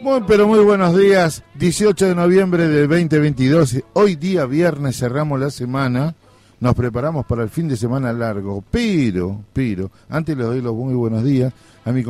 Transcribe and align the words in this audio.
Muy, 0.00 0.20
pero 0.28 0.46
muy 0.46 0.60
buenos 0.60 0.96
días. 0.96 1.42
18 1.56 2.06
de 2.06 2.14
noviembre 2.14 2.68
del 2.68 2.88
2022. 2.88 3.82
Hoy 3.94 4.14
día 4.14 4.46
viernes 4.46 4.96
cerramos 4.96 5.40
la 5.40 5.50
semana. 5.50 6.14
Nos 6.60 6.76
preparamos 6.76 7.26
para 7.26 7.42
el 7.42 7.48
fin 7.48 7.66
de 7.66 7.76
semana 7.76 8.12
largo. 8.12 8.62
Pero, 8.70 9.42
pero, 9.52 9.90
antes 10.08 10.36
le 10.36 10.44
doy 10.44 10.60
los 10.60 10.74
muy 10.74 10.94
buenos 10.94 11.24
días 11.24 11.52
a 11.88 11.92
mi, 11.92 12.04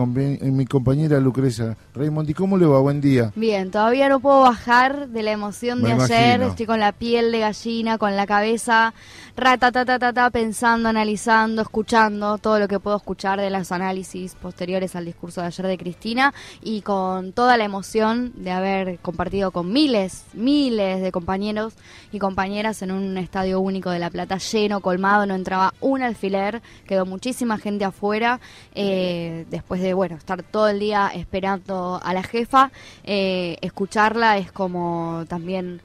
mi 0.51 0.67
compañera 0.67 1.21
Lucrecia 1.21 1.77
Raymond. 1.95 2.29
¿Y 2.29 2.35
cómo 2.35 2.59
le 2.59 2.67
va? 2.67 2.81
Buen 2.81 3.01
día. 3.01 3.33
Bien, 3.37 3.71
todavía 3.71 4.09
no 4.09 4.19
puedo 4.19 4.41
bajar 4.41 5.09
de 5.09 5.23
la 5.23 5.31
emoción 5.31 5.83
de 5.83 5.93
ayer. 5.93 6.43
Estoy 6.43 6.67
con 6.67 6.81
la 6.81 6.91
piel 6.91 7.31
de 7.31 7.41
gallina, 7.41 7.97
con 7.97 8.17
la 8.17 8.27
cabeza 8.27 8.93
rata, 9.37 10.31
pensando, 10.31 10.89
analizando, 10.89 11.63
escuchando 11.63 12.39
todo 12.39 12.59
lo 12.59 12.67
que 12.67 12.81
puedo 12.81 12.97
escuchar 12.97 13.41
de 13.41 13.51
los 13.51 13.71
análisis 13.71 14.35
posteriores 14.35 14.97
al 14.97 15.05
discurso 15.05 15.43
de 15.43 15.47
ayer 15.47 15.67
de 15.67 15.79
Cristina 15.79 16.35
y 16.61 16.83
con 16.83 17.33
toda 17.33 17.57
la 17.57 17.65
emoción 17.65 18.33
de 18.35 18.51
haber 18.51 18.99
compartido 18.99 19.53
con 19.53 19.73
miles, 19.73 20.25
miles 20.33 21.01
de 21.01 21.13
compañeros 21.13 21.75
y 22.11 22.19
compañeras 22.19 22.83
en 22.83 22.91
un 22.91 23.17
estadio 23.17 23.61
único 23.61 23.91
de 23.91 24.01
La 24.01 24.11
Plata 24.11 24.39
lleno, 24.39 24.81
colmado, 24.81 25.25
no 25.25 25.37
entraba 25.37 25.73
un 25.81 26.03
alfiler, 26.03 26.63
quedó 26.87 27.07
muchísima 27.07 27.59
gente 27.59 27.85
afuera 27.85 28.41
eh, 28.75 29.47
después 29.51 29.68
de, 29.77 29.95
bueno, 29.95 30.17
estar 30.17 30.43
todo 30.43 30.69
el 30.69 30.81
día 30.81 31.11
esperando 31.15 32.01
a 32.03 32.15
la 32.15 32.23
jefa, 32.23 32.71
eh, 33.05 33.57
escucharla 33.61 34.39
es 34.39 34.51
como 34.51 35.25
también 35.29 35.81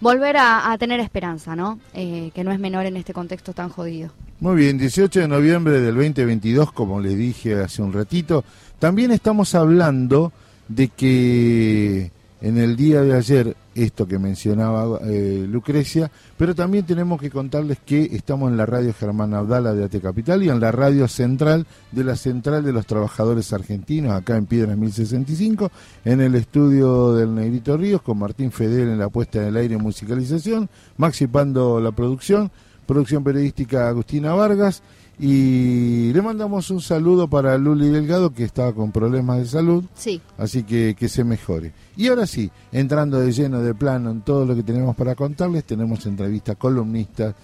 volver 0.00 0.36
a, 0.38 0.76
tener 0.78 1.00
esperanza, 1.00 1.54
¿no? 1.54 1.78
Eh, 1.94 2.30
que 2.34 2.42
no 2.42 2.52
es 2.52 2.58
menor 2.58 2.86
en 2.86 2.96
este 2.96 3.12
contexto 3.12 3.52
tan 3.52 3.68
jodido. 3.68 4.10
Muy 4.40 4.56
bien, 4.56 4.78
18 4.78 5.20
de 5.20 5.28
noviembre 5.28 5.80
del 5.80 5.94
2022, 5.94 6.72
como 6.72 7.00
les 7.00 7.16
dije 7.16 7.60
hace 7.60 7.82
un 7.82 7.92
ratito, 7.92 8.44
también 8.78 9.10
estamos 9.12 9.54
hablando 9.54 10.32
de 10.68 10.88
que 10.88 12.10
en 12.40 12.58
el 12.58 12.76
día 12.76 13.02
de 13.02 13.16
ayer 13.16 13.56
esto 13.74 14.06
que 14.06 14.18
mencionaba 14.18 14.98
eh, 15.04 15.46
Lucrecia, 15.48 16.10
pero 16.36 16.54
también 16.54 16.84
tenemos 16.84 17.20
que 17.20 17.30
contarles 17.30 17.78
que 17.84 18.02
estamos 18.12 18.50
en 18.50 18.56
la 18.56 18.66
radio 18.66 18.92
Germán 18.92 19.34
Abdala 19.34 19.74
de 19.74 19.84
AT 19.84 20.00
Capital 20.00 20.42
y 20.42 20.48
en 20.48 20.60
la 20.60 20.72
radio 20.72 21.06
central 21.06 21.66
de 21.92 22.04
la 22.04 22.16
Central 22.16 22.64
de 22.64 22.72
los 22.72 22.86
Trabajadores 22.86 23.52
Argentinos, 23.52 24.12
acá 24.12 24.36
en 24.36 24.46
Piedras 24.46 24.76
1065, 24.76 25.70
en 26.04 26.20
el 26.20 26.34
estudio 26.34 27.14
del 27.14 27.34
Negrito 27.34 27.76
Ríos, 27.76 28.02
con 28.02 28.18
Martín 28.18 28.50
Fedel 28.50 28.88
en 28.88 28.98
la 28.98 29.08
puesta 29.08 29.40
en 29.40 29.48
el 29.48 29.56
aire 29.56 29.74
y 29.74 29.78
musicalización, 29.78 30.68
Maxi 30.96 31.26
Pando 31.26 31.80
la 31.80 31.92
producción, 31.92 32.50
producción 32.86 33.22
periodística 33.22 33.88
Agustina 33.88 34.34
Vargas 34.34 34.82
y 35.22 36.14
le 36.14 36.22
mandamos 36.22 36.70
un 36.70 36.80
saludo 36.80 37.28
para 37.28 37.58
Luli 37.58 37.90
Delgado, 37.90 38.32
que 38.32 38.44
estaba 38.44 38.72
con 38.72 38.90
problemas 38.90 39.36
de 39.38 39.44
salud. 39.44 39.84
Sí. 39.94 40.18
Así 40.38 40.62
que 40.62 40.96
que 40.98 41.10
se 41.10 41.24
mejore. 41.24 41.72
Y 41.94 42.08
ahora 42.08 42.26
sí, 42.26 42.50
entrando 42.72 43.20
de 43.20 43.30
lleno 43.30 43.60
de 43.60 43.74
plano 43.74 44.10
en 44.10 44.22
todo 44.22 44.46
lo 44.46 44.56
que 44.56 44.62
tenemos 44.62 44.96
para 44.96 45.14
contarles, 45.14 45.64
tenemos 45.64 46.06
entrevistas 46.06 46.56
columnistas 46.56 47.34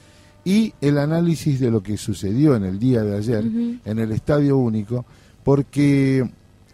y 0.43 0.73
el 0.81 0.97
análisis 0.97 1.61
de 1.61 1.71
lo 1.71 1.83
que 1.83 1.99
sucedió 1.99 2.57
en 2.57 2.65
el 2.65 2.79
día 2.79 3.03
de 3.03 3.19
ayer 3.19 3.45
en 3.45 3.99
el 3.99 4.11
Estadio 4.11 4.57
Único, 4.57 5.05
porque 5.45 6.27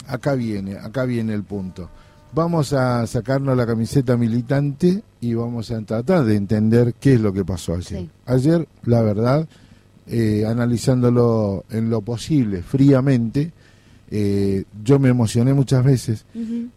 acá 0.06 0.34
viene, 0.34 0.74
acá 0.74 1.04
viene 1.04 1.34
el 1.34 1.42
punto. 1.42 1.90
Vamos 2.32 2.72
a 2.74 3.04
sacarnos 3.08 3.56
la 3.56 3.66
camiseta 3.66 4.16
militante 4.16 5.02
y 5.20 5.34
vamos 5.34 5.70
a 5.72 5.80
tratar 5.82 6.24
de 6.24 6.36
entender 6.36 6.94
qué 7.00 7.14
es 7.14 7.20
lo 7.20 7.32
que 7.32 7.44
pasó 7.44 7.74
ayer. 7.74 8.08
Ayer, 8.24 8.68
la 8.84 9.02
verdad, 9.02 9.48
eh, 10.14 10.44
analizándolo 10.46 11.64
en 11.70 11.88
lo 11.88 12.02
posible, 12.02 12.62
fríamente. 12.62 13.50
Eh, 14.10 14.64
yo 14.84 14.98
me 14.98 15.08
emocioné 15.08 15.54
muchas 15.54 15.82
veces, 15.82 16.26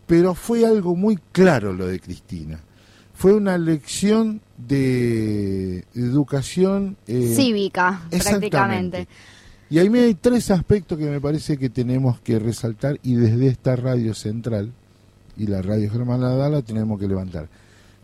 pero 0.07 0.33
fue 0.35 0.65
algo 0.65 0.95
muy 0.95 1.19
claro 1.33 1.73
lo 1.73 1.85
de 1.85 1.99
Cristina. 1.99 2.61
Fue 3.13 3.33
una 3.33 3.57
lección 3.57 4.39
de 4.57 5.83
educación 5.95 6.95
eh, 7.07 7.33
cívica, 7.35 8.03
prácticamente. 8.09 9.05
Y 9.69 9.79
ahí 9.79 9.89
me 9.89 9.99
hay 9.99 10.13
tres 10.13 10.49
aspectos 10.49 10.97
que 10.97 11.09
me 11.09 11.19
parece 11.19 11.57
que 11.57 11.69
tenemos 11.69 12.21
que 12.21 12.39
resaltar 12.39 13.01
y 13.03 13.15
desde 13.15 13.47
esta 13.47 13.75
radio 13.75 14.13
central 14.13 14.71
y 15.35 15.47
la 15.47 15.61
radio 15.61 15.91
Germán 15.91 16.21
Dala 16.21 16.61
tenemos 16.61 16.97
que 16.97 17.09
levantar. 17.09 17.49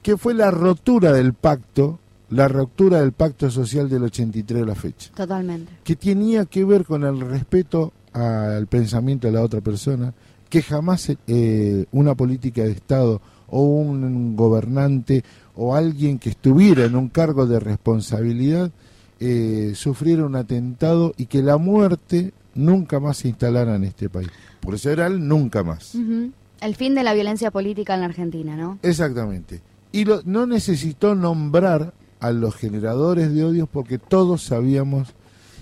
Que 0.04 0.18
fue 0.18 0.34
la 0.34 0.52
rotura 0.52 1.14
del 1.14 1.34
pacto 1.36 2.01
la 2.32 2.48
ruptura 2.48 3.02
del 3.02 3.12
pacto 3.12 3.52
social 3.52 3.90
del 3.90 4.04
83 4.04 4.64
a 4.64 4.66
la 4.66 4.76
fecha. 4.76 5.12
Totalmente. 5.14 5.72
Que 5.84 5.96
tenía 5.96 6.46
que 6.46 6.64
ver 6.64 6.86
con 6.86 7.04
el 7.04 7.20
respeto 7.20 7.94
al 8.14 8.68
pensamiento 8.68 9.28
de 9.28 9.34
la 9.34 9.42
otra 9.42 9.62
persona, 9.62 10.14
que 10.50 10.62
jamás 10.62 11.12
eh, 11.28 11.86
una 11.92 12.16
política 12.16 12.64
de 12.64 12.72
Estado 12.72 13.22
o 13.48 13.64
un 13.64 14.36
gobernante 14.36 15.24
o 15.56 15.76
alguien 15.76 16.20
que 16.20 16.30
estuviera 16.30 16.86
en 16.86 16.96
un 16.96 17.10
cargo 17.10 17.46
de 17.46 17.60
responsabilidad 17.60 18.72
eh, 19.20 19.74
sufriera 19.76 20.26
un 20.26 20.36
atentado 20.36 21.14
y 21.18 21.26
que 21.26 21.44
la 21.44 21.58
muerte 21.58 22.34
nunca 22.56 23.00
más 23.00 23.18
se 23.18 23.28
instalara 23.28 23.76
en 23.76 23.84
este 23.84 24.10
país. 24.10 24.30
Por 24.62 24.76
eso 24.76 24.90
era 24.90 25.08
el 25.08 25.28
nunca 25.28 25.64
más. 25.64 25.96
El 26.62 26.76
fin 26.76 26.96
de 26.96 27.04
la 27.04 27.14
violencia 27.14 27.52
política 27.52 27.94
en 27.94 28.00
la 28.02 28.06
Argentina, 28.08 28.56
¿no? 28.56 28.80
Exactamente. 28.82 29.62
Y 29.92 30.06
lo, 30.06 30.22
no 30.24 30.46
necesitó 30.46 31.14
nombrar 31.16 31.94
a 32.22 32.32
los 32.32 32.56
generadores 32.56 33.34
de 33.34 33.44
odios 33.44 33.68
porque 33.68 33.98
todos 33.98 34.44
sabíamos. 34.44 35.10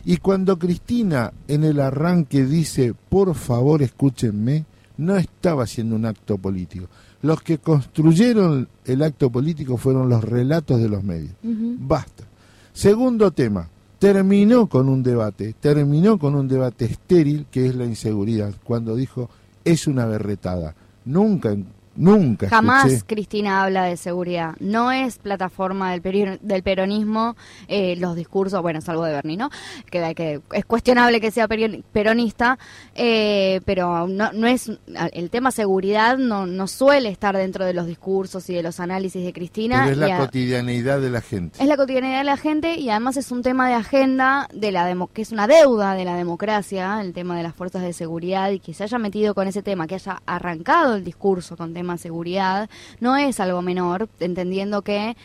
Y 0.06 0.18
cuando 0.18 0.60
Cristina 0.60 1.34
en 1.48 1.64
el 1.64 1.80
arranque 1.80 2.46
dice, 2.46 2.94
por 3.10 3.34
favor 3.34 3.82
escúchenme, 3.82 4.66
no 4.98 5.18
estaba 5.18 5.64
haciendo 5.64 5.96
un 5.96 6.06
acto 6.06 6.38
político. 6.38 6.88
Los 7.22 7.42
que 7.42 7.58
construyeron 7.58 8.68
el 8.86 9.02
acto 9.02 9.30
político 9.30 9.78
fueron 9.78 10.10
los 10.10 10.24
relatos 10.24 10.80
de 10.80 10.90
los 10.90 11.04
medios. 11.04 11.34
Basta. 11.42 12.26
Segundo 12.74 13.32
tema, 13.32 13.68
terminó 13.98 14.68
con 14.68 14.88
un 14.90 15.04
debate, 15.04 15.56
terminó 15.60 16.18
con 16.18 16.36
un 16.36 16.48
debate 16.48 16.86
estéril 16.86 17.46
que 17.52 17.68
es 17.68 17.76
la 17.76 17.86
inseguridad, 17.86 18.54
cuando 18.64 18.96
dijo, 18.96 19.30
es 19.66 19.88
una 19.88 20.06
berretada. 20.06 20.76
Nunca 21.06 21.56
Nunca. 22.00 22.48
Jamás 22.48 23.04
Cristina 23.06 23.64
habla 23.64 23.84
de 23.84 23.98
seguridad. 23.98 24.56
No 24.60 24.92
es 24.92 25.18
plataforma 25.18 25.92
del, 25.92 26.40
del 26.42 26.64
peronismo 26.64 27.36
eh, 27.68 27.98
los 27.98 28.16
discursos, 28.16 28.62
bueno, 28.62 28.80
salvo 28.80 29.04
de 29.04 29.12
Berni, 29.12 29.36
¿no? 29.36 29.50
Que, 29.92 30.16
que 30.16 30.40
es 30.54 30.66
cuestionable 30.66 31.20
que 31.20 31.30
sea 31.30 31.50
peronista, 31.50 32.58
eh, 32.96 33.60
pero 33.66 34.08
no, 34.08 34.32
no 34.32 34.48
es 34.48 34.72
el 35.12 35.30
tema 35.30 35.52
seguridad 35.52 36.18
no, 36.18 36.46
no 36.46 36.68
suele 36.68 37.10
estar 37.10 37.36
dentro 37.36 37.66
de 37.66 37.74
los 37.74 37.86
discursos 37.86 38.50
y 38.50 38.54
de 38.54 38.64
los 38.64 38.80
análisis 38.80 39.22
de 39.24 39.34
Cristina. 39.34 39.82
Pero 39.84 39.92
es 39.92 40.10
la 40.10 40.18
cotidianidad 40.20 41.02
de 41.02 41.10
la 41.10 41.22
gente. 41.22 41.62
Es 41.62 41.68
la 41.68 41.76
cotidianidad 41.76 42.20
de 42.20 42.24
la 42.24 42.38
gente 42.38 42.76
y 42.76 42.90
además 42.90 43.18
es 43.18 43.30
un 43.32 43.44
tema 43.44 43.68
de 43.68 43.74
agenda 43.74 44.48
de 44.54 44.72
la 44.72 44.86
demo, 44.86 45.08
que 45.08 45.22
es 45.22 45.34
una 45.34 45.48
deuda 45.48 45.96
de 45.96 46.06
la 46.06 46.16
democracia, 46.16 47.02
el 47.02 47.12
tema 47.12 47.36
de 47.36 47.44
las 47.44 47.54
fuerzas 47.54 47.82
de 47.82 47.92
seguridad 47.92 48.52
y 48.52 48.60
que 48.60 48.74
se 48.74 48.84
haya 48.84 48.98
metido 48.98 49.36
con 49.36 49.50
ese 49.50 49.62
tema, 49.62 49.86
que 49.86 49.96
haya 49.96 50.22
arrancado 50.26 50.96
el 50.96 51.04
discurso 51.04 51.58
con 51.58 51.74
temas 51.74 51.89
seguridad, 51.98 52.70
no 53.00 53.18
es 53.18 53.40
algo 53.40 53.62
menor, 53.62 54.10
entendiendo 54.20 54.82
que 54.82 55.16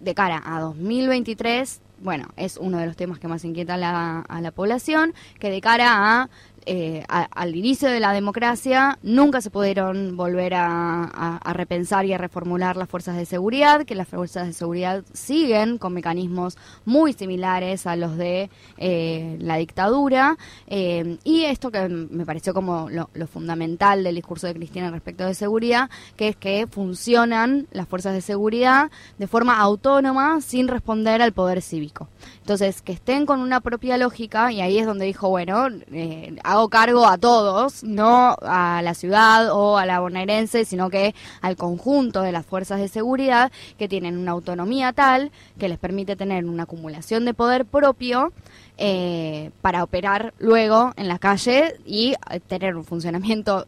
de 0.00 0.14
cara 0.14 0.42
a 0.44 0.60
2023 0.60 1.82
bueno, 2.00 2.28
es 2.36 2.56
uno 2.56 2.78
de 2.78 2.86
los 2.86 2.96
temas 2.96 3.18
que 3.18 3.28
más 3.28 3.44
inquieta 3.44 3.74
a 3.74 4.40
la 4.40 4.50
población, 4.52 5.14
que 5.38 5.50
de 5.50 5.60
cara 5.60 6.22
a 6.22 6.30
eh, 6.70 7.02
al 7.08 7.56
inicio 7.56 7.88
de 7.88 7.98
la 7.98 8.12
democracia 8.12 8.98
nunca 9.02 9.40
se 9.40 9.48
pudieron 9.48 10.18
volver 10.18 10.52
a, 10.54 11.40
repensar 11.54 12.04
y 12.04 12.12
a 12.12 12.18
reformular 12.18 12.76
las 12.76 12.90
fuerzas 12.90 13.16
de 13.16 13.24
seguridad, 13.24 13.86
que 13.86 13.94
las 13.94 14.06
fuerzas 14.06 14.46
de 14.46 14.52
seguridad 14.52 15.02
siguen 15.14 15.78
con 15.78 15.94
mecanismos 15.94 16.58
muy 16.84 17.14
similares 17.14 17.86
a 17.86 17.96
los 17.96 18.18
de 18.18 18.50
eh, 18.76 19.38
la 19.40 19.56
dictadura. 19.56 20.36
Eh, 20.66 21.16
y 21.24 21.44
esto 21.44 21.70
que 21.70 21.88
me 21.88 22.26
pareció 22.26 22.52
como 22.52 22.90
lo, 22.90 23.08
fundamental 23.28 24.04
del 24.04 24.16
discurso 24.16 24.46
de 24.46 24.52
Cristina 24.52 24.90
respecto 24.90 25.24
de 25.24 25.32
seguridad, 25.32 25.88
que 26.16 26.28
es 26.28 26.36
que 26.36 26.66
funcionan 26.66 27.66
las 27.72 27.88
fuerzas 27.88 28.12
de 28.12 28.20
seguridad 28.20 28.90
de 29.16 29.26
forma 29.26 29.58
autónoma 29.58 30.42
sin 30.42 30.68
responder 30.68 31.22
al 31.22 31.32
poder 31.32 31.62
cívico. 31.62 32.08
Entonces, 32.40 32.82
que 32.82 32.92
estén 32.92 33.24
con 33.24 33.40
una 33.40 33.60
propia 33.60 33.96
lógica, 33.96 34.52
y 34.52 34.60
ahí 34.60 34.78
es 34.78 34.86
donde 34.86 35.06
dijo, 35.06 35.30
bueno, 35.30 35.68
eh, 35.92 36.36
hago 36.58 36.68
cargo 36.68 37.06
a 37.06 37.18
todos, 37.18 37.84
no 37.84 38.36
a 38.42 38.82
la 38.82 38.94
ciudad 38.94 39.52
o 39.52 39.78
a 39.78 39.86
la 39.86 40.00
bonaerense, 40.00 40.64
sino 40.64 40.90
que 40.90 41.14
al 41.40 41.56
conjunto 41.56 42.22
de 42.22 42.32
las 42.32 42.44
fuerzas 42.44 42.80
de 42.80 42.88
seguridad 42.88 43.52
que 43.78 43.88
tienen 43.88 44.18
una 44.18 44.32
autonomía 44.32 44.92
tal 44.92 45.30
que 45.58 45.68
les 45.68 45.78
permite 45.78 46.16
tener 46.16 46.44
una 46.46 46.64
acumulación 46.64 47.24
de 47.24 47.34
poder 47.34 47.64
propio 47.64 48.32
eh, 48.76 49.50
para 49.60 49.84
operar 49.84 50.34
luego 50.38 50.92
en 50.96 51.08
la 51.08 51.18
calle 51.18 51.76
y 51.86 52.14
eh, 52.30 52.40
tener 52.40 52.76
un 52.76 52.84
funcionamiento 52.84 53.66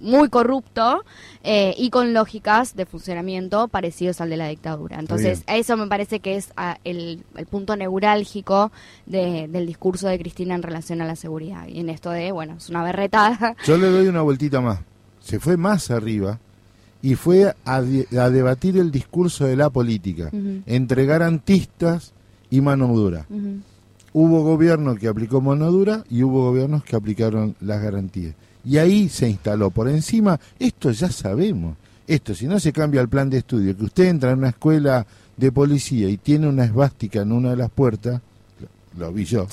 muy 0.00 0.28
corrupto 0.28 1.04
eh, 1.42 1.74
y 1.76 1.90
con 1.90 2.12
lógicas 2.12 2.76
de 2.76 2.86
funcionamiento 2.86 3.68
parecidos 3.68 4.20
al 4.20 4.30
de 4.30 4.36
la 4.36 4.48
dictadura. 4.48 4.98
Entonces, 4.98 5.42
eso 5.46 5.76
me 5.76 5.86
parece 5.86 6.20
que 6.20 6.36
es 6.36 6.52
ah, 6.56 6.78
el, 6.84 7.24
punto 7.50 7.76
neurálgico 7.76 8.72
del 9.06 9.66
discurso 9.66 10.08
de 10.08 10.18
Cristina 10.18 10.54
en 10.54 10.62
relación 10.62 11.00
a 11.00 11.06
la 11.06 11.16
seguridad. 11.16 11.66
Y 11.66 11.80
en 11.80 11.88
esto 11.88 12.10
de, 12.10 12.32
bueno, 12.32 12.54
es 12.58 12.68
una 12.68 12.82
berretada. 12.82 13.56
Yo 13.64 13.76
le 13.76 13.90
doy 13.90 14.08
una 14.08 14.22
vueltita 14.22 14.60
más. 14.60 14.80
Se 15.20 15.38
fue 15.38 15.56
más 15.56 15.90
arriba 15.90 16.38
y 17.02 17.14
fue 17.14 17.54
a, 17.64 17.80
debatir 17.80 18.76
el 18.76 18.90
discurso 18.90 19.46
de 19.46 19.56
la 19.56 19.70
política 19.70 20.30
entre 20.66 21.06
garantistas 21.06 22.12
y 22.50 22.60
mano 22.60 22.88
dura. 22.88 23.26
Hubo 24.12 24.42
gobierno 24.42 24.96
que 24.96 25.08
aplicó 25.08 25.40
mano 25.40 25.70
dura 25.70 26.04
y 26.10 26.22
hubo 26.24 26.42
gobiernos 26.50 26.82
que 26.82 26.96
aplicaron 26.96 27.54
las 27.60 27.80
garantías. 27.80 28.34
Y 28.64 28.78
ahí 28.78 29.08
se 29.08 29.28
instaló. 29.28 29.70
Por 29.70 29.88
encima, 29.88 30.38
esto 30.58 30.90
ya 30.90 31.10
sabemos. 31.10 31.76
Esto, 32.06 32.34
si 32.34 32.46
no 32.46 32.58
se 32.58 32.72
cambia 32.72 33.00
el 33.00 33.08
plan 33.08 33.30
de 33.30 33.38
estudio, 33.38 33.76
que 33.76 33.84
usted 33.84 34.04
entra 34.04 34.32
en 34.32 34.38
una 34.38 34.48
escuela 34.50 35.06
de 35.36 35.52
policía 35.52 36.08
y 36.08 36.16
tiene 36.16 36.48
una 36.48 36.64
esvástica 36.64 37.22
en 37.22 37.32
una 37.32 37.50
de 37.50 37.56
las 37.56 37.70
puertas, 37.70 38.20
lo, 38.98 39.12
vi 39.12 39.24
yo, 39.24 39.46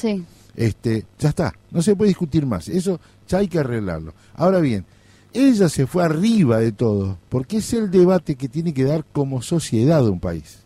este, 0.55 1.05
ya 1.19 1.29
está, 1.29 1.53
no 1.71 1.81
se 1.81 1.95
puede 1.95 2.09
discutir 2.09 2.45
más. 2.45 2.67
Eso 2.67 2.99
ya 3.27 3.37
hay 3.37 3.47
que 3.47 3.59
arreglarlo. 3.59 4.13
Ahora 4.35 4.59
bien, 4.59 4.85
ella 5.33 5.69
se 5.69 5.87
fue 5.87 6.03
arriba 6.03 6.59
de 6.59 6.71
todo, 6.71 7.17
porque 7.29 7.57
es 7.57 7.73
el 7.73 7.91
debate 7.91 8.35
que 8.35 8.49
tiene 8.49 8.73
que 8.73 8.83
dar 8.83 9.05
como 9.11 9.41
sociedad 9.41 10.03
de 10.03 10.09
un 10.09 10.19
país. 10.19 10.59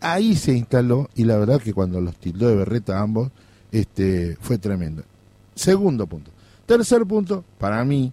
Ahí 0.00 0.34
se 0.36 0.52
instaló, 0.52 1.10
y 1.14 1.24
la 1.24 1.36
verdad 1.36 1.60
que 1.60 1.74
cuando 1.74 2.00
los 2.00 2.16
tildó 2.16 2.48
de 2.48 2.56
berreta 2.56 3.00
ambos, 3.00 3.30
este, 3.70 4.36
fue 4.40 4.58
tremendo. 4.58 5.02
Segundo 5.54 6.06
punto. 6.06 6.31
Tercer 6.66 7.04
punto, 7.04 7.44
para 7.58 7.84
mí, 7.84 8.12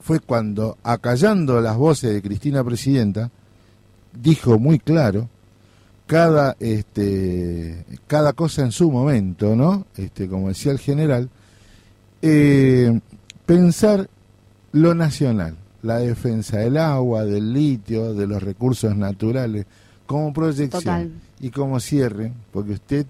fue 0.00 0.20
cuando, 0.20 0.78
acallando 0.82 1.60
las 1.60 1.76
voces 1.76 2.14
de 2.14 2.22
Cristina 2.22 2.62
Presidenta, 2.64 3.30
dijo 4.12 4.58
muy 4.58 4.78
claro 4.78 5.28
cada 6.06 6.56
este 6.60 7.84
cada 8.06 8.32
cosa 8.32 8.62
en 8.62 8.70
su 8.70 8.90
momento 8.92 9.56
no 9.56 9.86
este 9.96 10.28
como 10.28 10.48
decía 10.48 10.70
el 10.70 10.78
general 10.78 11.28
eh, 12.22 13.00
pensar 13.44 14.08
lo 14.72 14.94
nacional, 14.94 15.56
la 15.82 15.98
defensa 15.98 16.58
del 16.58 16.76
agua, 16.76 17.24
del 17.24 17.52
litio, 17.52 18.14
de 18.14 18.26
los 18.26 18.42
recursos 18.42 18.94
naturales, 18.96 19.64
como 20.06 20.32
proyección 20.32 21.20
y 21.40 21.50
como 21.50 21.80
cierre, 21.80 22.32
porque 22.52 22.72
usted 22.72 23.06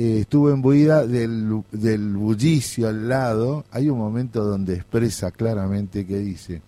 eh, 0.00 0.20
estuvo 0.20 0.48
embuida 0.48 1.06
del, 1.06 1.62
del 1.72 2.16
bullicio 2.16 2.88
al 2.88 3.06
lado, 3.06 3.66
hay 3.70 3.90
un 3.90 3.98
momento 3.98 4.42
donde 4.42 4.76
expresa 4.76 5.30
claramente 5.30 6.06
que 6.06 6.16
dice, 6.16 6.62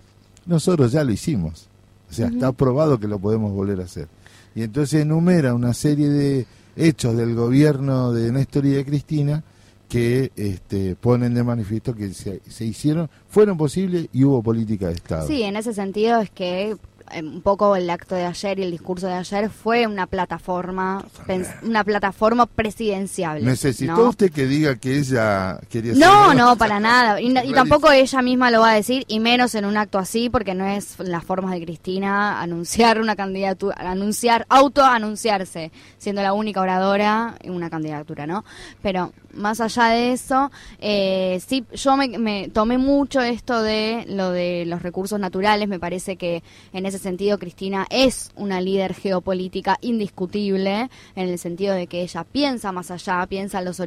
nosotros 0.44 0.92
ya 0.92 1.02
lo 1.02 1.12
hicimos, 1.12 1.66
o 2.10 2.12
sea, 2.12 2.26
está 2.26 2.52
probado 2.52 3.00
que 3.00 3.08
lo 3.08 3.18
podemos 3.18 3.50
volver 3.52 3.80
a 3.80 3.84
hacer. 3.84 4.06
Y 4.54 4.62
entonces 4.62 5.00
enumera 5.00 5.54
una 5.54 5.72
serie 5.72 6.10
de 6.10 6.46
hechos 6.76 7.16
del 7.16 7.34
gobierno 7.34 8.12
de 8.12 8.30
Néstor 8.32 8.66
y 8.66 8.72
de 8.72 8.84
Cristina 8.84 9.42
que 9.88 10.30
este, 10.36 10.94
ponen 10.94 11.32
de 11.32 11.42
manifiesto 11.42 11.94
que 11.94 12.12
se, 12.12 12.42
se, 12.46 12.66
hicieron, 12.66 13.08
fueron 13.30 13.56
posibles 13.56 14.08
y 14.12 14.24
hubo 14.24 14.42
política 14.42 14.88
de 14.88 14.94
Estado. 14.94 15.26
Sí, 15.26 15.42
en 15.42 15.56
ese 15.56 15.72
sentido 15.72 16.20
es 16.20 16.28
que 16.28 16.76
un 17.20 17.42
poco 17.42 17.76
el 17.76 17.88
acto 17.90 18.14
de 18.14 18.24
ayer 18.24 18.58
y 18.58 18.62
el 18.62 18.70
discurso 18.70 19.06
de 19.06 19.14
ayer 19.14 19.50
fue 19.50 19.86
una 19.86 20.06
plataforma 20.06 21.04
una 21.62 21.84
plataforma 21.84 22.46
presidencial. 22.46 23.44
¿Necesitó 23.44 24.08
usted 24.08 24.30
que 24.30 24.46
diga 24.46 24.76
que 24.76 24.98
ella 24.98 25.58
quería 25.68 25.94
No, 25.94 26.34
no, 26.34 26.56
para 26.56 26.80
nada. 26.80 27.20
Y, 27.20 27.32
tampoco 27.52 27.90
ella 27.90 28.22
misma 28.22 28.50
lo 28.50 28.60
va 28.60 28.72
a 28.72 28.74
decir, 28.74 29.04
y 29.08 29.20
menos 29.20 29.54
en 29.54 29.64
un 29.64 29.76
acto 29.76 29.98
así, 29.98 30.30
porque 30.30 30.54
no 30.54 30.66
es 30.66 30.98
las 30.98 31.24
formas 31.24 31.52
de 31.52 31.62
Cristina 31.62 32.40
anunciar 32.40 33.00
una 33.00 33.16
candidatura, 33.16 33.76
anunciar, 33.78 34.46
autoanunciarse, 34.48 35.72
siendo 35.98 36.22
la 36.22 36.32
única 36.32 36.60
oradora 36.60 37.34
en 37.40 37.52
una 37.52 37.70
candidatura, 37.70 38.26
¿no? 38.26 38.44
Pero 38.82 39.12
más 39.34 39.60
allá 39.60 39.88
de 39.88 40.12
eso, 40.12 40.50
eh, 40.78 41.40
sí, 41.46 41.64
yo 41.72 41.96
me, 41.96 42.48
tomé 42.48 42.78
mucho 42.78 43.20
esto 43.20 43.62
de 43.62 44.04
lo 44.08 44.30
de 44.30 44.64
los 44.66 44.82
recursos 44.82 45.18
naturales. 45.18 45.68
Me 45.68 45.78
parece 45.78 46.16
que 46.16 46.42
en 46.72 46.86
ese 46.86 46.98
sentido 46.98 47.38
Cristina 47.38 47.86
es 47.90 48.30
una 48.36 48.60
líder 48.60 48.94
geopolítica 48.94 49.78
indiscutible, 49.80 50.90
en 51.16 51.28
el 51.28 51.38
sentido 51.38 51.74
de 51.74 51.86
que 51.86 52.02
ella 52.02 52.24
piensa 52.24 52.72
más 52.72 52.90
allá, 52.90 53.26
piensa 53.26 53.60
los 53.60 53.82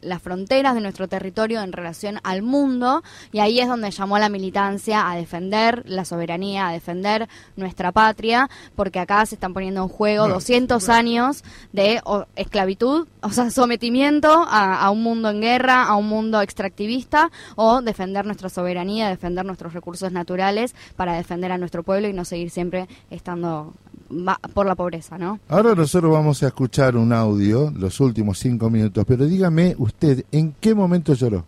las 0.00 0.22
fronteras 0.22 0.74
de 0.74 0.80
nuestro 0.80 1.08
territorio 1.08 1.60
en 1.60 1.72
relación 1.72 2.20
al 2.22 2.42
mundo, 2.42 3.02
y 3.32 3.40
ahí 3.40 3.60
es 3.60 3.68
donde 3.68 3.90
llamó 3.90 4.16
a 4.16 4.20
la 4.20 4.28
militancia 4.28 5.10
a 5.10 5.16
defender 5.16 5.82
la 5.86 6.04
soberanía, 6.04 6.68
a 6.68 6.72
defender 6.72 7.28
nuestra 7.56 7.92
patria, 7.92 8.48
porque 8.74 8.98
acá 8.98 9.26
se 9.26 9.34
están 9.34 9.52
poniendo 9.52 9.82
en 9.82 9.88
juego 9.88 10.28
200 10.28 10.88
años 10.88 11.44
de 11.72 12.00
esclavitud, 12.36 13.06
o 13.20 13.30
sea, 13.30 13.50
sometimiento 13.50 14.46
a 14.48 14.75
a, 14.76 14.90
un 14.90 15.02
mundo 15.02 15.30
en 15.30 15.40
guerra, 15.40 15.84
a 15.84 15.96
un 15.96 16.08
mundo 16.08 16.40
extractivista, 16.40 17.30
o 17.56 17.82
defender 17.82 18.26
nuestra 18.26 18.48
soberanía, 18.48 19.08
defender 19.08 19.44
nuestros 19.44 19.72
recursos 19.72 20.12
naturales 20.12 20.74
para 20.96 21.14
defender 21.14 21.52
a 21.52 21.58
nuestro 21.58 21.82
pueblo 21.82 22.08
y 22.08 22.12
no 22.12 22.24
seguir 22.24 22.50
siempre 22.50 22.88
estando 23.10 23.74
por 24.54 24.66
la 24.66 24.74
pobreza, 24.74 25.18
¿no? 25.18 25.40
Ahora 25.48 25.74
nosotros 25.74 26.12
vamos 26.12 26.42
a 26.42 26.48
escuchar 26.48 26.96
un 26.96 27.12
audio, 27.12 27.72
los 27.76 27.98
últimos 28.00 28.38
cinco 28.38 28.70
minutos, 28.70 29.04
pero 29.06 29.26
dígame 29.26 29.74
usted, 29.78 30.24
¿en 30.30 30.54
qué 30.60 30.74
momento 30.74 31.14
lloró? 31.14 31.44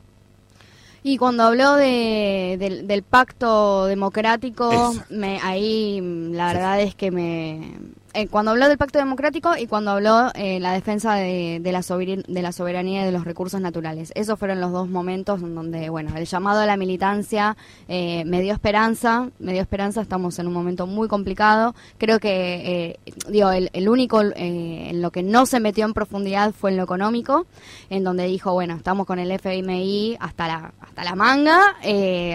Y 1.02 1.16
cuando 1.16 1.44
habló 1.44 1.76
de, 1.76 2.82
del, 2.84 3.02
pacto 3.02 3.86
democrático, 3.86 4.94
me, 5.10 5.38
ahí 5.42 6.00
la 6.32 6.52
verdad 6.52 6.80
es 6.80 6.94
que 6.94 7.10
me, 7.10 7.72
eh, 8.14 8.26
cuando 8.26 8.52
habló 8.52 8.68
del 8.68 8.78
pacto 8.78 8.98
democrático 8.98 9.56
y 9.56 9.66
cuando 9.66 9.90
habló 9.90 10.30
eh, 10.34 10.60
la 10.60 10.72
defensa 10.72 11.14
de, 11.14 11.60
la 11.64 11.82
de 11.82 12.42
la 12.42 12.52
soberanía 12.52 13.02
y 13.02 13.04
de 13.04 13.12
los 13.12 13.24
recursos 13.24 13.60
naturales. 13.60 14.12
Esos 14.14 14.38
fueron 14.38 14.60
los 14.60 14.72
dos 14.72 14.88
momentos 14.88 15.42
en 15.42 15.54
donde, 15.54 15.90
bueno, 15.90 16.16
el 16.16 16.24
llamado 16.24 16.60
a 16.60 16.66
la 16.66 16.78
militancia 16.78 17.56
eh, 17.86 18.24
me 18.24 18.40
dio 18.40 18.54
esperanza, 18.54 19.28
me 19.38 19.52
dio 19.52 19.60
esperanza, 19.60 20.00
estamos 20.00 20.38
en 20.38 20.46
un 20.46 20.54
momento 20.54 20.86
muy 20.86 21.06
complicado. 21.06 21.74
Creo 21.98 22.18
que, 22.18 22.98
digo, 23.28 23.50
el, 23.50 23.68
el 23.74 23.88
único 23.88 24.22
en 24.22 25.02
lo 25.02 25.10
que 25.10 25.22
no 25.22 25.44
se 25.44 25.60
metió 25.60 25.84
en 25.84 25.92
profundidad 25.92 26.52
fue 26.52 26.70
en 26.70 26.78
lo 26.78 26.84
económico, 26.84 27.46
en 27.90 28.04
donde 28.04 28.24
dijo, 28.24 28.52
bueno, 28.54 28.74
estamos 28.74 29.06
con 29.06 29.18
el 29.18 29.30
FMI 29.32 30.16
hasta 30.18 30.48
la, 30.48 30.72
hasta 30.80 31.04
la 31.04 31.14
manga, 31.14 31.76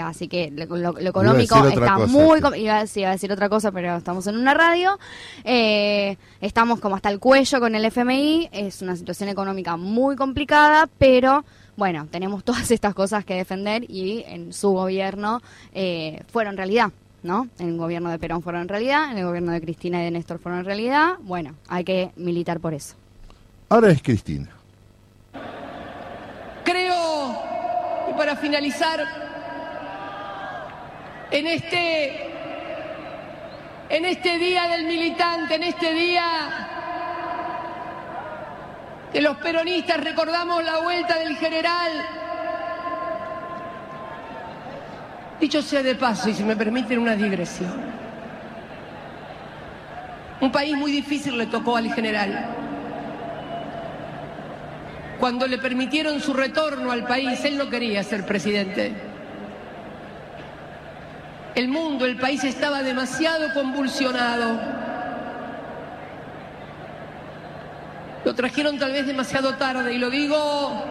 así 0.05 0.27
que 0.27 0.51
lo, 0.51 0.99
económico 0.99 1.67
está 1.67 1.97
muy... 1.97 2.39
Iba 2.55 2.79
a, 2.79 2.85
iba 2.95 3.09
a, 3.09 3.11
decir 3.11 3.31
otra 3.31 3.49
cosa, 3.49 3.71
pero 3.71 3.97
estamos 3.97 4.27
en 4.27 4.37
una 4.37 4.53
radio. 4.53 4.99
Eh, 5.43 5.62
eh, 5.65 6.17
estamos 6.41 6.79
como 6.81 6.95
hasta 6.95 7.09
el 7.09 7.19
cuello 7.19 7.59
con 7.59 7.73
el 7.73 7.85
FMI, 7.85 8.49
es 8.51 8.81
una 8.81 8.95
situación 8.95 9.29
económica 9.29 9.77
muy 9.77 10.17
complicada, 10.17 10.89
pero 10.97 11.45
bueno, 11.77 12.07
tenemos 12.11 12.43
todas 12.49 12.69
estas 12.71 12.93
cosas 12.93 13.23
que 13.23 13.35
defender 13.35 13.89
y 13.89 14.23
en 14.27 14.51
su 14.51 14.71
gobierno 14.71 15.41
eh, 15.73 16.21
fueron 16.31 16.57
realidad. 16.57 16.91
¿no? 17.23 17.47
En 17.57 17.69
el 17.69 17.77
gobierno 17.77 18.09
de 18.09 18.19
Perón 18.19 18.41
fueron 18.41 18.67
realidad, 18.67 19.09
en 19.09 19.17
el 19.17 19.23
gobierno 19.23 19.53
de 19.53 19.61
Cristina 19.61 20.01
y 20.01 20.05
de 20.05 20.11
Néstor 20.11 20.39
fueron 20.39 20.65
realidad. 20.65 21.13
Bueno, 21.21 21.55
hay 21.69 21.85
que 21.85 22.11
militar 22.17 22.59
por 22.59 22.73
eso. 22.73 22.95
Ahora 23.69 23.91
es 23.91 24.03
Cristina. 24.03 24.49
Creo, 26.65 27.41
y 28.09 28.17
para 28.17 28.35
finalizar, 28.35 28.99
en 31.31 31.47
este 31.47 32.32
en 33.93 34.05
este 34.05 34.39
día 34.39 34.67
del 34.69 34.85
militante, 34.85 35.53
en 35.53 35.63
este 35.63 35.93
día 35.93 36.23
que 39.11 39.21
los 39.21 39.37
peronistas 39.37 40.03
recordamos 40.03 40.63
la 40.63 40.79
vuelta 40.79 41.19
del 41.19 41.37
general. 41.37 41.91
Dicho 45.39 45.61
sea 45.61 45.83
de 45.83 45.93
paso, 45.93 46.27
y 46.29 46.33
si 46.33 46.43
me 46.43 46.55
permiten 46.55 46.97
una 46.97 47.15
digresión, 47.15 47.71
un 50.41 50.51
país 50.51 50.75
muy 50.75 50.91
difícil 50.91 51.37
le 51.37 51.45
tocó 51.45 51.77
al 51.77 51.93
general. 51.93 52.47
Cuando 55.19 55.45
le 55.45 55.59
permitieron 55.59 56.19
su 56.19 56.33
retorno 56.33 56.89
al 56.89 57.05
país, 57.05 57.45
él 57.45 57.59
no 57.59 57.69
quería 57.69 58.01
ser 58.01 58.25
presidente. 58.25 59.12
El 61.55 61.67
mundo, 61.67 62.05
el 62.05 62.17
país 62.17 62.43
estaba 62.43 62.81
demasiado 62.81 63.53
convulsionado. 63.53 64.59
Lo 68.25 68.33
trajeron 68.33 68.79
tal 68.79 68.91
vez 68.91 69.05
demasiado 69.05 69.55
tarde 69.55 69.93
y 69.93 69.97
lo 69.99 70.09
digo 70.09 70.83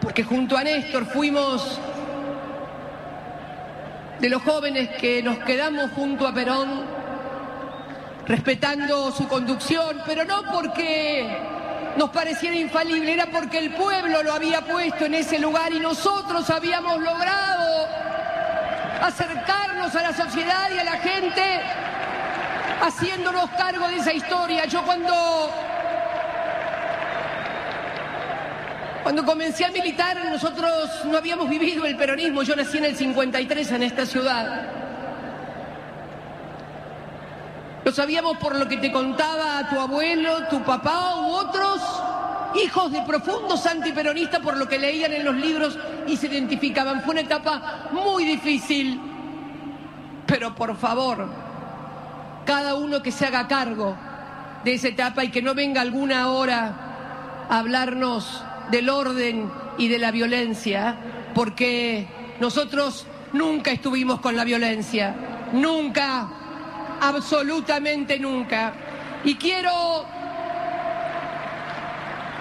porque 0.00 0.24
junto 0.24 0.56
a 0.56 0.64
Néstor 0.64 1.06
fuimos 1.06 1.78
de 4.18 4.28
los 4.28 4.42
jóvenes 4.42 4.88
que 5.00 5.22
nos 5.22 5.38
quedamos 5.38 5.92
junto 5.92 6.26
a 6.26 6.34
Perón 6.34 6.82
respetando 8.26 9.12
su 9.12 9.28
conducción, 9.28 10.02
pero 10.06 10.24
no 10.24 10.42
porque 10.52 11.38
nos 11.96 12.10
pareciera 12.10 12.56
infalible, 12.56 13.12
era 13.12 13.26
porque 13.26 13.58
el 13.58 13.74
pueblo 13.74 14.22
lo 14.22 14.32
había 14.32 14.62
puesto 14.62 15.04
en 15.04 15.14
ese 15.14 15.38
lugar 15.38 15.72
y 15.72 15.80
nosotros 15.80 16.48
habíamos 16.50 16.98
logrado 17.00 17.86
acercarnos 19.02 19.94
a 19.94 20.02
la 20.02 20.12
sociedad 20.12 20.70
y 20.74 20.78
a 20.78 20.84
la 20.84 20.96
gente 20.98 21.60
haciéndonos 22.82 23.50
cargo 23.50 23.88
de 23.88 23.96
esa 23.96 24.12
historia. 24.12 24.64
Yo 24.66 24.82
cuando, 24.82 25.50
cuando 29.02 29.24
comencé 29.24 29.64
a 29.64 29.70
militar, 29.70 30.16
nosotros 30.26 31.04
no 31.04 31.18
habíamos 31.18 31.48
vivido 31.48 31.84
el 31.84 31.96
peronismo. 31.96 32.42
Yo 32.42 32.56
nací 32.56 32.78
en 32.78 32.86
el 32.86 32.96
53 32.96 33.72
en 33.72 33.82
esta 33.82 34.06
ciudad. 34.06 34.68
Lo 37.84 37.92
sabíamos 37.92 38.36
por 38.38 38.54
lo 38.54 38.68
que 38.68 38.76
te 38.76 38.92
contaba 38.92 39.68
tu 39.70 39.80
abuelo, 39.80 40.46
tu 40.48 40.62
papá 40.62 41.16
u 41.16 41.32
otros 41.32 41.80
hijos 42.54 42.92
de 42.92 43.02
profundos 43.02 43.66
antiperonistas 43.66 44.40
por 44.40 44.56
lo 44.56 44.68
que 44.68 44.78
leían 44.78 45.12
en 45.12 45.24
los 45.24 45.34
libros 45.34 45.78
y 46.06 46.16
se 46.16 46.26
identificaban. 46.26 47.02
Fue 47.02 47.12
una 47.12 47.22
etapa 47.22 47.88
muy 47.92 48.24
difícil, 48.24 49.00
pero 50.26 50.54
por 50.54 50.76
favor, 50.76 51.28
cada 52.44 52.74
uno 52.74 53.02
que 53.02 53.12
se 53.12 53.26
haga 53.26 53.48
cargo 53.48 53.96
de 54.64 54.74
esa 54.74 54.88
etapa 54.88 55.24
y 55.24 55.30
que 55.30 55.42
no 55.42 55.54
venga 55.54 55.80
alguna 55.80 56.28
hora 56.28 57.46
a 57.48 57.58
hablarnos 57.58 58.42
del 58.70 58.88
orden 58.88 59.50
y 59.78 59.88
de 59.88 59.98
la 59.98 60.10
violencia, 60.10 60.96
porque 61.34 62.06
nosotros 62.40 63.06
nunca 63.32 63.70
estuvimos 63.70 64.20
con 64.20 64.36
la 64.36 64.44
violencia, 64.44 65.14
nunca, 65.52 66.28
absolutamente 67.00 68.18
nunca. 68.18 68.72
Y 69.24 69.36
quiero 69.36 70.06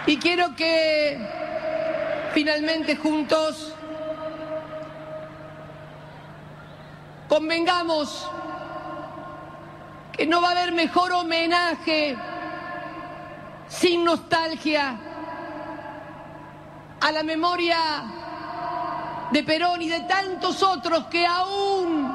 y 0.08 0.18
quiero 0.18 0.56
que 0.56 1.20
finalmente 2.34 2.96
juntos 2.96 3.74
convengamos 7.28 8.32
que 10.14 10.26
no 10.26 10.42
va 10.42 10.48
a 10.48 10.52
haber 10.52 10.72
mejor 10.72 11.12
homenaje 11.12 12.16
sin 13.68 14.06
nostalgia 14.06 14.98
a 17.02 17.12
la 17.12 17.24
memoria 17.24 17.78
de 19.32 19.44
Perón 19.44 19.82
y 19.82 19.90
de 19.90 20.00
tantos 20.02 20.64
otros 20.64 21.08
que 21.08 21.28
aún 21.28 22.10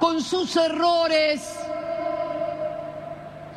con 0.00 0.20
sus 0.20 0.56
errores 0.56 1.60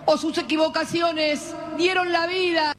o 0.05 0.15
sus 0.15 0.37
equivocaciones 0.37 1.55
dieron 1.75 2.11
la 2.11 2.27
vida 2.27 2.74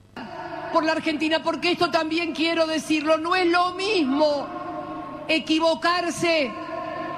por 0.76 0.84
la 0.84 0.92
Argentina, 0.92 1.42
porque 1.42 1.70
esto 1.72 1.90
también 1.90 2.34
quiero 2.34 2.66
decirlo, 2.66 3.16
no 3.16 3.34
es 3.34 3.46
lo 3.46 3.70
mismo 3.70 4.46
equivocarse 5.26 6.52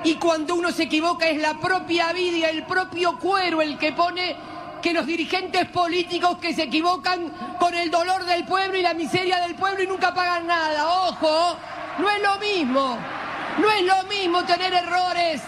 y 0.05 0.15
cuando 0.15 0.55
uno 0.55 0.71
se 0.71 0.85
equivoca 0.85 1.27
es 1.27 1.43
la 1.43 1.55
propia 1.55 2.13
vida 2.13 2.51
el 2.51 2.63
propio 2.63 3.19
cuero 3.19 3.61
el 3.61 3.77
que 3.77 3.91
pone 3.91 4.37
que 4.81 4.93
los 4.93 5.05
dirigentes 5.07 5.67
políticos 5.71 6.39
que 6.39 6.55
se 6.55 6.63
equivocan 6.63 7.33
con 7.59 7.75
el 7.75 7.91
dolor 7.91 8.25
del 8.27 8.45
pueblo 8.45 8.79
y 8.79 8.83
la 8.83 8.95
miseria 8.95 9.41
del 9.41 9.57
pueblo 9.57 9.83
y 9.83 9.89
nunca 9.89 10.15
pagan 10.15 10.47
nada. 10.47 11.09
Ojo, 11.09 11.57
no 11.99 12.09
es 12.11 12.23
lo 12.23 12.39
mismo, 12.39 12.97
no 13.59 13.71
es 13.73 13.83
lo 13.83 14.05
mismo 14.05 14.45
tener 14.45 14.73
errores 14.73 15.43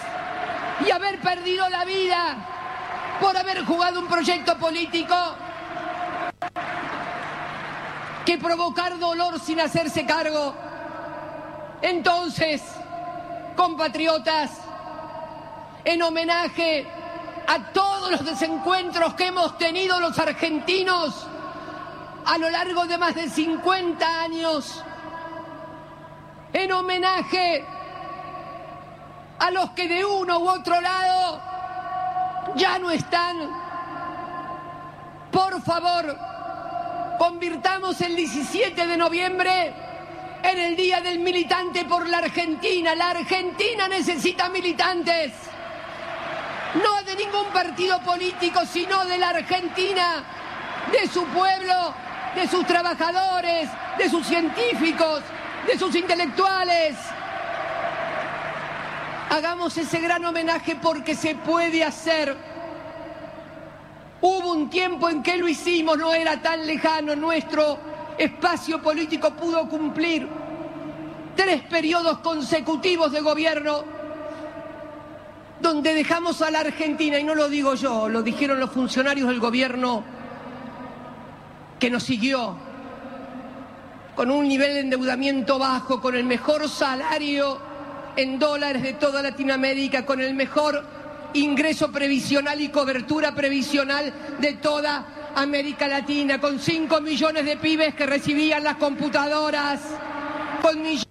y 0.85 0.91
haber 0.91 1.21
perdido 1.21 1.69
la 1.69 1.85
vida 1.85 3.19
por 3.21 3.37
haber 3.37 3.65
jugado 3.65 4.01
un 4.01 4.09
proyecto 4.09 4.59
político 4.59 5.15
que 8.25 8.39
provocar 8.39 8.99
dolor 8.99 9.41
sin 9.41 9.61
hacerse 9.61 10.05
cargo. 10.07 10.55
Entonces, 11.83 12.63
compatriotas, 13.57 14.51
en 15.85 16.03
homenaje 16.03 16.87
a 17.47 17.73
todos 17.73 18.13
los 18.13 18.25
desencuentros 18.25 19.15
que 19.15 19.29
hemos 19.29 19.57
tenido 19.59 19.99
los 19.99 20.19
argentinos 20.19 21.27
a 22.27 22.39
lo 22.39 22.51
largo 22.51 22.87
de 22.87 22.99
más 22.99 23.15
de 23.15 23.29
50 23.29 24.23
años, 24.23 24.85
en 26.53 26.73
homenaje 26.73 27.65
a 29.39 29.51
los 29.51 29.71
que 29.71 29.89
de 29.89 30.05
uno 30.05 30.39
u 30.39 30.49
otro 30.49 30.81
lado 30.81 31.41
ya 32.57 32.79
no 32.79 32.91
están, 32.91 33.37
por 35.31 35.63
favor, 35.63 36.30
convirtamos 37.21 38.01
el 38.01 38.17
17 38.17 38.87
de 38.87 38.97
noviembre 38.97 39.75
en 40.43 40.59
el 40.59 40.75
Día 40.75 41.03
del 41.03 41.19
Militante 41.19 41.85
por 41.85 42.09
la 42.09 42.17
Argentina. 42.17 42.95
La 42.95 43.11
Argentina 43.11 43.89
necesita 43.89 44.49
militantes, 44.49 45.31
no 46.83 47.03
de 47.03 47.17
ningún 47.17 47.45
partido 47.53 48.01
político, 48.01 48.65
sino 48.65 49.05
de 49.05 49.19
la 49.19 49.29
Argentina, 49.29 50.25
de 50.91 51.07
su 51.09 51.23
pueblo, 51.27 51.95
de 52.35 52.49
sus 52.49 52.67
trabajadores, 52.67 53.69
de 53.99 54.09
sus 54.09 54.27
científicos, 54.27 55.23
de 55.67 55.79
sus 55.79 55.95
intelectuales. 55.95 56.97
Hagamos 59.29 59.77
ese 59.77 60.01
gran 60.01 60.25
homenaje 60.25 60.75
porque 60.75 61.15
se 61.15 61.35
puede 61.35 61.85
hacer 61.85 62.35
Hubo 64.23 64.53
un 64.53 64.69
tiempo 64.69 65.09
en 65.09 65.23
que 65.23 65.39
lo 65.39 65.49
hicimos, 65.49 65.97
no 65.97 66.13
era 66.13 66.43
tan 66.43 66.67
lejano, 66.67 67.17
nuestro 67.17 67.79
espacio 68.19 68.83
político 68.83 69.31
pudo 69.31 69.67
cumplir 69.69 70.29
tres 71.35 71.63
periodos 71.63 72.19
consecutivos 72.19 73.13
de 73.13 73.21
gobierno 73.21 73.83
donde 75.61 75.95
dejamos 75.95 76.41
a 76.43 76.51
la 76.51 76.61
Argentina, 76.61 77.19
y 77.19 77.25
no 77.25 77.35
lo 77.35 77.49
digo 77.49 77.75
yo, 77.75 78.09
lo 78.09 78.23
dijeron 78.23 78.61
los 78.61 78.71
funcionarios 78.71 79.29
del 79.29 79.41
gobierno 79.41 80.03
que 81.79 81.91
nos 81.91 82.03
siguió, 82.03 82.57
con 84.15 84.31
un 84.31 84.49
nivel 84.49 84.75
de 84.75 84.81
endeudamiento 84.81 85.59
bajo, 85.59 86.01
con 86.01 86.15
el 86.15 86.25
mejor 86.25 86.69
salario 86.69 87.59
en 88.17 88.39
dólares 88.39 88.83
de 88.83 88.95
toda 88.95 89.23
Latinoamérica, 89.23 90.05
con 90.05 90.21
el 90.21 90.35
mejor 90.35 91.00
ingreso 91.35 91.91
previsional 91.91 92.61
y 92.61 92.69
cobertura 92.69 93.35
previsional 93.35 94.13
de 94.39 94.55
toda 94.55 95.33
América 95.35 95.87
Latina, 95.89 96.41
con 96.41 96.59
5 96.59 97.01
millones 97.01 97.45
de 97.45 97.57
pibes 97.57 97.95
que 97.95 98.07
recibían 98.07 98.65
las 98.65 98.77
computadoras, 98.77 99.81
con 100.63 100.83
millones 100.83 101.09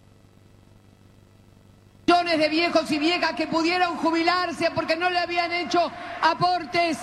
de 2.38 2.50
viejos 2.50 2.92
y 2.92 3.00
viejas 3.00 3.34
que 3.34 3.48
pudieron 3.48 3.96
jubilarse 3.98 4.72
porque 4.72 4.96
no 4.96 5.10
le 5.10 5.20
habían 5.20 5.52
hecho 5.52 5.92
aportes, 6.22 6.98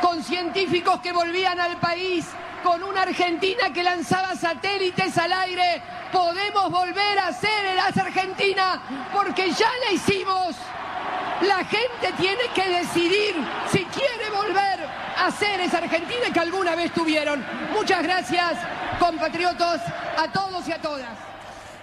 con 0.00 0.22
científicos 0.22 1.00
que 1.00 1.12
volvían 1.12 1.58
al 1.60 1.78
país, 1.78 2.26
con 2.62 2.82
una 2.82 3.02
Argentina 3.02 3.72
que 3.72 3.82
lanzaba 3.82 4.34
satélites 4.34 5.16
al 5.18 5.32
aire 5.32 5.82
podemos 6.12 6.70
volver 6.70 7.18
a 7.18 7.32
ser 7.32 7.66
el 7.66 7.78
Argentina 7.78 8.80
porque 9.12 9.50
ya 9.52 9.70
la 9.84 9.92
hicimos. 9.92 10.56
La 11.42 11.64
gente 11.64 12.12
tiene 12.18 12.42
que 12.54 12.68
decidir 12.68 13.34
si 13.70 13.84
quiere 13.86 14.30
volver 14.30 14.86
a 15.16 15.30
ser 15.30 15.60
esa 15.60 15.78
Argentina 15.78 16.30
que 16.32 16.40
alguna 16.40 16.74
vez 16.74 16.92
tuvieron. 16.92 17.44
Muchas 17.72 18.02
gracias, 18.02 18.58
compatriotas, 18.98 19.80
a 20.18 20.28
todos 20.28 20.68
y 20.68 20.72
a 20.72 20.78
todas. 20.78 21.29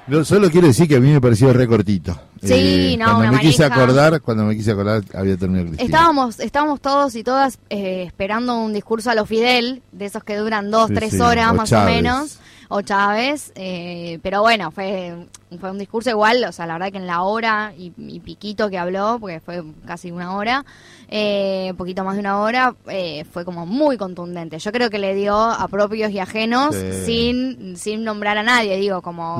No, 0.08 0.24
solo 0.24 0.50
quiero 0.50 0.68
decir 0.68 0.88
que 0.88 0.96
a 0.96 1.00
mí 1.00 1.12
me 1.12 1.20
pareció 1.20 1.52
recortito. 1.52 2.20
Sí, 2.42 2.94
eh, 2.94 2.98
no, 2.98 3.16
cuando 3.16 3.34
me 3.34 3.40
quise 3.40 3.66
acordar, 3.66 4.22
cuando 4.22 4.46
me 4.46 4.56
quise 4.56 4.72
acordar 4.72 5.04
había 5.14 5.36
terminado 5.38 5.68
Cristina. 5.68 5.86
Estábamos, 5.86 6.40
estábamos 6.40 6.82
todos 6.82 7.16
y 7.16 7.24
todas 7.24 7.60
eh, 7.70 8.04
esperando 8.06 8.58
un 8.58 8.74
discurso 8.74 9.10
a 9.10 9.16
lo 9.16 9.26
Fidel, 9.26 9.82
de 9.92 10.06
esos 10.06 10.24
que 10.24 10.38
duran 10.38 10.72
dos, 10.72 10.90
tres 10.94 11.20
horas 11.20 11.54
más 11.54 11.72
o 11.72 11.84
menos 11.84 12.40
o 12.70 12.82
Chávez, 12.82 13.52
eh, 13.56 14.20
pero 14.22 14.42
bueno, 14.42 14.72
fue, 14.72 15.28
fue 15.60 15.72
un 15.72 15.78
discurso 15.78 16.10
igual, 16.10 16.44
o 16.44 16.52
sea, 16.52 16.66
la 16.66 16.74
verdad 16.74 16.92
que 16.92 16.98
en 16.98 17.08
la 17.08 17.22
hora 17.22 17.74
y, 17.78 17.92
piquito 18.20 18.70
que 18.70 18.78
habló, 18.78 19.18
porque 19.20 19.40
fue 19.40 19.64
casi 19.86 20.12
una 20.12 20.36
hora, 20.36 20.66
eh, 21.10 21.74
poquito 21.78 22.04
más 22.04 22.16
de 22.16 22.20
una 22.22 22.40
hora, 22.40 22.76
eh, 22.88 23.26
fue 23.32 23.46
como 23.46 23.66
muy 23.66 23.98
contundente. 23.98 24.60
Yo 24.60 24.72
creo 24.72 24.90
que 24.90 25.00
le 25.00 25.16
dio 25.16 25.36
a 25.36 25.68
propios 25.68 26.12
y 26.12 26.20
ajenos 26.20 26.76
sin, 27.06 27.78
sin 27.78 28.04
nombrar 28.04 28.38
a 28.38 28.44
nadie, 28.44 28.78
digo, 28.78 29.02
como 29.02 29.40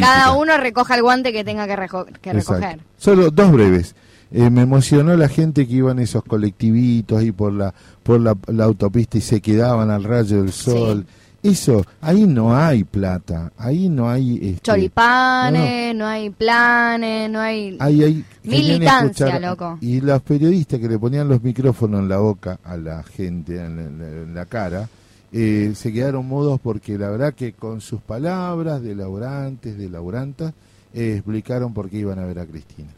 cada 0.00 0.32
uno 0.32 0.56
recoja 0.56 0.96
el 0.96 1.02
guante 1.02 1.32
que 1.32 1.44
tenga 1.44 1.66
que, 1.66 1.76
recoger. 1.76 2.80
Solo 2.96 3.30
dos 3.30 3.52
breves. 3.52 3.94
me 4.30 4.62
emocionó 4.62 5.16
la 5.16 5.28
gente 5.28 5.66
que 5.66 5.74
iban 5.74 6.00
esos 6.00 6.24
colectivitos 6.24 7.18
ahí 7.18 7.30
por 7.30 7.52
la 7.52 7.72
por 8.08 8.20
la, 8.20 8.64
autopista 8.64 9.18
y 9.18 9.20
se 9.20 9.42
quedaban 9.42 9.90
al 9.90 10.02
rayo 10.02 10.38
del 10.38 10.50
sol. 10.50 11.04
Eso, 11.40 11.84
ahí 12.00 12.26
no 12.26 12.54
hay 12.54 12.82
plata, 12.82 13.52
ahí 13.56 13.88
no 13.88 14.10
hay... 14.10 14.36
Este, 14.42 14.60
Choripanes, 14.62 15.94
no, 15.94 16.04
hay 16.04 16.30
planes, 16.30 17.30
no 17.30 17.38
hay... 17.38 17.76
hay 17.78 18.24
militancia, 18.42 19.38
loco. 19.38 19.78
Y 19.80 20.00
los 20.00 20.20
periodistas 20.22 20.80
que 20.80 20.88
le 20.88 20.98
ponían 20.98 21.28
los 21.28 21.40
micrófonos 21.40 22.00
en 22.00 22.08
la 22.08 22.18
boca 22.18 22.58
a 22.64 22.76
la 22.76 23.04
gente, 23.04 23.56
en 23.56 24.34
la, 24.34 24.46
cara, 24.46 24.88
eh, 25.30 25.72
se 25.76 25.92
quedaron 25.92 26.26
mudos 26.26 26.60
porque 26.60 26.98
la 26.98 27.08
verdad 27.08 27.34
que 27.34 27.52
con 27.52 27.80
sus 27.80 28.00
palabras 28.00 28.82
de 28.82 28.96
laburantes, 28.96 29.78
de 29.78 29.88
laburantas, 29.88 30.52
eh, 30.92 31.14
explicaron 31.14 31.72
por 31.72 31.88
qué 31.88 31.98
iban 31.98 32.18
a 32.18 32.24
ver 32.24 32.40
a 32.40 32.46
Cristina. 32.46 32.88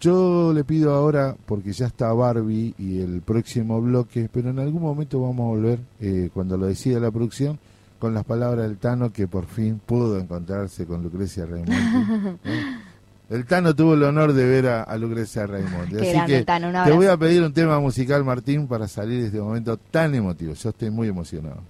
Yo 0.00 0.52
le 0.52 0.64
pido 0.64 0.94
ahora, 0.94 1.36
porque 1.46 1.72
ya 1.72 1.86
está 1.86 2.12
Barbie 2.12 2.74
y 2.78 3.00
el 3.00 3.22
próximo 3.22 3.80
bloque, 3.80 4.28
pero 4.32 4.50
en 4.50 4.58
algún 4.58 4.82
momento 4.82 5.20
vamos 5.20 5.40
a 5.40 5.56
volver, 5.56 5.78
eh, 6.00 6.30
cuando 6.34 6.56
lo 6.56 6.66
decida 6.66 7.00
la 7.00 7.10
producción, 7.10 7.58
con 7.98 8.12
las 8.12 8.24
palabras 8.24 8.68
del 8.68 8.76
Tano 8.76 9.12
que 9.12 9.26
por 9.26 9.46
fin 9.46 9.80
pudo 9.84 10.18
encontrarse 10.18 10.86
con 10.86 11.02
Lucrecia 11.02 11.46
Raymond. 11.46 12.38
El 13.28 13.44
Tano 13.44 13.74
tuvo 13.74 13.94
el 13.94 14.04
honor 14.04 14.32
de 14.32 14.44
ver 14.44 14.68
a, 14.68 14.82
a 14.84 14.96
Lucrecia 14.96 15.48
Raimondi. 15.48 15.96
Qué 15.96 16.02
Así 16.02 16.12
grande, 16.12 16.38
que 16.38 16.44
Tano, 16.44 16.84
te 16.84 16.92
voy 16.92 17.06
a 17.06 17.16
pedir 17.16 17.42
un 17.42 17.52
tema 17.52 17.80
musical, 17.80 18.22
Martín, 18.24 18.68
para 18.68 18.86
salir 18.86 19.20
de 19.20 19.26
este 19.26 19.40
momento 19.40 19.76
tan 19.76 20.14
emotivo. 20.14 20.54
Yo 20.54 20.68
estoy 20.70 20.90
muy 20.90 21.08
emocionado. 21.08 21.60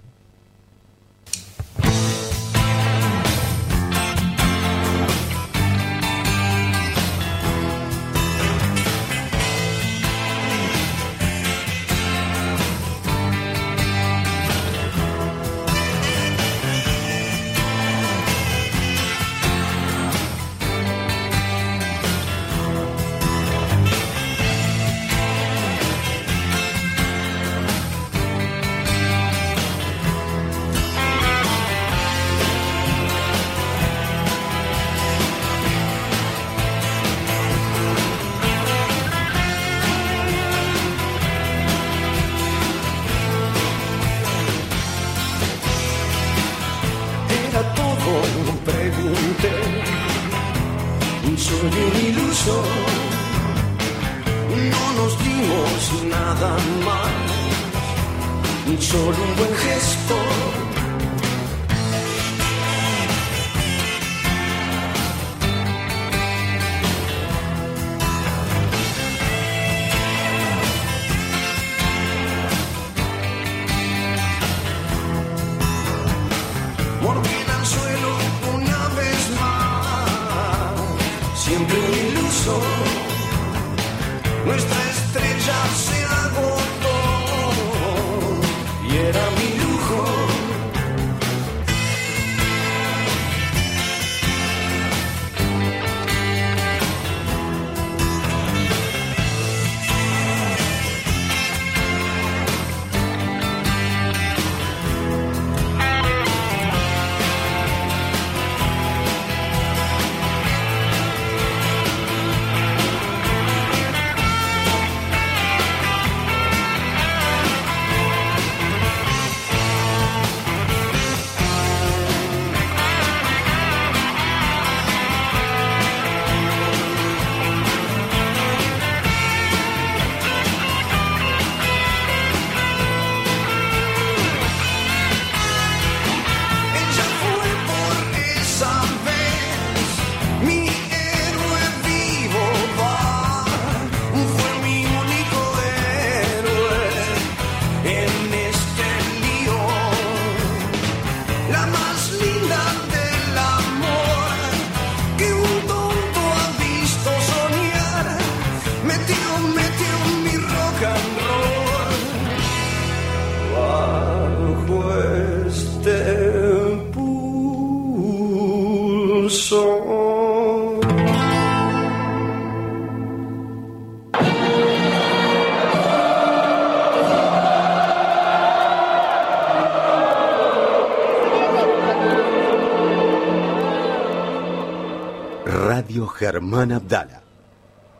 Germán 186.37 186.71
Abdala, 186.71 187.23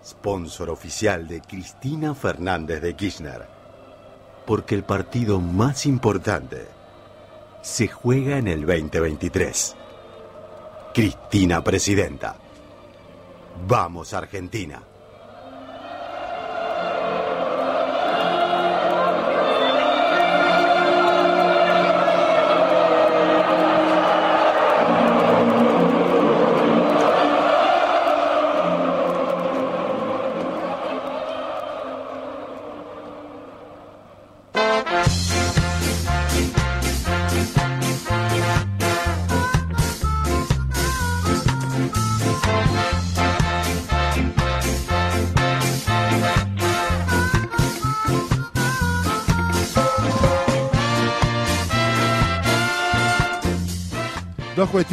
sponsor 0.06 0.70
oficial 0.70 1.28
de 1.28 1.42
Cristina 1.42 2.14
Fernández 2.14 2.84
de 2.84 2.96
Kirchner. 2.96 3.48
Porque 4.46 4.76
el 4.76 4.84
partido 4.84 5.42
más 5.42 5.88
importante 5.88 6.68
se 7.64 7.88
juega 7.88 8.38
en 8.38 8.48
el 8.48 8.64
2023. 8.64 9.76
Cristina 10.94 11.64
Presidenta. 11.64 12.36
Vamos 13.68 14.14
Argentina. 14.14 14.84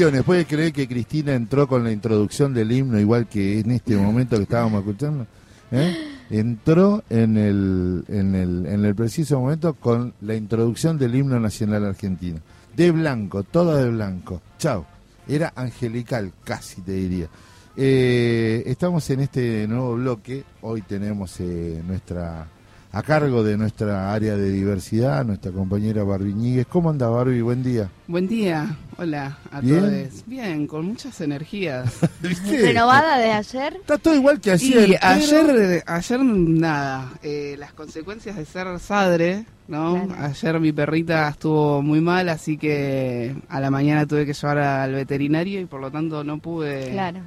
Cuestiones. 0.04 0.24
¿Puede 0.24 0.44
creer 0.44 0.72
que 0.72 0.86
Cristina 0.86 1.34
entró 1.34 1.66
con 1.66 1.82
la 1.82 1.90
introducción 1.90 2.52
del 2.52 2.70
himno 2.72 3.00
igual 3.00 3.26
que 3.26 3.60
en 3.60 3.70
este 3.70 3.96
momento 3.96 4.36
que 4.36 4.42
estábamos 4.42 4.80
escuchando? 4.80 5.26
¿Eh? 5.70 5.96
Entró 6.30 7.02
en 7.08 7.38
el, 7.38 8.04
en, 8.08 8.34
el, 8.34 8.66
en 8.66 8.84
el 8.84 8.94
preciso 8.94 9.40
momento 9.40 9.72
con 9.74 10.12
la 10.20 10.34
introducción 10.34 10.98
del 10.98 11.14
himno 11.14 11.40
nacional 11.40 11.86
argentino. 11.86 12.40
De 12.76 12.90
blanco, 12.90 13.44
todo 13.44 13.76
de 13.76 13.90
blanco. 13.90 14.42
Chao. 14.58 14.84
Era 15.26 15.54
angelical, 15.56 16.32
casi 16.44 16.82
te 16.82 16.92
diría. 16.92 17.28
Eh, 17.74 18.62
estamos 18.66 19.08
en 19.08 19.20
este 19.20 19.66
nuevo 19.66 19.94
bloque. 19.94 20.44
Hoy 20.60 20.82
tenemos 20.82 21.40
eh, 21.40 21.82
nuestra 21.86 22.46
a 22.94 23.02
cargo 23.02 23.42
de 23.42 23.56
nuestra 23.56 24.12
área 24.14 24.36
de 24.36 24.50
diversidad, 24.52 25.24
nuestra 25.24 25.50
compañera 25.50 26.04
Barbie 26.04 26.32
Ñíguez. 26.32 26.66
¿Cómo 26.68 26.90
anda 26.90 27.08
Barbie? 27.08 27.40
Buen 27.42 27.62
día. 27.64 27.88
Buen 28.06 28.28
día, 28.28 28.76
hola 28.96 29.36
a 29.50 29.60
¿Bien? 29.60 29.80
todos. 29.80 30.24
Bien, 30.26 30.66
con 30.68 30.86
muchas 30.86 31.20
energías. 31.20 31.92
¿Viste? 32.22 32.62
¿Renovada 32.62 33.18
de 33.18 33.32
ayer? 33.32 33.74
Está 33.80 33.98
todo 33.98 34.14
igual 34.14 34.40
que 34.40 34.52
ayer. 34.52 34.90
y 34.90 34.92
pero- 34.92 34.98
ayer, 35.02 35.82
ayer 35.86 36.20
nada, 36.20 37.12
eh, 37.22 37.56
las 37.58 37.72
consecuencias 37.72 38.36
de 38.36 38.44
ser 38.44 38.78
sadre, 38.78 39.44
¿no? 39.66 40.06
Claro. 40.06 40.22
Ayer 40.26 40.60
mi 40.60 40.70
perrita 40.72 41.28
estuvo 41.28 41.82
muy 41.82 42.00
mal, 42.00 42.28
así 42.28 42.56
que 42.56 43.34
a 43.48 43.58
la 43.58 43.70
mañana 43.70 44.06
tuve 44.06 44.24
que 44.24 44.34
llevar 44.34 44.58
al 44.58 44.92
veterinario 44.92 45.60
y 45.60 45.66
por 45.66 45.80
lo 45.80 45.90
tanto 45.90 46.22
no 46.22 46.38
pude... 46.38 46.90
Claro. 46.92 47.18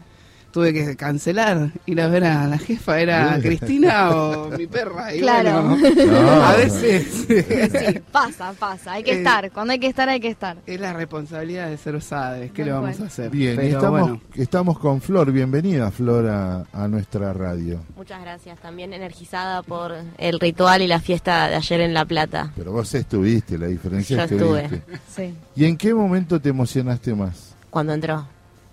Tuve 0.57 0.73
que 0.73 0.95
cancelar, 0.95 1.69
ir 1.85 2.01
a 2.01 2.07
ver 2.07 2.23
a 2.23 2.47
la 2.47 2.57
jefa, 2.57 2.99
¿era 2.99 3.37
Cristina 3.43 4.09
o 4.09 4.49
mi 4.57 4.65
perra? 4.65 5.13
Y 5.13 5.19
Claro. 5.19 5.61
bueno, 5.77 6.21
No, 6.21 6.31
a 6.43 6.55
veces 6.55 7.25
Sí, 7.27 7.99
pasa, 8.11 8.53
pasa. 8.57 8.93
Hay 8.93 9.03
que 9.03 9.11
Eh, 9.11 9.17
estar. 9.19 9.51
Cuando 9.51 9.73
hay 9.73 9.79
que 9.79 9.85
estar, 9.85 10.09
hay 10.09 10.19
que 10.19 10.29
estar. 10.29 10.57
es 10.65 10.79
la 10.79 10.93
responsabilidad 10.93 11.69
de 11.69 11.77
ser 11.77 12.01
sadres, 12.01 12.51
¿qué 12.53 12.63
Tal 12.63 12.65
le 12.65 12.71
vamos 12.71 12.99
a 13.01 13.05
hacer? 13.05 13.29
Bien, 13.29 13.55
Pero 13.55 13.67
estamos, 13.77 14.01
bueno, 14.01 14.21
estamos 14.33 14.79
con 14.79 14.99
Flor. 14.99 15.31
Bienvenida, 15.31 15.91
Flor, 15.91 16.25
a, 16.27 16.65
a 16.73 16.87
nuestra 16.87 17.33
radio. 17.33 17.79
Muchas 17.95 18.19
gracias, 18.21 18.57
también 18.59 18.93
energizada 18.93 19.61
por 19.61 19.93
el 20.17 20.39
ritual 20.39 20.81
y 20.81 20.87
la 20.87 20.99
fiesta 20.99 21.49
de 21.49 21.55
ayer 21.55 21.81
en 21.81 21.93
La 21.93 22.03
Plata. 22.05 22.51
Pero 22.55 22.71
vos 22.71 22.91
estuviste, 22.95 23.59
la 23.59 23.67
diferencia 23.67 24.17
Yo 24.17 24.23
es 24.23 24.29
que 24.29 24.35
estuve. 24.35 24.81
Sí. 25.15 25.35
¿Y 25.55 25.65
en 25.65 25.77
qué 25.77 25.93
momento 25.93 26.41
te 26.41 26.49
emocionaste 26.49 27.13
más? 27.13 27.53
Cuando 27.69 27.93
entró. 27.93 28.25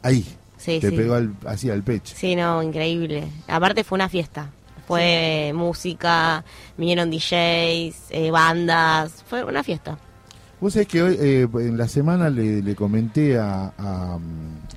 Ahí, 0.03 0.25
Sí, 0.65 0.81
te 0.81 0.91
sí. 0.91 0.97
pegó 0.97 1.15
al, 1.15 1.35
así 1.47 1.69
al 1.71 1.83
pecho. 1.83 2.15
Sí, 2.17 2.35
no, 2.35 2.63
increíble. 2.63 3.25
Aparte 3.49 3.85
fue 3.85 3.97
una 3.97 4.09
fiesta. 4.09 4.51
Fue 4.87 5.53
música, 5.55 6.45
vinieron 6.77 7.11
DJs, 7.11 7.97
eh, 8.11 8.31
bandas, 8.31 9.23
fue 9.27 9.45
una 9.45 9.63
fiesta. 9.63 9.99
Vos 10.61 10.73
sabés 10.75 10.89
que 10.89 11.03
hoy, 11.03 11.17
eh, 11.21 11.49
en 11.55 11.77
la 11.77 11.89
semana 11.89 12.31
le, 12.31 12.63
le 12.63 12.75
comenté 12.75 13.39
a, 13.39 13.73
a, 13.77 14.19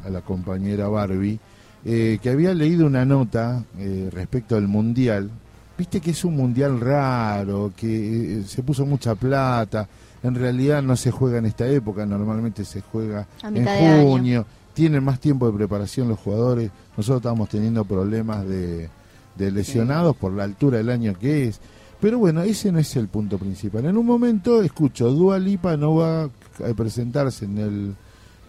a 0.05 0.09
la 0.09 0.21
compañera 0.21 0.87
Barbie 0.87 1.39
eh, 1.85 2.19
que 2.21 2.29
había 2.29 2.53
leído 2.53 2.85
una 2.85 3.05
nota 3.05 3.63
eh, 3.77 4.09
respecto 4.11 4.57
al 4.57 4.67
Mundial. 4.67 5.29
Viste 5.77 6.01
que 6.01 6.11
es 6.11 6.25
un 6.25 6.35
Mundial 6.35 6.81
raro, 6.81 7.71
que 7.77 8.39
eh, 8.39 8.43
se 8.45 8.61
puso 8.63 8.85
mucha 8.85 9.15
plata. 9.15 9.87
En 10.23 10.35
realidad 10.35 10.81
no 10.81 10.97
se 10.97 11.11
juega 11.11 11.37
en 11.37 11.45
esta 11.45 11.65
época, 11.67 12.05
normalmente 12.05 12.65
se 12.65 12.81
juega 12.81 13.27
A 13.43 13.47
en 13.47 14.01
junio. 14.03 14.45
Tienen 14.77 15.03
más 15.03 15.19
tiempo 15.19 15.47
de 15.47 15.57
preparación 15.57 16.07
los 16.07 16.19
jugadores. 16.19 16.69
Nosotros 16.95 17.17
estamos 17.21 17.49
teniendo 17.49 17.83
problemas 17.83 18.47
de, 18.47 18.89
de 19.35 19.51
lesionados 19.51 20.15
por 20.15 20.31
la 20.33 20.43
altura 20.43 20.77
del 20.77 20.91
año 20.91 21.17
que 21.19 21.47
es. 21.47 21.59
Pero 21.99 22.19
bueno, 22.19 22.43
ese 22.43 22.71
no 22.71 22.77
es 22.77 22.95
el 22.95 23.07
punto 23.07 23.39
principal. 23.39 23.85
En 23.85 23.97
un 23.97 24.05
momento 24.05 24.61
escucho, 24.61 25.09
Dua 25.11 25.39
Lipa 25.39 25.75
no 25.77 25.95
va 25.95 26.25
a 26.25 26.29
presentarse 26.75 27.45
en 27.45 27.57
el 27.57 27.95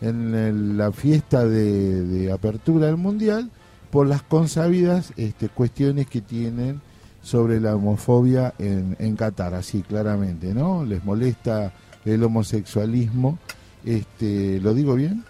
en 0.03 0.35
el- 0.35 0.77
la 0.77 0.93
fiesta 0.93 1.45
de, 1.47 2.05
de 2.05 2.31
apertura 2.31 2.87
del 2.89 2.99
mundial 2.99 3.51
por 3.91 4.07
las 4.07 4.23
consabidas 4.23 5.13
este, 5.17 5.49
cuestiones 5.49 6.07
que 6.09 6.21
tienen 6.21 6.81
sobre 7.23 7.59
la 7.59 7.75
homofobia 7.75 8.53
en, 8.59 8.97
en 9.01 9.17
Qatar, 9.17 9.55
así 9.55 9.81
claramente, 9.83 10.53
¿no? 10.55 10.85
Les 10.85 11.03
molesta 11.05 11.73
el 12.05 12.23
homosexualismo, 12.23 13.39
este, 13.85 14.61
¿lo 14.61 14.75
digo 14.75 14.95
bien? 14.95 15.25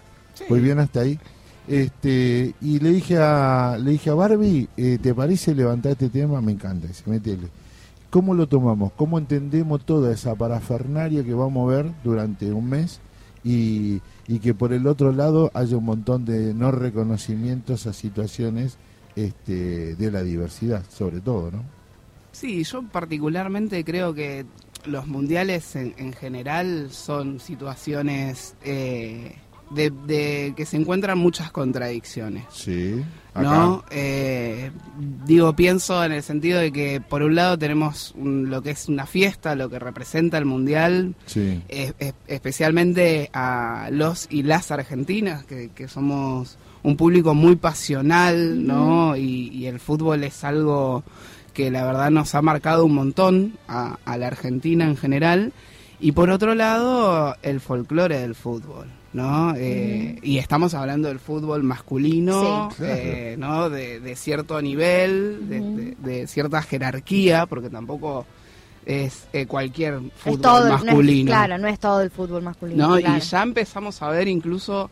Muy 0.47 0.59
bien 0.59 0.79
hasta 0.79 1.01
ahí. 1.01 1.19
Este, 1.67 2.55
y 2.61 2.79
le 2.79 2.89
dije 2.89 3.17
a 3.17 3.77
le 3.79 3.91
dije 3.91 4.09
a 4.09 4.15
Barbie, 4.15 4.67
eh, 4.75 4.97
¿te 5.01 5.13
parece 5.13 5.53
levantar 5.53 5.91
este 5.91 6.09
tema? 6.09 6.41
Me 6.41 6.51
encanta, 6.51 6.87
dice, 6.87 7.03
métele. 7.05 7.47
¿Cómo 8.09 8.33
lo 8.33 8.47
tomamos? 8.47 8.91
¿Cómo 8.93 9.19
entendemos 9.19 9.85
toda 9.85 10.11
esa 10.11 10.33
parafernaria 10.33 11.23
que 11.23 11.33
vamos 11.33 11.69
a 11.71 11.75
ver 11.75 11.91
durante 12.03 12.51
un 12.51 12.69
mes? 12.69 12.99
Y, 13.43 14.01
y 14.27 14.39
que 14.39 14.53
por 14.53 14.73
el 14.73 14.87
otro 14.87 15.11
lado 15.13 15.51
haya 15.53 15.77
un 15.77 15.85
montón 15.85 16.25
de 16.25 16.53
no 16.53 16.71
reconocimientos 16.71 17.85
a 17.85 17.93
situaciones 17.93 18.77
este, 19.15 19.95
de 19.95 20.11
la 20.11 20.23
diversidad, 20.23 20.83
sobre 20.89 21.19
todo, 21.19 21.51
¿no? 21.51 21.63
Sí, 22.31 22.63
yo 22.63 22.83
particularmente 22.83 23.83
creo 23.83 24.13
que 24.13 24.45
los 24.85 25.07
mundiales 25.07 25.75
en, 25.75 25.93
en 25.97 26.13
general 26.13 26.89
son 26.91 27.39
situaciones 27.39 28.55
eh, 28.63 29.35
de, 29.71 29.91
de 29.91 30.53
que 30.57 30.65
se 30.65 30.77
encuentran 30.77 31.17
muchas 31.17 31.51
contradicciones. 31.51 32.45
Sí. 32.51 33.03
¿no? 33.35 33.85
Eh, 33.89 34.71
digo, 35.25 35.55
pienso 35.55 36.03
en 36.03 36.11
el 36.11 36.23
sentido 36.23 36.59
de 36.59 36.73
que 36.73 36.99
por 36.99 37.21
un 37.21 37.35
lado 37.35 37.57
tenemos 37.57 38.13
un- 38.17 38.49
lo 38.49 38.61
que 38.61 38.71
es 38.71 38.89
una 38.89 39.05
fiesta, 39.05 39.55
lo 39.55 39.69
que 39.69 39.79
representa 39.79 40.37
el 40.37 40.43
mundial, 40.45 41.15
Sí. 41.25 41.61
es- 41.69 41.93
es- 41.99 42.13
especialmente 42.27 43.29
a 43.31 43.89
los 43.91 44.27
y 44.29 44.43
las 44.43 44.71
argentinas, 44.71 45.45
que, 45.45 45.69
que 45.73 45.87
somos 45.87 46.57
un 46.83 46.97
público 46.97 47.33
muy 47.33 47.55
pasional, 47.55 48.65
¿no? 48.67 49.15
Y, 49.15 49.49
y 49.53 49.67
el 49.67 49.79
fútbol 49.79 50.23
es 50.25 50.43
algo 50.43 51.03
que 51.53 51.71
la 51.71 51.85
verdad 51.85 52.09
nos 52.11 52.35
ha 52.35 52.41
marcado 52.41 52.83
un 52.85 52.95
montón 52.95 53.53
a, 53.69 53.99
a 54.03 54.17
la 54.17 54.27
Argentina 54.27 54.83
en 54.85 54.97
general. 54.97 55.53
Y 56.01 56.11
por 56.13 56.29
otro 56.29 56.55
lado, 56.55 57.35
el 57.41 57.59
folclore 57.61 58.19
del 58.19 58.35
fútbol, 58.35 58.87
¿no? 59.13 59.53
Eh, 59.55 60.17
Y 60.21 60.37
estamos 60.37 60.73
hablando 60.73 61.07
del 61.07 61.19
fútbol 61.19 61.63
masculino, 61.63 62.69
Sí. 62.71 62.77
Claro. 62.77 62.93
eh, 63.01 63.35
¿no? 63.37 63.69
De, 63.69 63.99
de 63.99 64.15
cierto 64.15 64.61
nivel, 64.61 65.49
de, 65.49 65.59
de- 65.59 65.95
de 66.19 66.27
cierta 66.27 66.61
jerarquía, 66.61 67.45
porque 67.45 67.69
tampoco 67.69 68.25
es 68.85 69.27
eh, 69.33 69.45
cualquier 69.45 69.95
Es 69.95 70.01
fútbol 70.15 70.41
todo, 70.41 70.67
no 70.69 70.75
es- 70.77 70.83
masculino. 70.85 71.27
claro, 71.31 71.57
no 71.57 71.67
es 71.67 71.79
todo 71.79 72.01
el 72.01 72.09
fútbol 72.11 72.43
masculino. 72.43 72.87
¿no? 72.89 72.97
claro. 72.97 73.17
Y 73.17 73.21
ya 73.21 73.43
empezamos 73.43 74.01
a 74.01 74.09
ver 74.09 74.27
incluso, 74.27 74.89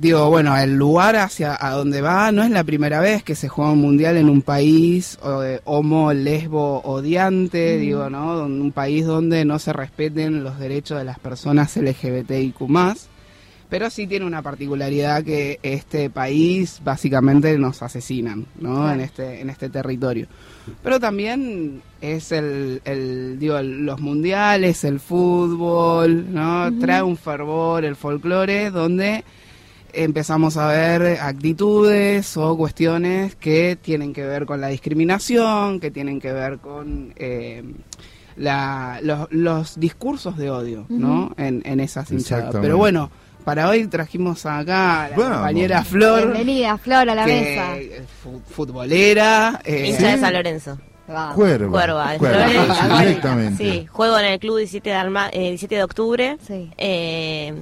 digo, 0.00 0.28
bueno, 0.30 0.56
el 0.56 0.76
lugar 0.76 1.16
hacia 1.16 1.56
a 1.60 1.72
donde 1.72 2.00
va 2.00 2.30
no 2.32 2.42
es 2.42 2.50
la 2.50 2.62
primera 2.64 3.00
vez 3.00 3.22
que 3.24 3.34
se 3.34 3.48
juega 3.48 3.72
un 3.72 3.80
mundial 3.80 4.16
en 4.16 4.28
un 4.28 4.42
país 4.42 5.18
eh, 5.44 5.60
homo, 5.64 6.12
lesbo, 6.12 6.80
odiante, 6.82 7.78
digo, 7.78 8.08
¿no? 8.08 8.44
Un 8.44 8.70
país 8.72 9.04
donde 9.06 9.44
no 9.44 9.58
se 9.58 9.72
respeten 9.72 10.44
los 10.44 10.58
derechos 10.58 10.98
de 10.98 11.04
las 11.04 11.18
personas 11.18 11.76
LGBTIQ+. 11.76 12.54
Pero 13.70 13.90
sí 13.90 14.06
tiene 14.06 14.24
una 14.24 14.40
particularidad 14.40 15.22
que 15.22 15.58
este 15.62 16.08
país 16.08 16.80
básicamente 16.82 17.58
nos 17.58 17.82
asesinan, 17.82 18.46
¿no? 18.58 18.76
Claro. 18.76 18.92
En 18.94 19.00
este 19.00 19.40
en 19.42 19.50
este 19.50 19.68
territorio. 19.68 20.26
Pero 20.82 20.98
también 20.98 21.82
es 22.00 22.32
el, 22.32 22.80
el 22.86 23.38
digo 23.38 23.58
el- 23.58 23.84
los 23.84 24.00
mundiales, 24.00 24.84
el 24.84 25.00
fútbol, 25.00 26.32
¿no? 26.32 26.70
Trae 26.78 27.02
un 27.02 27.16
fervor, 27.18 27.84
el 27.84 27.96
folclore 27.96 28.70
donde 28.70 29.22
empezamos 29.92 30.56
a 30.56 30.66
ver 30.68 31.18
actitudes 31.20 32.36
o 32.36 32.56
cuestiones 32.56 33.34
que 33.36 33.76
tienen 33.80 34.12
que 34.12 34.24
ver 34.24 34.46
con 34.46 34.60
la 34.60 34.68
discriminación, 34.68 35.80
que 35.80 35.90
tienen 35.90 36.20
que 36.20 36.32
ver 36.32 36.58
con 36.58 37.12
eh, 37.16 37.62
la- 38.36 39.00
los, 39.02 39.28
los 39.30 39.80
discursos 39.80 40.36
de 40.36 40.50
odio, 40.50 40.86
¿no? 40.88 41.32
En, 41.36 41.62
en 41.64 41.80
esas 41.80 42.10
hinchadas. 42.10 42.54
Pero 42.60 42.76
bueno, 42.76 43.10
para 43.44 43.68
hoy 43.68 43.86
trajimos 43.86 44.44
acá 44.46 45.04
a 45.04 45.08
la 45.10 45.16
Vamos. 45.16 45.32
compañera 45.38 45.82
Flor, 45.84 46.32
Bienvenida, 46.32 46.78
Flor, 46.78 47.08
a 47.10 47.14
la 47.14 47.24
que 47.24 47.32
mesa. 47.40 47.76
es 47.78 48.02
fu- 48.22 48.40
futbolera. 48.48 49.60
eh, 49.64 49.88
Hincha 49.88 50.12
de 50.12 50.18
San 50.20 50.32
Lorenzo. 50.32 50.78
Vamos. 51.08 51.34
Cuerva. 51.36 51.70
Cuerva, 51.70 52.12
de 52.12 52.18
Cuerva, 52.18 52.44
Flores. 52.48 52.76
sí, 52.78 52.98
directamente. 52.98 53.64
Sí, 53.64 53.86
juego 53.90 54.18
en 54.18 54.26
el 54.26 54.38
club 54.38 54.58
17 54.58 54.90
de, 54.90 54.94
Alma- 54.94 55.30
eh, 55.32 55.40
17 55.48 55.74
de 55.76 55.82
octubre. 55.82 56.36
Sí. 56.46 56.70
Eh, 56.76 57.54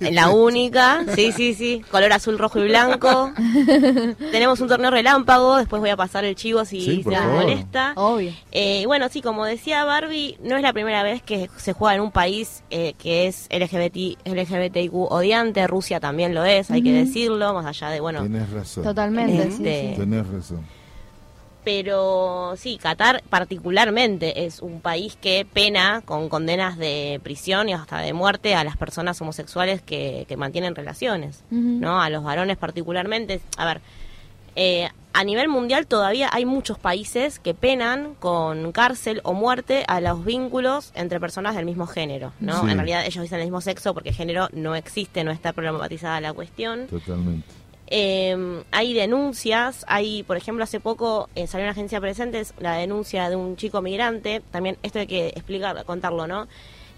la 0.00 0.30
única, 0.30 1.04
sí, 1.14 1.32
sí, 1.32 1.54
sí, 1.54 1.82
color 1.90 2.12
azul, 2.12 2.38
rojo 2.38 2.58
y 2.58 2.68
blanco. 2.68 3.32
Tenemos 4.30 4.60
un 4.60 4.68
torneo 4.68 4.90
relámpago, 4.90 5.56
después 5.56 5.80
voy 5.80 5.90
a 5.90 5.96
pasar 5.96 6.24
el 6.24 6.34
chivo 6.34 6.64
si 6.64 6.80
Sí, 6.80 7.02
se 7.02 7.10
les 7.10 7.22
molesta. 7.22 7.92
Obvio. 7.96 8.32
Eh, 8.52 8.84
bueno, 8.86 9.08
sí, 9.08 9.22
como 9.22 9.44
decía 9.44 9.84
Barbie, 9.84 10.36
no 10.42 10.56
es 10.56 10.62
la 10.62 10.72
primera 10.72 11.02
vez 11.02 11.22
que 11.22 11.48
se 11.56 11.72
juega 11.72 11.94
en 11.94 12.00
un 12.00 12.10
país 12.10 12.62
eh, 12.70 12.94
que 12.98 13.26
es 13.26 13.48
LGBT, 13.50 14.18
LGBTIQ 14.26 14.94
odiante, 14.94 15.66
Rusia 15.66 16.00
también 16.00 16.34
lo 16.34 16.44
es, 16.44 16.70
hay 16.70 16.82
que 16.82 16.92
decirlo, 16.92 17.52
más 17.54 17.66
allá 17.66 17.90
de, 17.90 18.00
bueno, 18.00 18.22
Tenés 18.22 18.50
razón. 18.50 18.84
Totalmente, 18.84 19.42
sí, 19.44 19.48
Este, 19.48 19.90
sí. 19.94 20.00
Tenés 20.00 20.26
razón. 20.26 20.66
Pero 21.64 22.54
sí, 22.56 22.78
Qatar 22.80 23.22
particularmente 23.30 24.44
es 24.44 24.60
un 24.60 24.80
país 24.80 25.16
que 25.20 25.46
pena 25.50 26.02
con 26.04 26.28
condenas 26.28 26.76
de 26.76 27.20
prisión 27.22 27.68
y 27.68 27.72
hasta 27.72 27.98
de 27.98 28.12
muerte 28.12 28.54
a 28.54 28.64
las 28.64 28.76
personas 28.76 29.20
homosexuales 29.20 29.82
que, 29.82 30.26
que 30.28 30.36
mantienen 30.36 30.74
relaciones. 30.74 31.42
¿no? 31.50 32.00
A 32.00 32.10
los 32.10 32.22
varones 32.22 32.56
particularmente. 32.56 33.40
A 33.56 33.64
ver, 33.64 33.80
eh, 34.56 34.88
a 35.12 35.24
nivel 35.24 35.48
mundial 35.48 35.86
todavía 35.86 36.28
hay 36.32 36.44
muchos 36.44 36.78
países 36.78 37.38
que 37.38 37.54
penan 37.54 38.14
con 38.14 38.72
cárcel 38.72 39.20
o 39.22 39.32
muerte 39.32 39.84
a 39.86 40.00
los 40.00 40.24
vínculos 40.24 40.90
entre 40.94 41.20
personas 41.20 41.54
del 41.54 41.64
mismo 41.64 41.86
género, 41.86 42.32
¿no? 42.40 42.62
Sí. 42.62 42.70
En 42.70 42.76
realidad 42.76 43.06
ellos 43.06 43.22
dicen 43.22 43.38
el 43.38 43.46
mismo 43.46 43.60
sexo 43.60 43.94
porque 43.94 44.12
género 44.12 44.48
no 44.52 44.74
existe, 44.74 45.22
no 45.22 45.30
está 45.30 45.52
problematizada 45.52 46.20
la 46.20 46.32
cuestión. 46.32 46.88
Totalmente. 46.88 47.46
Eh, 47.88 48.62
hay 48.70 48.94
denuncias, 48.94 49.84
hay, 49.88 50.22
por 50.22 50.36
ejemplo, 50.36 50.64
hace 50.64 50.80
poco 50.80 51.28
eh, 51.34 51.46
salió 51.46 51.64
una 51.66 51.72
agencia 51.72 52.00
presentes 52.00 52.54
la 52.58 52.76
denuncia 52.76 53.28
de 53.28 53.36
un 53.36 53.56
chico 53.56 53.82
migrante, 53.82 54.42
también 54.50 54.78
esto 54.82 54.98
hay 55.00 55.06
que 55.06 55.28
explicar, 55.28 55.84
contarlo, 55.84 56.26
¿no? 56.26 56.48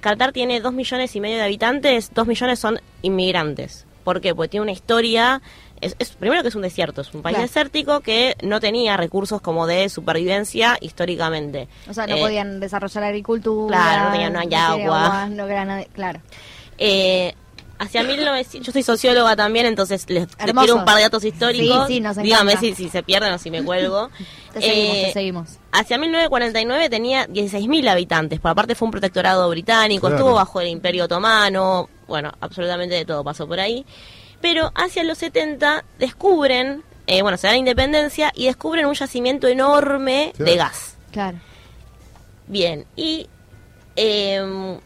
Qatar 0.00 0.32
tiene 0.32 0.60
dos 0.60 0.72
millones 0.72 1.14
y 1.16 1.20
medio 1.20 1.36
de 1.36 1.42
habitantes, 1.42 2.12
dos 2.14 2.26
millones 2.26 2.58
son 2.60 2.78
inmigrantes. 3.02 3.86
¿Por 4.04 4.20
qué? 4.20 4.34
Porque 4.34 4.50
tiene 4.50 4.62
una 4.62 4.70
historia, 4.72 5.42
es, 5.80 5.96
es- 5.98 6.10
primero 6.12 6.42
que 6.42 6.48
es 6.48 6.54
un 6.54 6.62
desierto, 6.62 7.00
es 7.00 7.12
un 7.12 7.22
país 7.22 7.34
Claro. 7.36 7.48
desértico 7.48 8.00
que 8.00 8.36
no 8.42 8.60
tenía 8.60 8.96
recursos 8.96 9.40
como 9.40 9.66
de 9.66 9.88
supervivencia 9.88 10.78
históricamente. 10.80 11.66
O 11.90 11.94
sea, 11.94 12.06
no 12.06 12.14
Eh, 12.14 12.20
podían 12.20 12.60
desarrollar 12.60 13.02
agricultura. 13.02 13.76
claro, 13.76 14.04
no 14.04 14.10
tenían- 14.12 14.32
no 14.32 14.38
hay 14.38 14.46
tiene 14.48 14.62
agua. 14.62 15.26
no 15.28 15.46
claro. 15.92 16.20
Eh, 16.78 17.34
Hacia 17.78 18.02
1900, 18.02 18.66
yo 18.66 18.72
soy 18.72 18.82
socióloga 18.82 19.36
también, 19.36 19.66
entonces 19.66 20.08
les, 20.08 20.26
les 20.44 20.54
tiro 20.56 20.76
un 20.76 20.84
par 20.86 20.96
de 20.96 21.02
datos 21.02 21.22
históricos. 21.24 21.86
Sí, 21.88 21.94
sí, 21.94 22.00
nos 22.00 22.16
Dígame 22.16 22.52
encanta. 22.52 22.60
si, 22.68 22.74
si 22.74 22.88
se 22.88 23.02
pierden 23.02 23.32
o 23.34 23.38
si 23.38 23.50
me 23.50 23.62
cuelgo. 23.62 24.10
Te 24.54 24.60
seguimos, 24.62 24.96
Eh, 24.96 25.02
te 25.08 25.12
seguimos. 25.12 25.48
Hacia 25.72 25.98
1949 25.98 26.88
tenía 26.88 27.26
16.000 27.28 27.88
habitantes, 27.90 28.40
por 28.40 28.50
aparte 28.52 28.74
fue 28.74 28.86
un 28.86 28.92
protectorado 28.92 29.48
británico, 29.50 30.06
Claro. 30.06 30.16
estuvo 30.16 30.34
bajo 30.34 30.60
el 30.62 30.68
Imperio 30.68 31.04
Otomano, 31.04 31.90
bueno, 32.08 32.32
absolutamente 32.40 32.94
de 32.94 33.04
todo 33.04 33.22
pasó 33.22 33.46
por 33.46 33.60
ahí. 33.60 33.84
Pero 34.40 34.72
hacia 34.74 35.04
los 35.04 35.18
70 35.18 35.84
descubren, 35.98 36.82
eh, 37.06 37.20
bueno, 37.20 37.36
se 37.36 37.46
da 37.48 37.52
la 37.52 37.58
independencia 37.58 38.32
y 38.34 38.46
descubren 38.46 38.86
un 38.86 38.94
yacimiento 38.94 39.46
enorme 39.48 40.32
de 40.38 40.56
gas. 40.56 40.96
Claro. 41.12 41.38
Bien, 42.46 42.86
y 42.96 43.28
eh, 43.96 44.78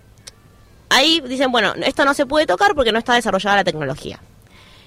ahí 0.90 1.20
dicen, 1.26 1.50
bueno, 1.50 1.72
esto 1.83 2.05
no 2.05 2.12
se 2.12 2.26
puede 2.26 2.46
tocar 2.46 2.74
porque 2.74 2.92
no 2.92 2.98
está 2.98 3.14
desarrollada 3.14 3.57
la 3.57 3.64
tecnología. 3.64 4.20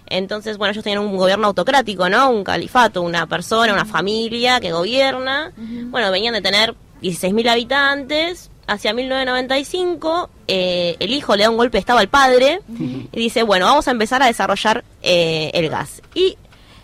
Entonces, 0.05 0.57
bueno, 0.57 0.71
ellos 0.71 0.83
tienen 0.83 1.03
un 1.03 1.17
gobierno 1.17 1.47
autocrático, 1.47 2.07
¿no? 2.09 2.29
Un 2.29 2.43
califato, 2.43 3.01
una 3.01 3.25
persona, 3.25 3.73
una 3.73 3.85
familia 3.85 4.59
que 4.59 4.71
gobierna. 4.71 5.51
Bueno, 5.57 6.11
venían 6.11 6.33
de 6.33 6.41
tener 6.41 6.75
16.000 7.01 7.49
habitantes. 7.49 8.49
Hacia 8.65 8.93
1995, 8.93 10.29
eh, 10.47 10.95
el 10.99 11.11
hijo 11.11 11.35
le 11.35 11.43
da 11.43 11.49
un 11.49 11.57
golpe 11.57 11.77
de 11.77 11.79
estado 11.79 11.99
al 11.99 12.07
padre 12.07 12.61
y 12.69 13.19
dice, 13.19 13.43
bueno, 13.43 13.65
vamos 13.65 13.89
a 13.89 13.91
empezar 13.91 14.23
a 14.23 14.27
desarrollar 14.27 14.85
eh, 15.01 15.51
el 15.53 15.69
gas. 15.69 16.01
Y 16.15 16.37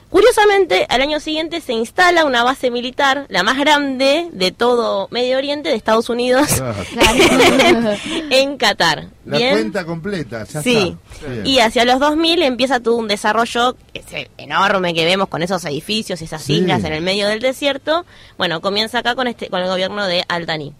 Curiosamente, 0.10 0.88
al 0.89 1.02
año 1.02 1.19
siguiente 1.19 1.62
se 1.62 1.74
instala 1.74 2.26
una 2.26 2.43
base 2.43 2.72
militar, 2.72 3.28
la 3.30 3.43
más 3.43 3.58
grande 3.60 4.28
de 4.34 4.52
todo 4.52 5.08
Medio 5.12 5.38
Oriente, 5.38 5.69
de 5.69 5.76
Estados 5.76 6.10
Unidos, 6.10 6.48
Claro. 6.48 6.84
En 8.32 8.58
Qatar. 8.58 9.08
La 9.26 9.38
Bien. 9.38 9.52
cuenta 9.52 9.86
completa, 9.86 10.45
ya 10.45 10.63
Sí. 10.63 10.98
está. 11.22 11.48
Y 11.48 11.60
hacia 11.60 11.86
los 11.86 12.00
2000 12.00 12.41
empieza 12.41 12.80
todo 12.80 12.95
un 12.95 13.08
desarrollo 13.08 13.76
ese 13.93 14.32
enorme 14.38 14.95
que 14.95 15.06
vemos 15.06 15.28
con 15.28 15.43
esos 15.43 15.63
edificios 15.65 16.22
y 16.22 16.26
esas 16.26 16.41
Sí. 16.41 16.54
islas 16.56 16.84
en 16.84 16.93
el 16.93 17.02
medio 17.04 17.28
del 17.28 17.39
desierto. 17.39 18.04
Bueno, 18.38 18.62
comienza 18.62 19.00
acá 19.00 19.13
con 19.13 19.28
este 19.28 19.50
con 19.50 19.62
el 19.62 19.67
gobierno 19.67 20.08
de 20.08 20.24
Al-Thani. 20.28 20.74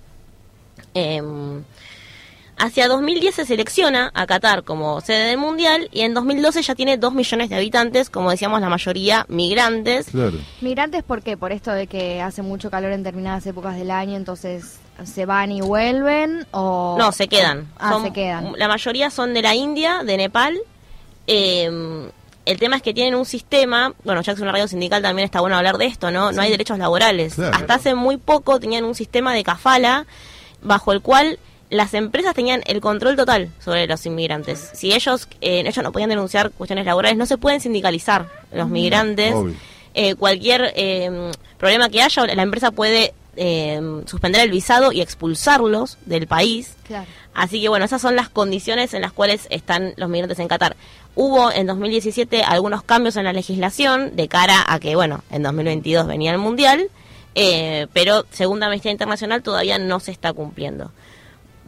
Em, 0.96 1.64
hacia 2.60 2.88
2010 2.88 3.34
se 3.36 3.46
selecciona 3.46 4.12
a 4.14 4.28
Qatar 4.28 4.64
como 4.64 5.02
sede 5.02 5.30
del 5.30 5.38
mundial 5.38 5.90
y 5.92 6.02
en 6.02 6.14
2012 6.14 6.62
ya 6.62 6.76
tiene 6.76 6.98
2 6.98 7.14
millones 7.14 7.50
de 7.50 7.56
habitantes, 7.56 8.10
como 8.10 8.30
decíamos, 8.32 8.62
la 8.62 8.70
mayoría 8.70 9.26
migrantes. 9.30 10.08
Claro. 10.12 10.38
Migrantes, 10.62 11.04
¿por 11.04 11.22
qué? 11.24 11.38
Por 11.38 11.52
esto 11.52 11.72
de 11.72 11.88
que 11.88 12.22
hace 12.22 12.42
mucho 12.42 12.70
calor 12.70 12.92
en 12.92 13.04
determinadas 13.04 13.46
épocas 13.48 13.76
del 13.78 13.90
año, 13.92 14.16
entonces 14.18 14.78
se 15.04 15.26
van 15.26 15.52
y 15.52 15.62
vuelven 15.62 16.46
o... 16.52 16.96
No, 17.00 17.12
se 17.12 17.28
quedan. 17.28 17.68
Ah, 17.80 17.94
Son- 17.94 18.04
se 18.04 18.12
quedan. 18.14 18.54
La 18.58 18.68
mayoría 18.68 19.10
son 19.10 19.34
de 19.34 19.42
la 19.42 19.56
India, 19.56 20.04
de 20.04 20.18
Nepal. 20.18 20.60
Eh, 21.28 22.10
el 22.46 22.58
tema 22.60 22.78
es 22.78 22.82
que 22.82 22.94
tienen 22.94 23.16
un 23.16 23.26
sistema, 23.26 23.94
bueno, 24.04 24.22
ya 24.22 24.34
que 24.34 24.38
es 24.38 24.42
una 24.42 24.52
radio 24.52 24.68
sindical 24.68 25.02
también 25.04 25.26
está 25.26 25.40
bueno 25.40 25.56
hablar 25.56 25.78
de 25.78 25.86
esto, 25.86 26.10
¿no? 26.10 26.32
No 26.32 26.42
hay 26.42 26.50
derechos 26.50 26.80
laborales. 26.80 27.36
Claro. 27.36 27.56
Hasta 27.56 27.76
hace 27.76 27.94
muy 27.96 28.18
poco 28.18 28.60
tenían 28.60 28.86
un 28.86 28.96
sistema 28.96 29.34
de 29.34 29.44
kafala 29.44 30.06
bajo 30.62 30.92
el 30.92 31.02
cual 31.02 31.38
las 31.70 31.94
empresas 31.94 32.34
tenían 32.34 32.62
el 32.66 32.82
control 32.82 33.16
total 33.16 33.50
sobre 33.60 33.88
los 33.88 34.06
inmigrantes. 34.06 34.72
Si 34.74 34.94
ellos, 34.94 35.28
eh, 35.42 35.64
ellos 35.66 35.84
no 35.84 35.92
podían 35.92 36.10
denunciar 36.10 36.52
cuestiones 36.52 36.86
laborales, 36.86 37.18
no 37.18 37.26
se 37.26 37.38
pueden 37.38 37.62
sindicalizar 37.62 38.28
los 38.52 38.70
migrantes. 38.70 39.34
Obvio. 39.34 39.56
Eh, 39.94 40.16
cualquier 40.16 40.72
eh, 40.76 41.32
problema 41.58 41.90
que 41.90 42.02
haya, 42.02 42.26
la 42.28 42.44
empresa 42.44 42.72
puede 42.72 43.14
eh, 43.36 43.80
suspender 44.06 44.42
el 44.42 44.52
visado 44.52 44.92
y 44.92 45.02
expulsarlos 45.02 45.98
del 46.06 46.28
país. 46.28 46.76
Claro. 46.86 47.06
Así 47.34 47.62
que 47.62 47.70
bueno, 47.70 47.86
esas 47.86 48.02
son 48.02 48.16
las 48.16 48.28
condiciones 48.28 48.94
en 48.94 49.02
las 49.02 49.14
cuales 49.14 49.48
están 49.50 49.94
los 49.96 50.10
migrantes 50.10 50.40
en 50.40 50.48
Qatar. 50.48 50.76
Hubo 51.16 51.52
en 51.52 51.68
2017 51.68 52.44
algunos 52.44 52.84
cambios 52.84 53.16
en 53.16 53.24
la 53.24 53.34
legislación 53.34 54.16
de 54.16 54.28
cara 54.28 54.66
a 54.68 54.80
que, 54.80 54.96
bueno, 54.96 55.24
en 55.32 55.44
2022 55.44 56.08
venía 56.08 56.32
el 56.32 56.38
Mundial, 56.38 56.90
eh, 57.36 57.88
pero 57.94 58.26
según 58.32 58.62
Amnistía 58.62 58.92
Internacional 58.92 59.42
todavía 59.42 59.78
no 59.78 60.00
se 60.00 60.12
está 60.12 60.34
cumpliendo. 60.34 60.92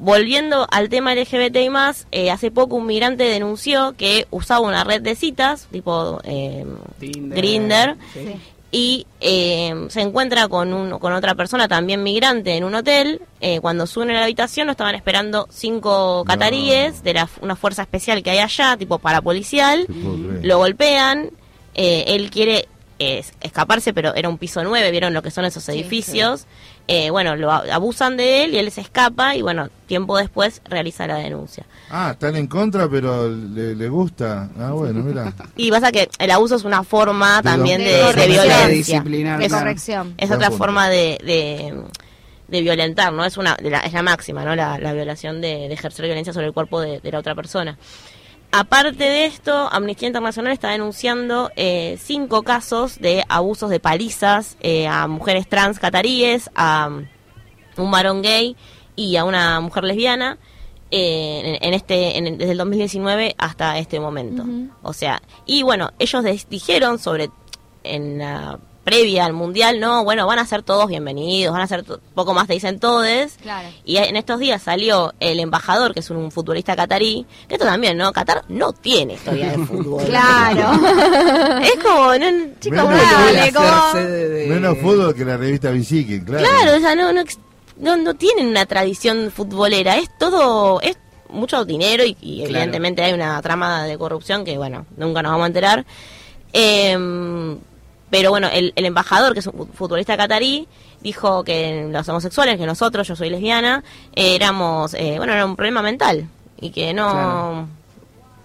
Volviendo 0.04 0.66
al 0.72 0.90
tema 0.90 1.14
LGBT 1.14 1.58
y 1.58 1.70
más, 1.70 2.08
eh, 2.12 2.32
hace 2.32 2.50
poco 2.50 2.76
un 2.76 2.88
migrante 2.88 3.24
denunció 3.26 3.94
que 3.96 4.26
usaba 4.32 4.62
una 4.62 4.84
red 4.84 5.00
de 5.02 5.16
citas, 5.16 5.68
tipo 5.72 6.20
eh, 6.24 6.66
Tinder. 7.00 7.38
Grinder, 7.38 7.96
Sí. 8.14 8.36
y 8.72 9.06
eh, 9.20 9.86
se 9.90 10.02
encuentra 10.02 10.48
con, 10.48 10.74
un, 10.74 10.98
con 10.98 11.14
otra 11.14 11.36
persona 11.36 11.68
también 11.68 12.02
migrante 12.02 12.56
en 12.58 12.64
un 12.64 12.74
hotel. 12.74 13.22
Eh, 13.42 13.60
cuando 13.60 13.86
suben 13.86 14.10
a 14.10 14.14
la 14.14 14.24
habitación 14.24 14.66
lo 14.66 14.72
estaban 14.72 14.96
esperando 14.96 15.48
cinco 15.52 16.24
cataríes 16.26 17.04
de 17.04 17.14
la, 17.14 17.30
una 17.42 17.56
fuerza 17.56 17.84
especial 17.84 18.24
que 18.24 18.32
hay 18.32 18.40
allá, 18.40 18.76
tipo 18.78 18.98
parapolicial. 18.98 19.86
Lo 20.42 20.58
golpean. 20.58 21.30
eh, 21.76 22.06
él 22.08 22.32
quiere 22.32 22.68
eh, 23.00 23.24
escaparse, 23.42 23.94
pero 23.94 24.14
era 24.16 24.30
un 24.30 24.38
piso 24.38 24.64
9, 24.64 24.90
vieron 24.92 25.14
lo 25.14 25.22
que 25.22 25.32
son 25.32 25.46
esos 25.46 25.68
edificios. 25.70 26.46
Eh, 26.88 27.10
bueno, 27.10 27.36
lo 27.36 27.52
abusan 27.52 28.18
de 28.18 28.44
él 28.44 28.54
y 28.54 28.58
él 28.58 28.70
se 28.72 28.82
escapa 28.82 29.36
y 29.36 29.42
bueno, 29.42 29.70
tiempo 29.88 30.18
después 30.18 30.62
realiza 30.66 31.08
la 31.08 31.16
denuncia. 31.18 31.66
Ah, 31.90 32.10
están 32.12 32.36
en 32.36 32.48
contra, 32.48 32.90
pero 32.90 33.30
le, 33.30 33.76
le 33.76 33.88
gusta. 33.90 34.50
Ah, 34.60 34.72
bueno, 34.72 35.02
mira. 35.02 35.34
Y 35.56 35.72
pasa 35.72 35.92
que 35.92 36.10
el 36.20 36.32
abuso 36.32 36.56
es 36.56 36.64
una 36.66 36.84
forma 36.84 37.38
De 37.38 37.44
también 37.44 37.80
de, 37.80 37.86
de 37.92 37.98
de 37.98 38.02
corrección. 38.04 38.44
violencia. 39.04 39.38
De 39.38 39.46
Es- 39.46 39.54
corrección. 39.54 40.14
es 40.18 40.32
otra 40.32 40.48
punto. 40.50 40.58
forma 40.58 40.90
de, 40.90 41.18
de, 41.24 41.82
de 42.50 42.62
violentar, 42.62 43.14
¿no? 43.14 43.24
Es 43.24 43.38
una 43.38 43.56
de 43.56 43.70
la, 43.70 43.80
es 43.80 43.94
la 43.94 44.02
máxima, 44.02 44.44
¿no? 44.44 44.56
La, 44.56 44.78
la 44.78 44.92
violación 44.94 45.40
de, 45.40 45.68
de 45.70 45.74
ejercer 45.74 46.06
violencia 46.06 46.34
sobre 46.34 46.48
el 46.48 46.54
cuerpo 46.54 46.82
de, 46.82 47.00
de 47.00 47.12
la 47.12 47.20
otra 47.20 47.36
persona. 47.36 47.78
Aparte 48.54 49.04
de 49.06 49.26
esto, 49.26 49.70
Amnistía 49.72 50.08
Internacional 50.08 50.52
está 50.52 50.70
denunciando 50.72 51.52
eh, 51.56 51.98
cinco 52.02 52.44
casos 52.44 53.00
de 53.00 53.24
abusos 53.30 53.70
de 53.70 53.80
palizas 53.80 54.58
eh, 54.60 54.88
a 54.88 55.08
mujeres 55.08 55.48
trans 55.48 55.80
cataríes, 55.80 56.50
a 56.54 56.90
um, 56.90 57.06
un 57.78 57.92
varón 57.92 58.22
gay 58.22 58.58
y 58.98 59.16
a 59.16 59.24
una 59.24 59.62
mujer 59.62 59.86
lesbiana 59.86 60.38
eh, 60.92 61.58
en, 61.62 61.66
en 61.70 61.74
este 61.74 62.18
en- 62.18 62.38
desde 62.38 62.52
el 62.52 62.58
2019 62.58 63.36
hasta 63.38 63.78
este 63.78 64.02
momento. 64.02 64.44
O 64.84 64.92
sea, 64.92 65.22
y 65.46 65.64
bueno, 65.64 65.92
ellos 65.98 66.26
dijeron 66.50 67.00
sobre 67.00 67.30
en 67.86 68.18
la 68.20 68.60
previa 68.84 69.26
al 69.26 69.34
mundial, 69.34 69.80
no, 69.80 70.04
bueno, 70.04 70.26
van 70.26 70.40
a 70.40 70.46
ser 70.46 70.64
todos 70.64 70.88
bienvenidos, 70.88 71.54
van 71.54 71.62
a 71.62 71.68
ser 71.68 71.84
poco 72.16 72.34
más 72.34 72.48
te 72.48 72.54
dicen 72.54 72.80
todes. 72.80 73.38
Claro. 73.42 73.70
Y 73.86 73.98
en 73.98 74.16
estos 74.16 74.40
días 74.40 74.62
salió 74.64 75.14
el 75.20 75.40
embajador, 75.40 75.94
que 75.94 76.00
es 76.00 76.10
un 76.10 76.32
futbolista 76.32 76.76
catarí, 76.76 77.26
que 77.48 77.56
esto 77.56 77.66
también, 77.66 77.96
¿no? 77.98 78.12
Qatar 78.12 78.44
no 78.50 78.74
tiene 78.74 79.14
historia 79.14 79.52
de 79.52 79.66
fútbol. 79.66 80.04
Claro. 80.08 80.72
Es 81.64 81.76
como, 81.84 82.16
no, 82.18 82.26
chicos, 82.60 82.90
Menos 82.90 83.52
como- 83.54 84.00
de- 84.00 84.46
Menos 84.50 84.78
fútbol 84.80 85.14
que 85.16 85.26
la 85.26 85.38
revista 85.38 85.70
Visique, 85.72 86.24
claro. 86.24 86.44
Claro, 86.48 86.78
o 86.78 86.80
sea, 86.80 86.96
no, 86.96 87.14
no, 87.14 87.22
no, 87.78 87.98
no 87.98 88.14
tienen 88.16 88.48
una 88.48 88.66
tradición 88.66 89.32
futbolera, 89.32 89.98
es 89.98 90.10
todo, 90.18 90.82
es 90.82 90.98
mucho 91.30 91.64
dinero 91.66 92.04
y, 92.04 92.18
y 92.20 92.38
Claro. 92.40 92.50
evidentemente 92.56 93.04
hay 93.04 93.14
una 93.14 93.40
trama 93.44 93.86
de 93.86 93.98
corrupción 93.98 94.44
que, 94.44 94.58
bueno, 94.58 94.86
nunca 94.98 95.22
nos 95.22 95.32
vamos 95.34 95.44
a 95.46 95.48
enterar. 95.48 95.86
Em, 96.52 97.58
pero 98.12 98.30
bueno, 98.30 98.48
el, 98.54 98.74
el 98.76 98.86
embajador, 98.86 99.34
que 99.34 99.40
es 99.40 99.48
un 99.48 99.54
fu- 99.54 99.66
futbolista 99.74 100.16
catarí, 100.16 100.68
dijo 101.02 101.44
que 101.44 101.88
los 101.92 102.08
homosexuales, 102.08 102.58
que 102.60 102.68
nosotros, 102.68 103.08
yo 103.08 103.16
soy 103.16 103.32
lesbiana, 103.32 103.84
eh, 104.16 104.36
éramos, 104.36 104.94
eh, 104.94 105.16
bueno, 105.18 105.34
era 105.34 105.46
un 105.48 105.56
problema 105.56 105.82
mental 105.82 106.28
y 106.60 106.70
que 106.70 106.94
no, 106.94 107.10
Claro. 107.12 107.68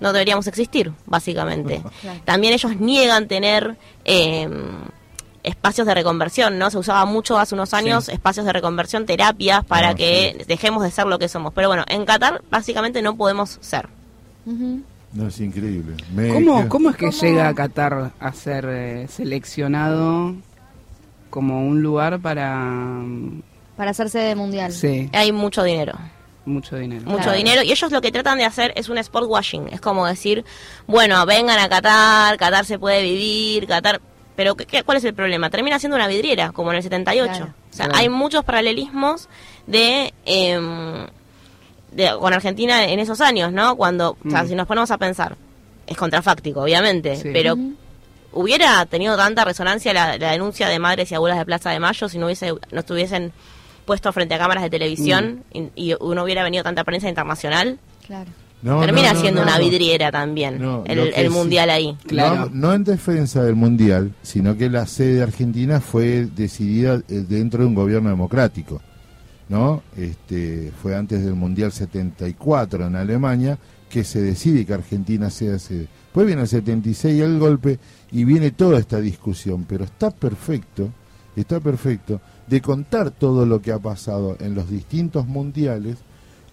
no 0.01 0.13
deberíamos 0.15 0.47
existir, 0.47 0.93
básicamente. 1.05 1.83
Claro. 2.01 2.21
También 2.25 2.55
ellos 2.55 2.77
niegan 2.81 3.29
tener 3.29 3.77
eh, 4.07 4.49
espacios 5.43 5.87
de 5.87 5.95
reconversión, 5.95 6.59
¿no? 6.59 6.71
Se 6.71 6.79
usaba 6.79 7.05
mucho 7.05 7.39
hace 7.39 7.55
unos 7.55 7.73
años 7.75 8.07
Sí. 8.07 8.13
espacios 8.13 8.47
de 8.47 8.53
reconversión, 8.53 9.05
terapias, 9.07 9.65
para 9.65 9.91
Ah, 9.91 9.95
que 9.95 10.45
dejemos 10.49 10.83
de 10.83 10.91
ser 10.91 11.07
lo 11.07 11.19
que 11.19 11.29
somos. 11.29 11.53
Pero 11.55 11.69
bueno, 11.69 11.85
en 11.89 12.05
Qatar 12.05 12.43
básicamente 12.51 13.01
no 13.03 13.17
podemos 13.17 13.59
ser. 13.61 13.89
Ujú. 14.47 14.81
No, 15.13 15.29
es 15.29 15.41
increíble. 15.41 15.95
Me- 16.15 16.29
¿Cómo, 16.33 16.69
¿Cómo 16.69 16.91
es 16.91 16.97
que 16.97 17.07
¿Cómo? 17.07 17.19
llega 17.19 17.49
a 17.49 17.55
Qatar 17.55 18.13
a 18.19 18.33
ser 18.33 18.67
eh, 18.69 19.07
seleccionado 19.09 20.35
como 21.31 21.67
un 21.67 21.83
lugar 21.83 22.21
para... 22.21 22.55
mm, 22.57 23.43
Para 23.77 23.91
hacerse 23.93 24.19
de 24.19 24.35
mundial. 24.35 24.73
Sí, 24.73 25.09
Hay 25.13 25.33
mucho 25.33 25.63
dinero. 25.63 25.95
mucho 26.45 26.77
dinero. 26.77 27.05
mucho 27.07 27.23
Claro. 27.25 27.37
dinero 27.39 27.63
y 27.63 27.73
ellos 27.73 27.91
lo 27.91 28.01
que 28.01 28.13
tratan 28.13 28.39
de 28.39 28.45
hacer 28.45 28.73
es 28.77 28.89
un 28.89 28.99
sport 28.99 29.27
washing 29.29 29.69
es 29.73 29.81
como 29.81 30.07
decir 30.07 30.45
bueno 30.87 31.27
vengan 31.27 31.59
a 31.59 31.69
Qatar 31.69 32.37
Qatar 32.37 32.65
se 32.65 32.79
puede 32.79 33.03
vivir 33.03 33.67
Qatar 33.67 34.01
pero 34.37 34.55
¿qué, 34.55 34.65
qué- 34.65 34.85
cuál 34.85 34.99
es 34.99 35.05
el 35.05 35.13
problema 35.15 35.51
termina 35.51 35.81
siendo 35.81 35.97
una 35.97 36.07
vidriera 36.07 36.53
como 36.53 36.71
en 36.71 36.77
el 36.77 36.83
78 36.85 37.33
Claro. 37.33 37.47
o 37.47 37.75
sea 37.75 37.87
Claro. 37.87 37.99
hay 38.01 38.09
muchos 38.09 38.45
paralelismos 38.45 39.29
de, 39.67 40.15
em, 40.25 41.07
de- 41.97 42.17
con 42.21 42.33
Argentina 42.33 42.85
en 42.85 42.99
esos 43.01 43.21
años 43.21 43.53
no 43.53 43.77
cuando 43.77 44.17
o 44.25 44.31
sea 44.31 44.45
Mm. 44.45 44.49
si 44.49 44.55
nos 44.55 44.67
ponemos 44.67 44.91
a 44.91 44.99
pensar 44.99 45.37
es 45.87 45.97
contrafáctico 45.97 46.61
obviamente 46.63 47.17
Sí. 47.17 47.31
pero 47.33 47.57
hubiera 48.33 48.85
tenido 48.87 49.17
tanta 49.17 49.45
resonancia 49.45 49.93
la, 49.93 50.19
la 50.19 50.33
denuncia 50.33 50.69
de 50.69 50.79
madres 50.79 51.11
y 51.11 51.15
abuelas 51.15 51.39
de 51.39 51.47
Plaza 51.47 51.71
de 51.71 51.81
Mayo 51.81 52.09
si 52.09 52.19
no 52.19 52.27
hubiese 52.27 52.51
no 52.71 52.81
estuviesen 52.81 53.33
puesto 53.85 54.13
frente 54.13 54.35
a 54.35 54.39
cámaras 54.39 54.63
de 54.65 54.71
televisión 54.71 55.45
y, 55.53 55.71
y 55.77 55.95
no 56.01 56.23
hubiera 56.25 56.43
venido 56.43 56.63
tanta 56.65 56.85
prensa 56.85 57.09
internacional 57.09 57.79
Claro. 58.07 58.31
No, 58.63 58.81
Termina 58.81 59.09
no, 59.09 59.15
no, 59.15 59.21
siendo 59.21 59.41
no, 59.45 59.49
una 59.49 59.59
vidriera 59.59 60.11
también, 60.11 60.61
No, 60.61 60.83
el, 60.87 61.13
sí- 61.15 61.29
mundial 61.29 61.69
ahí. 61.71 61.97
Claro. 62.07 62.47
No, 62.47 62.51
no 62.69 62.73
en 62.75 62.85
defensa 62.85 63.43
del 63.45 63.55
mundial, 63.55 64.13
sino 64.23 64.57
que 64.57 64.71
la 64.71 64.87
sede 64.87 65.17
de 65.17 65.23
Argentina 65.25 65.81
fue 65.81 66.27
decidida 66.35 66.95
eh, 66.95 67.03
dentro 67.29 67.61
de 67.61 67.67
un 67.67 67.75
gobierno 67.75 68.09
democrático, 68.09 68.81
¿no? 69.49 69.83
Este, 69.97 70.73
fue 70.83 70.97
antes 70.97 71.25
del 71.25 71.35
mundial 71.35 71.73
74 71.73 72.87
en 72.87 72.97
Alemania 72.97 73.59
que 73.89 74.05
se 74.05 74.21
decide 74.21 74.67
que 74.67 74.75
Argentina 74.75 75.31
sea 75.31 75.59
sede. 75.59 75.89
Después 76.05 76.27
viene 76.27 76.43
el 76.43 76.49
76 76.49 77.21
el 77.21 77.39
golpe 77.39 77.79
y 78.11 78.25
viene 78.25 78.51
toda 78.51 78.79
esta 78.79 79.01
discusión, 79.01 79.65
pero 79.69 79.85
está 79.85 80.11
perfecto, 80.11 80.91
está 81.37 81.61
perfecto 81.61 82.21
de 82.47 82.61
contar 82.61 83.11
todo 83.11 83.47
lo 83.47 83.61
que 83.61 83.73
ha 83.73 83.79
pasado 83.79 84.37
en 84.41 84.55
los 84.55 84.69
distintos 84.71 85.27
mundiales 85.27 85.99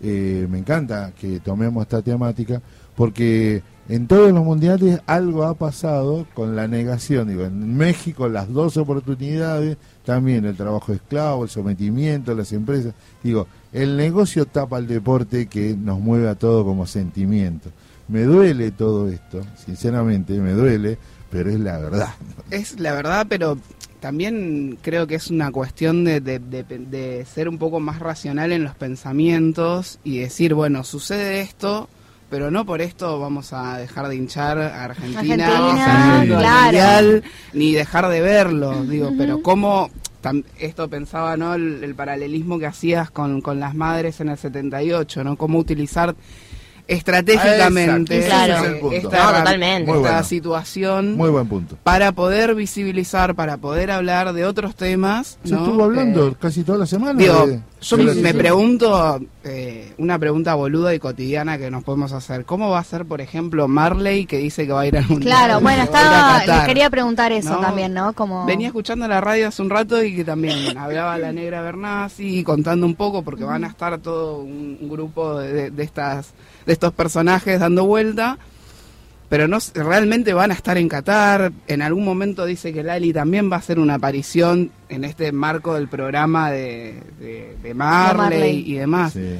eh, 0.06 0.48
me 0.50 0.58
encanta 0.58 1.14
que 1.18 1.40
tomemos 1.40 1.84
esta 1.84 2.02
temática 2.02 2.62
porque 2.94 3.64
en 3.88 4.06
todos 4.08 4.34
los 4.34 4.44
mundiales 4.44 5.00
algo 5.06 5.46
ha 5.46 5.54
pasado 5.54 6.28
con 6.34 6.58
la 6.58 6.68
negación. 6.68 7.30
Digo, 7.30 7.46
en 7.46 7.78
México 7.78 8.28
las 8.28 8.52
dos 8.52 8.76
oportunidades, 8.76 9.78
también 10.06 10.46
el 10.46 10.56
trabajo 10.56 10.94
esclavo, 10.94 11.44
el 11.44 11.50
sometimiento, 11.50 12.34
las 12.36 12.52
empresas. 12.54 12.94
Digo, 13.24 13.48
el 13.72 13.96
negocio 13.98 14.46
tapa 14.46 14.78
al 14.78 14.88
deporte 14.88 15.48
que 15.48 15.76
nos 15.76 16.00
mueve 16.00 16.28
a 16.30 16.36
todo 16.36 16.64
como 16.66 16.86
sentimiento. 16.86 17.70
Me 18.08 18.24
duele 18.24 18.72
todo 18.72 19.08
esto, 19.08 19.42
sinceramente 19.66 20.34
me 20.34 20.52
duele, 20.52 20.98
pero 21.32 21.50
es 21.50 21.60
la 21.60 21.78
verdad. 21.80 22.10
Es 22.52 22.80
la 22.80 22.94
verdad, 22.94 23.26
pero 23.30 23.58
también 24.02 24.78
creo 24.82 25.08
que 25.08 25.16
es 25.16 25.30
una 25.32 25.52
cuestión 25.52 26.04
de- 26.04 26.20
de- 26.20 26.40
de 26.40 27.26
ser 27.26 27.48
un 27.48 27.58
poco 27.58 27.80
más 27.80 28.00
racional 28.00 28.52
en 28.52 28.66
los 28.66 28.76
pensamientos 28.76 30.00
y 30.04 30.18
decir, 30.20 30.54
bueno, 30.54 30.84
sucede 30.84 31.40
esto, 31.42 31.88
pero 32.34 32.50
no 32.50 32.66
por 32.66 32.82
esto 32.82 33.20
vamos 33.20 33.54
a 33.54 33.78
dejar 33.78 34.08
de 34.08 34.16
hinchar 34.16 34.58
a 34.58 34.86
Argentina, 34.86 35.46
Argentina, 35.46 36.26
ni 36.26 36.32
al 36.32 36.40
claro. 36.40 36.64
Mundial, 36.64 37.24
ni 37.54 37.74
dejar 37.74 38.08
de 38.08 38.22
verlo, 38.22 38.86
digo, 38.86 39.12
pero 39.16 39.44
cómo... 39.44 39.92
Esto 40.58 40.90
pensaba, 40.90 41.38
¿no? 41.38 41.54
El, 41.54 41.84
el 41.84 41.94
paralelismo 41.94 42.58
que 42.58 42.66
hacías 42.66 43.12
con, 43.12 43.42
con 43.42 43.60
las 43.60 43.76
madres 43.76 44.20
en 44.20 44.30
el 44.30 44.38
78, 44.40 45.24
¿no? 45.24 45.36
Cómo 45.38 45.60
utilizar 45.60 46.16
estratégicamente 46.88 48.20
Exacto, 48.20 48.54
ese 48.54 48.62
es 48.66 48.74
el 48.74 48.80
punto. 48.80 48.96
esta, 48.96 49.24
No, 49.32 49.38
totalmente. 49.40 49.92
Esta 49.92 50.00
bueno. 50.02 50.24
situación 50.24 51.16
Muy 51.18 51.30
buen 51.30 51.48
punto. 51.48 51.78
para 51.84 52.12
poder 52.12 52.56
visibilizar, 52.56 53.36
para 53.36 53.58
poder 53.58 53.92
hablar 53.92 54.34
de 54.34 54.46
otros 54.46 54.76
temas. 54.76 55.38
Se 55.44 55.54
¿no? 55.54 55.64
estuvo 55.66 55.84
hablando 55.84 56.28
Eh, 56.30 56.36
casi 56.40 56.64
toda 56.64 56.78
la 56.80 56.86
semana. 56.86 57.14
digo, 57.20 57.48
de- 57.48 57.60
yo 57.82 57.98
de 57.98 58.16
me 58.22 58.34
pregunto, 58.34 59.20
eh, 59.44 59.94
una 59.98 60.18
pregunta 60.18 60.54
boluda 60.56 60.94
y 60.96 61.00
cotidiana 61.00 61.58
que 61.58 61.70
nos 61.70 61.84
podemos 61.84 62.14
hacer. 62.14 62.46
¿Cómo 62.46 62.70
va 62.70 62.80
a 62.80 62.84
ser, 62.84 63.06
por 63.06 63.20
ejemplo, 63.20 63.68
Marley 63.68 64.26
que 64.26 64.38
dice 64.38 64.66
que 64.66 64.72
va 64.72 64.82
a 64.82 64.88
ir 64.88 64.98
al 64.98 65.06
Mundial? 65.08 65.22
Claro, 65.38 65.60
bueno, 65.62 65.84
estaba, 65.84 66.46
les 66.46 66.62
quería 66.66 66.90
preguntar 66.90 67.32
eso 67.34 67.50
¿No? 67.56 67.60
también, 67.60 67.94
¿no? 67.94 68.14
Como... 68.14 68.46
Venía 68.46 68.68
escuchando 68.68 69.06
la 69.08 69.20
radio 69.20 69.50
hace 69.50 69.62
un 69.62 69.70
rato 69.70 70.02
y 70.02 70.16
que 70.16 70.24
también 70.24 70.78
hablaba 70.78 71.18
la 71.18 71.34
negra 71.34 71.62
Bernasi 71.62 72.40
y 72.40 72.44
contando 72.44 72.86
un 72.86 72.96
poco 72.96 73.22
porque 73.22 73.44
van 73.44 73.66
a 73.66 73.68
estar 73.68 73.98
todo 74.00 74.38
un, 74.40 74.78
un 74.80 74.90
grupo 74.90 75.40
de, 75.40 75.70
de 75.72 75.84
estas 75.84 76.34
de 76.66 76.72
estos 76.84 76.94
personajes 76.96 77.62
dando 77.62 77.86
vuelta, 77.86 78.38
pero 79.30 79.48
no 79.48 79.58
realmente 79.74 80.34
van 80.34 80.52
a 80.52 80.54
estar 80.54 80.78
en 80.78 80.90
Qatar. 80.90 81.54
En 81.68 81.82
algún 81.82 82.04
momento 82.04 82.46
dice 82.46 82.74
que 82.74 82.84
Lali 82.84 83.14
también 83.14 83.50
va 83.50 83.56
a 83.56 83.60
hacer 83.60 83.80
una 83.80 83.94
aparición 83.94 84.70
en 84.90 85.06
este 85.06 85.32
marco 85.32 85.76
del 85.76 85.88
programa 85.88 86.52
de, 86.52 87.02
de, 87.22 87.56
de 87.64 87.74
Marley, 87.74 88.18
Marley. 88.18 88.64
y 88.70 88.74
demás. 88.76 89.14
Sí. 89.14 89.36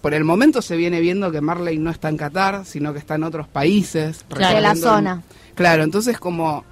Por 0.00 0.14
el 0.14 0.24
momento 0.24 0.62
se 0.62 0.74
viene 0.74 1.00
viendo 1.00 1.30
que 1.30 1.42
Marley 1.42 1.76
no 1.76 1.90
está 1.90 2.08
en 2.08 2.16
Qatar, 2.16 2.64
sino 2.64 2.94
que 2.94 2.98
está 2.98 3.16
en 3.16 3.24
otros 3.24 3.46
países. 3.46 4.24
de 4.30 4.60
la 4.62 4.74
zona. 4.74 5.22
Claro, 5.54 5.82
entonces 5.82 6.18
como... 6.18 6.64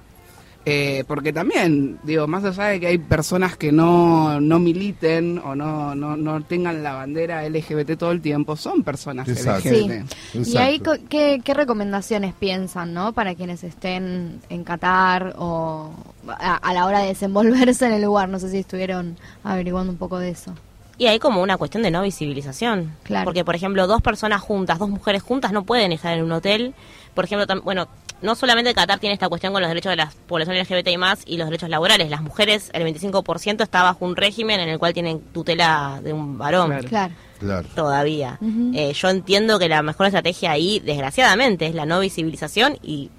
eh, 0.65 1.03
porque 1.07 1.31
también, 1.31 1.99
digo, 2.03 2.25
más 2.25 2.43
allá 2.43 2.65
de 2.65 2.79
que 2.79 2.87
hay 2.87 2.97
personas 2.97 3.55
que 3.55 3.71
no, 3.71 4.41
no 4.41 4.59
militen 4.59 5.37
o 5.37 5.53
no, 5.53 5.93
no, 5.93 6.17
no 6.17 6.41
tengan 6.41 6.81
la 6.81 6.93
bandera 6.93 7.47
LGBT 7.47 7.97
todo 7.97 8.11
el 8.11 8.21
tiempo, 8.21 8.55
son 8.55 8.83
personas 8.83 9.27
Exacto. 9.27 9.69
LGBT. 9.69 10.11
Sí. 10.43 10.53
Y 10.53 10.57
ahí, 10.57 10.81
¿qué, 11.07 11.39
¿qué 11.43 11.53
recomendaciones 11.53 12.33
piensan, 12.33 12.93
no? 12.93 13.13
Para 13.13 13.35
quienes 13.35 13.63
estén 13.63 14.41
en 14.49 14.63
Qatar 14.63 15.35
o 15.37 15.91
a, 16.27 16.55
a 16.55 16.73
la 16.73 16.87
hora 16.87 16.99
de 16.99 17.09
desenvolverse 17.09 17.85
en 17.85 17.93
el 17.93 18.01
lugar. 18.01 18.29
No 18.29 18.39
sé 18.39 18.49
si 18.49 18.57
estuvieron 18.57 19.17
averiguando 19.43 19.91
un 19.91 19.99
poco 19.99 20.17
de 20.17 20.31
eso. 20.31 20.53
Y 20.97 21.07
hay 21.07 21.19
como 21.19 21.41
una 21.41 21.57
cuestión 21.57 21.83
de 21.83 21.91
no 21.91 22.01
visibilización. 22.01 22.93
Claro. 23.03 23.25
Porque, 23.25 23.43
por 23.43 23.55
ejemplo, 23.55 23.85
dos 23.85 24.01
personas 24.01 24.41
juntas, 24.41 24.79
dos 24.79 24.89
mujeres 24.89 25.21
juntas 25.21 25.51
no 25.51 25.63
pueden 25.63 25.91
estar 25.91 26.17
en 26.17 26.23
un 26.23 26.31
hotel. 26.31 26.73
Por 27.13 27.25
ejemplo, 27.25 27.61
bueno, 27.61 27.87
no 28.21 28.35
solamente 28.35 28.73
Qatar 28.73 28.99
tiene 28.99 29.13
esta 29.13 29.29
cuestión 29.29 29.53
con 29.53 29.61
los 29.61 29.69
derechos 29.69 29.91
de 29.91 29.97
la 29.97 30.11
población 30.27 30.57
LGBT 30.57 30.87
y 30.87 30.97
más 30.97 31.21
y 31.25 31.37
los 31.37 31.47
derechos 31.47 31.69
laborales. 31.69 32.09
Las 32.09 32.21
mujeres, 32.21 32.69
el 32.73 32.83
25% 32.83 33.61
está 33.63 33.83
bajo 33.83 34.03
un 34.05 34.15
régimen 34.15 34.59
en 34.59 34.69
el 34.69 34.79
cual 34.79 34.93
tienen 34.93 35.19
tutela 35.19 35.99
de 36.03 36.13
un 36.13 36.37
varón. 36.37 36.69
Claro. 36.69 36.87
Claro. 36.87 37.13
Claro. 37.39 37.67
Todavía. 37.75 38.39
Eh, 38.73 38.93
yo 38.93 39.09
entiendo 39.09 39.59
que 39.59 39.67
la 39.67 39.81
mejor 39.83 40.05
estrategia 40.05 40.51
ahí, 40.51 40.79
desgraciadamente, 40.79 41.67
es 41.67 41.75
la 41.75 41.85
no 41.85 41.99
visibilización 41.99 42.77
y 42.81 43.09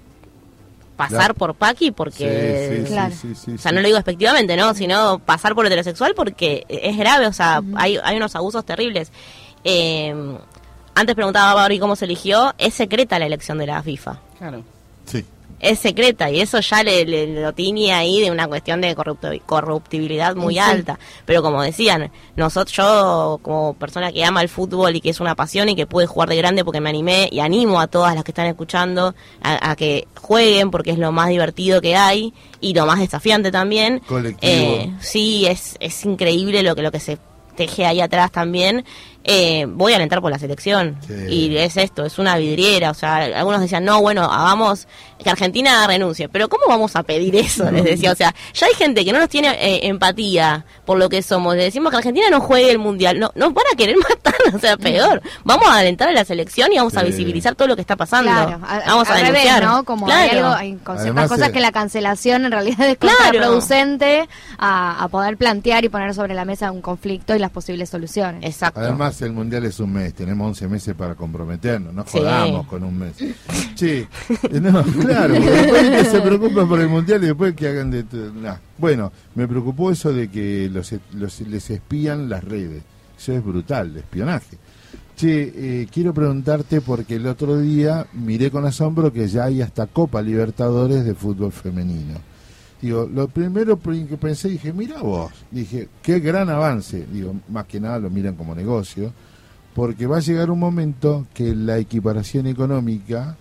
pasar 0.97 1.17
Claro. 1.19 1.33
por 1.35 1.53
Paqui 1.53 1.91
porque... 1.91 2.67
Sí, 2.71 2.75
sí, 2.77 2.85
sí, 2.87 2.91
Claro. 2.93 3.13
sí, 3.15 3.35
sí, 3.35 3.51
O 3.53 3.57
sea, 3.59 3.71
no 3.71 3.81
lo 3.81 3.85
digo 3.85 3.97
despectivamente, 3.97 4.57
¿no? 4.57 4.73
Sino 4.73 5.19
pasar 5.19 5.53
por 5.53 5.67
heterosexual 5.67 6.15
porque 6.15 6.65
es 6.67 6.97
grave, 6.97 7.27
o 7.27 7.33
sea, 7.33 7.61
hay, 7.75 7.99
hay 8.03 8.17
unos 8.17 8.35
abusos 8.35 8.65
terribles. 8.65 9.11
Eh, 9.63 10.13
antes 10.95 11.15
preguntaba 11.15 11.53
Barbie 11.53 11.77
cómo 11.79 11.95
se 11.95 12.05
eligió, 12.05 12.55
es 12.57 12.73
secreta 12.73 13.19
la 13.19 13.27
elección 13.27 13.59
de 13.59 13.67
la 13.67 13.83
FIFA. 13.83 14.19
Claro. 14.39 14.63
Sí. 15.07 15.25
Es 15.59 15.79
secreta 15.79 16.29
y 16.29 16.39
eso 16.39 16.59
ya 16.59 16.83
le, 16.83 17.03
le- 17.03 17.41
lo 17.41 17.51
tiñe 17.51 17.91
ahí 17.91 18.21
de 18.21 18.29
una 18.29 18.47
cuestión 18.47 18.79
de 18.79 18.95
corrupto- 18.95 19.41
corruptibilidad 19.43 20.35
muy 20.35 20.53
Sí. 20.53 20.59
alta. 20.59 20.99
Pero 21.25 21.41
como 21.41 21.63
decían, 21.63 22.11
nosotros, 22.35 22.75
yo 22.77 23.39
como 23.41 23.73
persona 23.73 24.11
que 24.11 24.23
ama 24.23 24.43
el 24.43 24.49
fútbol 24.49 24.95
y 24.95 25.01
que 25.01 25.09
es 25.09 25.19
una 25.19 25.33
pasión 25.33 25.67
y 25.67 25.75
que 25.75 25.87
pude 25.87 26.05
jugar 26.05 26.29
de 26.29 26.35
grande 26.35 26.63
porque 26.63 26.79
me 26.79 26.89
animé 26.89 27.27
y 27.31 27.39
animo 27.39 27.79
a 27.79 27.87
todas 27.87 28.13
las 28.13 28.23
que 28.23 28.29
están 28.31 28.45
escuchando 28.45 29.15
a, 29.41 29.71
a 29.71 29.75
que 29.75 30.07
jueguen 30.21 30.69
porque 30.69 30.91
es 30.91 30.99
lo 30.99 31.11
más 31.11 31.29
divertido 31.29 31.81
que 31.81 31.95
hay 31.95 32.35
y 32.61 32.75
lo 32.75 32.85
más 32.85 32.99
desafiante 32.99 33.51
también. 33.51 33.99
Colectivo. 34.07 34.39
Eh, 34.53 34.93
sí, 34.99 35.47
es, 35.47 35.75
es 35.79 36.05
increíble 36.05 36.61
lo 36.61 36.75
que, 36.75 36.83
lo 36.83 36.91
que 36.91 36.99
se 36.99 37.17
teje 37.55 37.87
ahí 37.87 37.99
atrás 37.99 38.31
también. 38.31 38.85
Eh, 39.29 39.65
voy 39.67 39.91
a 39.91 39.97
alentar 39.97 40.21
por 40.21 40.31
la 40.31 40.39
selección. 40.39 40.97
Sí. 41.05 41.13
Y 41.27 41.57
es 41.57 41.75
esto, 41.75 42.05
es 42.05 42.17
una 42.17 42.37
vidriera. 42.37 42.91
O 42.91 42.93
sea, 42.93 43.17
algunos 43.17 43.59
decían, 43.59 43.83
no, 43.83 44.01
bueno, 44.01 44.23
hagamos 44.23 44.87
que 45.23 45.29
Argentina 45.29 45.85
renuncie. 45.87 46.29
Pero 46.29 46.47
¿cómo 46.49 46.63
vamos 46.67 46.95
a 46.95 47.03
pedir 47.03 47.35
eso? 47.35 47.69
Les 47.71 47.83
decía, 47.83 48.11
o 48.11 48.15
sea, 48.15 48.33
ya 48.53 48.67
hay 48.67 48.73
gente 48.73 49.03
que 49.03 49.11
no 49.13 49.19
nos 49.19 49.29
tiene 49.29 49.49
eh, 49.59 49.87
empatía 49.87 50.65
por 50.85 50.97
lo 50.97 51.09
que 51.09 51.21
somos. 51.21 51.55
Le 51.55 51.63
decimos 51.63 51.91
que 51.91 51.97
Argentina 51.97 52.27
no 52.29 52.39
juegue 52.39 52.69
el 52.71 52.77
mundial. 52.79 53.19
No, 53.19 53.31
nos 53.35 53.53
van 53.53 53.65
a 53.73 53.75
querer 53.75 53.95
matar, 54.09 54.35
o 54.53 54.59
sea, 54.59 54.77
peor. 54.77 55.21
Vamos 55.43 55.67
a 55.67 55.77
alentar 55.77 56.09
a 56.09 56.11
la 56.13 56.23
selección 56.25 56.71
y 56.71 56.77
vamos 56.77 56.95
a 56.97 57.03
visibilizar 57.03 57.55
todo 57.55 57.67
lo 57.67 57.75
que 57.75 57.81
está 57.81 57.95
pasando. 57.95 58.31
Claro, 58.31 58.59
a- 58.65 58.79
vamos 58.87 59.09
a 59.09 59.13
revés, 59.15 59.31
denunciar. 59.43 59.63
¿no? 59.63 59.83
Como 59.83 60.07
hay 60.09 60.29
Claro. 60.29 60.45
algo, 60.47 60.57
hay 60.59 60.71
con 60.75 60.95
ciertas 60.97 61.01
Además, 61.05 61.29
cosas 61.29 61.49
eh, 61.49 61.51
que 61.51 61.59
la 61.59 61.71
cancelación 61.71 62.45
en 62.45 62.51
realidad 62.51 62.87
es 62.87 62.97
Claro. 62.97 63.17
contraproducente 63.17 64.27
a, 64.57 65.03
a 65.03 65.07
poder 65.09 65.37
plantear 65.37 65.83
y 65.85 65.89
poner 65.89 66.13
sobre 66.13 66.33
la 66.33 66.45
mesa 66.45 66.71
un 66.71 66.81
conflicto 66.81 67.35
y 67.35 67.39
las 67.39 67.51
posibles 67.51 67.89
soluciones. 67.89 68.43
Exacto. 68.43 68.79
Además, 68.79 69.21
el 69.21 69.31
mundial 69.33 69.65
es 69.65 69.79
un 69.79 69.93
mes, 69.93 70.13
tenemos 70.13 70.47
11 70.47 70.67
meses 70.67 70.95
para 70.95 71.15
comprometernos, 71.15 71.93
no 71.93 72.03
Sí. 72.03 72.19
jodamos 72.19 72.67
con 72.67 72.83
un 72.83 72.97
mes. 72.99 73.13
Sí, 73.75 74.07
no, 74.51 74.83
claro, 75.07 75.33
después 75.39 75.89
que 75.89 76.05
se 76.05 76.21
preocupan 76.21 76.67
por 76.67 76.79
el 76.79 76.87
mundial 76.89 77.23
y 77.23 77.27
después 77.27 77.55
que 77.55 77.67
hagan 77.67 77.91
de. 77.91 78.05
nah. 78.41 78.55
Bueno, 78.77 79.11
me 79.35 79.47
preocupó 79.47 79.91
eso 79.91 80.11
de 80.13 80.29
que 80.29 80.69
los, 80.71 80.93
los- 81.13 81.41
les 81.41 81.69
espían 81.69 82.29
las 82.29 82.43
redes. 82.43 82.83
Eso 83.17 83.33
es 83.33 83.43
brutal, 83.43 83.93
de 83.93 83.99
espionaje. 84.01 84.57
Che, 85.15 85.81
eh, 85.81 85.87
quiero 85.91 86.13
preguntarte 86.13 86.79
porque 86.81 87.15
el 87.15 87.25
otro 87.25 87.57
día 87.59 88.05
miré 88.13 88.51
con 88.51 88.65
asombro 88.65 89.11
que 89.11 89.27
ya 89.27 89.45
hay 89.45 89.63
hasta 89.63 89.87
Copa 89.87 90.21
Libertadores 90.21 91.03
de 91.03 91.15
fútbol 91.15 91.51
femenino. 91.51 92.13
Digo, 92.79 93.09
lo 93.11 93.27
primero 93.27 93.79
que 93.81 94.17
pensé, 94.17 94.49
dije, 94.49 94.71
mira 94.71 95.01
vos, 95.01 95.31
dije, 95.49 95.89
qué 96.03 96.19
gran 96.19 96.49
avance. 96.51 97.07
Digo, 97.11 97.33
más 97.49 97.65
que 97.65 97.79
nada 97.79 97.97
lo 97.97 98.11
miran 98.11 98.35
como 98.35 98.53
negocio, 98.53 99.11
porque 99.73 100.05
va 100.05 100.17
a 100.17 100.21
llegar 100.21 100.51
un 100.51 100.59
momento 100.59 101.25
que 101.33 101.55
la 101.55 101.79
equiparación 101.79 102.45
económica 102.45 103.35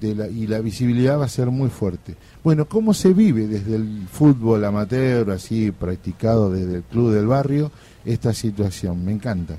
de 0.00 0.14
la, 0.14 0.28
y 0.28 0.46
la 0.46 0.60
visibilidad 0.60 1.18
va 1.18 1.24
a 1.24 1.28
ser 1.28 1.50
muy 1.50 1.70
fuerte. 1.70 2.16
Bueno, 2.42 2.66
¿cómo 2.66 2.94
se 2.94 3.12
vive 3.12 3.46
desde 3.46 3.76
el 3.76 4.06
fútbol 4.10 4.64
amateur, 4.64 5.30
así 5.30 5.70
practicado 5.70 6.50
desde 6.50 6.76
el 6.76 6.82
club 6.82 7.12
del 7.12 7.26
barrio, 7.26 7.70
esta 8.04 8.32
situación? 8.32 9.04
Me 9.04 9.12
encanta. 9.12 9.56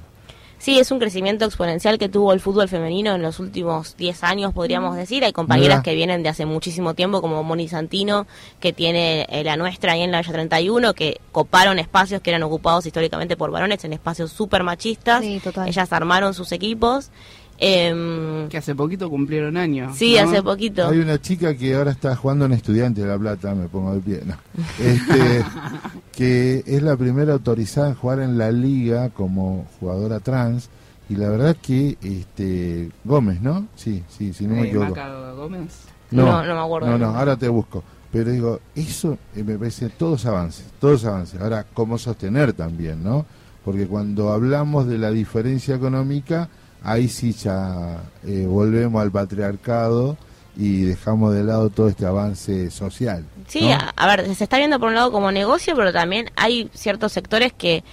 Sí, 0.65 0.79
es 0.79 0.89
un 0.89 0.97
crecimiento 0.97 1.45
exponencial 1.45 1.99
que 1.99 2.09
tuvo 2.09 2.33
el 2.33 2.39
fútbol 2.39 2.67
femenino 2.67 3.13
en 3.13 3.21
los 3.21 3.39
últimos 3.39 3.95
10 3.97 4.23
años, 4.23 4.51
podríamos 4.51 4.95
decir. 4.95 5.23
Hay 5.23 5.31
compañeras 5.31 5.77
Mira. 5.77 5.83
que 5.83 5.93
vienen 5.93 6.23
de 6.23 6.29
hace 6.29 6.47
muchísimo 6.47 6.95
tiempo, 6.95 7.21
como 7.21 7.43
Moni 7.43 7.67
Santino, 7.67 8.25
que 8.59 8.73
tiene 8.73 9.27
eh, 9.29 9.43
la 9.43 9.57
nuestra 9.57 9.93
ahí 9.93 10.01
en 10.01 10.11
la 10.11 10.21
Villa 10.21 10.33
31, 10.33 10.95
que 10.95 11.21
coparon 11.31 11.77
espacios 11.77 12.19
que 12.21 12.31
eran 12.31 12.41
ocupados 12.41 12.85
históricamente 12.87 13.37
por 13.37 13.51
varones 13.51 13.83
en 13.85 13.93
espacios 13.93 14.31
súper 14.31 14.63
machistas. 14.63 15.21
Sí, 15.23 15.39
total. 15.43 15.67
Ellas 15.67 15.93
armaron 15.93 16.33
sus 16.33 16.51
equipos. 16.51 17.11
Em, 17.57 18.49
Que 18.49 18.57
hace 18.57 18.75
poquito 18.75 19.09
cumplieron 19.09 19.55
años. 19.57 19.97
sí, 19.97 20.15
¿no? 20.21 20.29
hace 20.29 20.43
poquito. 20.43 20.87
Hay 20.87 20.99
una 20.99 21.21
chica 21.21 21.55
que 21.55 21.73
ahora 21.75 21.91
está 21.91 22.15
jugando 22.15 22.45
en 22.45 22.51
Estudiante 22.53 23.01
de 23.01 23.07
La 23.07 23.17
Plata, 23.17 23.55
me 23.55 23.67
pongo 23.67 23.93
de 23.93 24.01
pie, 24.01 24.21
no. 24.25 24.35
Este, 24.79 25.43
que 26.11 26.63
es 26.65 26.83
la 26.83 26.97
primera 26.97 27.33
autorizada 27.33 27.89
en 27.89 27.95
jugar 27.95 28.19
en 28.19 28.37
la 28.37 28.51
liga 28.51 29.09
como 29.09 29.65
jugadora 29.79 30.19
trans. 30.19 30.69
Y 31.07 31.15
la 31.15 31.29
verdad 31.29 31.55
que 31.61 31.97
este 32.01 32.89
Gómez, 33.03 33.39
¿no? 33.41 33.67
Sí, 33.75 34.03
sí, 34.09 34.33
si 34.33 34.47
no 34.47 34.55
me 34.55 34.63
Eh, 34.63 34.67
equivoco. 34.69 34.95
Gómez. 35.37 35.71
No, 36.11 36.43
no 36.43 36.53
me 36.55 36.59
acuerdo. 36.61 36.87
No, 36.89 36.97
no, 36.97 37.05
ahora 37.17 37.35
te 37.37 37.47
busco. 37.47 37.83
Pero 38.11 38.31
digo, 38.31 38.59
eso 38.75 39.17
eh, 39.35 39.43
me 39.43 39.57
parece 39.57 39.89
todos 39.89 40.25
avances, 40.25 40.65
todos 40.79 41.05
avances. 41.05 41.39
Ahora, 41.39 41.65
¿cómo 41.73 41.97
sostener 41.97 42.53
también, 42.53 43.03
no? 43.03 43.25
Porque 43.63 43.85
cuando 43.87 44.31
hablamos 44.31 44.87
de 44.87 44.97
la 44.97 45.11
diferencia 45.11 45.75
económica, 45.75 46.49
ahí 46.85 47.07
sí 47.09 47.33
ya 47.33 47.99
eh, 48.25 48.45
volvemos 48.47 49.01
al 49.01 49.11
patriarcado 49.11 50.15
y 50.57 50.83
dejamos 50.83 51.33
de 51.33 51.43
lado 51.43 51.69
todo 51.69 51.89
este 51.89 52.05
avance 52.05 52.71
social. 52.71 53.25
Sí, 53.47 53.69
a, 53.71 53.93
a 53.97 54.07
ver, 54.07 54.33
se 54.35 54.43
está 54.45 54.57
viendo 54.57 54.79
por 54.79 54.87
un 54.89 54.95
lado 54.95 55.11
como 55.11 55.29
negocio, 55.31 55.75
pero 55.75 55.91
también 55.91 56.29
hay 56.37 56.69
ciertos 56.73 57.11
sectores 57.11 57.51
que 57.51 57.83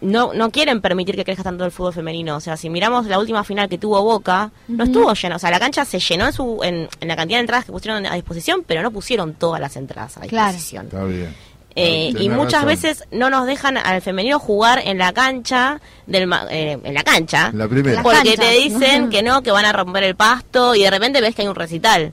no, 0.00 0.32
no 0.34 0.50
quieren 0.50 0.80
permitir 0.80 1.14
que 1.14 1.24
crezca 1.24 1.42
tanto 1.44 1.64
el 1.64 1.70
fútbol 1.70 1.92
femenino. 1.92 2.36
O 2.36 2.40
sea, 2.40 2.56
si 2.56 2.68
miramos 2.70 3.06
la 3.06 3.18
última 3.18 3.44
final 3.44 3.68
que 3.68 3.78
tuvo 3.78 4.02
Boca, 4.02 4.50
no 4.68 4.82
estuvo 4.84 5.12
llena. 5.14 5.36
O 5.36 5.38
sea, 5.38 5.50
la 5.50 5.60
cancha 5.60 5.84
se 5.84 6.00
llenó 6.00 6.26
en, 6.26 6.32
su, 6.32 6.60
en, 6.62 6.88
en 7.00 7.08
la 7.08 7.14
cantidad 7.16 7.38
de 7.38 7.42
entradas 7.42 7.64
que 7.66 7.72
pusieron 7.72 8.04
a 8.06 8.14
disposición, 8.14 8.64
pero 8.66 8.82
no 8.82 8.90
pusieron 8.90 9.34
todas 9.34 9.60
las 9.60 9.76
entradas 9.76 10.16
a 10.18 10.22
Claro. 10.22 10.52
disposición. 10.52 10.86
Está 10.86 11.04
bien. 11.04 11.34
Eh, 11.74 12.12
y 12.18 12.28
muchas 12.28 12.64
razón. 12.64 12.66
veces 12.68 13.04
no 13.10 13.30
nos 13.30 13.46
dejan 13.46 13.76
al 13.76 14.02
femenino 14.02 14.38
jugar 14.38 14.80
en 14.84 14.98
la 14.98 15.12
cancha 15.12 15.80
del 16.06 16.26
ma- 16.26 16.46
eh, 16.50 16.78
en 16.82 16.94
la 16.94 17.02
cancha 17.02 17.50
La 17.54 17.66
primera. 17.68 17.96
Las 17.96 18.04
porque 18.04 18.36
te 18.36 18.50
dicen 18.50 19.08
que 19.10 19.22
no 19.22 19.42
que 19.42 19.50
van 19.50 19.64
a 19.64 19.72
romper 19.72 20.04
el 20.04 20.14
pasto 20.16 20.74
y 20.74 20.82
de 20.82 20.90
repente 20.90 21.20
ves 21.20 21.34
que 21.34 21.42
hay 21.42 21.48
un 21.48 21.54
recital 21.54 22.12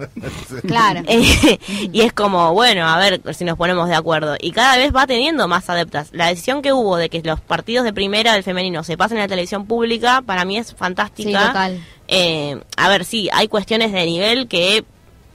Claro. 0.66 1.02
Eh, 1.06 1.58
y 1.92 2.00
es 2.00 2.12
como, 2.12 2.52
bueno, 2.54 2.88
a 2.88 2.98
ver 2.98 3.20
si 3.34 3.44
nos 3.44 3.56
ponemos 3.58 3.86
de 3.88 3.94
acuerdo. 3.94 4.36
Y 4.40 4.50
cada 4.52 4.76
vez 4.78 4.94
va 4.96 5.06
teniendo 5.06 5.46
más 5.46 5.68
adeptas. 5.68 6.08
La 6.12 6.28
decisión 6.28 6.62
que 6.62 6.72
hubo 6.72 6.96
de 6.96 7.10
que 7.10 7.20
los 7.22 7.40
partidos 7.40 7.84
de 7.84 7.92
primera 7.92 8.32
del 8.32 8.42
femenino 8.42 8.82
se 8.82 8.96
pasen 8.96 9.18
en 9.18 9.24
la 9.24 9.28
televisión 9.28 9.66
pública, 9.66 10.22
para 10.24 10.44
mí 10.46 10.56
es 10.58 10.68
Sí, 10.68 10.74
fantástica. 10.76 11.48
total. 11.48 11.84
Eh, 12.08 12.58
a 12.76 12.88
ver, 12.88 13.04
sí, 13.04 13.28
hay 13.32 13.48
cuestiones 13.48 13.92
de 13.92 14.06
nivel 14.06 14.48
que 14.48 14.84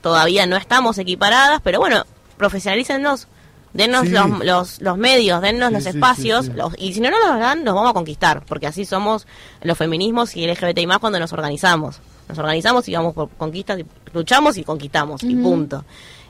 todavía 0.02 0.46
no 0.46 0.56
estamos 0.56 0.98
equiparadas, 0.98 1.60
pero 1.62 1.78
bueno, 1.78 2.04
profesionalícennos. 2.36 3.28
Dennos 3.72 4.02
Sí. 4.04 4.08
los, 4.10 4.44
los, 4.44 4.80
los 4.80 4.96
medios, 4.98 5.42
dennos 5.42 5.68
Sí, 5.68 5.74
los 5.74 5.86
espacios, 5.86 6.46
sí, 6.46 6.50
sí. 6.52 6.56
los- 6.56 6.72
y 6.78 6.94
si 6.94 7.00
no 7.00 7.10
nos 7.10 7.20
los 7.28 7.38
dan, 7.38 7.62
nos 7.64 7.74
vamos 7.74 7.90
a 7.90 7.94
conquistar, 7.94 8.42
porque 8.46 8.66
así 8.66 8.84
somos 8.84 9.26
los 9.62 9.76
feminismos 9.76 10.34
y 10.36 10.46
LGBT 10.46 10.78
y 10.78 10.86
más 10.86 10.98
cuando 10.98 11.18
nos 11.20 11.32
organizamos. 11.32 12.00
Nos 12.28 12.38
organizamos 12.38 12.88
y 12.88 12.94
vamos 12.94 13.14
por 13.14 13.28
conquistas, 13.30 13.78
y 13.78 13.84
luchamos 14.14 14.56
y 14.56 14.64
conquistamos, 14.64 15.22
y 15.22 15.34
punto. 15.36 15.84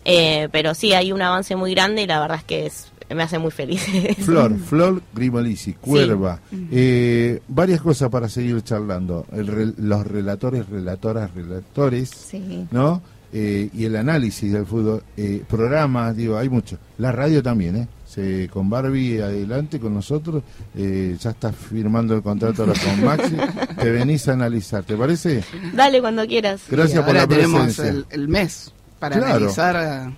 Eh, 0.05 0.49
pero 0.53 0.75
sí, 0.75 0.93
hay 0.93 1.11
un 1.13 1.23
avance 1.23 1.57
muy 1.57 1.73
grande 1.73 2.03
y 2.03 2.07
la 2.07 2.21
verdad 2.21 2.39
es 2.39 2.45
que 2.45 2.67
es, 2.67 2.87
me 3.15 3.23
hace 3.23 3.39
muy 3.39 3.51
feliz. 3.51 3.83
Flor, 4.25 4.57
Flor 4.59 5.01
Grimolisi, 5.15 5.73
Cuerva. 5.75 6.41
Eh, 6.73 7.41
varias 7.49 7.81
cosas 7.81 8.09
para 8.11 8.29
seguir 8.29 8.61
charlando. 8.63 9.25
El 9.33 9.47
re- 9.47 9.73
los 9.79 10.07
relatores, 10.07 10.69
relatoras, 10.69 11.33
relatores, 11.35 12.11
Sí. 12.11 12.67
¿no? 12.71 13.01
Eh, 13.33 13.69
y 13.75 13.85
el 13.85 13.97
análisis 13.97 14.53
del 14.53 14.65
fútbol. 14.67 15.03
Eh, 15.17 15.43
programas, 15.49 16.17
digo, 16.17 16.37
hay 16.39 16.49
mucho. 16.49 16.79
La 16.99 17.13
radio 17.13 17.43
también, 17.43 17.77
¿eh? 17.77 17.89
Se, 18.07 18.49
con 18.51 18.71
Barbie 18.71 19.21
adelante 19.21 19.79
con 19.81 19.93
nosotros, 19.93 20.43
eh, 20.77 21.17
ya 21.21 21.31
estás 21.31 21.55
firmando 21.55 22.15
el 22.15 22.23
contrato 22.23 22.63
ahora 22.63 22.75
con 22.83 23.05
Maxi, 23.05 23.37
te 23.79 23.91
venís 23.91 24.27
a 24.29 24.33
analizar, 24.35 24.85
¿te 24.85 24.97
parece? 24.97 25.43
Dale 25.75 26.01
cuando 26.01 26.27
quieras. 26.27 26.63
Gracias 26.71 27.01
Y 27.03 27.05
por 27.05 27.15
la 27.15 27.27
tenemos 27.27 27.63
presencia. 27.65 27.89
el, 27.91 28.07
el 28.11 28.29
mes 28.29 28.73
para 28.99 29.17
Claro. 29.19 29.35
analizar. 29.37 29.77
a- 29.77 30.13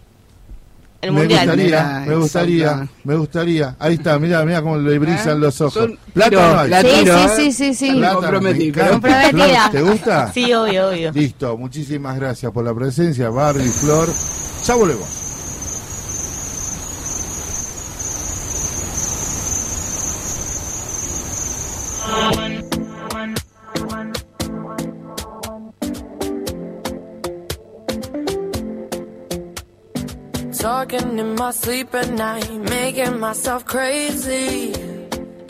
El 1.00 1.12
me 1.12 1.20
mundial. 1.20 1.46
gustaría, 1.46 2.04
me 2.06 2.14
gustaría, 2.16 2.88
me 3.04 3.14
gustaría. 3.14 3.76
Ahí 3.78 3.94
está, 3.94 4.18
mira, 4.18 4.44
mira 4.44 4.62
cómo 4.62 4.78
le 4.78 4.98
brillan 4.98 5.28
¿Eh? 5.28 5.34
los 5.38 5.60
ojos. 5.60 5.74
Son- 5.74 5.98
Plata 6.12 6.30
no 6.30 6.58
hay. 6.58 6.70
la 6.70 6.80
Sí, 6.82 6.88
sí, 6.88 7.08
¿eh? 7.08 7.28
sí, 7.36 7.52
sí, 7.52 7.74
sí. 7.74 7.92
Plata. 7.92 8.14
Comprometida. 8.16 9.70
¿Te 9.70 9.82
gusta? 9.82 10.32
Sí, 10.32 10.52
obvio, 10.52 10.88
obvio. 10.88 11.12
Listo, 11.12 11.56
muchísimas 11.56 12.16
gracias 12.18 12.50
por 12.50 12.64
la 12.64 12.74
presencia, 12.74 13.28
Barbie, 13.30 13.68
Flor. 13.68 14.08
Ya 14.66 14.74
volvemos. 14.74 15.06
In 30.90 31.34
my 31.34 31.50
sleep 31.50 31.94
at 31.94 32.08
night, 32.08 32.50
making 32.50 33.20
myself 33.20 33.66
crazy. 33.66 34.72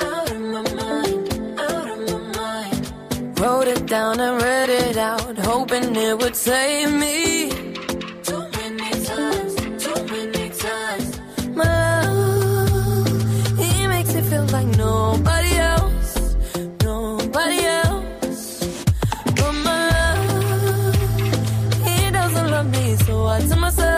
Out 0.01 0.30
of 0.32 0.41
my 0.41 0.62
mind, 0.74 1.61
out 1.61 1.89
of 1.91 2.01
my 2.11 2.18
mind. 2.36 3.39
Wrote 3.39 3.68
it 3.68 3.86
down 3.86 4.18
and 4.18 4.43
read 4.43 4.68
it 4.68 4.97
out, 4.97 5.39
hoping 5.39 5.95
it 5.95 6.18
would 6.18 6.34
save 6.34 6.93
me. 6.93 7.51
Too 8.24 8.43
many 8.57 8.91
times, 9.05 9.55
too 9.84 10.01
many 10.12 10.51
times. 10.51 11.20
My 11.55 12.03
love, 12.03 13.59
he 13.59 13.86
makes 13.86 14.14
it 14.14 14.24
feel 14.24 14.47
like 14.47 14.66
nobody 14.76 15.55
else, 15.57 16.36
nobody 16.82 17.61
else. 17.64 18.74
But 19.36 19.53
my 19.68 19.89
love, 19.95 20.97
he 21.86 22.11
doesn't 22.11 22.51
love 22.51 22.68
me, 22.72 22.97
so 22.97 23.26
I 23.26 23.41
tell 23.41 23.61
myself. 23.61 23.97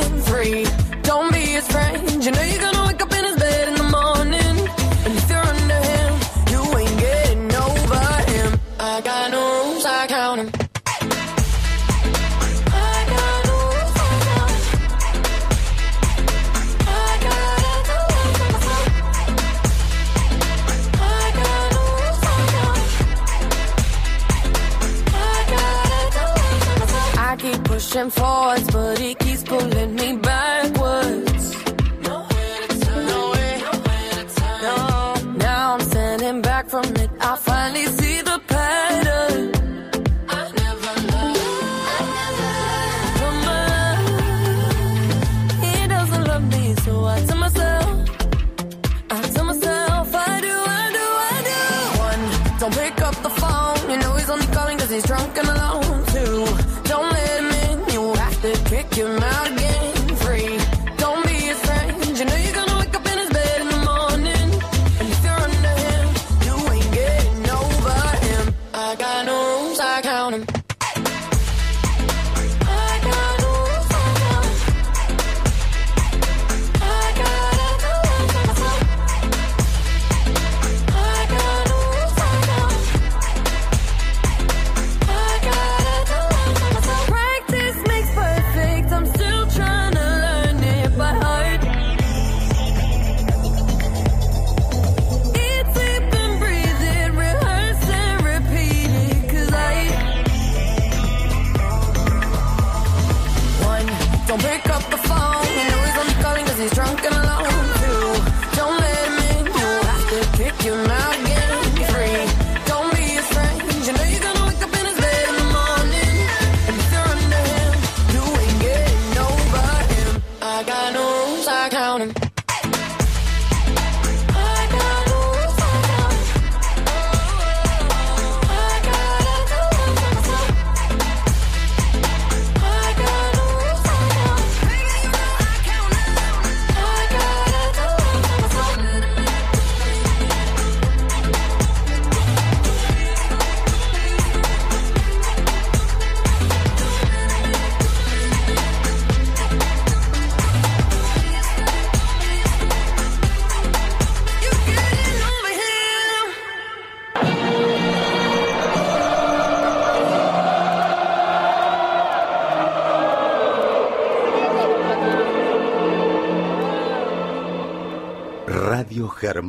pushing 27.91 28.09
forwards, 28.09 28.71
but 28.71 29.00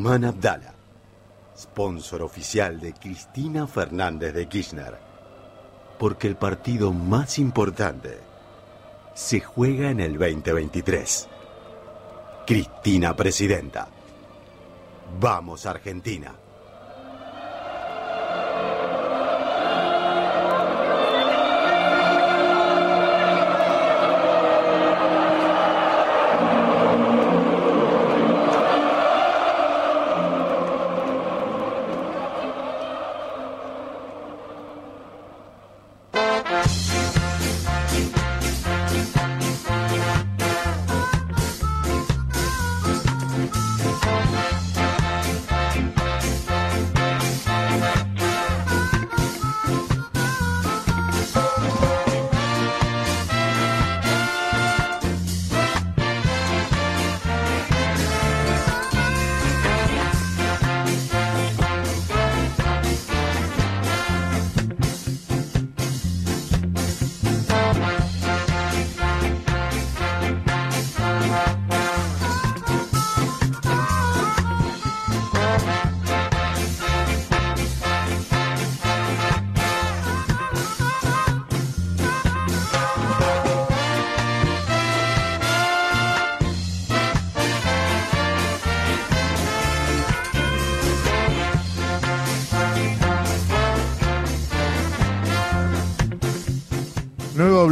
Germán 0.02 0.24
Abdala, 0.24 0.74
sponsor 1.56 2.22
oficial 2.22 2.80
de 2.80 2.92
Cristina 2.92 3.68
Fernández 3.68 4.34
de 4.34 4.48
Kirchner. 4.48 4.98
Porque 5.96 6.26
el 6.26 6.34
partido 6.34 6.92
más 6.92 7.38
importante 7.38 8.18
se 9.14 9.38
juega 9.38 9.90
en 9.90 10.00
el 10.00 10.18
2023. 10.18 11.28
Cristina 12.44 13.14
Presidenta. 13.14 13.86
Vamos 15.20 15.66
Argentina. 15.66 16.34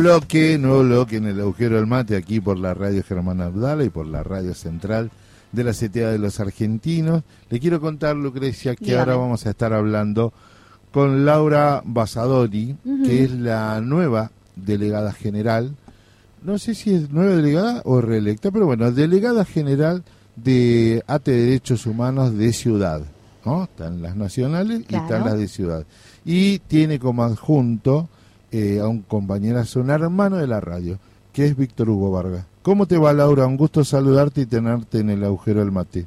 Bloque, 0.01 0.57
nuevo 0.57 0.83
bloque 0.83 1.17
en 1.17 1.27
el 1.27 1.41
agujero 1.41 1.77
del 1.77 1.87
mate 1.87 2.17
aquí 2.17 2.41
por 2.41 2.59
la 2.59 2.73
radio 2.73 3.03
Germán 3.03 3.43
Abdala 3.43 3.85
y 3.85 3.91
por 3.91 4.07
la 4.07 4.23
radio 4.23 4.55
central 4.55 5.11
de 5.53 5.63
la 5.63 5.73
CTA 5.73 6.11
de 6.11 6.19
los 6.19 6.41
Argentinos. 6.41 7.23
Le 7.51 7.61
quiero 7.61 7.83
contar, 7.83 8.17
Lucrecia, 8.17 8.75
que 8.77 8.87
Dígame. 8.87 9.01
ahora 9.01 9.17
vamos 9.17 9.47
a 9.47 9.51
estar 9.51 9.75
hablando 9.75 10.33
con 10.91 11.27
Laura 11.27 11.83
Basadori, 11.85 12.77
que 13.05 13.25
es 13.25 13.33
la 13.33 13.81
nueva 13.83 14.31
delegada 14.57 15.13
general. 15.13 15.75
No 16.43 16.59
sé 16.59 16.75
si 16.75 16.95
es 16.95 17.11
nueva 17.11 17.37
delegada 17.37 17.83
o 17.85 18.01
reelecta, 18.01 18.51
pero 18.51 18.65
bueno, 18.65 18.91
delegada 18.93 19.45
general 19.45 20.03
de 20.35 21.05
ATE 21.07 21.31
Derechos 21.31 21.85
Humanos 21.85 22.39
de 22.39 22.55
Ciudad. 22.55 23.03
¿no? 23.45 23.65
Están 23.65 24.01
las 24.01 24.17
nacionales 24.17 24.81
y 24.89 24.95
están 24.95 25.27
las 25.27 25.37
de 25.37 25.47
Ciudad. 25.47 25.85
Y 26.25 26.61
tiene 26.61 26.99
como 26.99 27.23
adjunto 27.23 28.09
eh, 28.53 28.81
a 28.81 28.89
un 28.89 29.03
compañerazo, 29.03 29.81
un 29.81 29.91
hermano 29.91 30.37
de 30.37 30.47
la 30.47 30.61
radio, 30.61 30.99
que 31.33 31.47
es 31.47 31.57
Víctor 31.57 31.91
Hugo 31.91 32.11
Vargas. 32.11 32.45
¿Cómo 32.63 32.87
te 32.87 32.99
va, 32.99 33.13
Laura? 33.13 33.47
Un 33.47 33.57
gusto 33.57 33.85
saludarte 33.85 34.43
y 34.43 34.47
tenerte 34.47 34.99
en 34.99 35.11
el 35.11 35.25
agujero 35.25 35.61
del 35.61 35.73
mate. 35.73 36.07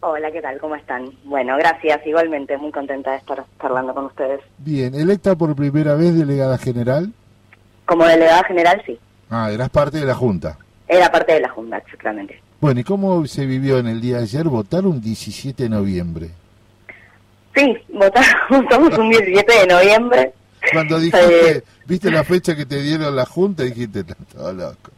Hola, 0.00 0.30
¿qué 0.30 0.40
tal? 0.40 0.58
¿Cómo 0.60 0.76
están? 0.76 1.10
Bueno, 1.24 1.56
gracias. 1.56 2.06
Igualmente, 2.06 2.56
muy 2.58 2.70
contenta 2.70 3.10
de 3.12 3.16
estar 3.16 3.44
charlando 3.60 3.92
con 3.92 4.04
ustedes. 4.04 4.40
Bien, 4.58 4.94
electa 4.94 5.34
por 5.34 5.56
primera 5.56 5.94
vez 5.94 6.14
delegada 6.14 6.58
general. 6.58 7.12
Como 7.86 8.04
delegada 8.04 8.44
general, 8.44 8.82
sí. 8.86 8.98
Ah, 9.30 9.50
eras 9.50 9.70
parte 9.70 9.98
de 9.98 10.06
la 10.06 10.14
Junta. 10.14 10.58
Era 10.86 11.10
parte 11.10 11.32
de 11.32 11.40
la 11.40 11.48
Junta, 11.48 11.78
exactamente. 11.78 12.40
Bueno, 12.60 12.80
¿y 12.80 12.84
cómo 12.84 13.26
se 13.26 13.46
vivió 13.46 13.78
en 13.78 13.88
el 13.88 14.00
día 14.00 14.18
de 14.18 14.22
ayer 14.22 14.44
votar 14.44 14.86
un 14.86 15.00
17 15.00 15.64
de 15.64 15.68
noviembre? 15.68 16.30
Sí, 17.56 17.76
votamos, 17.88 18.28
votamos 18.50 18.98
un 18.98 19.10
17 19.10 19.60
de 19.60 19.66
noviembre. 19.66 20.32
Cuando 20.72 20.98
dijiste, 20.98 21.62
viste 21.86 22.10
la 22.10 22.24
fecha 22.24 22.54
que 22.56 22.66
te 22.66 22.80
dieron 22.82 23.14
la 23.14 23.24
Junta, 23.26 23.62
dijiste, 23.62 24.00
"Está 24.00 24.14
todo 24.32 24.52
loco. 24.52 24.90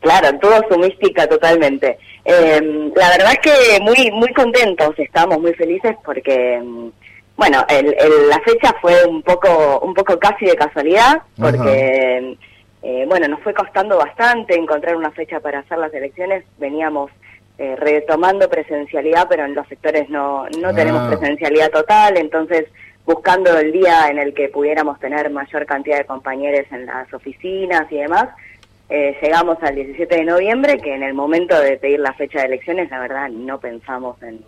Claro, 0.00 0.38
tuvo 0.38 0.60
su 0.68 0.78
mística 0.78 1.26
totalmente. 1.26 1.98
Eh, 2.26 2.60
la 2.94 3.08
verdad 3.10 3.32
es 3.32 3.38
que 3.40 3.80
muy 3.80 4.10
muy 4.12 4.32
contentos, 4.34 4.94
estamos 4.98 5.40
muy 5.40 5.54
felices 5.54 5.96
porque, 6.04 6.60
mm, 6.62 6.88
bueno, 7.36 7.64
el, 7.68 7.86
el- 7.86 8.28
la 8.28 8.38
fecha 8.40 8.74
fue 8.82 9.04
un 9.06 9.22
poco 9.22 9.80
un 9.80 9.94
poco 9.94 10.18
casi 10.18 10.44
de 10.46 10.56
casualidad, 10.56 11.22
porque, 11.38 12.36
eh, 12.82 13.04
bueno, 13.08 13.28
nos 13.28 13.40
fue 13.40 13.54
costando 13.54 13.96
bastante 13.96 14.54
encontrar 14.54 14.94
una 14.96 15.10
fecha 15.10 15.40
para 15.40 15.60
hacer 15.60 15.78
las 15.78 15.92
elecciones. 15.94 16.44
Veníamos 16.58 17.10
eh, 17.56 17.76
retomando 17.76 18.48
presencialidad, 18.50 19.26
pero 19.28 19.44
en 19.44 19.54
los 19.54 19.66
sectores 19.68 20.10
no, 20.10 20.44
no 20.60 20.68
Ah. 20.70 20.74
tenemos 20.74 21.06
presencialidad 21.08 21.70
total, 21.70 22.16
entonces 22.16 22.64
buscando 23.06 23.56
el 23.58 23.72
día 23.72 24.08
en 24.10 24.18
el 24.18 24.32
que 24.34 24.48
pudiéramos 24.48 24.98
tener 25.00 25.30
mayor 25.30 25.66
cantidad 25.66 25.98
de 25.98 26.06
compañeros 26.06 26.66
en 26.70 26.86
las 26.86 27.12
oficinas 27.12 27.90
y 27.90 27.96
demás, 27.98 28.28
eh, 28.88 29.16
llegamos 29.22 29.62
al 29.62 29.74
17 29.74 30.16
de 30.16 30.24
noviembre, 30.24 30.78
que 30.78 30.94
en 30.94 31.02
el 31.02 31.14
momento 31.14 31.58
de 31.60 31.76
pedir 31.76 32.00
la 32.00 32.12
fecha 32.14 32.40
de 32.40 32.46
elecciones, 32.46 32.90
la 32.90 33.00
verdad, 33.00 33.28
no 33.28 33.58
pensamos 33.60 34.22
en, 34.22 34.40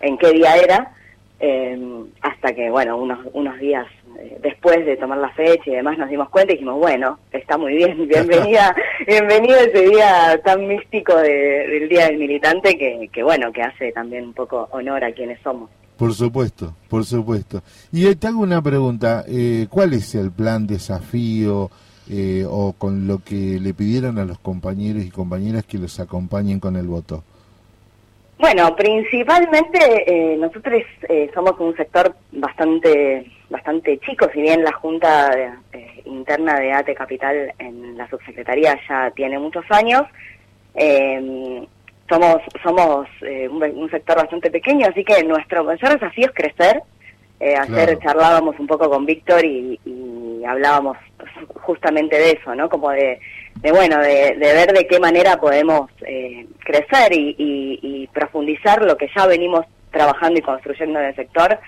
en 0.00 0.18
qué 0.18 0.32
día 0.32 0.56
era, 0.56 0.92
eh, 1.40 1.78
hasta 2.22 2.54
que, 2.54 2.70
bueno, 2.70 2.96
unos, 2.96 3.18
unos 3.32 3.58
días 3.58 3.86
eh, 4.20 4.38
después 4.40 4.86
de 4.86 4.96
tomar 4.96 5.18
la 5.18 5.30
fecha 5.30 5.64
y 5.66 5.74
demás 5.74 5.98
nos 5.98 6.08
dimos 6.08 6.28
cuenta 6.30 6.52
y 6.52 6.56
dijimos, 6.56 6.78
bueno, 6.78 7.18
está 7.32 7.58
muy 7.58 7.74
bien, 7.74 8.06
bienvenida, 8.08 8.74
bienvenido 9.06 9.56
ese 9.58 9.80
día 9.88 10.40
tan 10.44 10.66
místico 10.66 11.16
de- 11.16 11.66
del 11.68 11.88
Día 11.88 12.06
del 12.06 12.18
Militante 12.18 12.78
que, 12.78 13.08
que, 13.12 13.22
bueno, 13.22 13.52
que 13.52 13.62
hace 13.62 13.92
también 13.92 14.24
un 14.24 14.34
poco 14.34 14.68
honor 14.72 15.04
a 15.04 15.12
quienes 15.12 15.40
somos. 15.40 15.68
Por 16.04 16.12
supuesto, 16.12 16.74
por 16.90 17.06
supuesto. 17.06 17.62
Y 17.90 18.06
eh, 18.06 18.14
te 18.14 18.26
hago 18.26 18.40
una 18.40 18.60
pregunta, 18.60 19.24
eh, 19.26 19.68
¿cuál 19.70 19.94
es 19.94 20.14
el 20.14 20.30
plan 20.32 20.66
desafío 20.66 21.70
eh, 22.10 22.44
o 22.46 22.74
con 22.74 23.06
lo 23.08 23.24
que 23.24 23.58
le 23.58 23.72
pidieron 23.72 24.18
a 24.18 24.26
los 24.26 24.38
compañeros 24.38 25.02
y 25.02 25.10
compañeras 25.10 25.64
que 25.64 25.78
los 25.78 25.98
acompañen 26.00 26.60
con 26.60 26.76
el 26.76 26.88
voto? 26.88 27.24
Bueno, 28.38 28.76
principalmente 28.76 29.78
eh, 30.06 30.36
nosotros 30.36 30.82
eh, 31.08 31.30
somos 31.32 31.58
un 31.58 31.74
sector 31.74 32.14
bastante 32.32 33.32
bastante 33.48 33.98
chico, 34.00 34.28
si 34.34 34.42
bien 34.42 34.62
la 34.62 34.72
Junta 34.72 35.30
eh, 35.72 36.02
Interna 36.04 36.60
de 36.60 36.70
ATE 36.70 36.94
Capital 36.94 37.50
en 37.58 37.96
la 37.96 38.06
subsecretaría 38.10 38.78
ya 38.86 39.10
tiene 39.12 39.38
muchos 39.38 39.64
años, 39.70 40.02
eh, 40.74 41.66
somos 42.08 42.38
somos 42.62 43.06
eh, 43.22 43.48
un, 43.48 43.62
un 43.62 43.90
sector 43.90 44.16
bastante 44.16 44.50
pequeño, 44.50 44.86
así 44.88 45.04
que 45.04 45.22
nuestro 45.24 45.64
mayor 45.64 45.92
desafío 45.92 46.26
es 46.26 46.32
crecer. 46.32 46.82
Eh, 47.40 47.54
ayer 47.56 47.66
Claro. 47.98 47.98
charlábamos 48.00 48.58
un 48.60 48.66
poco 48.66 48.88
con 48.88 49.04
Víctor 49.04 49.44
y, 49.44 49.78
y 49.84 50.44
hablábamos 50.44 50.96
justamente 51.62 52.16
de 52.16 52.30
eso, 52.32 52.54
¿no? 52.54 52.68
Como 52.68 52.90
de, 52.90 53.18
de 53.56 53.72
bueno, 53.72 53.98
de, 53.98 54.36
de 54.36 54.52
ver 54.52 54.72
de 54.72 54.86
qué 54.86 55.00
manera 55.00 55.36
podemos 55.38 55.90
eh, 56.06 56.46
crecer 56.60 57.12
y, 57.12 57.34
y- 57.36 57.80
y 57.82 58.06
profundizar 58.08 58.82
lo 58.84 58.96
que 58.96 59.08
ya 59.14 59.26
venimos 59.26 59.66
trabajando 59.90 60.38
y 60.38 60.42
construyendo 60.42 61.00
en 61.00 61.06
el 61.06 61.16
sector, 61.16 61.58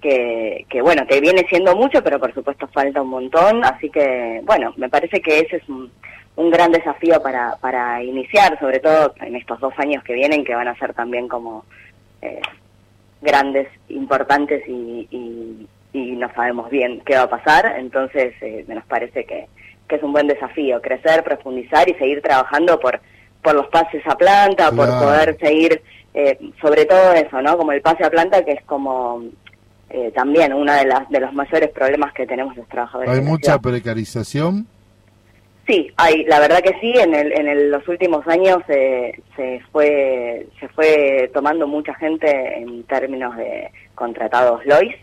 que, 0.00 0.64
que 0.70 0.80
bueno, 0.80 1.06
que 1.06 1.20
viene 1.20 1.46
siendo 1.48 1.76
mucho, 1.76 2.02
pero 2.02 2.18
por 2.18 2.32
supuesto 2.32 2.66
falta 2.68 3.02
un 3.02 3.08
montón, 3.10 3.62
así 3.64 3.90
que 3.90 4.40
bueno, 4.44 4.72
me 4.78 4.88
parece 4.88 5.20
que 5.20 5.40
ese 5.40 5.56
es 5.56 5.68
un, 5.68 5.90
un 6.40 6.50
gran 6.50 6.72
desafío 6.72 7.22
para, 7.22 7.56
para 7.60 8.02
iniciar, 8.02 8.58
sobre 8.58 8.80
todo 8.80 9.14
en 9.20 9.36
estos 9.36 9.60
dos 9.60 9.74
años 9.76 10.02
que 10.02 10.14
vienen, 10.14 10.42
que 10.42 10.54
van 10.54 10.68
a 10.68 10.78
ser 10.78 10.94
también 10.94 11.28
como 11.28 11.66
eh, 12.22 12.40
grandes, 13.20 13.68
importantes 13.90 14.66
y, 14.66 15.06
y, 15.10 15.68
y 15.92 16.12
no 16.12 16.32
sabemos 16.34 16.70
bien 16.70 17.02
qué 17.04 17.16
va 17.16 17.24
a 17.24 17.30
pasar, 17.30 17.74
entonces 17.78 18.32
eh, 18.40 18.64
nos 18.68 18.84
parece 18.86 19.24
que, 19.24 19.48
que 19.86 19.96
es 19.96 20.02
un 20.02 20.12
buen 20.12 20.28
desafío, 20.28 20.80
crecer, 20.80 21.22
profundizar 21.22 21.86
y 21.90 21.94
seguir 21.94 22.22
trabajando 22.22 22.80
por, 22.80 23.00
por 23.42 23.54
los 23.54 23.66
pases 23.66 24.02
a 24.06 24.16
planta, 24.16 24.70
por 24.72 24.88
poder 24.88 25.36
seguir, 25.38 25.82
eh, 26.14 26.38
sobre 26.62 26.86
todo 26.86 27.12
eso, 27.12 27.42
¿no? 27.42 27.58
Como 27.58 27.72
el 27.72 27.82
pase 27.82 28.02
a 28.02 28.10
planta, 28.10 28.42
que 28.46 28.52
es 28.52 28.64
como 28.64 29.24
eh, 29.90 30.10
también 30.14 30.54
uno 30.54 30.72
de, 30.72 30.86
las, 30.86 31.06
de 31.10 31.20
los 31.20 31.34
mayores 31.34 31.68
problemas 31.70 32.14
que 32.14 32.26
tenemos 32.26 32.56
los 32.56 32.66
trabajadores. 32.68 33.10
Hay 33.10 33.20
mucha 33.20 33.58
precarización. 33.58 34.66
Sí, 35.70 35.88
hay, 35.98 36.24
la 36.24 36.40
verdad 36.40 36.62
que 36.62 36.74
sí, 36.80 36.92
en, 36.98 37.14
el, 37.14 37.32
en 37.32 37.46
el- 37.46 37.70
los 37.70 37.86
últimos 37.86 38.26
años 38.26 38.58
eh, 38.66 39.12
se 39.36 39.60
fue 39.70 40.44
se 40.58 40.66
fue 40.70 41.30
tomando 41.32 41.68
mucha 41.68 41.94
gente 41.94 42.58
en 42.58 42.82
términos 42.84 43.36
de 43.36 43.70
contratados 43.94 44.66
LOIS, 44.66 44.96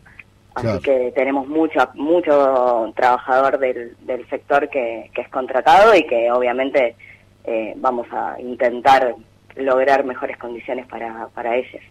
así 0.56 0.68
Claro. 0.68 0.82
que 0.82 1.14
tenemos 1.16 1.48
mucho 1.48 1.80
mucho 1.94 2.92
trabajador 2.98 3.60
del, 3.60 3.96
del 4.02 4.28
sector 4.30 4.68
que, 4.68 5.10
que 5.16 5.22
es 5.22 5.30
contratado 5.30 5.96
y 5.96 6.04
que 6.06 6.30
obviamente 6.34 6.98
eh, 7.46 7.72
vamos 7.78 8.08
a 8.12 8.36
intentar 8.42 9.16
lograr 9.56 10.04
mejores 10.04 10.36
condiciones 10.36 10.86
para, 10.88 11.28
para 11.34 11.56
ellos. 11.56 11.82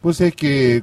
Pues 0.00 0.22
es 0.22 0.34
que 0.34 0.82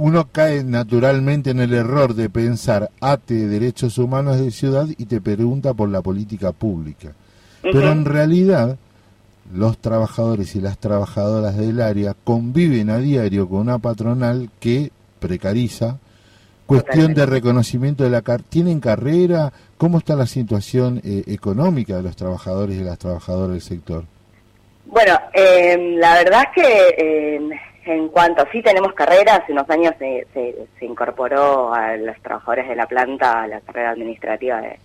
uno 0.00 0.28
cae 0.32 0.64
naturalmente 0.64 1.50
en 1.50 1.60
el 1.60 1.74
error 1.74 2.14
de 2.14 2.30
pensar 2.30 2.90
ate 3.02 3.46
derechos 3.46 3.98
humanos 3.98 4.40
de 4.40 4.50
ciudad 4.50 4.86
y 4.96 5.04
te 5.04 5.20
pregunta 5.20 5.74
por 5.74 5.90
la 5.90 6.00
política 6.00 6.52
pública. 6.52 7.12
Pero 7.60 7.92
en 7.92 8.06
realidad 8.06 8.78
los 9.52 9.76
trabajadores 9.76 10.56
y 10.56 10.60
las 10.62 10.78
trabajadoras 10.78 11.56
del 11.58 11.82
área 11.82 12.14
conviven 12.24 12.88
a 12.88 12.96
diario 12.96 13.46
con 13.46 13.58
una 13.58 13.78
patronal 13.78 14.48
que 14.58 14.90
precariza. 15.18 15.98
Cuestión 16.64 17.12
de 17.12 17.26
reconocimiento 17.26 18.04
de 18.04 18.10
la 18.10 18.22
car 18.22 18.42
¿Tienen 18.42 18.80
carrera? 18.80 19.52
¿Cómo 19.76 19.98
está 19.98 20.16
la 20.16 20.26
situación 20.26 21.02
eh, 21.04 21.24
económica 21.26 21.96
de 21.96 22.04
los 22.04 22.16
trabajadores 22.16 22.76
y 22.76 22.84
las 22.84 22.98
trabajadoras 22.98 23.50
del 23.50 23.60
sector? 23.60 24.04
Bueno, 24.86 25.18
eh, 25.34 25.96
la 25.98 26.14
verdad 26.14 26.44
es 26.44 26.62
que 26.62 26.94
eh, 26.96 27.50
en 27.84 28.08
cuanto 28.08 28.44
sí 28.52 28.62
tenemos 28.62 28.92
carrera, 28.92 29.36
hace 29.36 29.52
unos 29.52 29.68
años 29.70 29.94
se, 29.98 30.26
se, 30.34 30.54
se 30.78 30.84
incorporó 30.84 31.72
a 31.72 31.96
los 31.96 32.20
trabajadores 32.20 32.68
de 32.68 32.76
la 32.76 32.86
planta 32.86 33.42
a 33.42 33.46
la 33.46 33.60
carrera 33.60 33.90
administrativa 33.90 34.60
de, 34.60 34.78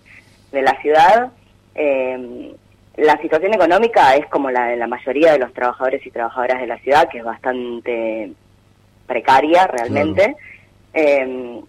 de 0.52 0.62
la 0.62 0.80
ciudad. 0.82 1.32
Eh, 1.76 2.56
la 2.98 3.18
situación 3.22 3.54
económica 3.54 4.16
es 4.16 4.26
como 4.28 4.50
la 4.50 4.68
de 4.68 4.78
la 4.78 4.88
mayoría 4.88 5.34
de 5.34 5.40
los 5.40 5.54
trabajadores 5.54 6.06
y 6.06 6.12
trabajadoras 6.12 6.62
de 6.62 6.68
la 6.68 6.78
ciudad, 6.78 7.10
que 7.10 7.18
es 7.18 7.24
bastante 7.24 8.32
precaria 9.06 9.68
realmente. 9.68 10.36
Eh, 10.94 11.62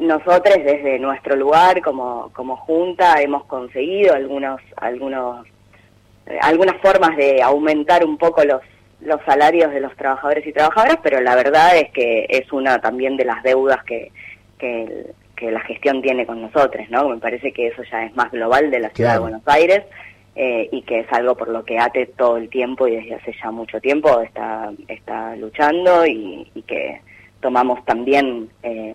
nosotros 0.00 0.56
desde 0.64 0.98
nuestro 0.98 1.36
lugar 1.36 1.80
como, 1.80 2.30
como 2.32 2.56
junta 2.56 3.22
hemos 3.22 3.44
conseguido 3.44 4.12
algunos 4.12 4.60
algunos 4.76 5.46
eh, 6.26 6.38
algunas 6.42 6.80
formas 6.82 7.16
de 7.16 7.40
aumentar 7.40 8.04
un 8.04 8.18
poco 8.18 8.44
los 8.44 8.60
los 9.04 9.20
salarios 9.24 9.72
de 9.72 9.80
los 9.80 9.94
trabajadores 9.96 10.46
y 10.46 10.52
trabajadoras, 10.52 10.98
pero 11.02 11.20
la 11.20 11.36
verdad 11.36 11.76
es 11.76 11.90
que 11.92 12.26
es 12.28 12.50
una 12.52 12.80
también 12.80 13.16
de 13.16 13.24
las 13.24 13.42
deudas 13.42 13.82
que, 13.84 14.10
que, 14.58 15.04
la 15.50 15.60
gestión 15.60 16.00
tiene 16.00 16.24
con 16.24 16.40
nosotros, 16.40 16.88
¿no? 16.88 17.10
Me 17.10 17.18
parece 17.18 17.52
que 17.52 17.66
eso 17.66 17.82
ya 17.90 18.04
es 18.06 18.16
más 18.16 18.30
global 18.32 18.70
de 18.70 18.78
la 18.80 18.88
ciudad 18.90 19.10
Claro. 19.10 19.24
de 19.26 19.30
Buenos 19.30 19.48
Aires 19.48 19.82
eh, 20.36 20.70
y 20.72 20.80
que 20.82 21.00
es 21.00 21.12
algo 21.12 21.36
por 21.36 21.48
lo 21.48 21.66
que 21.66 21.78
ATE 21.78 22.06
todo 22.16 22.38
el 22.38 22.48
tiempo 22.48 22.88
y 22.88 22.96
desde 22.96 23.14
hace 23.16 23.34
ya 23.42 23.50
mucho 23.50 23.78
tiempo 23.78 24.22
está, 24.22 24.72
está 24.88 25.36
luchando 25.36 26.06
y, 26.06 26.50
y 26.54 26.62
que 26.62 26.98
tomamos 27.40 27.84
también 27.84 28.48
eh, 28.62 28.94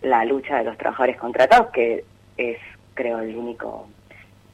la 0.00 0.24
lucha 0.24 0.56
de 0.58 0.64
los 0.64 0.78
trabajadores 0.78 1.18
contratados, 1.18 1.66
que 1.72 2.04
es, 2.38 2.56
creo, 2.94 3.20
el 3.20 3.36
único 3.36 3.86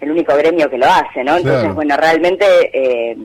el 0.01 0.11
único 0.13 0.35
gremio 0.37 0.69
que 0.71 0.79
lo 0.79 0.87
hace, 0.87 1.25
¿no? 1.25 1.37
Entonces, 1.37 1.61
Claro. 1.61 1.75
bueno, 1.75 1.97
realmente 1.97 2.45
eh, 2.73 3.17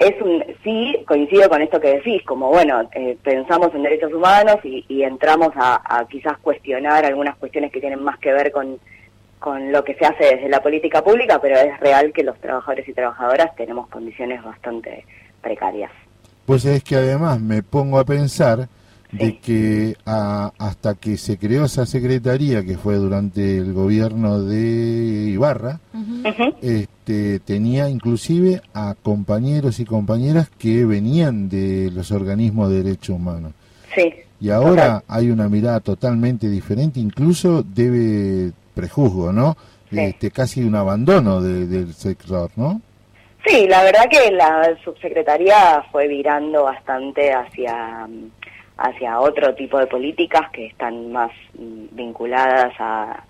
es 0.00 0.20
un 0.22 0.42
sí 0.64 0.96
coincido 1.06 1.48
con 1.48 1.62
esto 1.62 1.78
que 1.78 1.96
decís, 1.96 2.22
como 2.24 2.48
bueno, 2.48 2.88
eh, 2.94 3.16
pensamos 3.22 3.72
en 3.74 3.82
derechos 3.82 4.12
humanos 4.12 4.56
y, 4.64 4.84
y 4.88 5.02
entramos 5.02 5.50
a, 5.54 5.80
a 5.84 6.08
quizás 6.08 6.38
cuestionar 6.38 7.04
algunas 7.04 7.36
cuestiones 7.36 7.70
que 7.70 7.80
tienen 7.80 8.02
más 8.02 8.18
que 8.18 8.32
ver 8.32 8.50
con 8.50 8.78
con 9.40 9.72
lo 9.72 9.82
que 9.82 9.94
se 9.94 10.04
hace 10.04 10.36
desde 10.36 10.48
la 10.50 10.62
política 10.62 11.02
pública, 11.02 11.40
pero 11.40 11.56
es 11.56 11.80
real 11.80 12.12
que 12.12 12.22
los 12.22 12.38
trabajadores 12.40 12.86
y 12.86 12.92
trabajadoras 12.92 13.56
tenemos 13.56 13.88
condiciones 13.88 14.42
bastante 14.44 15.06
precarias. 15.40 15.90
Pues 16.44 16.66
es 16.66 16.84
que 16.84 16.96
además 16.96 17.40
me 17.40 17.62
pongo 17.62 17.98
a 17.98 18.04
pensar 18.04 18.68
de 19.12 19.26
Sí. 19.26 19.32
que 19.42 19.96
a- 20.06 20.52
hasta 20.58 20.94
que 20.94 21.16
se 21.16 21.36
creó 21.38 21.64
esa 21.64 21.84
secretaría 21.86 22.64
que 22.64 22.76
fue 22.78 22.94
durante 22.96 23.56
el 23.58 23.72
gobierno 23.72 24.40
de 24.42 25.30
Ibarra, 25.32 25.80
este, 26.62 27.40
tenía 27.40 27.88
inclusive 27.88 28.62
a 28.74 28.94
compañeros 29.02 29.80
y 29.80 29.84
compañeras 29.84 30.50
que 30.58 30.84
venían 30.84 31.48
de 31.48 31.90
los 31.92 32.12
organismos 32.12 32.70
de 32.70 32.82
derechos 32.82 33.16
humanos. 33.16 33.52
Sí, 33.94 34.12
Y 34.42 34.48
ahora 34.48 35.00
Total. 35.00 35.02
hay 35.08 35.30
una 35.30 35.50
mirada 35.50 35.80
totalmente 35.80 36.48
diferente, 36.48 36.98
incluso 36.98 37.62
debe 37.62 38.52
prejuzgo, 38.74 39.34
¿no? 39.34 39.54
Sí. 39.90 39.98
Este, 40.00 40.30
casi 40.30 40.62
un 40.62 40.76
abandono 40.76 41.42
de- 41.42 41.66
del 41.66 41.92
sector, 41.92 42.50
¿no? 42.56 42.80
Sí, 43.46 43.66
la 43.68 43.82
verdad 43.82 44.04
que 44.10 44.30
la 44.32 44.74
subsecretaría 44.82 45.82
fue 45.92 46.08
virando 46.08 46.62
bastante 46.64 47.30
hacia, 47.34 48.08
hacia 48.82 49.20
otro 49.20 49.54
tipo 49.54 49.78
de 49.78 49.86
políticas 49.86 50.48
que 50.50 50.66
están 50.66 51.12
más 51.12 51.30
mm, 51.58 51.86
vinculadas 51.94 52.72
a, 52.78 53.22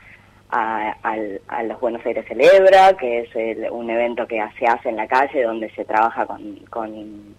a, 0.53 1.63
los 1.65 1.81
Buenos 1.81 2.05
Aires 2.07 2.25
Celebra, 2.29 2.97
que 2.97 3.21
es 3.21 3.37
el- 3.37 3.71
un 3.71 3.89
evento 3.91 4.27
que 4.27 4.43
se 4.59 4.67
hace 4.67 4.89
en 4.89 4.97
la 4.97 5.07
calle 5.07 5.43
donde 5.43 5.69
se 5.71 5.85
trabaja 5.85 6.27
con, 6.27 6.57
con 6.71 7.35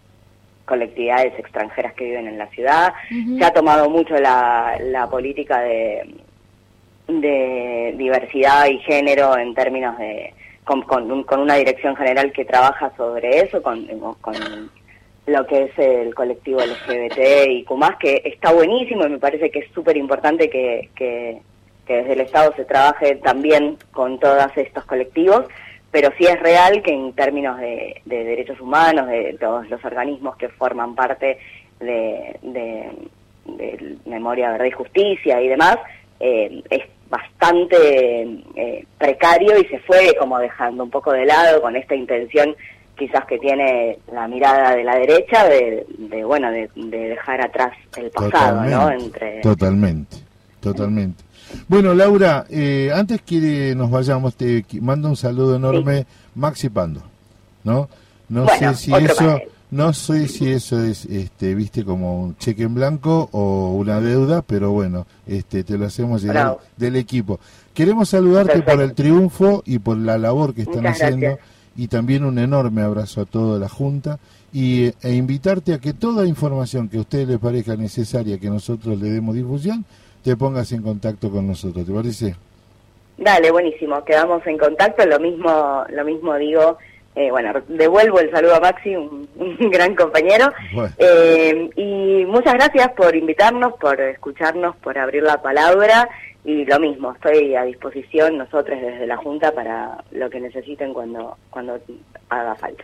colectividades 0.66 1.38
extranjeras 1.40 1.94
que 1.94 2.06
viven 2.06 2.28
en 2.28 2.38
la 2.38 2.48
ciudad. 2.48 2.94
Se 3.40 3.46
ha 3.46 3.52
tomado 3.52 3.90
mucho 3.90 4.16
la, 4.18 4.78
la 4.82 5.08
política 5.10 5.60
de, 5.62 6.16
de 7.08 7.94
diversidad 7.98 8.68
y 8.68 8.78
género 8.80 9.38
en 9.38 9.54
términos 9.54 9.98
de 9.98 10.34
con, 10.64 10.84
con, 10.84 11.12
un- 11.12 11.24
con 11.24 11.40
una 11.40 11.56
dirección 11.56 11.96
general 11.96 12.32
que 12.32 12.46
trabaja 12.46 12.92
sobre 12.96 13.40
eso, 13.40 13.62
con, 13.64 13.86
con 14.22 14.36
lo 15.32 15.46
que 15.46 15.64
es 15.64 15.80
el 15.80 16.14
colectivo 16.14 16.60
LGBT 16.60 17.48
y 17.48 17.66
más 17.76 17.98
que 17.98 18.22
está 18.26 18.52
buenísimo 18.52 19.06
y 19.06 19.10
me 19.10 19.20
parece 19.20 19.50
que 19.50 19.60
es 19.60 19.72
súper 19.72 19.98
importante 19.98 20.50
que, 20.50 20.90
que, 20.96 21.42
desde 21.88 22.14
el 22.14 22.22
Estado 22.22 22.54
se 22.56 22.64
trabaje 22.64 23.16
también 23.18 23.78
con 23.92 24.18
todos 24.18 24.50
estos 24.56 24.86
colectivos, 24.86 25.46
pero 25.92 26.10
sí 26.18 26.26
es 26.26 26.40
real 26.40 26.82
que 26.82 26.94
en 26.94 27.12
términos 27.14 27.60
de, 27.60 28.02
de 28.06 28.24
derechos 28.24 28.62
humanos, 28.62 29.08
de 29.08 29.36
todos 29.38 29.70
los 29.70 29.84
organismos 29.84 30.38
que 30.38 30.48
forman 30.48 30.96
parte 30.96 31.38
de, 31.82 32.38
de, 32.44 32.92
de 33.46 33.98
Memoria, 34.06 34.52
Verdad 34.52 34.66
y 34.66 34.72
Justicia 34.72 35.42
y 35.42 35.50
demás, 35.50 35.80
eh, 36.22 36.64
es 36.70 36.84
bastante 37.10 38.22
eh, 38.56 38.86
precario 38.98 39.60
y 39.60 39.66
se 39.66 39.80
fue 39.80 40.16
como 40.18 40.40
dejando 40.40 40.84
un 40.84 40.90
poco 40.90 41.12
de 41.12 41.26
lado 41.26 41.62
con 41.62 41.76
esta 41.76 41.94
intención 41.94 42.56
quizás 43.02 43.26
que 43.26 43.40
tiene 43.40 43.98
la 44.14 44.28
mirada 44.28 44.76
de 44.76 44.84
la 44.84 44.96
derecha 44.96 45.48
de, 45.48 45.88
de 45.98 46.24
bueno 46.24 46.52
de, 46.52 46.70
de 46.76 46.98
dejar 47.10 47.42
atrás 47.42 47.72
el 47.98 48.12
pasado 48.12 48.62
no 48.62 48.70
Totalmente, 48.70 49.06
entre 49.06 49.42
totalmente, 49.42 50.18
totalmente. 50.60 51.24
Bueno, 51.68 51.96
Laura, 51.96 52.46
eh, 52.50 52.92
antes 52.94 53.24
que 53.24 53.74
nos 53.76 53.90
vayamos, 53.90 54.36
te 54.36 54.64
mando 54.82 55.10
un 55.10 55.16
saludo 55.18 55.56
enorme, 55.56 56.06
Maxi 56.36 56.70
Pando, 56.70 57.02
¿no? 57.64 57.90
No 58.30 58.44
Bueno, 58.44 58.74
sé 58.76 58.76
si 58.76 58.94
eso, 58.94 59.40
no 59.72 59.94
sé 59.94 60.28
si 60.28 60.52
eso 60.52 60.80
es, 60.84 61.06
este, 61.06 61.56
viste, 61.56 61.84
como 61.84 62.22
un 62.22 62.38
cheque 62.38 62.64
en 62.64 62.76
blanco 62.76 63.30
o 63.32 63.72
una 63.72 64.00
deuda, 64.00 64.44
pero 64.44 64.72
bueno, 64.72 65.08
este, 65.26 65.64
te 65.64 65.76
lo 65.78 65.88
hacemos 65.88 66.22
llegar 66.22 66.36
Bravo. 66.46 66.60
del 66.78 66.96
equipo. 66.98 67.40
Queremos 67.74 68.10
saludarte 68.10 68.62
por 68.62 68.80
el 68.80 68.94
triunfo 68.94 69.64
y 69.66 69.80
por 69.80 69.98
la 69.98 70.20
labor 70.20 70.54
que 70.54 70.62
están 70.62 70.84
Muchas 70.84 71.02
haciendo 71.02 71.26
gracias. 71.26 71.61
Y 71.76 71.88
también 71.88 72.26
un 72.26 72.38
enorme 72.40 72.82
abrazo 72.82 73.22
a 73.22 73.26
toda 73.26 73.60
la 73.60 73.70
Junta 73.70 74.20
y, 74.54 74.92
e 75.02 75.14
invitarte 75.14 75.74
a 75.74 75.80
que 75.80 75.94
toda 75.94 76.26
información 76.26 76.90
que 76.90 76.98
a 76.98 77.02
ustedes 77.02 77.28
les 77.28 77.40
parezca 77.40 77.76
necesaria 77.76 78.40
que 78.40 78.50
nosotros 78.50 79.00
le 79.00 79.10
demos 79.10 79.36
difusión, 79.36 79.86
te 80.24 80.36
pongas 80.36 80.72
en 80.72 80.82
contacto 80.82 81.32
con 81.32 81.48
nosotros, 81.48 81.86
¿te 81.86 81.94
parece? 81.94 82.36
Dale, 83.18 83.52
buenísimo, 83.52 84.04
quedamos 84.04 84.46
en 84.48 84.58
contacto, 84.58 85.06
lo 85.06 85.20
mismo, 85.20 85.84
lo 85.90 86.06
mismo 86.06 86.36
digo, 86.36 86.78
eh, 87.16 87.30
bueno, 87.30 87.54
devuelvo 87.68 88.20
el 88.20 88.32
saludo 88.32 88.56
a 88.56 88.60
Maxi, 88.60 88.96
un, 88.96 89.28
un 89.36 89.58
gran 89.72 89.96
compañero, 89.96 90.52
Bueno. 90.74 90.94
Eh, 90.98 91.70
y 91.76 92.26
muchas 92.26 92.54
gracias 92.54 92.90
por 92.94 93.16
invitarnos, 93.16 93.74
por 93.74 94.00
escucharnos, 94.00 94.76
por 94.78 94.98
abrir 94.98 95.24
la 95.24 95.42
palabra, 95.42 96.10
y 96.44 96.66
lo 96.66 96.80
mismo, 96.80 97.12
estoy 97.12 97.56
a 97.56 97.64
disposición 97.64 98.38
nosotros 98.38 98.80
desde 98.82 99.06
la 99.06 99.18
Junta 99.18 99.52
para 99.52 100.04
lo 100.12 100.30
que 100.30 100.40
necesiten 100.40 100.94
cuando, 100.94 101.38
cuando 101.50 101.80
haga 102.30 102.56
falta. 102.56 102.84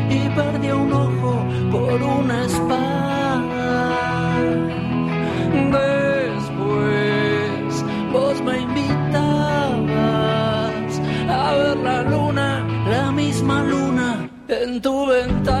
y 0.31 0.35
perdía 0.35 0.75
un 0.75 0.93
ojo 0.93 1.45
por 1.71 2.01
una 2.01 2.45
espada. 2.45 3.89
Después 6.31 7.85
vos 8.11 8.41
me 8.41 8.59
invitabas 8.59 9.81
a 11.29 11.53
ver 11.53 11.77
la 11.77 12.01
luna, 12.03 12.65
la 12.89 13.11
misma 13.11 13.63
luna 13.63 14.29
en 14.47 14.81
tu 14.81 15.05
ventana. 15.07 15.60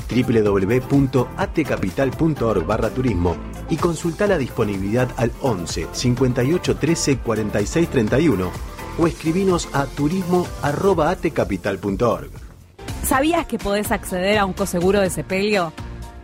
www.atcapital.org 0.11 2.65
barra 2.65 2.89
turismo 2.89 3.37
y 3.69 3.77
consulta 3.77 4.27
la 4.27 4.37
disponibilidad 4.37 5.09
al 5.17 5.31
11 5.41 5.87
58 5.91 6.75
13 6.75 7.17
46 7.17 7.89
31 7.89 8.51
o 8.99 9.07
escribinos 9.07 9.69
a 9.73 9.85
turismo.atecapital.org. 9.85 12.29
¿Sabías 13.03 13.45
que 13.47 13.57
podés 13.57 13.91
acceder 13.91 14.37
a 14.37 14.45
un 14.45 14.53
coseguro 14.53 15.01
de 15.01 15.09
sepelio? 15.09 15.73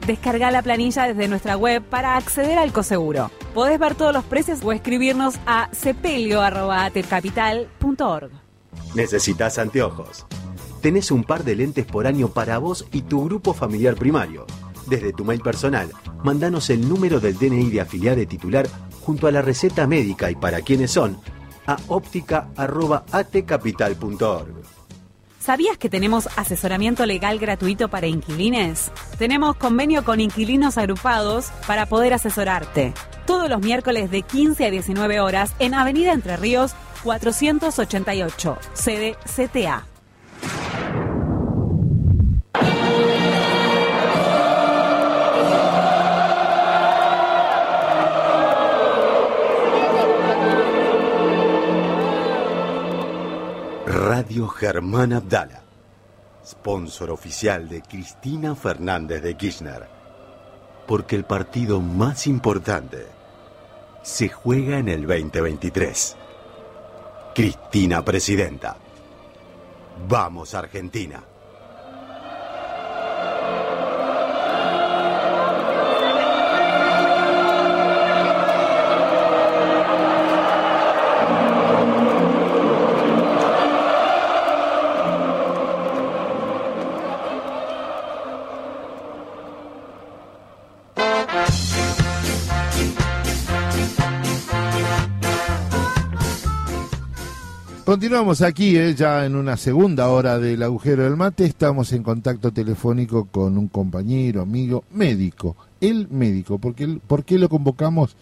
Descarga 0.06 0.52
la 0.52 0.62
planilla 0.62 1.08
desde 1.08 1.28
nuestra 1.28 1.58
web 1.58 1.82
para 1.84 2.18
acceder 2.18 2.60
al 2.60 2.72
coseguro. 2.72 3.32
Podés 3.54 3.78
ver 3.80 3.96
todos 3.96 4.14
los 4.14 4.24
precios 4.24 4.60
o 4.64 4.72
escribirnos 4.72 5.36
a 5.46 5.68
sepelio.atecapital.org. 5.74 8.32
¿Necesitas 8.96 9.58
anteojos? 9.58 10.26
Tenés 10.82 11.12
un 11.12 11.24
par 11.24 11.44
de 11.44 11.56
lentes 11.56 11.86
por 11.86 12.08
año 12.08 12.30
para 12.30 12.58
vos 12.60 12.86
y 12.92 13.04
tu 13.04 13.24
grupo 13.26 13.54
familiar 13.54 13.96
primario. 13.96 14.48
Desde 14.88 15.14
tu 15.14 15.24
mail 15.26 15.42
personal, 15.42 15.92
mandanos 16.24 16.70
el 16.70 16.88
número 16.88 17.20
del 17.20 17.38
DNI 17.38 17.70
de 17.70 17.82
afiliado 17.82 18.26
titular 18.26 18.66
junto 19.02 19.28
a 19.28 19.32
la 19.32 19.42
receta 19.42 19.86
médica 19.88 20.32
y 20.32 20.36
para 20.36 20.62
quiénes 20.62 20.92
son 20.92 21.18
a 21.66 21.76
óptica.atcapital.org. 21.88 24.54
¿Sabías 25.40 25.78
que 25.78 25.90
tenemos 25.90 26.28
asesoramiento 26.36 27.06
legal 27.06 27.40
gratuito 27.40 27.88
para 27.88 28.08
inquilines? 28.08 28.92
Tenemos 29.18 29.56
convenio 29.56 30.04
con 30.04 30.20
inquilinos 30.20 30.78
agrupados 30.78 31.52
para 31.66 31.86
poder 31.86 32.14
asesorarte. 32.14 32.94
Todos 33.26 33.50
los 33.50 33.62
miércoles 33.62 34.12
de 34.12 34.24
15 34.24 34.66
a 34.66 34.72
19 34.72 35.22
horas 35.22 35.54
en 35.60 35.74
Avenida 35.74 36.12
Entre 36.12 36.36
Ríos 36.36 36.76
488, 37.04 38.58
sede 38.74 39.16
CTA. 39.24 39.86
Radio 53.86 54.48
Germán 54.48 55.14
Abdala, 55.14 55.62
sponsor 56.46 57.12
oficial 57.12 57.70
de 57.70 57.82
Cristina 57.82 58.56
Fernández 58.56 59.22
de 59.22 59.36
Kirchner, 59.36 59.88
porque 60.86 61.16
el 61.16 61.24
partido 61.24 61.80
más 61.80 62.28
importante 62.28 63.06
se 64.02 64.30
juega 64.30 64.80
en 64.80 64.90
el 64.90 65.08
2023. 65.08 66.16
Cristina 67.36 68.04
Presidenta. 68.04 68.78
Vamos 70.08 70.54
Argentina. 70.54 71.27
Continuamos 97.88 98.42
aquí, 98.42 98.76
eh, 98.76 98.94
ya 98.96 99.26
en 99.26 99.38
una 99.38 99.56
segunda 99.56 100.10
hora 100.10 100.38
del 100.40 100.62
agujero 100.62 101.04
del 101.06 101.16
mate. 101.16 101.46
Estamos 101.46 101.94
en 101.94 102.04
contacto 102.04 102.52
telefónico 102.52 103.30
con 103.32 103.58
un 103.58 103.70
compañero, 103.70 104.42
amigo, 104.42 104.84
médico. 104.92 105.56
El 105.80 106.10
médico, 106.10 106.58
porque 106.60 106.84
el- 106.84 107.00
¿por 107.00 107.24
qué 107.24 107.38
lo 107.40 107.48
convocamos? 107.48 108.18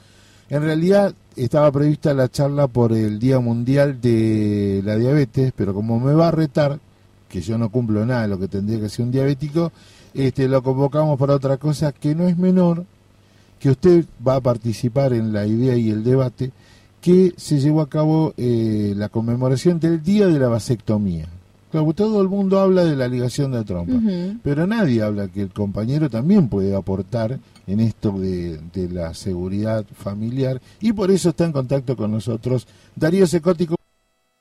En 0.51 0.61
realidad 0.61 1.15
estaba 1.35 1.71
prevista 1.71 2.13
la 2.13 2.29
charla 2.29 2.67
por 2.67 2.93
el 2.93 3.17
Día 3.17 3.39
Mundial 3.39 3.99
de 3.99 4.83
la 4.85 4.97
Diabetes, 4.97 5.51
pero 5.55 5.73
como 5.73 5.99
me 5.99 6.13
va 6.13 6.27
a 6.27 6.31
retar, 6.31 6.79
que 7.27 7.41
yo 7.41 7.57
no 7.57 7.69
cumplo 7.69 8.05
nada 8.05 8.21
de 8.21 8.27
lo 8.27 8.37
que 8.37 8.47
tendría 8.47 8.79
que 8.79 8.89
ser 8.89 9.03
un 9.07 9.11
diabético, 9.11 9.71
este, 10.13 10.47
lo 10.47 10.61
convocamos 10.61 11.17
para 11.17 11.33
otra 11.33 11.57
cosa 11.57 11.91
que 11.91 12.13
no 12.13 12.27
es 12.27 12.37
menor, 12.37 12.85
que 13.59 13.71
usted 13.71 14.05
va 14.25 14.35
a 14.35 14.41
participar 14.41 15.11
en 15.13 15.33
la 15.33 15.47
idea 15.47 15.75
y 15.75 15.89
el 15.89 16.03
debate 16.03 16.51
que 17.05 17.33
se 17.37 17.59
llevó 17.59 17.81
a 17.81 17.87
cabo 17.87 18.33
eh, 18.35 18.93
la 18.95 19.09
conmemoración 19.09 19.79
del 19.79 20.01
Día 20.01 20.25
de 20.25 20.39
la 20.39 20.47
Vasectomía. 20.47 21.27
Claro, 21.69 21.93
todo 21.93 22.19
el 22.19 22.29
mundo 22.29 22.59
habla 22.59 22.83
de 22.83 22.95
la 22.95 23.07
ligación 23.07 23.51
de 23.51 23.63
trompa, 23.63 23.93
pero 24.41 24.65
nadie 24.65 25.03
habla 25.03 25.27
que 25.27 25.43
el 25.43 25.49
compañero 25.49 26.09
también 26.09 26.49
puede 26.49 26.75
aportar 26.75 27.37
en 27.67 27.79
esto 27.79 28.13
de, 28.13 28.57
de 28.73 28.89
la 28.89 29.13
seguridad 29.13 29.85
familiar 29.95 30.59
y 30.81 30.93
por 30.93 31.11
eso 31.11 31.29
está 31.29 31.45
en 31.45 31.51
contacto 31.51 31.95
con 31.95 32.11
nosotros 32.11 32.67
Darío 32.95 33.27
Secotti. 33.27 33.67
¿cómo 33.67 33.77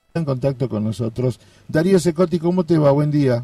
Está 0.07 0.21
en 0.21 0.25
contacto 0.25 0.67
con 0.67 0.83
nosotros. 0.83 1.39
Darío 1.67 1.99
Secotti, 1.99 2.39
¿cómo 2.39 2.63
te 2.63 2.79
va? 2.79 2.89
Buen 2.89 3.11
día. 3.11 3.43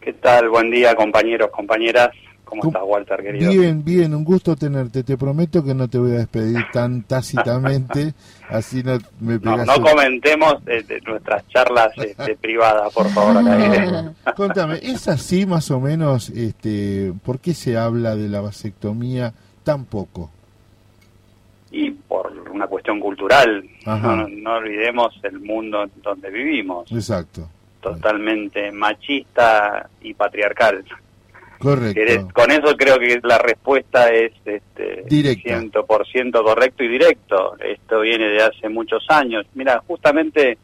¿Qué 0.00 0.14
tal? 0.14 0.48
Buen 0.48 0.72
día, 0.72 0.96
compañeros, 0.96 1.50
compañeras. 1.52 2.10
¿Cómo 2.48 2.62
¿Cómo- 2.62 2.72
estás, 2.72 2.82
Walter, 2.86 3.22
querido? 3.22 3.50
Bien, 3.50 3.84
bien, 3.84 4.14
un 4.14 4.24
gusto 4.24 4.56
tenerte. 4.56 5.02
Te 5.02 5.18
prometo 5.18 5.62
que 5.62 5.74
no 5.74 5.86
te 5.86 5.98
voy 5.98 6.12
a 6.12 6.18
despedir 6.20 6.64
tan 6.72 7.02
tácitamente, 7.02 8.14
así 8.48 8.82
no 8.82 8.98
me 9.20 9.38
pegas 9.38 9.66
no 9.66 9.82
comentemos 9.82 10.54
eh, 10.66 10.82
de 10.82 10.98
nuestras 11.02 11.46
charlas 11.48 11.90
este, 11.98 12.36
privadas, 12.36 12.92
por 12.94 13.06
favor, 13.10 13.36
aire. 13.46 14.10
Contame, 14.34 14.78
¿es 14.82 15.06
así 15.08 15.44
más 15.44 15.70
o 15.70 15.78
menos? 15.78 16.30
Este, 16.30 17.12
¿Por 17.22 17.38
qué 17.38 17.52
se 17.52 17.76
habla 17.76 18.16
de 18.16 18.30
la 18.30 18.40
vasectomía 18.40 19.34
tan 19.62 19.84
poco? 19.84 20.30
Y 21.70 21.90
por 21.90 22.32
una 22.50 22.66
cuestión 22.66 22.98
cultural, 22.98 23.62
no, 23.84 24.26
no 24.26 24.52
olvidemos 24.54 25.20
el 25.22 25.38
mundo 25.38 25.82
en 25.82 25.90
donde 26.02 26.30
vivimos, 26.30 26.90
Exacto, 26.90 27.46
totalmente 27.82 28.72
machista 28.72 29.90
y 30.00 30.14
patriarcal. 30.14 30.82
Correcto. 31.58 32.28
Con 32.32 32.50
eso 32.50 32.76
creo 32.76 32.98
que 32.98 33.20
la 33.22 33.38
respuesta 33.38 34.08
es 34.10 34.32
este, 34.44 35.04
Directa. 35.06 35.60
100% 35.60 36.42
correcto 36.42 36.84
y 36.84 36.88
directo. 36.88 37.56
Esto 37.58 38.00
viene 38.00 38.28
de 38.28 38.42
hace 38.42 38.68
muchos 38.68 39.04
años. 39.08 39.46
Mira, 39.54 39.82
justamente 39.86 40.58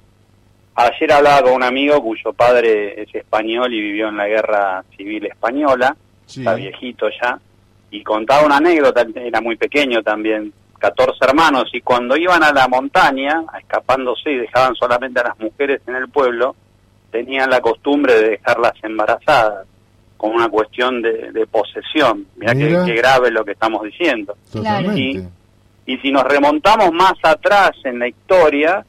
ayer 0.74 1.12
hablaba 1.12 1.42
con 1.42 1.52
un 1.54 1.62
amigo 1.62 2.02
cuyo 2.02 2.32
padre 2.32 3.02
es 3.02 3.14
español 3.14 3.72
y 3.72 3.80
vivió 3.80 4.08
en 4.08 4.16
la 4.16 4.26
guerra 4.26 4.84
civil 4.96 5.26
española, 5.26 5.96
Sí. 6.26 6.40
está 6.40 6.54
viejito 6.54 7.06
ya, 7.22 7.38
y 7.90 8.02
contaba 8.02 8.46
una 8.46 8.56
anécdota, 8.56 9.06
era 9.14 9.40
muy 9.40 9.56
pequeño 9.56 10.02
también, 10.02 10.52
14 10.78 11.18
hermanos, 11.22 11.70
y 11.72 11.80
cuando 11.80 12.16
iban 12.16 12.42
a 12.42 12.52
la 12.52 12.66
montaña, 12.66 13.42
escapándose 13.58 14.32
y 14.32 14.38
dejaban 14.38 14.74
solamente 14.74 15.20
a 15.20 15.24
las 15.28 15.38
mujeres 15.38 15.80
en 15.86 15.96
el 15.96 16.08
pueblo, 16.08 16.56
tenían 17.10 17.50
la 17.50 17.60
costumbre 17.60 18.14
de 18.14 18.28
dejarlas 18.30 18.72
embarazadas, 18.82 19.66
con 20.16 20.32
una 20.32 20.48
cuestión 20.48 21.02
de, 21.02 21.32
de 21.32 21.46
posesión. 21.46 22.26
Mirá 22.36 22.54
Mira. 22.54 22.84
qué 22.84 22.94
grave 22.94 23.30
lo 23.30 23.44
que 23.44 23.52
estamos 23.52 23.82
diciendo. 23.82 24.36
Y 25.86 25.98
si 25.98 26.10
nos 26.10 26.24
remontamos 26.24 26.92
más 26.92 27.14
atrás 27.22 27.72
en 27.84 27.98
la 27.98 28.08
historia, 28.08 28.84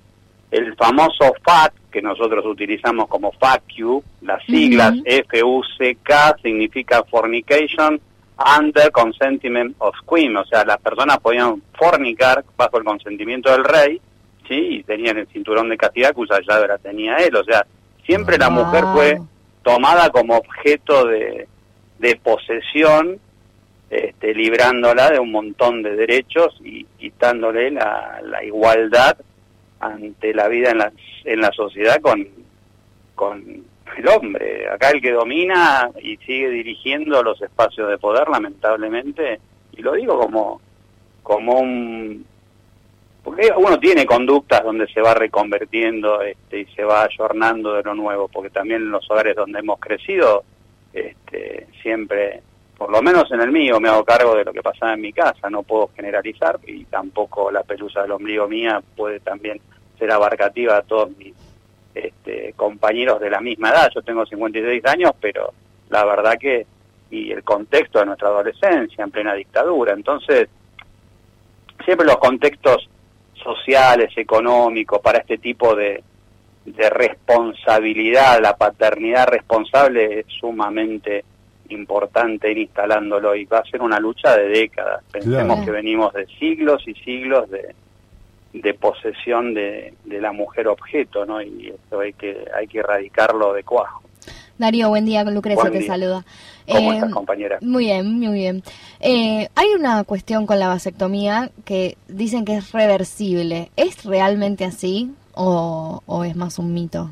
el 0.51 0.75
famoso 0.75 1.33
FAC, 1.43 1.73
que 1.91 2.01
nosotros 2.01 2.45
utilizamos 2.45 3.07
como 3.07 3.31
FAQ, 3.33 4.03
las 4.21 4.43
siglas 4.45 4.93
F-U-C-K, 5.03 6.37
significa 6.41 7.03
Fornication 7.03 7.99
Under 8.59 8.91
Consentiment 8.91 9.75
of 9.79 9.95
Queen, 10.09 10.35
o 10.35 10.45
sea, 10.45 10.65
las 10.65 10.77
personas 10.79 11.19
podían 11.19 11.61
fornicar 11.73 12.43
bajo 12.57 12.77
el 12.77 12.83
consentimiento 12.83 13.49
del 13.51 13.63
rey, 13.63 14.01
¿sí? 14.47 14.79
Y 14.79 14.83
tenían 14.83 15.17
el 15.17 15.27
cinturón 15.27 15.69
de 15.69 15.77
castidad 15.77 16.13
cuya 16.13 16.39
llave 16.45 16.67
la 16.67 16.77
tenía 16.77 17.15
él, 17.17 17.35
o 17.35 17.43
sea, 17.43 17.65
siempre 18.05 18.37
la 18.37 18.49
mujer 18.49 18.83
fue 18.93 19.19
tomada 19.65 20.11
como 20.11 20.37
objeto 20.37 21.07
de, 21.07 21.47
de 21.97 22.15
posesión 22.17 23.19
este, 23.89 24.35
librándola 24.35 25.09
de 25.09 25.19
un 25.19 25.31
montón 25.31 25.81
de 25.81 25.95
derechos 25.95 26.55
y 26.63 26.83
quitándole 26.99 27.71
la, 27.71 28.21
la 28.23 28.43
igualdad 28.43 29.17
ante 29.79 30.35
la 30.35 30.47
vida 30.49 30.69
en 30.69 30.77
la, 30.77 30.93
en 31.23 31.41
la 31.41 31.51
sociedad 31.51 31.99
con, 31.99 32.27
con 33.15 33.63
el 33.97 34.07
hombre. 34.07 34.69
Acá 34.69 34.91
el 34.91 35.01
que 35.01 35.11
domina 35.11 35.89
y 35.99 36.17
sigue 36.17 36.51
dirigiendo 36.51 37.23
los 37.23 37.41
espacios 37.41 37.89
de 37.89 37.97
poder, 37.97 38.29
lamentablemente, 38.29 39.39
y 39.75 39.81
lo 39.81 39.93
digo 39.93 40.19
como, 40.19 40.61
como 41.23 41.59
un 41.59 42.23
porque 43.25 43.51
uno 43.57 43.79
tiene 43.79 44.05
conductas 44.05 44.63
donde 44.63 44.87
se 44.87 45.01
va 45.01 45.15
reconvertiendo 45.15 46.21
este, 46.21 46.59
y 46.59 46.65
se 46.75 46.83
va 46.83 47.05
ayornando 47.05 47.73
de 47.73 47.81
lo 47.81 47.95
nuevo, 47.95 48.27
porque 48.27 48.51
también 48.51 48.83
en 48.83 48.91
los 48.91 49.09
hogares 49.09 49.35
donde 49.35 49.57
hemos 49.57 49.79
crecido, 49.79 50.43
este, 50.93 51.65
siempre, 51.81 52.43
por 52.77 52.91
lo 52.91 53.01
menos 53.01 53.23
en 53.31 53.41
el 53.41 53.51
mío, 53.51 53.79
me 53.79 53.89
hago 53.89 54.05
cargo 54.05 54.35
de 54.35 54.45
lo 54.45 54.53
que 54.53 54.61
pasaba 54.61 54.93
en 54.93 55.01
mi 55.01 55.11
casa, 55.11 55.49
no 55.49 55.63
puedo 55.63 55.89
generalizar 55.95 56.59
y 56.67 56.85
tampoco 56.85 57.49
la 57.49 57.63
pelusa 57.63 58.03
del 58.03 58.11
ombligo 58.11 58.47
mía 58.47 58.79
puede 58.95 59.19
también 59.21 59.59
ser 59.97 60.11
abarcativa 60.11 60.77
a 60.77 60.83
todos 60.83 61.09
mis 61.17 61.33
este, 61.95 62.53
compañeros 62.55 63.19
de 63.19 63.31
la 63.31 63.41
misma 63.41 63.71
edad. 63.71 63.89
Yo 63.95 64.03
tengo 64.03 64.23
56 64.23 64.85
años, 64.85 65.13
pero 65.19 65.51
la 65.89 66.05
verdad 66.05 66.37
que, 66.39 66.67
y 67.09 67.31
el 67.31 67.43
contexto 67.43 67.97
de 67.97 68.05
nuestra 68.05 68.27
adolescencia 68.27 69.03
en 69.03 69.09
plena 69.09 69.33
dictadura, 69.33 69.93
entonces, 69.93 70.47
siempre 71.83 72.05
los 72.05 72.17
contextos 72.17 72.87
sociales, 73.45 74.11
económicos, 74.17 74.99
para 75.01 75.19
este 75.19 75.37
tipo 75.37 75.75
de, 75.75 76.03
de 76.65 76.89
responsabilidad, 76.89 78.41
la 78.41 78.57
paternidad 78.57 79.27
responsable 79.27 80.19
es 80.19 80.25
sumamente 80.39 81.23
importante 81.69 82.51
ir 82.51 82.57
instalándolo 82.57 83.35
y 83.35 83.45
va 83.45 83.59
a 83.59 83.65
ser 83.65 83.81
una 83.81 83.99
lucha 83.99 84.35
de 84.35 84.47
décadas. 84.49 85.03
Pensemos 85.11 85.45
Claro. 85.45 85.65
que 85.65 85.71
venimos 85.71 86.13
de 86.13 86.25
siglos 86.39 86.83
y 86.87 86.93
siglos 86.95 87.49
de, 87.49 87.73
de 88.53 88.73
posesión 88.73 89.53
de, 89.53 89.93
de 90.03 90.21
la 90.21 90.31
mujer 90.31 90.67
objeto, 90.67 91.25
¿no? 91.25 91.41
Y 91.41 91.69
esto 91.69 91.99
hay 92.01 92.13
que 92.13 92.45
hay 92.55 92.67
que 92.67 92.79
erradicarlo 92.79 93.53
de 93.53 93.63
cuajo. 93.63 94.01
Darío, 94.57 94.87
buen 94.89 95.05
día, 95.05 95.23
Lucrecia 95.25 95.61
Buen 95.63 95.73
te 95.73 95.79
día. 95.79 95.87
saluda. 95.87 96.25
¿Cómo 96.67 96.91
Eh, 96.91 96.95
estás, 96.95 97.11
compañera? 97.11 97.57
Muy 97.61 97.85
bien, 97.85 98.19
muy 98.19 98.33
bien. 98.33 98.63
Eh, 99.01 99.49
hay 99.55 99.67
una 99.77 100.03
cuestión 100.05 100.45
con 100.45 100.59
la 100.59 100.67
vasectomía 100.69 101.49
que 101.65 101.97
dicen 102.07 102.45
que 102.45 102.55
es 102.55 102.71
reversible. 102.71 103.69
¿Es 103.75 104.05
realmente 104.05 104.63
así 104.63 105.13
o, 105.33 106.01
o 106.05 106.23
es 106.23 106.35
más 106.35 106.57
un 106.57 106.73
mito? 106.73 107.09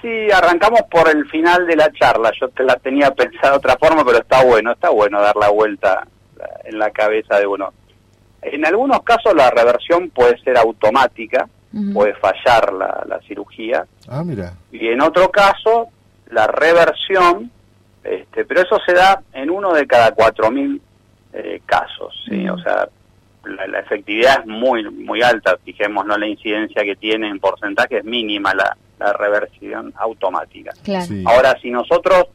Sí, 0.00 0.08
arrancamos 0.34 0.80
por 0.90 1.08
el 1.10 1.26
final 1.28 1.66
de 1.66 1.76
la 1.76 1.92
charla. 1.92 2.32
Yo 2.40 2.48
te 2.48 2.64
la 2.64 2.74
tenía 2.76 3.10
pensada 3.12 3.50
de 3.52 3.56
otra 3.58 3.76
forma, 3.76 4.04
pero 4.04 4.18
está 4.18 4.42
bueno, 4.42 4.72
está 4.72 4.88
bueno 4.88 5.20
dar 5.20 5.36
la 5.36 5.50
vuelta 5.50 6.06
en 6.64 6.78
la 6.78 6.90
cabeza 6.90 7.38
de 7.38 7.46
uno. 7.46 7.72
En 8.40 8.66
algunos 8.66 9.02
casos 9.02 9.32
la 9.36 9.50
reversión 9.50 10.10
puede 10.10 10.36
ser 10.42 10.56
automática, 10.58 11.48
puede 11.94 12.14
fallar 12.14 12.72
la, 12.72 13.04
la 13.08 13.20
cirugía, 13.28 13.86
Ah, 14.08 14.24
mira. 14.24 14.54
y 14.72 14.88
en 14.88 15.00
otro 15.00 15.30
caso 15.30 15.86
la 16.32 16.46
reversión, 16.46 17.50
este, 18.02 18.44
pero 18.44 18.62
eso 18.62 18.78
se 18.84 18.92
da 18.92 19.22
en 19.32 19.50
uno 19.50 19.72
de 19.72 19.86
cada 19.86 20.12
cuatro 20.12 20.50
mil 20.50 20.80
eh, 21.32 21.60
casos, 21.66 22.14
¿sí? 22.28 22.48
o 22.48 22.58
sea, 22.58 22.88
la, 23.44 23.66
la 23.66 23.80
efectividad 23.80 24.40
es 24.40 24.46
muy 24.46 24.88
muy 24.90 25.22
alta, 25.22 25.56
fijémonos 25.64 26.18
la 26.18 26.26
incidencia 26.26 26.82
que 26.82 26.96
tiene 26.96 27.28
en 27.28 27.38
porcentaje, 27.38 27.98
es 27.98 28.04
mínima 28.04 28.54
la, 28.54 28.76
la 28.98 29.12
reversión 29.12 29.92
automática. 29.96 30.72
Claro. 30.82 31.06
Sí. 31.06 31.24
Ahora, 31.26 31.56
si 31.60 31.70
nosotros 31.70 32.26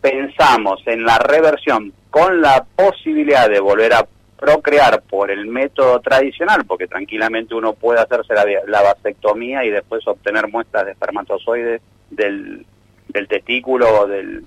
pensamos 0.00 0.80
en 0.86 1.04
la 1.04 1.18
reversión 1.18 1.92
con 2.10 2.40
la 2.40 2.64
posibilidad 2.76 3.48
de 3.48 3.60
volver 3.60 3.92
a 3.92 4.06
procrear 4.38 5.02
por 5.02 5.30
el 5.30 5.46
método 5.46 6.00
tradicional, 6.00 6.64
porque 6.66 6.86
tranquilamente 6.86 7.54
uno 7.54 7.72
puede 7.72 8.00
hacerse 8.00 8.34
la, 8.34 8.44
la 8.66 8.82
vasectomía 8.82 9.64
y 9.64 9.70
después 9.70 10.06
obtener 10.06 10.48
muestras 10.48 10.84
de 10.84 10.92
espermatozoides 10.92 11.80
del, 12.10 12.64
del 13.16 13.28
testículo 13.28 13.86
o 14.02 14.06
del, 14.06 14.44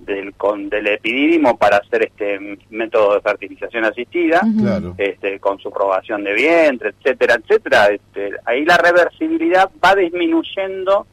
del, 0.00 0.32
con, 0.34 0.68
del 0.70 0.86
epidídimo 0.86 1.56
para 1.58 1.78
hacer 1.78 2.04
este 2.04 2.58
método 2.70 3.14
de 3.14 3.20
fertilización 3.20 3.84
asistida. 3.84 4.40
Claro. 4.58 4.94
este, 4.96 5.38
con 5.40 5.58
subrogación 5.58 6.24
de 6.24 6.32
vientre, 6.34 6.90
etcétera, 6.98 7.34
etcétera, 7.34 7.86
este, 7.88 8.30
ahí 8.46 8.64
la 8.64 8.76
reversibilidad 8.78 9.70
va 9.84 9.94
disminuyendo 9.94 11.06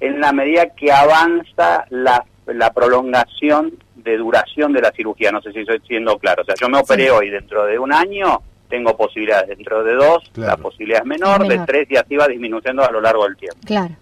en 0.00 0.20
la 0.20 0.32
medida 0.32 0.66
que 0.74 0.90
avanza 0.90 1.84
la, 1.90 2.24
la 2.46 2.72
prolongación 2.72 3.72
de 3.94 4.16
duración 4.16 4.72
de 4.72 4.80
la 4.80 4.90
cirugía. 4.90 5.30
No 5.30 5.40
sé 5.40 5.52
si 5.52 5.60
estoy 5.60 5.80
siendo 5.86 6.18
claro. 6.18 6.42
O 6.42 6.44
sea, 6.44 6.56
yo 6.60 6.68
me 6.68 6.78
operé 6.78 7.04
Sí. 7.04 7.10
hoy 7.10 7.30
dentro 7.30 7.64
de 7.66 7.78
un 7.78 7.92
año, 7.92 8.40
tengo 8.68 8.96
posibilidades 8.96 9.48
dentro 9.56 9.84
de 9.84 9.94
dos, 9.94 10.28
Claro. 10.32 10.50
la 10.50 10.56
posibilidad 10.56 11.00
es 11.02 11.06
menor, 11.06 11.42
Es 11.42 11.48
de 11.48 11.54
menor. 11.54 11.66
tres 11.66 11.86
y 11.90 11.96
así 11.96 12.16
va 12.16 12.26
disminuyendo 12.26 12.82
a 12.82 12.90
lo 12.90 13.00
largo 13.00 13.24
del 13.24 13.36
tiempo. 13.36 13.58
Claro. 13.64 13.94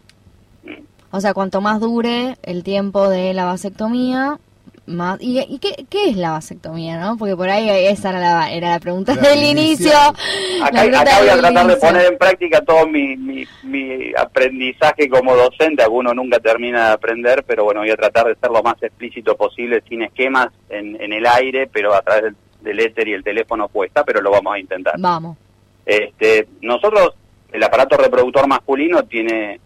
O 1.13 1.21
sea, 1.21 1.35
cuanto 1.35 1.61
más 1.61 1.81
dure 1.81 2.37
el 2.43 2.63
tiempo 2.63 3.09
de 3.09 3.35
la 3.35 3.45
vasectomía, 3.45 4.39
más... 4.87 5.21
¿Y, 5.21 5.41
y 5.41 5.59
qué, 5.59 5.87
qué 5.89 6.11
es 6.11 6.17
la 6.17 6.31
vasectomía, 6.31 6.99
no? 6.99 7.17
Porque 7.17 7.37
por 7.37 7.49
ahí 7.49 7.69
esa 7.69 8.11
era 8.11 8.21
la, 8.21 8.53
era 8.53 8.71
la 8.71 8.79
pregunta 8.79 9.15
La 9.15 9.31
del 9.31 9.43
inicio. 9.45 9.91
Acá, 9.93 10.83
pregunta 10.83 11.01
acá 11.01 11.19
voy 11.21 11.29
a 11.29 11.39
tratar 11.39 11.67
de 11.67 11.77
poner 11.77 12.07
en 12.13 12.19
práctica 12.19 12.61
todo 12.61 12.87
mi, 12.87 13.17
mi, 13.17 13.45
mi 13.65 14.13
aprendizaje 14.17 15.09
como 15.09 15.35
docente. 15.35 15.83
Alguno 15.83 16.15
nunca 16.15 16.39
termina 16.39 16.87
de 16.89 16.93
aprender, 16.93 17.45
pero 17.45 17.65
bueno, 17.65 17.81
voy 17.81 17.91
a 17.91 17.97
tratar 17.97 18.27
de 18.27 18.37
ser 18.37 18.51
lo 18.51 18.63
más 18.63 18.81
explícito 18.83 19.37
posible, 19.37 19.83
sin 19.89 20.03
esquemas 20.03 20.49
en, 20.69 21.01
en 21.01 21.13
el 21.13 21.27
aire, 21.27 21.67
pero 21.67 21.95
a 21.95 22.03
través 22.03 22.23
del, 22.25 22.37
del 22.61 22.81
éter 22.81 23.09
y 23.09 23.15
el 23.15 23.25
teléfono 23.25 23.69
cuesta, 23.69 24.05
pero 24.05 24.21
lo 24.21 24.31
vamos 24.31 24.55
a 24.55 24.59
intentar. 24.59 24.95
Vamos. 24.99 25.37
Este, 25.85 26.47
nosotros, 26.63 27.15
el 27.53 27.63
aparato 27.63 27.97
reproductor 27.97 28.47
masculino 28.47 29.03
tiene 29.05 29.61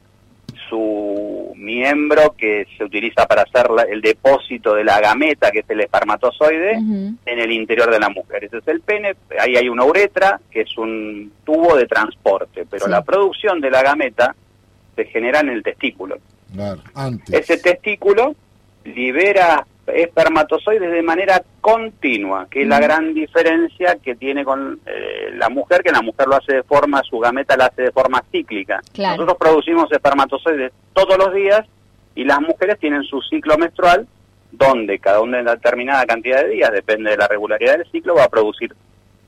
su 0.68 1.52
miembro 1.56 2.34
que 2.36 2.66
se 2.76 2.84
utiliza 2.84 3.26
para 3.26 3.42
hacer 3.42 3.70
la- 3.70 3.82
el 3.84 4.00
depósito 4.00 4.74
de 4.74 4.84
la 4.84 5.00
gameta, 5.00 5.50
que 5.50 5.60
es 5.60 5.70
el 5.70 5.80
espermatozoide, 5.80 6.72
en 6.72 7.18
el 7.26 7.52
interior 7.52 7.90
de 7.90 7.98
la 8.00 8.08
mujer. 8.08 8.44
Ese 8.44 8.58
es 8.58 8.68
el 8.68 8.80
pene, 8.80 9.14
ahí 9.38 9.56
hay 9.56 9.68
una 9.68 9.84
uretra, 9.84 10.40
que 10.50 10.62
es 10.62 10.76
un 10.78 11.32
tubo 11.44 11.76
de 11.76 11.86
transporte, 11.86 12.64
pero 12.68 12.84
Sí. 12.86 12.90
la 12.90 13.02
producción 13.02 13.60
de 13.60 13.70
la 13.70 13.82
gameta 13.82 14.34
se 14.96 15.04
genera 15.06 15.40
en 15.40 15.48
el 15.50 15.62
testículo. 15.62 16.16
Claro. 16.52 16.80
Antes. 16.94 17.34
Ese 17.34 17.58
testículo 17.58 18.34
libera 18.84 19.66
espermatozoides 19.86 20.90
de 20.90 21.02
manera 21.02 21.42
continua, 21.60 22.46
que 22.50 22.62
es 22.62 22.68
la 22.68 22.80
gran 22.80 23.14
diferencia 23.14 23.96
que 24.02 24.14
tiene 24.14 24.44
con 24.44 24.80
eh, 24.86 25.30
la 25.34 25.48
mujer, 25.48 25.82
que 25.82 25.92
la 25.92 26.02
mujer 26.02 26.26
lo 26.28 26.36
hace 26.36 26.56
de 26.56 26.62
forma, 26.62 27.02
su 27.02 27.18
gameta 27.18 27.56
la 27.56 27.66
hace 27.66 27.82
de 27.82 27.92
forma 27.92 28.22
cíclica. 28.30 28.80
Claro. 28.92 29.16
Nosotros 29.16 29.38
producimos 29.38 29.92
espermatozoides 29.92 30.72
todos 30.92 31.18
los 31.18 31.34
días 31.34 31.66
y 32.14 32.24
las 32.24 32.40
mujeres 32.40 32.78
tienen 32.78 33.02
su 33.04 33.20
ciclo 33.22 33.56
menstrual, 33.58 34.06
donde 34.52 34.98
cada 34.98 35.20
una 35.20 35.42
determinada 35.42 36.06
cantidad 36.06 36.42
de 36.42 36.50
días, 36.50 36.70
depende 36.72 37.10
de 37.10 37.16
la 37.16 37.28
regularidad 37.28 37.78
del 37.78 37.90
ciclo, 37.90 38.14
va 38.14 38.24
a 38.24 38.28
producir 38.28 38.74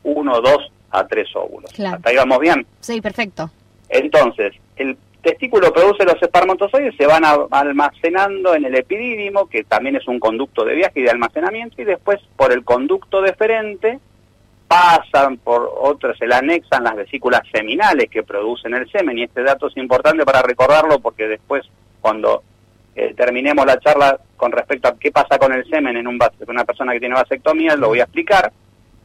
uno, 0.04 0.40
dos 0.40 0.70
a 0.90 1.06
tres 1.06 1.28
óvulos. 1.34 1.72
Claro. 1.72 1.96
Hasta 1.96 2.10
ahí 2.10 2.16
vamos 2.16 2.38
bien. 2.38 2.66
Sí, 2.80 3.00
perfecto. 3.00 3.50
Entonces, 3.88 4.54
el 4.76 4.96
testículo 5.26 5.72
produce 5.72 6.04
los 6.04 6.22
espermatozoides, 6.22 6.94
se 6.96 7.04
van 7.04 7.24
almacenando 7.50 8.54
en 8.54 8.64
el 8.64 8.76
epidídimo, 8.76 9.48
que 9.48 9.64
también 9.64 9.96
es 9.96 10.06
un 10.06 10.20
conducto 10.20 10.64
de 10.64 10.76
viaje 10.76 11.00
y 11.00 11.02
de 11.02 11.10
almacenamiento, 11.10 11.82
y 11.82 11.84
después 11.84 12.20
por 12.36 12.52
el 12.52 12.62
conducto 12.62 13.20
deferente 13.20 13.98
pasan 14.68 15.38
por 15.38 15.68
otros, 15.80 16.16
se 16.16 16.28
le 16.28 16.36
anexan 16.36 16.84
las 16.84 16.94
vesículas 16.94 17.40
seminales 17.52 18.08
que 18.08 18.22
producen 18.22 18.74
el 18.74 18.88
semen, 18.88 19.18
y 19.18 19.24
este 19.24 19.42
dato 19.42 19.66
es 19.66 19.76
importante 19.76 20.24
para 20.24 20.42
recordarlo 20.42 21.00
porque 21.00 21.26
después, 21.26 21.64
cuando 22.00 22.44
eh, 22.94 23.12
terminemos 23.16 23.66
la 23.66 23.80
charla 23.80 24.20
con 24.36 24.52
respecto 24.52 24.86
a 24.86 24.96
qué 24.96 25.10
pasa 25.10 25.38
con 25.38 25.52
el 25.52 25.68
semen 25.68 25.96
en 25.96 26.06
un 26.06 26.20
una 26.46 26.64
persona 26.64 26.92
que 26.92 27.00
tiene 27.00 27.16
vasectomía, 27.16 27.74
lo 27.74 27.88
voy 27.88 27.98
a 27.98 28.04
explicar, 28.04 28.52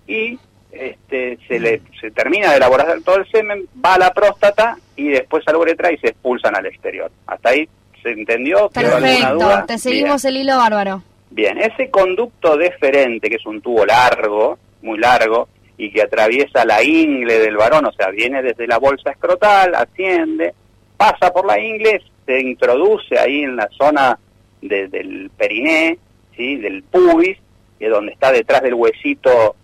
y 0.06 0.38
este, 0.72 1.38
se 1.48 1.60
le 1.60 1.82
se 2.00 2.12
termina 2.12 2.52
de 2.52 2.58
elaborar 2.58 3.02
todo 3.04 3.18
el 3.18 3.30
semen, 3.32 3.66
va 3.84 3.96
a 3.96 4.00
la 4.00 4.14
próstata 4.14 4.78
y 4.96 5.10
después 5.10 5.48
a 5.48 5.52
la 5.52 5.58
uretra 5.58 5.92
y 5.92 5.98
se 5.98 6.08
expulsan 6.10 6.56
al 6.56 6.66
exterior. 6.66 7.12
¿Hasta 7.28 7.50
ahí 7.50 7.68
se 8.02 8.12
entendió? 8.12 8.70
¿Quedó 8.70 8.96
alguna 8.96 9.08
Perfecto. 9.12 9.34
duda? 9.34 9.66
Te 9.66 9.78
seguimos 9.78 10.26
el 10.26 10.38
hilo 10.38 10.58
bárbaro. 10.58 11.04
Bien. 11.30 11.56
Bien, 11.56 11.72
ese 11.72 11.90
conducto 11.90 12.58
deferente, 12.58 13.30
que 13.30 13.38
es 13.38 13.46
un 13.46 13.62
tubo 13.62 13.86
largo, 13.86 14.60
muy 14.82 14.98
largo, 15.00 15.48
y 15.78 15.90
que 15.92 16.02
atraviesa 16.02 16.66
la 16.66 16.84
ingle 16.84 17.40
del 17.40 17.56
varón, 17.58 17.86
o 17.86 17.92
sea, 17.94 18.10
viene 18.10 18.42
desde 18.44 18.68
la 18.68 18.78
bolsa 18.78 19.12
escrotal, 19.12 19.74
asciende, 19.74 20.54
pasa 20.98 21.32
por 21.32 21.46
la 21.46 21.58
ingle, 21.60 22.02
se 22.26 22.40
introduce 22.42 23.18
ahí 23.18 23.44
en 23.44 23.56
la 23.56 23.70
zona 23.78 24.20
de- 24.62 24.88
del 24.90 25.32
periné, 25.36 25.98
¿sí? 26.36 26.58
del 26.58 26.84
pubis, 26.84 27.38
que 27.80 27.86
es 27.86 27.92
donde 27.92 28.12
está 28.12 28.32
detrás 28.32 28.62
del 28.62 28.74
huesito 28.76 29.56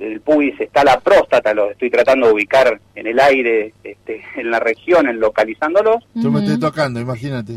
del 0.00 0.20
pubis 0.22 0.58
está 0.58 0.82
la 0.82 0.98
próstata, 0.98 1.52
lo 1.52 1.70
estoy 1.70 1.90
tratando 1.90 2.26
de 2.26 2.32
ubicar 2.32 2.80
en 2.94 3.06
el 3.06 3.20
aire, 3.20 3.74
este, 3.84 4.22
en 4.36 4.50
la 4.50 4.58
región, 4.58 5.06
en 5.08 5.20
localizándolos, 5.20 6.02
Yo 6.14 6.30
me 6.30 6.40
estoy 6.40 6.58
tocando, 6.58 6.98
imagínate. 6.98 7.56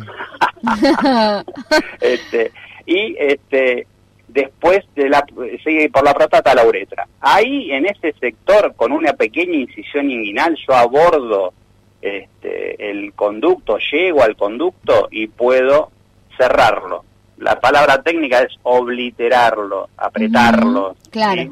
este, 2.02 2.52
y 2.86 3.16
este, 3.18 3.88
después 4.28 4.84
de 4.96 5.10
la, 5.10 5.26
sigue 5.64 5.90
por 5.90 6.04
la 6.04 6.14
próstata 6.14 6.52
a 6.52 6.56
la 6.56 6.68
uretra. 6.68 7.08
Ahí, 7.22 7.72
en 7.72 7.86
ese 7.86 8.14
sector, 8.20 8.74
con 8.76 8.92
una 8.92 9.14
pequeña 9.14 9.56
incisión 9.56 10.12
inguinal, 10.12 10.58
yo 10.68 10.76
abordo 10.76 11.54
este, 12.02 12.92
el 12.92 13.14
conducto, 13.14 13.78
llego 13.92 14.22
al 14.22 14.36
conducto 14.36 15.08
y 15.12 15.28
puedo 15.28 15.92
cerrarlo. 16.38 17.06
La 17.38 17.60
palabra 17.60 18.02
técnica 18.02 18.42
es 18.42 18.54
obliterarlo, 18.64 19.90
apretarlo. 19.98 20.96
Claro. 21.10 21.42
¿sí? 21.44 21.52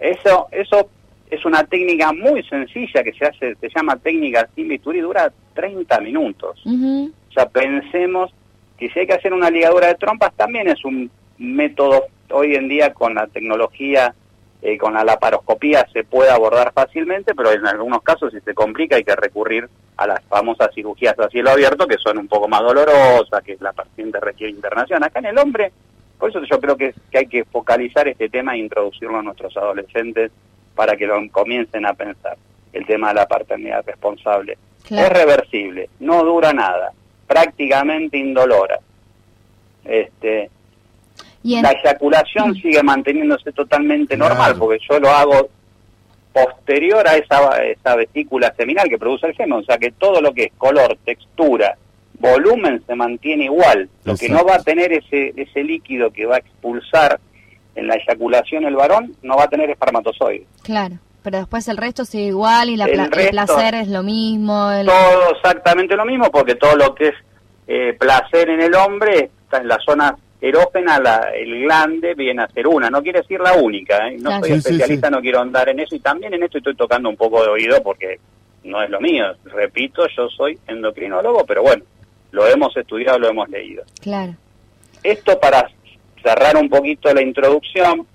Eso, 0.00 0.48
eso 0.50 0.88
es 1.30 1.44
una 1.44 1.62
técnica 1.64 2.12
muy 2.12 2.42
sencilla 2.44 3.02
que 3.04 3.12
se 3.12 3.26
hace, 3.26 3.54
se 3.54 3.68
llama 3.74 3.96
técnica 3.96 4.48
similitud 4.54 4.94
y 4.94 5.00
dura 5.00 5.32
30 5.54 6.00
minutos. 6.00 6.60
Ujú. 6.64 7.12
O 7.28 7.32
sea, 7.32 7.48
pensemos 7.48 8.32
que 8.78 8.88
si 8.88 9.00
hay 9.00 9.06
que 9.06 9.14
hacer 9.14 9.32
una 9.32 9.50
ligadura 9.50 9.88
de 9.88 9.94
trompas 9.94 10.32
también 10.34 10.68
es 10.68 10.84
un 10.84 11.10
método 11.38 12.06
hoy 12.30 12.54
en 12.54 12.68
día 12.68 12.92
con 12.92 13.14
la 13.14 13.26
tecnología, 13.26 14.14
eh, 14.62 14.76
con 14.76 14.94
la 14.94 15.04
laparoscopía 15.04 15.86
se 15.92 16.04
puede 16.04 16.30
abordar 16.30 16.72
fácilmente, 16.72 17.34
pero 17.34 17.52
en 17.52 17.66
algunos 17.66 18.02
casos 18.02 18.32
si 18.32 18.40
se 18.40 18.54
complica 18.54 18.96
hay 18.96 19.04
que 19.04 19.16
recurrir 19.16 19.68
a 19.96 20.06
las 20.06 20.24
famosas 20.24 20.70
cirugías 20.74 21.18
a 21.18 21.28
cielo 21.28 21.50
abierto 21.50 21.86
que 21.86 21.98
son 21.98 22.18
un 22.18 22.28
poco 22.28 22.48
más 22.48 22.62
dolorosas, 22.62 23.42
que 23.44 23.56
la 23.60 23.72
paciente 23.72 24.18
requiere 24.20 24.52
internación. 24.52 25.04
Acá 25.04 25.18
en 25.18 25.26
el 25.26 25.38
hombre, 25.38 25.72
por 26.20 26.30
eso 26.30 26.40
yo 26.44 26.60
creo 26.60 26.76
que, 26.76 26.94
que 27.10 27.18
hay 27.18 27.26
que 27.26 27.44
focalizar 27.44 28.06
este 28.06 28.28
tema 28.28 28.54
e 28.54 28.58
introducirlo 28.58 29.18
a 29.18 29.22
nuestros 29.22 29.56
adolescentes 29.56 30.30
para 30.76 30.96
que 30.96 31.06
lo 31.06 31.16
comiencen 31.32 31.84
a 31.86 31.94
pensar. 31.94 32.36
El 32.72 32.86
tema 32.86 33.08
de 33.08 33.14
la 33.14 33.26
paternidad 33.26 33.84
responsable. 33.84 34.56
Claro. 34.86 35.06
Es 35.06 35.12
reversible, 35.12 35.90
no 35.98 36.22
dura 36.24 36.52
nada, 36.52 36.92
prácticamente 37.26 38.16
indolora. 38.18 38.78
Este, 39.84 40.50
Y 41.42 41.56
en- 41.56 41.62
la 41.62 41.72
eyaculación 41.72 42.54
sigue 42.54 42.82
manteniéndose 42.82 43.50
totalmente 43.52 44.16
Claro. 44.16 44.34
normal, 44.34 44.56
porque 44.58 44.78
yo 44.88 45.00
lo 45.00 45.08
hago 45.10 45.48
posterior 46.32 47.06
a 47.08 47.16
esa, 47.16 47.62
esa 47.64 47.96
vesícula 47.96 48.54
seminal 48.56 48.88
que 48.88 48.98
produce 48.98 49.26
el 49.26 49.36
semen, 49.36 49.58
o 49.58 49.62
sea 49.64 49.78
que 49.78 49.90
todo 49.92 50.20
lo 50.20 50.32
que 50.32 50.44
es 50.44 50.52
color, 50.56 50.96
textura, 51.04 51.76
volumen 52.20 52.82
se 52.86 52.94
mantiene 52.94 53.44
igual. 53.46 53.88
Lo 54.04 54.14
que 54.16 54.28
no 54.28 54.44
va 54.44 54.56
a 54.56 54.62
tener 54.62 54.92
ese, 54.92 55.32
ese 55.36 55.64
líquido 55.64 56.10
que 56.12 56.26
va 56.26 56.36
a 56.36 56.38
expulsar 56.38 57.18
en 57.74 57.86
la 57.86 57.94
eyaculación 57.96 58.64
el 58.64 58.76
varón, 58.76 59.16
no 59.22 59.36
va 59.36 59.44
a 59.44 59.48
tener 59.48 59.70
espermatozoides. 59.70 60.46
Claro, 60.62 60.96
pero 61.22 61.38
después 61.38 61.66
el 61.68 61.76
resto 61.76 62.04
sigue 62.04 62.24
igual 62.26 62.68
y 62.68 62.76
la 62.76 62.84
El 62.84 62.92
pla- 62.92 63.04
el, 63.04 63.10
resto- 63.10 63.30
placer 63.30 63.74
es 63.74 63.88
lo 63.88 64.02
mismo. 64.02 64.70
el- 64.70 64.86
Todo 64.86 65.30
exactamente 65.34 65.96
lo 65.96 66.04
mismo, 66.04 66.30
porque 66.30 66.54
todo 66.56 66.76
lo 66.76 66.94
que 66.94 67.08
es 67.08 67.14
eh, 67.66 67.94
placer 67.98 68.50
en 68.50 68.60
el 68.60 68.74
hombre 68.74 69.30
está 69.44 69.58
en 69.58 69.68
la 69.68 69.78
zona 69.84 70.16
erógena, 70.40 70.98
la, 70.98 71.30
el 71.34 71.62
glande 71.62 72.14
viene 72.14 72.42
a 72.42 72.48
ser 72.48 72.66
una, 72.66 72.88
no 72.90 73.02
quiere 73.02 73.20
decir 73.20 73.38
la 73.40 73.52
única, 73.54 74.08
¿eh? 74.08 74.16
no 74.18 74.30
Claro. 74.30 74.40
soy 74.46 74.48
Sí, 74.56 74.60
sí, 74.62 74.68
especialista, 74.70 75.08
sí. 75.08 75.14
no 75.14 75.20
quiero 75.20 75.40
andar 75.40 75.68
en 75.68 75.80
eso 75.80 75.94
y 75.94 76.00
también 76.00 76.34
en 76.34 76.42
esto 76.42 76.58
estoy 76.58 76.74
tocando 76.74 77.08
un 77.08 77.16
poco 77.16 77.42
de 77.42 77.50
oído 77.50 77.82
porque 77.82 78.18
no 78.64 78.82
es 78.82 78.90
lo 78.90 79.00
mío, 79.00 79.24
repito, 79.44 80.02
yo 80.16 80.28
soy 80.30 80.58
endocrinólogo, 80.66 81.44
pero 81.46 81.62
bueno, 81.62 81.82
lo 82.32 82.46
hemos 82.46 82.76
estudiado, 82.76 83.18
lo 83.18 83.28
hemos 83.28 83.48
leído. 83.48 83.84
Claro. 84.00 84.34
Esto 85.02 85.38
para 85.38 85.70
cerrar 86.22 86.56
un 86.56 86.68
poquito 86.68 87.12
la 87.12 87.22
introducción, 87.22 88.06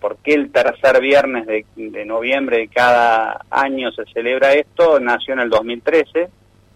¿por 0.00 0.16
qué 0.18 0.34
el 0.34 0.50
tercer 0.50 1.00
viernes 1.00 1.46
de, 1.46 1.64
de 1.76 2.04
noviembre 2.04 2.58
de 2.58 2.68
cada 2.68 3.44
año 3.50 3.90
se 3.92 4.04
celebra 4.06 4.52
esto? 4.54 4.98
Nació 5.00 5.34
en 5.34 5.40
el 5.40 5.50
2013 5.50 6.28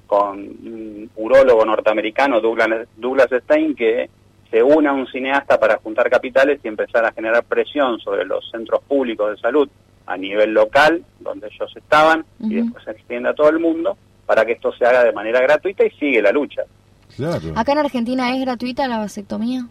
con 0.07 0.41
un 0.41 1.11
urólogo 1.17 1.65
norteamericano, 1.65 2.41
Douglas, 2.41 2.87
Douglas 2.97 3.29
Stein, 3.45 3.75
que 3.75 4.11
se 4.51 4.63
une 4.63 4.87
a 4.87 4.93
un 4.93 5.07
cineasta 5.07 5.59
para 5.59 5.79
juntar 5.79 6.11
capitales 6.11 6.61
y 6.63 6.69
empezar 6.69 7.03
a 7.07 7.13
generar 7.13 7.45
presión 7.45 7.99
sobre 7.99 8.27
los 8.27 8.51
centros 8.51 8.83
públicos 8.83 9.31
de 9.31 9.41
salud 9.41 9.69
a 10.05 10.17
nivel 10.19 10.53
local, 10.53 11.03
donde 11.19 11.47
ellos 11.47 11.73
estaban, 11.75 12.27
y 12.41 12.57
después 12.57 12.85
se 12.85 12.91
extiende 12.91 13.31
a 13.31 13.35
todo 13.35 13.49
el 13.49 13.59
mundo, 13.59 13.97
para 14.33 14.47
que 14.47 14.53
esto 14.53 14.73
se 14.73 14.87
haga 14.87 15.05
de 15.05 15.13
manera 15.13 15.43
gratuita 15.43 15.85
y 15.85 15.91
sigue 15.91 16.23
la 16.23 16.33
lucha. 16.33 16.63
Claro. 17.15 17.53
¿Acá 17.55 17.73
en 17.73 17.79
Argentina 17.81 18.35
es 18.35 18.41
gratuita 18.41 18.89
la 18.89 18.97
vasectomía? 18.97 19.67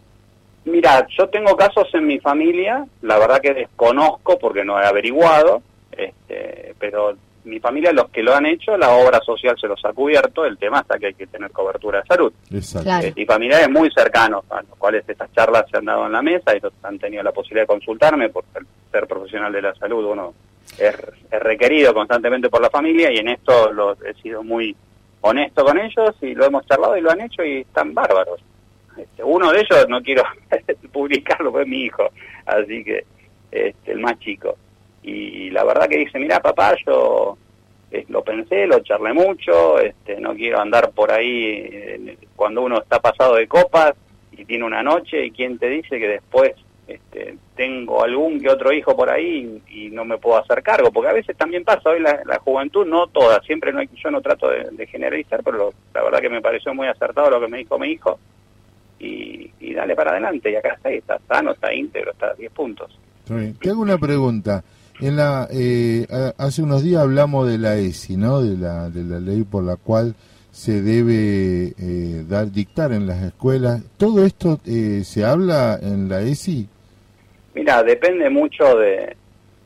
Mira, 0.66 1.08
yo 1.18 1.28
tengo 1.30 1.58
casos 1.58 1.88
en 1.96 2.06
mi 2.06 2.20
familia, 2.20 2.86
la 3.02 3.18
verdad 3.18 3.42
que 3.42 3.56
desconozco 3.56 4.38
porque 4.38 4.64
no 4.64 4.80
he 4.80 4.86
averiguado, 4.86 5.64
este, 5.92 6.76
pero 6.78 7.16
mi 7.46 7.60
familia, 7.60 7.92
los 7.92 8.10
que 8.12 8.22
lo 8.22 8.36
han 8.36 8.46
hecho, 8.46 8.78
la 8.78 8.92
obra 8.92 9.20
social 9.26 9.56
se 9.60 9.68
los 9.68 9.84
ha 9.84 9.94
cubierto, 9.94 10.46
el 10.46 10.60
tema 10.60 10.82
está 10.82 11.00
que 11.00 11.08
hay 11.08 11.14
que 11.16 11.26
tener 11.26 11.50
cobertura 11.50 12.02
de 12.02 12.06
salud. 12.06 12.32
Exacto. 12.52 12.84
Claro. 12.86 13.08
Eh, 13.08 13.14
y 13.16 13.26
familiares 13.26 13.68
muy 13.72 13.90
cercanos, 13.90 14.44
a 14.52 14.58
los 14.62 14.78
cuales 14.78 15.04
estas 15.08 15.34
charlas 15.34 15.66
se 15.72 15.78
han 15.78 15.86
dado 15.86 16.06
en 16.06 16.12
la 16.12 16.22
mesa, 16.22 16.52
ellos 16.54 16.72
han 16.84 17.00
tenido 17.00 17.24
la 17.24 17.32
posibilidad 17.32 17.64
de 17.64 17.68
consultarme, 17.74 18.30
por 18.30 18.44
ser- 18.54 18.66
ser 18.92 19.08
profesional 19.08 19.52
de 19.52 19.64
la 19.64 19.74
salud, 19.74 20.06
uno 20.06 20.36
es, 20.78 20.96
es 21.32 21.40
requerido 21.40 21.94
constantemente 21.94 22.50
por 22.50 22.62
la 22.62 22.70
familia 22.70 23.12
y 23.12 23.18
en 23.18 23.30
esto 23.30 23.72
lo, 23.72 23.94
he 23.94 24.14
sido 24.22 24.44
muy 24.44 24.76
honesto 25.22 25.64
con 25.64 25.80
ellos 25.80 26.16
y 26.22 26.34
lo 26.34 26.46
hemos 26.46 26.66
charlado 26.66 26.98
y 26.98 27.02
lo 27.02 27.12
han 27.12 27.22
hecho 27.22 27.44
y 27.44 27.60
están 27.60 27.94
bárbaros. 27.94 28.42
Este, 28.98 29.24
uno 29.24 29.52
de 29.52 29.62
ellos 29.62 29.86
no 29.88 30.02
quiero 30.02 30.24
publicarlo, 30.92 31.52
fue 31.52 31.66
mi 31.66 31.84
hijo, 31.84 32.10
así 32.46 32.84
que 32.84 33.06
este, 33.52 33.92
el 33.92 34.00
más 34.00 34.20
chico. 34.20 34.58
Y 35.04 35.50
la 35.50 35.64
verdad 35.64 35.88
que 35.88 35.98
dice, 35.98 36.20
mira 36.20 36.40
papá, 36.40 36.76
yo 36.86 37.38
eh, 37.92 38.06
lo 38.10 38.24
pensé, 38.24 38.68
lo 38.68 38.80
charlé 38.82 39.14
mucho, 39.14 39.80
este, 39.80 40.20
no 40.20 40.36
quiero 40.36 40.60
andar 40.60 40.92
por 40.92 41.12
ahí 41.12 41.46
eh, 41.72 42.18
cuando 42.36 42.62
uno 42.62 42.80
está 42.80 43.00
pasado 43.00 43.36
de 43.36 43.48
copas 43.48 43.94
y 44.32 44.46
tiene 44.46 44.66
una 44.66 44.84
noche 44.84 45.26
y 45.26 45.32
quién 45.32 45.58
te 45.58 45.70
dice 45.70 46.00
que 46.00 46.08
después 46.08 46.54
este, 46.94 47.38
tengo 47.56 48.04
algún 48.04 48.40
que 48.40 48.50
otro 48.50 48.72
hijo 48.74 48.96
por 48.96 49.10
ahí 49.10 49.62
y, 49.70 49.90
no 49.90 50.06
me 50.06 50.18
puedo 50.18 50.38
hacer 50.38 50.62
cargo, 50.64 50.92
porque 50.92 51.10
a 51.10 51.14
veces 51.14 51.36
también 51.38 51.64
pasa 51.64 51.90
hoy 51.90 52.00
la, 52.02 52.40
juventud, 52.44 52.86
no 52.86 53.08
toda, 53.08 53.42
siempre 53.42 53.72
no 53.74 53.80
hay, 53.80 53.90
yo 53.96 54.10
no 54.12 54.22
trato 54.22 54.50
de, 54.50 54.88
generalizar, 54.88 55.42
pero 55.44 55.58
lo- 55.58 55.74
la 55.94 56.04
verdad 56.04 56.20
que 56.20 56.30
me 56.30 56.42
pareció 56.42 56.74
muy 56.74 56.88
acertado 56.88 57.30
lo 57.30 57.40
que 57.42 57.48
me 57.48 57.58
dijo 57.60 57.78
mi 57.78 57.90
hijo 57.90 58.20
y, 59.00 59.52
y 59.60 59.74
dale 59.74 59.96
para 59.96 60.12
adelante 60.12 60.52
y 60.52 60.56
acá 60.56 60.78
está, 60.84 61.20
sano, 61.28 61.52
está 61.52 61.74
íntegro, 61.74 62.12
está 62.12 62.28
a 62.28 62.34
10 62.36 62.52
puntos. 62.52 62.98
Te 63.60 63.70
hago 63.70 63.82
una 63.82 63.98
pregunta. 63.98 64.64
En 65.00 65.16
la, 65.16 65.48
eh, 65.52 66.06
hace 66.38 66.62
unos 66.62 66.84
días 66.84 67.02
hablamos 67.02 67.48
de 67.50 67.58
la 67.58 67.76
ESI, 67.78 68.18
¿no? 68.18 68.42
De 68.42 68.56
la, 68.58 68.90
de 68.90 69.04
la 69.04 69.20
ley 69.20 69.44
por 69.44 69.64
la 69.64 69.76
cual 69.78 70.14
se 70.52 70.82
debe 70.82 71.74
eh, 71.80 72.26
dar 72.28 72.52
dictar 72.52 72.92
en 72.92 73.08
las 73.08 73.24
escuelas. 73.24 73.82
¿Todo 73.98 74.24
esto 74.26 74.60
eh, 74.66 75.02
se 75.06 75.26
habla 75.26 75.80
en 75.82 76.10
la 76.10 76.22
ESI? 76.22 76.68
Mira, 77.54 77.84
depende 77.84 78.30
mucho 78.30 78.76
de, 78.78 79.16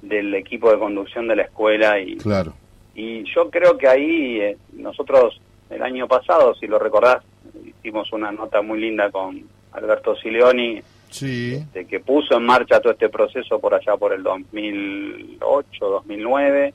del 0.01 0.33
equipo 0.35 0.71
de 0.71 0.79
conducción 0.79 1.27
de 1.27 1.35
la 1.35 1.43
escuela 1.43 1.99
y, 1.99 2.17
Claro. 2.17 2.53
y 2.95 3.23
yo 3.33 3.49
creo 3.49 3.77
que 3.77 3.87
ahí 3.87 4.39
eh, 4.41 4.57
nosotros 4.73 5.39
el 5.69 5.81
año 5.81 6.07
pasado, 6.07 6.53
si 6.55 6.67
lo 6.67 6.79
recordás, 6.79 7.23
hicimos 7.79 8.11
una 8.13 8.31
nota 8.31 8.61
muy 8.61 8.79
linda 8.79 9.09
con 9.11 9.41
Alberto 9.73 10.15
Sileoni, 10.15 10.81
Sí. 11.09 11.63
de 11.73 11.85
que 11.85 11.99
puso 11.99 12.35
en 12.37 12.43
marcha 12.45 12.79
todo 12.81 12.91
este 12.93 13.09
proceso 13.09 13.59
por 13.59 13.73
allá 13.73 13.95
por 13.95 14.11
el 14.13 14.21
2008, 14.23 15.85
2009 15.87 16.73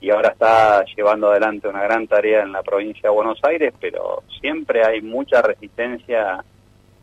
y 0.00 0.10
ahora 0.10 0.30
está 0.30 0.84
llevando 0.96 1.30
adelante 1.30 1.68
una 1.68 1.82
gran 1.82 2.06
tarea 2.06 2.42
en 2.42 2.52
la 2.52 2.62
provincia 2.62 3.02
de 3.08 3.14
Buenos 3.14 3.38
Aires, 3.44 3.72
pero 3.80 4.22
siempre 4.40 4.84
hay 4.84 5.00
mucha 5.00 5.42
resistencia 5.42 6.42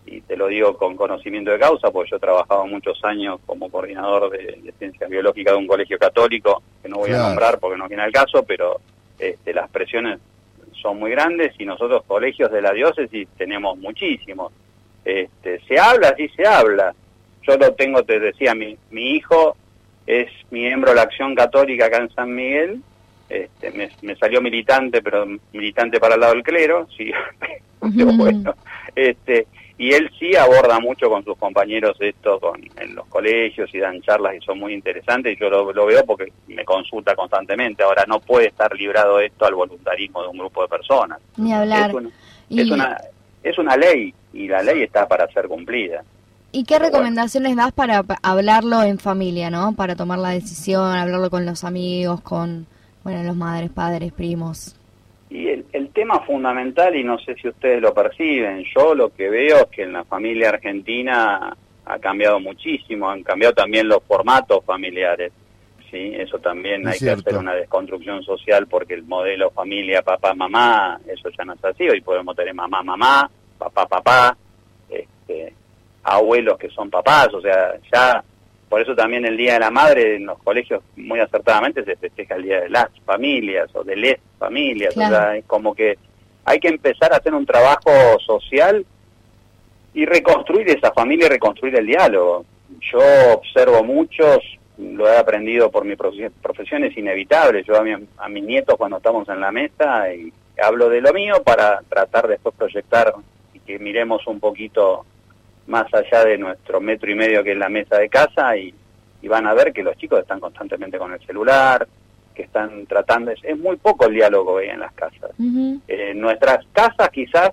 y 0.07 0.21
te 0.21 0.37
lo 0.37 0.47
digo 0.47 0.77
con 0.77 0.95
conocimiento 0.95 1.51
de 1.51 1.59
causa, 1.59 1.91
porque 1.91 2.11
yo 2.11 2.17
he 2.17 2.19
trabajado 2.19 2.65
muchos 2.67 3.03
años 3.03 3.39
como 3.45 3.69
coordinador 3.69 4.29
de, 4.31 4.59
de 4.63 4.71
ciencias 4.77 5.09
biológicas 5.09 5.53
de 5.53 5.57
un 5.59 5.67
colegio 5.67 5.97
católico, 5.97 6.61
que 6.81 6.89
no 6.89 6.97
voy 6.97 7.09
Claro. 7.09 7.23
a 7.23 7.27
nombrar 7.29 7.59
porque 7.59 7.77
no 7.77 7.87
viene 7.87 8.03
al 8.03 8.11
caso, 8.11 8.43
pero 8.43 8.79
este, 9.17 9.53
las 9.53 9.69
presiones 9.69 10.19
son 10.81 10.99
muy 10.99 11.11
grandes 11.11 11.53
y 11.57 11.65
nosotros 11.65 12.03
colegios 12.05 12.51
de 12.51 12.61
la 12.61 12.71
diócesis 12.73 13.27
tenemos 13.37 13.77
muchísimos. 13.79 14.51
Este, 15.03 15.59
se 15.67 15.79
habla, 15.79 16.13
sí 16.17 16.27
se 16.35 16.45
habla. 16.45 16.93
Yo 17.43 17.57
lo 17.57 17.73
tengo, 17.73 18.03
te 18.03 18.19
decía, 18.19 18.53
mi, 18.53 18.77
mi 18.91 19.11
hijo 19.11 19.55
es 20.05 20.29
miembro 20.51 20.91
de 20.91 20.97
la 20.97 21.01
Acción 21.03 21.33
Católica 21.33 21.85
acá 21.87 21.97
en 21.97 22.09
San 22.13 22.33
Miguel, 22.35 22.81
este, 23.29 23.71
me, 23.71 23.89
me 24.03 24.15
salió 24.17 24.39
militante, 24.39 25.01
pero 25.01 25.25
militante 25.51 25.99
para 25.99 26.13
el 26.13 26.21
lado 26.21 26.33
del 26.33 26.43
clero, 26.43 26.87
sí, 26.95 27.11
pero 27.79 28.13
bueno, 28.13 28.53
este, 28.95 29.47
y 29.77 29.91
él 29.93 30.09
sí 30.19 30.35
aborda 30.35 30.79
mucho 30.79 31.09
con 31.09 31.23
sus 31.25 31.37
compañeros 31.37 31.97
esto 31.99 32.39
con, 32.39 32.61
en 32.77 32.95
los 32.95 33.05
colegios 33.07 33.69
y 33.73 33.79
dan 33.79 34.01
charlas 34.01 34.35
y 34.35 34.45
son 34.45 34.59
muy 34.59 34.73
interesantes 34.73 35.33
y 35.35 35.39
yo 35.39 35.49
lo, 35.49 35.73
lo 35.73 35.85
veo 35.85 36.05
porque 36.05 36.31
me 36.47 36.63
consulta 36.63 37.15
constantemente. 37.15 37.83
Ahora 37.83 38.05
no 38.07 38.19
puede 38.19 38.47
estar 38.47 38.73
librado 38.73 39.19
esto 39.19 39.45
al 39.45 39.55
voluntarismo 39.55 40.21
de 40.23 40.29
un 40.29 40.37
grupo 40.37 40.61
de 40.61 40.67
personas. 40.69 41.19
Ni 41.37 41.53
hablar. 41.53 41.89
Es 41.91 41.95
Y- 42.49 42.61
es 42.61 42.71
una, 42.71 42.97
es 43.43 43.57
una 43.57 43.75
ley 43.75 44.13
y 44.33 44.47
la 44.47 44.61
ley 44.61 44.83
está 44.83 45.07
para 45.07 45.27
ser 45.33 45.47
cumplida. 45.47 46.03
¿Y 46.51 46.63
qué 46.63 46.79
recomendaciones 46.79 47.55
das 47.57 47.73
para 47.73 48.01
pa- 48.03 48.17
hablarlo 48.23 48.81
en 48.83 48.97
familia, 48.97 49.49
no? 49.49 49.73
Para 49.73 49.95
tomar 49.97 50.19
la 50.19 50.29
decisión, 50.29 50.85
hablarlo 50.95 51.29
con 51.29 51.45
los 51.45 51.65
amigos, 51.65 52.21
con, 52.21 52.65
bueno, 53.03 53.23
los 53.23 53.35
madres, 53.35 53.71
padres, 53.71 54.13
primos. 54.13 54.73
Y 55.35 55.49
el, 55.49 55.65
el 55.73 55.89
tema 55.89 56.21
fundamental, 56.21 56.95
y 56.95 57.03
no 57.03 57.19
sé 57.19 57.35
si 57.35 57.49
ustedes 57.49 57.81
lo 57.81 57.93
perciben, 57.93 58.63
yo 58.75 58.95
lo 58.95 59.13
que 59.13 59.29
veo 59.29 59.57
es 59.57 59.65
que 59.67 59.83
en 59.83 59.91
la 59.93 60.03
familia 60.05 60.49
argentina 60.49 61.55
ha 61.85 61.99
cambiado 61.99 62.39
muchísimo, 62.39 63.09
han 63.09 63.21
cambiado 63.21 63.53
también 63.53 63.87
los 63.87 64.01
formatos 64.03 64.63
familiares. 64.65 65.33
Sí, 65.91 66.13
eso 66.15 66.39
también 66.39 66.81
Es 66.81 66.87
hay 66.93 66.99
cierto. 66.99 67.23
que 67.23 67.29
hacer 67.29 67.39
una 67.39 67.53
desconstrucción 67.53 68.23
social 68.23 68.65
porque 68.67 68.93
el 68.95 69.03
modelo 69.03 69.51
familia 69.51 70.01
papá 70.01 70.33
mamá, 70.33 70.99
eso 71.07 71.29
ya 71.37 71.43
no 71.45 71.53
es 71.53 71.63
así. 71.65 71.87
Hoy 71.87 72.01
podemos 72.01 72.35
tener 72.35 72.53
mamá 72.53 72.81
mamá, 72.81 73.29
papá 73.57 73.85
papá, 73.85 74.37
este, 74.89 75.53
abuelos 76.03 76.57
que 76.57 76.69
son 76.69 76.89
papás, 76.89 77.27
o 77.33 77.41
sea, 77.41 77.73
ya 77.93 78.23
por 78.69 78.81
eso 78.81 78.95
también 78.95 79.25
el 79.25 79.37
Día 79.37 79.53
de 79.53 79.59
la 79.59 79.71
Madre 79.71 80.15
en 80.15 80.25
los 80.25 80.39
colegios 80.41 80.81
muy 80.95 81.19
acertadamente 81.19 81.83
se 81.83 81.95
festeja 81.95 82.35
el 82.35 82.43
Día 82.43 82.61
de 82.61 82.69
las 82.69 82.87
Familias 83.05 83.69
o 83.73 83.83
de 83.83 83.95
les 83.95 84.17
familias. 84.39 84.93
Claro. 84.93 85.15
O 85.15 85.19
sea, 85.19 85.35
es 85.37 85.45
como 85.45 85.73
que 85.75 85.97
hay 86.45 86.59
que 86.59 86.67
empezar 86.69 87.13
a 87.13 87.17
hacer 87.17 87.33
un 87.33 87.45
trabajo 87.45 87.91
social 88.25 88.85
y 89.93 90.05
reconstruir 90.05 90.69
esa 90.69 90.91
familia 90.91 91.27
y 91.27 91.29
reconstruir 91.29 91.75
el 91.75 91.85
diálogo. 91.87 92.45
Yo 92.91 92.99
observo 93.33 93.83
muchos, 93.83 94.39
lo 94.77 95.07
he 95.07 95.17
aprendido 95.17 95.71
por 95.71 95.85
mi 95.85 95.95
profe- 95.95 96.31
profesión, 96.41 96.83
es 96.83 96.97
inevitable. 96.97 97.63
Yo 97.63 97.77
a, 97.77 97.83
mi- 97.83 98.05
a 98.17 98.27
mis 98.29 98.43
nietos 98.43 98.75
cuando 98.77 98.97
estamos 98.97 99.27
en 99.29 99.39
la 99.39 99.51
mesa 99.51 100.13
y 100.13 100.33
hablo 100.61 100.89
de 100.89 101.01
lo 101.01 101.13
mío 101.13 101.41
para 101.43 101.81
tratar 101.87 102.27
después 102.27 102.53
proyectar 102.55 103.13
y 103.53 103.59
que 103.59 103.79
miremos 103.79 104.25
un 104.27 104.39
poquito 104.39 105.05
más 105.67 105.91
allá 105.93 106.23
de 106.25 106.37
nuestro 106.37 106.79
metro 106.79 107.09
y 107.09 107.15
medio 107.15 107.43
que 107.43 107.53
es 107.53 107.57
la 107.57 107.69
mesa 107.69 107.97
de 107.97 108.09
casa 108.09 108.55
y, 108.57 108.73
y 109.21 109.27
van 109.27 109.47
a 109.47 109.53
ver 109.53 109.73
que 109.73 109.83
los 109.83 109.97
chicos 109.97 110.19
están 110.19 110.39
constantemente 110.39 110.97
con 110.97 111.11
el 111.13 111.19
celular, 111.25 111.87
que 112.33 112.43
están 112.43 112.85
tratando, 112.85 113.31
es, 113.31 113.39
es 113.43 113.57
muy 113.57 113.77
poco 113.77 114.05
el 114.07 114.13
diálogo 114.13 114.53
hoy 114.53 114.67
en 114.67 114.79
las 114.79 114.93
casas. 114.93 115.31
Ujú. 115.39 115.79
Eh, 115.87 116.11
en 116.11 116.19
nuestras 116.19 116.65
casas 116.73 117.09
quizás 117.09 117.51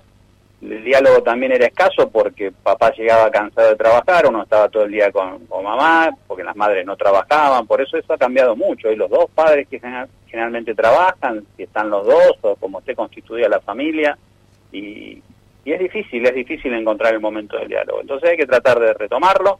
el 0.61 0.83
diálogo 0.83 1.21
también 1.23 1.51
era 1.51 1.65
escaso 1.65 2.09
porque 2.09 2.51
papá 2.51 2.91
llegaba 2.93 3.29
cansado 3.31 3.69
de 3.69 3.75
trabajar, 3.75 4.25
uno 4.27 4.43
estaba 4.43 4.69
todo 4.69 4.83
el 4.83 4.91
día 4.91 5.11
con, 5.11 5.45
con 5.47 5.63
mamá, 5.63 6.09
porque 6.25 6.43
las 6.43 6.55
madres 6.55 6.85
no 6.85 6.95
trabajaban, 6.95 7.67
por 7.67 7.81
eso 7.81 7.97
eso 7.97 8.13
ha 8.13 8.17
cambiado 8.17 8.55
mucho. 8.55 8.89
Y 8.89 8.95
los 8.95 9.09
dos 9.09 9.29
padres 9.35 9.67
que 9.67 9.79
general- 9.79 10.07
generalmente 10.27 10.73
trabajan, 10.73 11.43
si 11.57 11.63
están 11.63 11.89
los 11.89 12.05
dos 12.05 12.33
o 12.41 12.55
como 12.55 12.79
esté 12.79 12.95
constituida 12.95 13.49
la 13.49 13.59
familia, 13.59 14.17
y, 14.71 15.21
y 15.65 15.71
es 15.73 15.79
difícil, 15.79 16.25
es 16.25 16.35
difícil 16.35 16.73
encontrar 16.73 17.13
el 17.13 17.19
momento 17.19 17.57
del 17.57 17.67
diálogo. 17.69 18.01
Entonces 18.01 18.29
hay 18.31 18.37
que 18.37 18.45
tratar 18.45 18.79
de 18.79 18.93
retomarlo, 18.93 19.59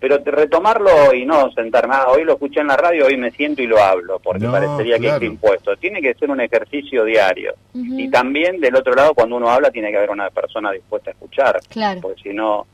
pero 0.00 0.18
de 0.18 0.30
retomarlo 0.30 1.14
y 1.14 1.24
no 1.24 1.50
sentarme, 1.52 1.94
ah, 1.96 2.08
hoy 2.08 2.24
lo 2.24 2.32
escuché 2.34 2.60
en 2.60 2.66
la 2.66 2.76
radio, 2.76 3.06
hoy 3.06 3.16
me 3.16 3.30
siento 3.30 3.62
y 3.62 3.66
lo 3.66 3.78
hablo, 3.82 4.18
porque 4.18 4.44
No, 4.44 4.52
parecería 4.52 4.98
que 4.98 5.06
está 5.08 5.24
impuesto. 5.24 5.76
Tiene 5.76 6.02
que 6.02 6.12
ser 6.14 6.30
un 6.30 6.40
ejercicio 6.40 7.04
diario. 7.04 7.54
Y 7.72 8.08
también 8.10 8.60
del 8.60 8.76
otro 8.76 8.94
lado, 8.94 9.14
cuando 9.14 9.36
uno 9.36 9.48
habla, 9.48 9.70
tiene 9.70 9.90
que 9.90 9.96
haber 9.96 10.10
una 10.10 10.28
persona 10.30 10.72
dispuesta 10.72 11.10
a 11.10 11.12
escuchar, 11.12 11.60
Claro. 11.70 12.00
porque 12.02 12.22
si 12.22 12.28
no, 12.34 12.66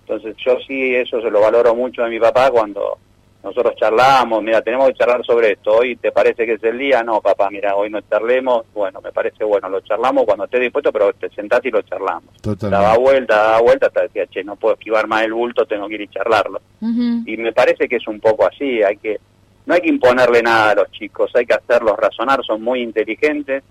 entonces 0.00 0.34
yo 0.38 0.56
sí 0.66 0.94
eso 0.94 1.20
se 1.20 1.30
lo 1.30 1.40
valoro 1.40 1.74
mucho 1.74 2.02
de 2.02 2.08
mi 2.10 2.18
papá 2.20 2.50
cuando 2.50 2.96
nosotros 3.42 3.76
charlamos, 3.76 4.42
mira, 4.42 4.60
tenemos 4.62 4.88
que 4.88 4.94
charlar 4.94 5.24
sobre 5.24 5.52
esto, 5.52 5.76
hoy 5.76 5.96
te 5.96 6.10
parece 6.10 6.44
que 6.44 6.54
es 6.54 6.64
el 6.64 6.76
día, 6.76 7.02
no, 7.02 7.20
papá, 7.20 7.48
mira, 7.50 7.76
hoy 7.76 7.88
no 7.88 8.00
charlemos, 8.00 8.66
bueno, 8.74 9.00
me 9.00 9.12
parece 9.12 9.44
bueno, 9.44 9.68
lo 9.68 9.80
charlamos 9.80 10.24
cuando 10.24 10.44
esté 10.44 10.58
dispuesto, 10.58 10.92
pero 10.92 11.12
te 11.12 11.30
sentás 11.30 11.64
y 11.64 11.70
lo 11.70 11.82
charlamos. 11.82 12.34
Totalmente. 12.42 12.84
Daba 12.84 12.98
vuelta, 12.98 13.36
daba 13.36 13.60
vuelta, 13.60 13.86
hasta 13.86 14.02
decía, 14.02 14.26
che, 14.26 14.42
no 14.42 14.56
puedo 14.56 14.74
esquivar 14.74 15.06
más 15.06 15.22
el 15.22 15.32
bulto, 15.32 15.66
tengo 15.66 15.88
que 15.88 15.94
ir 15.94 16.00
y 16.02 16.08
charlarlo. 16.08 16.60
Y 16.80 17.36
me 17.36 17.52
parece 17.52 17.88
que 17.88 17.96
es 17.96 18.08
un 18.08 18.20
poco 18.20 18.46
así, 18.46 18.82
hay 18.82 18.96
que 18.96 19.18
no 19.68 19.74
hay 19.74 19.82
que 19.82 19.90
imponerle 19.90 20.42
nada 20.42 20.70
a 20.70 20.74
los 20.76 20.90
chicos, 20.92 21.30
hay 21.34 21.44
que 21.44 21.52
hacerlos 21.52 21.94
razonar, 21.98 22.42
son 22.42 22.62
muy 22.62 22.80
inteligentes. 22.80 23.62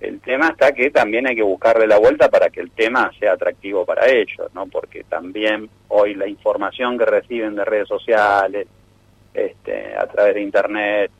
El 0.00 0.18
tema 0.20 0.48
está 0.48 0.72
que 0.72 0.90
también 0.90 1.26
hay 1.26 1.36
que 1.36 1.42
buscarle 1.42 1.86
la 1.86 1.98
vuelta 1.98 2.30
para 2.30 2.48
que 2.48 2.60
el 2.60 2.70
tema 2.70 3.10
sea 3.20 3.34
atractivo 3.34 3.84
para 3.84 4.06
ellos, 4.06 4.48
¿no? 4.54 4.66
Porque 4.66 5.04
también 5.04 5.68
hoy 5.88 6.14
la 6.14 6.26
información 6.26 6.96
que 6.96 7.04
reciben 7.04 7.54
de 7.56 7.64
redes 7.66 7.88
sociales, 7.88 8.66
este, 9.34 9.96
a 9.96 10.06
través 10.06 10.34
de 10.36 10.42
internet 10.42 11.10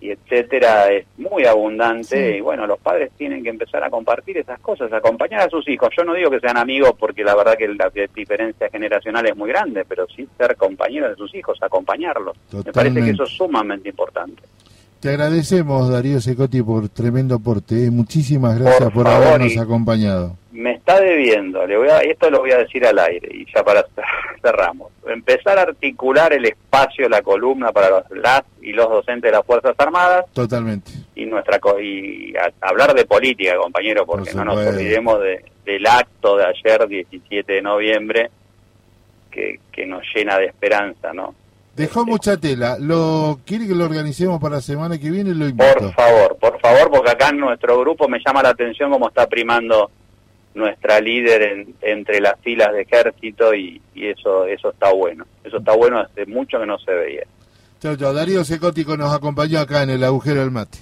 y 0.00 0.10
etcétera 0.10 0.90
es 0.92 1.06
muy 1.16 1.44
abundante 1.46 2.32
Sí. 2.32 2.36
y 2.38 2.40
bueno, 2.40 2.66
los 2.66 2.78
padres 2.78 3.10
tienen 3.16 3.42
que 3.42 3.48
empezar 3.48 3.82
a 3.84 3.90
compartir 3.90 4.36
esas 4.38 4.60
cosas, 4.60 4.92
acompañar 4.92 5.40
a 5.40 5.48
sus 5.50 5.66
hijos. 5.68 5.88
Yo 5.96 6.04
no 6.04 6.12
digo 6.14 6.30
que 6.30 6.40
sean 6.40 6.56
amigos 6.58 6.92
porque 6.98 7.24
la 7.24 7.34
verdad 7.34 7.56
que 7.56 7.68
la 7.68 7.90
diferencia 8.14 8.68
generacional 8.70 9.26
es 9.26 9.36
muy 9.36 9.48
grande, 9.48 9.84
pero 9.88 10.06
sí 10.08 10.28
ser 10.36 10.56
compañeros 10.56 11.10
de 11.10 11.16
sus 11.16 11.34
hijos, 11.34 11.58
acompañarlos. 11.62 12.36
Me 12.52 12.72
parece 12.72 13.02
que 13.02 13.10
eso 13.10 13.24
es 13.24 13.30
sumamente 13.30 13.88
importante. 13.88 14.42
Te 15.04 15.10
agradecemos, 15.10 15.90
Darío 15.90 16.18
Secotti, 16.18 16.62
por 16.62 16.88
tremendo 16.88 17.34
aporte. 17.34 17.74
¿eh? 17.84 17.90
Muchísimas 17.90 18.58
gracias 18.58 18.84
por, 18.90 19.02
Por 19.02 19.12
favor, 19.12 19.26
habernos 19.26 19.58
acompañado. 19.58 20.38
Me 20.50 20.72
está 20.72 20.98
debiendo, 20.98 21.66
le 21.66 21.76
voy 21.76 21.88
a, 21.90 21.98
esto 21.98 22.30
lo 22.30 22.38
voy 22.38 22.52
a 22.52 22.56
decir 22.60 22.86
al 22.86 22.98
aire 22.98 23.28
y 23.30 23.44
ya 23.54 23.62
para 23.62 23.84
cerramos. 24.40 24.90
Empezar 25.06 25.58
a 25.58 25.62
articular 25.64 26.32
el 26.32 26.46
espacio, 26.46 27.06
la 27.10 27.20
columna 27.20 27.70
para 27.70 27.90
los, 27.90 28.04
las 28.12 28.44
y 28.62 28.72
los 28.72 28.88
docentes 28.88 29.30
de 29.30 29.36
las 29.36 29.44
Fuerzas 29.44 29.74
Armadas 29.76 30.24
Totalmente. 30.32 30.90
y 31.14 31.26
nuestra 31.26 31.60
y 31.82 32.34
a- 32.38 32.66
hablar 32.66 32.94
de 32.94 33.04
política, 33.04 33.58
compañero, 33.58 34.06
porque 34.06 34.30
Por 34.30 34.36
no 34.46 34.54
nos 34.54 34.66
olvidemos 34.66 35.20
de, 35.20 35.44
del 35.66 35.86
acto 35.86 36.38
de 36.38 36.46
ayer, 36.46 36.88
17 36.88 37.52
de 37.52 37.60
noviembre, 37.60 38.30
que, 39.30 39.60
que 39.70 39.84
nos 39.84 40.02
llena 40.14 40.38
de 40.38 40.46
esperanza, 40.46 41.12
¿no? 41.12 41.34
Dejó 41.76 42.04
mucha 42.06 42.36
tela. 42.36 42.76
¿Lo 42.78 43.40
quiere 43.44 43.66
que 43.66 43.74
lo 43.74 43.84
organicemos 43.84 44.40
para 44.40 44.56
la 44.56 44.60
semana 44.62 44.96
que 44.98 45.10
viene? 45.10 45.30
Lo 45.34 45.40
Por 45.56 45.66
invito. 45.76 45.92
favor, 45.92 46.36
por 46.40 46.60
favor, 46.60 46.90
porque 46.90 47.10
acá 47.10 47.30
en 47.30 47.38
nuestro 47.38 47.78
grupo 47.80 48.08
me 48.08 48.20
llama 48.24 48.42
la 48.42 48.50
atención 48.50 48.90
cómo 48.92 49.08
está 49.08 49.26
primando 49.28 49.90
nuestra 50.54 51.00
líder 51.00 51.42
en- 51.42 51.74
entre 51.82 52.20
las 52.20 52.38
filas 52.40 52.72
de 52.72 52.82
ejército 52.82 53.52
y, 53.54 53.82
y 53.94 54.06
eso 54.06 54.46
eso 54.46 54.70
está 54.70 54.92
bueno. 54.92 55.26
Eso 55.42 55.56
está 55.58 55.74
bueno 55.74 55.98
hace 55.98 56.26
mucho 56.26 56.60
que 56.60 56.66
no 56.66 56.78
se 56.78 56.92
veía. 56.92 57.22
Chao, 57.80 57.96
chao. 57.96 58.12
Darío 58.14 58.44
Secotti 58.44 58.84
nos 58.84 59.12
acompañó 59.12 59.58
acá 59.58 59.82
en 59.82 59.90
el 59.90 60.04
agujero 60.04 60.40
del 60.40 60.52
mate. 60.52 60.78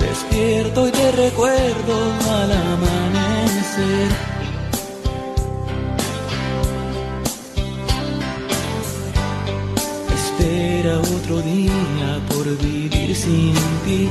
Despierto 0.00 0.88
y 0.88 0.90
te 0.90 1.12
recuerdo 1.12 1.94
al 2.30 2.52
amanecer. 2.52 4.08
Espera 10.14 10.98
otro 11.00 11.42
día 11.42 12.20
por 12.30 12.46
vivir 12.56 13.14
sin 13.14 13.52
ti. 13.84 14.08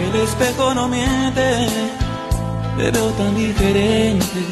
El 0.00 0.20
espejo 0.22 0.74
no 0.74 0.88
miente 0.88 1.68
te 2.76 2.90
veo 2.90 3.10
tan 3.10 3.36
diferente. 3.36 4.51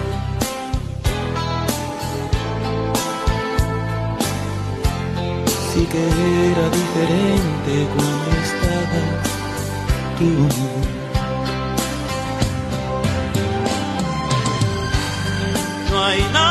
Que 5.91 5.97
era 6.51 6.69
diferente 6.69 7.71
cuando 7.93 8.29
estabas 8.47 9.09
tú. 10.17 10.31
No 15.91 16.03
hay 16.05 16.21
nada 16.31 16.50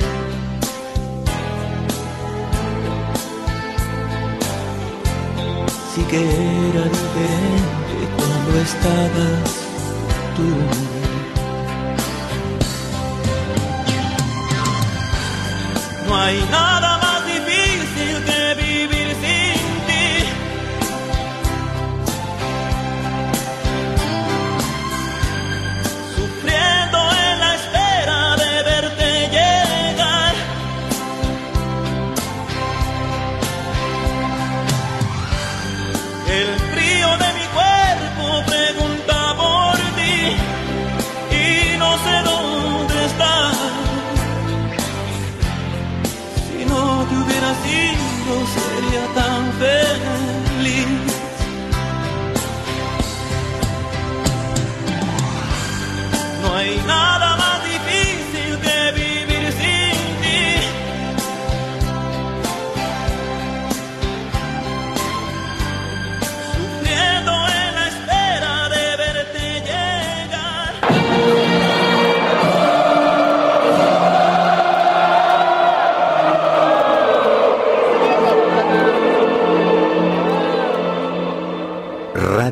Sí 5.93 6.01
que 6.03 6.19
era 6.19 6.83
diferente 6.83 7.95
cuando 8.15 8.59
estabas 8.61 9.49
tú. 10.37 10.47
No 16.07 16.15
hay 16.17 16.39
nada 16.49 17.00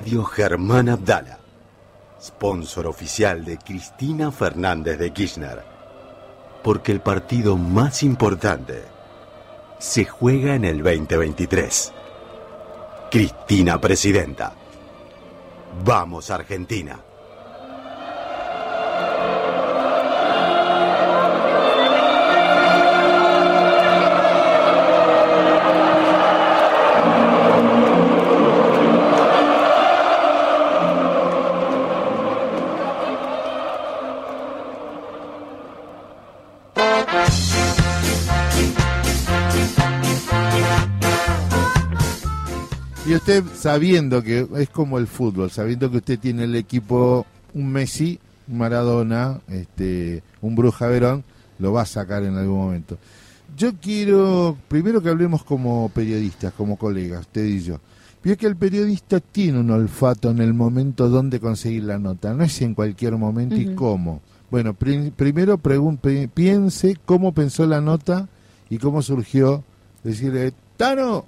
Radio 0.10 0.24
Germán 0.24 0.90
Abdala, 0.90 1.38
sponsor 2.20 2.88
oficial 2.88 3.46
de 3.46 3.60
Cristina 3.60 4.32
Fernández 4.32 4.98
de 4.98 5.14
Kirchner. 5.14 5.64
Porque 6.64 6.92
el 6.92 7.00
partido 7.00 7.56
más 7.58 8.02
importante 8.02 8.86
se 9.78 10.06
juega 10.06 10.56
en 10.56 10.66
el 10.66 10.82
2023. 10.82 11.94
Cristina 13.12 13.80
Presidenta. 13.80 14.54
Vamos 15.86 16.32
Argentina. 16.32 17.00
Sabiendo 43.60 44.24
que 44.24 44.48
es 44.58 44.70
como 44.70 44.98
el 44.98 45.08
fútbol, 45.08 45.52
sabiendo 45.52 45.90
que 45.92 45.98
usted 45.98 46.20
tiene 46.20 46.44
el 46.46 46.56
equipo 46.56 47.26
un 47.54 47.72
Messi, 47.72 48.20
un 48.48 48.58
Maradona, 48.58 49.40
este, 49.48 50.24
un 50.42 50.56
Bruja 50.56 50.88
Verón, 50.88 51.24
lo 51.60 51.74
va 51.74 51.82
a 51.82 51.86
sacar 51.86 52.24
en 52.24 52.36
algún 52.38 52.58
momento. 52.58 52.98
Yo 53.58 53.72
quiero, 53.82 54.56
primero 54.68 55.02
que 55.02 55.10
hablemos 55.10 55.44
como 55.44 55.90
periodistas, 55.94 56.54
como 56.54 56.78
colegas, 56.78 57.22
usted 57.22 57.46
y 57.46 57.60
yo. 57.62 57.80
Vio 58.24 58.38
que 58.38 58.48
el 58.48 58.56
periodista 58.56 59.20
tiene 59.20 59.60
un 59.60 59.72
olfato 59.72 60.30
en 60.32 60.40
el 60.40 60.54
momento 60.54 61.10
donde 61.10 61.40
conseguir 61.40 61.84
la 61.86 61.98
nota, 61.98 62.34
no 62.34 62.44
es 62.44 62.62
en 62.62 62.74
cualquier 62.76 63.16
momento 63.18 63.56
y 63.56 63.74
cómo. 63.76 64.22
Bueno, 64.52 64.74
pri- 64.74 65.12
primero 65.12 65.58
pregunte, 65.58 66.30
piense 66.34 66.98
cómo 67.06 67.34
pensó 67.34 67.66
la 67.66 67.82
nota 67.82 68.28
y 68.70 68.78
cómo 68.78 69.02
surgió, 69.02 69.64
decirle, 70.04 70.54
Tano, 70.78 71.26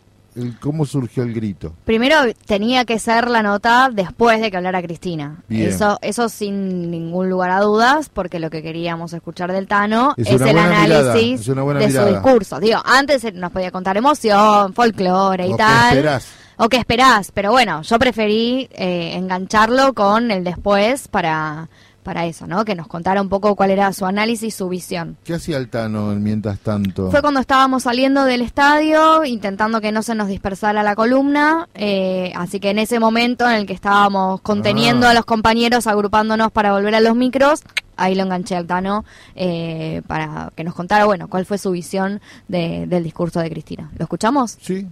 cómo 0.60 0.86
surgió 0.86 1.24
el 1.24 1.34
grito. 1.34 1.74
Primero 1.86 2.16
tenía 2.46 2.86
que 2.86 3.00
ser 3.00 3.30
la 3.30 3.44
nota 3.44 3.90
después 3.92 4.40
de 4.42 4.50
que 4.52 4.58
hablara 4.58 4.82
Cristina. 4.82 5.44
Bien. 5.48 5.70
Eso, 5.70 5.98
eso 6.02 6.30
sin 6.30 6.90
ningún 6.90 7.30
lugar 7.30 7.52
a 7.52 7.60
dudas, 7.60 8.10
porque 8.10 8.40
lo 8.40 8.50
que 8.50 8.62
queríamos 8.62 9.14
escuchar 9.14 9.52
del 9.52 9.68
Tano 9.68 10.14
Es 10.18 10.28
el 10.30 10.40
mirada, 10.42 10.84
análisis 10.84 11.42
es 11.42 11.46
de 11.48 11.56
mirada. 11.56 12.08
su 12.08 12.14
discurso. 12.14 12.60
Digo, 12.60 12.80
antes 12.86 13.34
nos 13.34 13.52
podía 13.52 13.72
contar 13.72 13.98
emoción, 13.98 14.74
folclore 14.74 15.48
y 15.48 15.54
¿O 15.54 15.58
qué 15.58 15.64
tal. 15.64 15.98
esperás? 15.98 16.28
O 16.58 16.70
qué 16.70 16.78
esperás, 16.78 17.32
pero 17.34 17.52
bueno, 17.52 17.82
yo 17.82 17.98
preferí 17.98 18.70
eh, 18.72 19.14
engancharlo 19.16 19.94
con 19.94 20.30
el 20.30 20.44
después 20.44 21.08
para, 21.08 21.70
para 22.04 22.26
eso, 22.26 22.48
¿no? 22.48 22.66
Que 22.66 22.76
nos 22.76 22.88
contara 22.88 23.22
un 23.22 23.30
poco 23.30 23.56
cuál 23.56 23.72
era 23.72 23.92
su 23.94 24.06
análisis, 24.06 24.56
su 24.56 24.68
visión. 24.70 25.18
¿Qué 25.24 25.34
hacía 25.36 25.58
el 25.58 25.70
Tano 25.70 26.08
mientras 26.16 26.60
tanto? 26.60 27.10
Fue 27.12 27.22
cuando 27.22 27.40
estábamos 27.40 27.84
saliendo 27.84 28.24
del 28.26 28.42
estadio, 28.42 29.24
intentando 29.24 29.82
que 29.82 29.92
no 29.92 30.02
se 30.04 30.16
nos 30.16 30.28
dispersara 30.28 30.84
la 30.84 30.96
columna, 30.96 31.68
eh, 31.76 32.32
así 32.36 32.60
que 32.60 32.70
en 32.72 32.80
ese 32.80 33.00
momento 33.00 33.46
en 33.48 33.54
el 33.56 33.66
que 33.66 33.74
estábamos 33.74 34.42
conteniendo 34.42 35.08
Ah. 35.08 35.12
a 35.12 35.14
los 35.14 35.26
compañeros, 35.26 35.88
agrupándonos 35.88 36.52
para 36.52 36.72
volver 36.74 36.96
a 36.96 37.00
los 37.02 37.16
micros, 37.16 37.62
ahí 37.98 38.16
lo 38.16 38.24
enganché 38.24 38.56
al 38.56 38.66
Tano 38.66 39.06
eh, 39.36 40.02
para 40.08 40.52
que 40.56 40.64
nos 40.64 40.74
contara, 40.74 41.06
bueno, 41.06 41.28
cuál 41.28 41.46
fue 41.46 41.58
su 41.58 41.72
visión 41.72 42.20
de- 42.48 42.86
del 42.88 43.04
discurso 43.04 43.40
de 43.40 43.50
Cristina. 43.50 43.90
¿Lo 43.98 44.04
escuchamos? 44.06 44.58
Sí. 44.62 44.88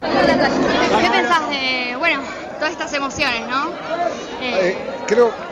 ¿Qué 0.00 1.10
pensás 1.10 1.48
de, 1.50 1.96
bueno, 1.98 2.20
todas 2.58 2.70
estas 2.72 2.92
emociones, 2.94 3.42
no? 3.48 3.68
Eh, 4.42 4.76
creo, 5.06 5.28
en- 5.28 5.49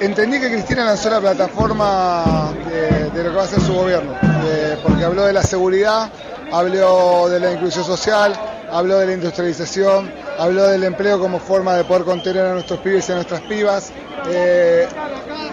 entendí 0.00 0.40
que 0.40 0.50
Cristina 0.50 0.84
lanzó 0.84 1.10
la 1.10 1.20
plataforma 1.20 2.54
de, 2.64 3.10
lo 3.10 3.30
que 3.30 3.36
va 3.36 3.44
a 3.44 3.48
ser 3.48 3.60
su 3.60 3.74
gobierno, 3.74 4.14
de- 4.40 4.76
porque 4.82 5.04
habló 5.04 5.24
de 5.24 5.32
la 5.32 5.42
seguridad, 5.42 6.10
habló 6.50 7.28
de 7.28 7.40
la 7.40 7.52
inclusión 7.52 7.84
social, 7.84 8.32
habló 8.70 8.98
de 8.98 9.06
la 9.06 9.12
industrialización, 9.12 10.10
habló 10.38 10.66
del 10.68 10.84
empleo 10.84 11.18
como 11.18 11.38
forma 11.38 11.74
de 11.76 11.84
poder 11.84 12.04
contener 12.04 12.46
a 12.46 12.54
nuestros 12.54 12.80
pibes 12.80 13.08
y 13.08 13.12
a 13.12 13.16
nuestras 13.16 13.42
pibas, 13.42 13.92
eh, 14.24 14.88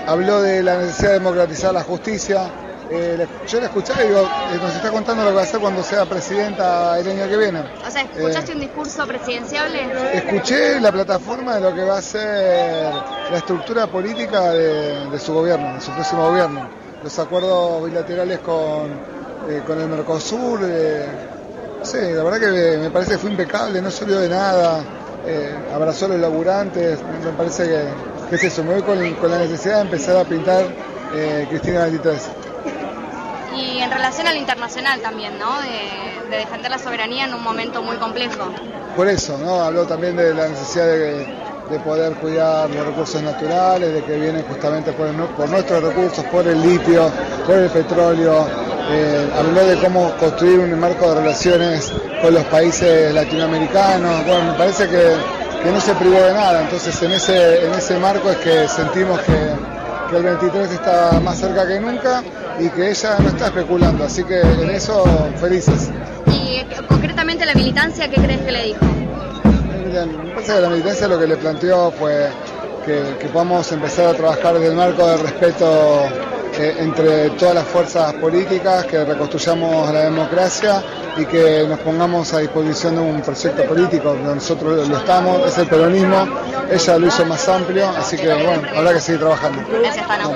habló 0.07 0.41
de 0.41 0.63
la 0.63 0.77
necesidad 0.77 1.09
de 1.09 1.19
democratizar 1.19 1.73
la 1.73 1.83
justicia, 1.83 2.51
eh, 2.89 3.27
yo 3.47 3.59
le 3.59 3.65
escuché 3.65 3.93
y 4.03 4.07
digo, 4.07 4.21
eh, 4.21 4.57
nos 4.61 4.75
está 4.75 4.91
contando 4.91 5.23
lo 5.23 5.29
que 5.29 5.35
va 5.35 5.41
a 5.41 5.43
hacer 5.45 5.59
cuando 5.59 5.81
sea 5.81 6.05
presidenta 6.05 6.99
el 6.99 7.07
año 7.07 7.27
que 7.27 7.37
viene. 7.37 7.63
O 7.85 7.89
sea, 7.89 8.01
¿escuchaste 8.03 8.53
un 8.53 8.59
discurso 8.59 9.07
presidenciable? 9.07 9.87
Escuché 10.13 10.79
la 10.79 10.91
plataforma 10.91 11.55
de 11.55 11.61
lo 11.61 11.73
que 11.73 11.83
va 11.83 11.97
a 11.97 12.01
ser 12.01 12.93
la 13.31 13.37
estructura 13.37 13.87
política 13.87 14.51
de, 14.51 15.09
de 15.09 15.19
su 15.19 15.33
gobierno, 15.33 15.73
de 15.75 15.81
su 15.81 15.91
próximo 15.91 16.27
gobierno. 16.29 16.69
Los 17.03 17.17
acuerdos 17.19 17.85
bilaterales 17.85 18.39
con, 18.39 18.91
eh, 19.49 19.61
con 19.65 19.79
el 19.79 19.87
Mercosur, 19.87 20.59
eh, 20.63 21.05
no 21.79 21.85
sé, 21.85 22.13
la 22.13 22.23
verdad 22.23 22.39
que 22.39 22.77
me, 22.77 22.89
parece 22.89 23.13
que 23.13 23.17
fue 23.17 23.31
impecable, 23.31 23.81
no 23.81 23.91
se 23.91 24.03
olvidó 24.03 24.21
de 24.21 24.29
nada, 24.29 24.83
eh, 25.25 25.55
abrazó 25.73 26.05
a 26.05 26.09
los 26.09 26.19
laburantes, 26.19 26.99
me 27.23 27.31
parece 27.31 27.63
que, 27.63 27.83
que 28.29 28.35
es 28.35 28.43
eso, 28.43 28.63
me 28.63 28.73
voy 28.73 28.81
con, 28.81 29.13
con 29.15 29.29
la 29.29 29.39
necesidad 29.39 29.75
de 29.75 29.81
empezar 29.81 30.17
a 30.17 30.23
pintar 30.23 30.65
eh, 31.13 31.45
Cristina 31.49 31.81
23. 31.83 32.29
Y 33.55 33.79
en 33.79 33.89
relación 33.89 34.27
al 34.27 34.37
internacional 34.37 34.99
también, 35.01 35.39
¿no? 35.39 35.59
De, 35.61 36.29
de 36.29 36.37
defender 36.37 36.71
la 36.71 36.79
soberanía 36.79 37.25
en 37.25 37.33
un 37.33 37.43
momento 37.43 37.81
muy 37.81 37.95
complejo. 37.97 38.49
Por 38.95 39.07
eso, 39.07 39.37
¿no? 39.37 39.61
Habló 39.61 39.85
también 39.85 40.15
de 40.15 40.33
la 40.33 40.47
necesidad 40.47 40.85
de, 40.85 41.27
de 41.69 41.79
poder 41.79 42.13
cuidar 42.15 42.69
los 42.69 42.85
recursos 42.85 43.21
naturales, 43.21 43.93
de 43.93 44.03
que 44.03 44.17
vienen 44.17 44.43
justamente 44.43 44.91
por 44.93 45.49
nuestros 45.49 45.83
recursos, 45.83 46.23
por 46.25 46.47
el 46.47 46.61
litio, 46.61 47.09
por 47.45 47.55
el 47.57 47.69
petróleo. 47.69 48.47
Eh, 48.89 49.29
habló 49.35 49.65
de 49.65 49.77
cómo 49.77 50.11
construir 50.17 50.59
un 50.59 50.79
marco 50.79 51.09
de 51.09 51.21
relaciones 51.21 51.91
con 52.21 52.33
los 52.33 52.43
países 52.45 53.13
latinoamericanos. 53.13 54.25
Bueno, 54.25 54.51
me 54.51 54.57
parece 54.57 54.87
que, 54.87 55.13
que 55.63 55.71
no 55.71 55.81
se 55.81 55.93
privó 55.95 56.21
de 56.21 56.33
nada. 56.33 56.61
Entonces, 56.61 57.01
en 57.01 57.11
ese, 57.11 57.65
en 57.65 57.73
ese 57.73 57.97
marco 57.97 58.29
es 58.29 58.37
que 58.37 58.67
sentimos 58.67 59.19
que, 59.21 59.74
el 60.17 60.23
23 60.23 60.71
está 60.71 61.19
más 61.19 61.37
cerca 61.37 61.67
que 61.67 61.79
nunca 61.79 62.23
y 62.59 62.69
que 62.69 62.89
ella 62.89 63.17
no 63.19 63.29
está 63.29 63.47
especulando. 63.47 64.03
Así 64.05 64.23
que 64.23 64.41
en 64.41 64.69
eso, 64.69 65.03
felices. 65.39 65.89
Y 66.27 66.63
concretamente 66.87 67.45
la 67.45 67.53
militancia, 67.53 68.09
¿qué 68.09 68.21
crees 68.21 68.41
que 68.41 68.51
le 68.51 68.63
dijo? 68.63 68.85
Me 69.43 70.31
parece 70.33 70.53
que 70.53 70.59
la 70.61 70.69
militancia 70.69 71.07
lo 71.07 71.19
que 71.19 71.27
le 71.27 71.37
planteó 71.37 71.91
fue 71.91 72.29
que, 72.85 73.17
que 73.19 73.27
podamos 73.27 73.71
empezar 73.71 74.07
a 74.07 74.13
trabajar 74.13 74.55
desde 74.55 74.67
el 74.67 74.75
marco 74.75 75.07
del 75.07 75.19
respeto 75.19 76.03
eh, 76.59 76.75
entre 76.79 77.29
todas 77.31 77.55
las 77.55 77.65
fuerzas 77.65 78.13
políticas, 78.15 78.85
que 78.85 79.03
reconstruyamos 79.03 79.93
la 79.93 80.05
democracia 80.05 80.83
y 81.17 81.25
que 81.25 81.65
nos 81.67 81.79
pongamos 81.79 82.33
a 82.33 82.39
disposición 82.39 82.95
de 82.95 83.01
un 83.01 83.21
proyecto 83.21 83.63
político. 83.65 84.15
Nosotros 84.23 84.87
lo 84.87 84.97
estamos, 84.97 85.47
es 85.47 85.57
el 85.57 85.67
peronismo, 85.67 86.27
ella 86.69 86.97
lo 86.97 87.07
hizo 87.07 87.25
más 87.25 87.47
amplio, 87.47 87.89
así 87.89 88.17
que 88.17 88.27
bueno, 88.27 88.67
habrá 88.75 88.93
que 88.93 88.99
seguir 88.99 89.19
trabajando. 89.21 89.61
Gracias, 89.81 90.07
Tano. 90.07 90.31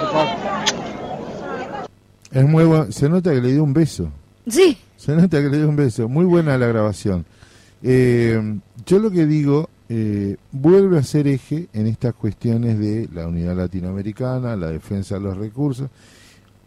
Es 2.32 2.48
muy 2.48 2.64
bueno. 2.64 2.92
Se 2.92 3.10
nota 3.10 3.32
que 3.32 3.42
le 3.42 3.52
dio 3.52 3.64
un 3.64 3.74
beso. 3.74 4.10
Sí. 4.48 4.78
Se 4.98 5.16
nota 5.16 5.42
que 5.42 5.50
le 5.50 5.58
dio 5.58 5.70
un 5.70 5.76
beso. 5.76 6.08
Muy 6.08 6.26
buena 6.26 6.58
la 6.58 6.68
grabación. 6.68 7.26
Eh, 7.82 8.60
yo 8.86 9.00
lo 9.00 9.10
que 9.10 9.26
digo, 9.26 9.70
eh, 9.92 10.38
vuelve 10.52 11.00
a 11.00 11.04
ser 11.04 11.28
eje 11.28 11.68
en 11.74 11.88
estas 11.88 12.14
cuestiones 12.14 12.78
de 12.78 13.10
la 13.12 13.28
unidad 13.28 13.58
latinoamericana, 13.58 14.56
la 14.56 14.70
defensa 14.70 15.16
de 15.16 15.22
los 15.22 15.36
recursos. 15.36 15.90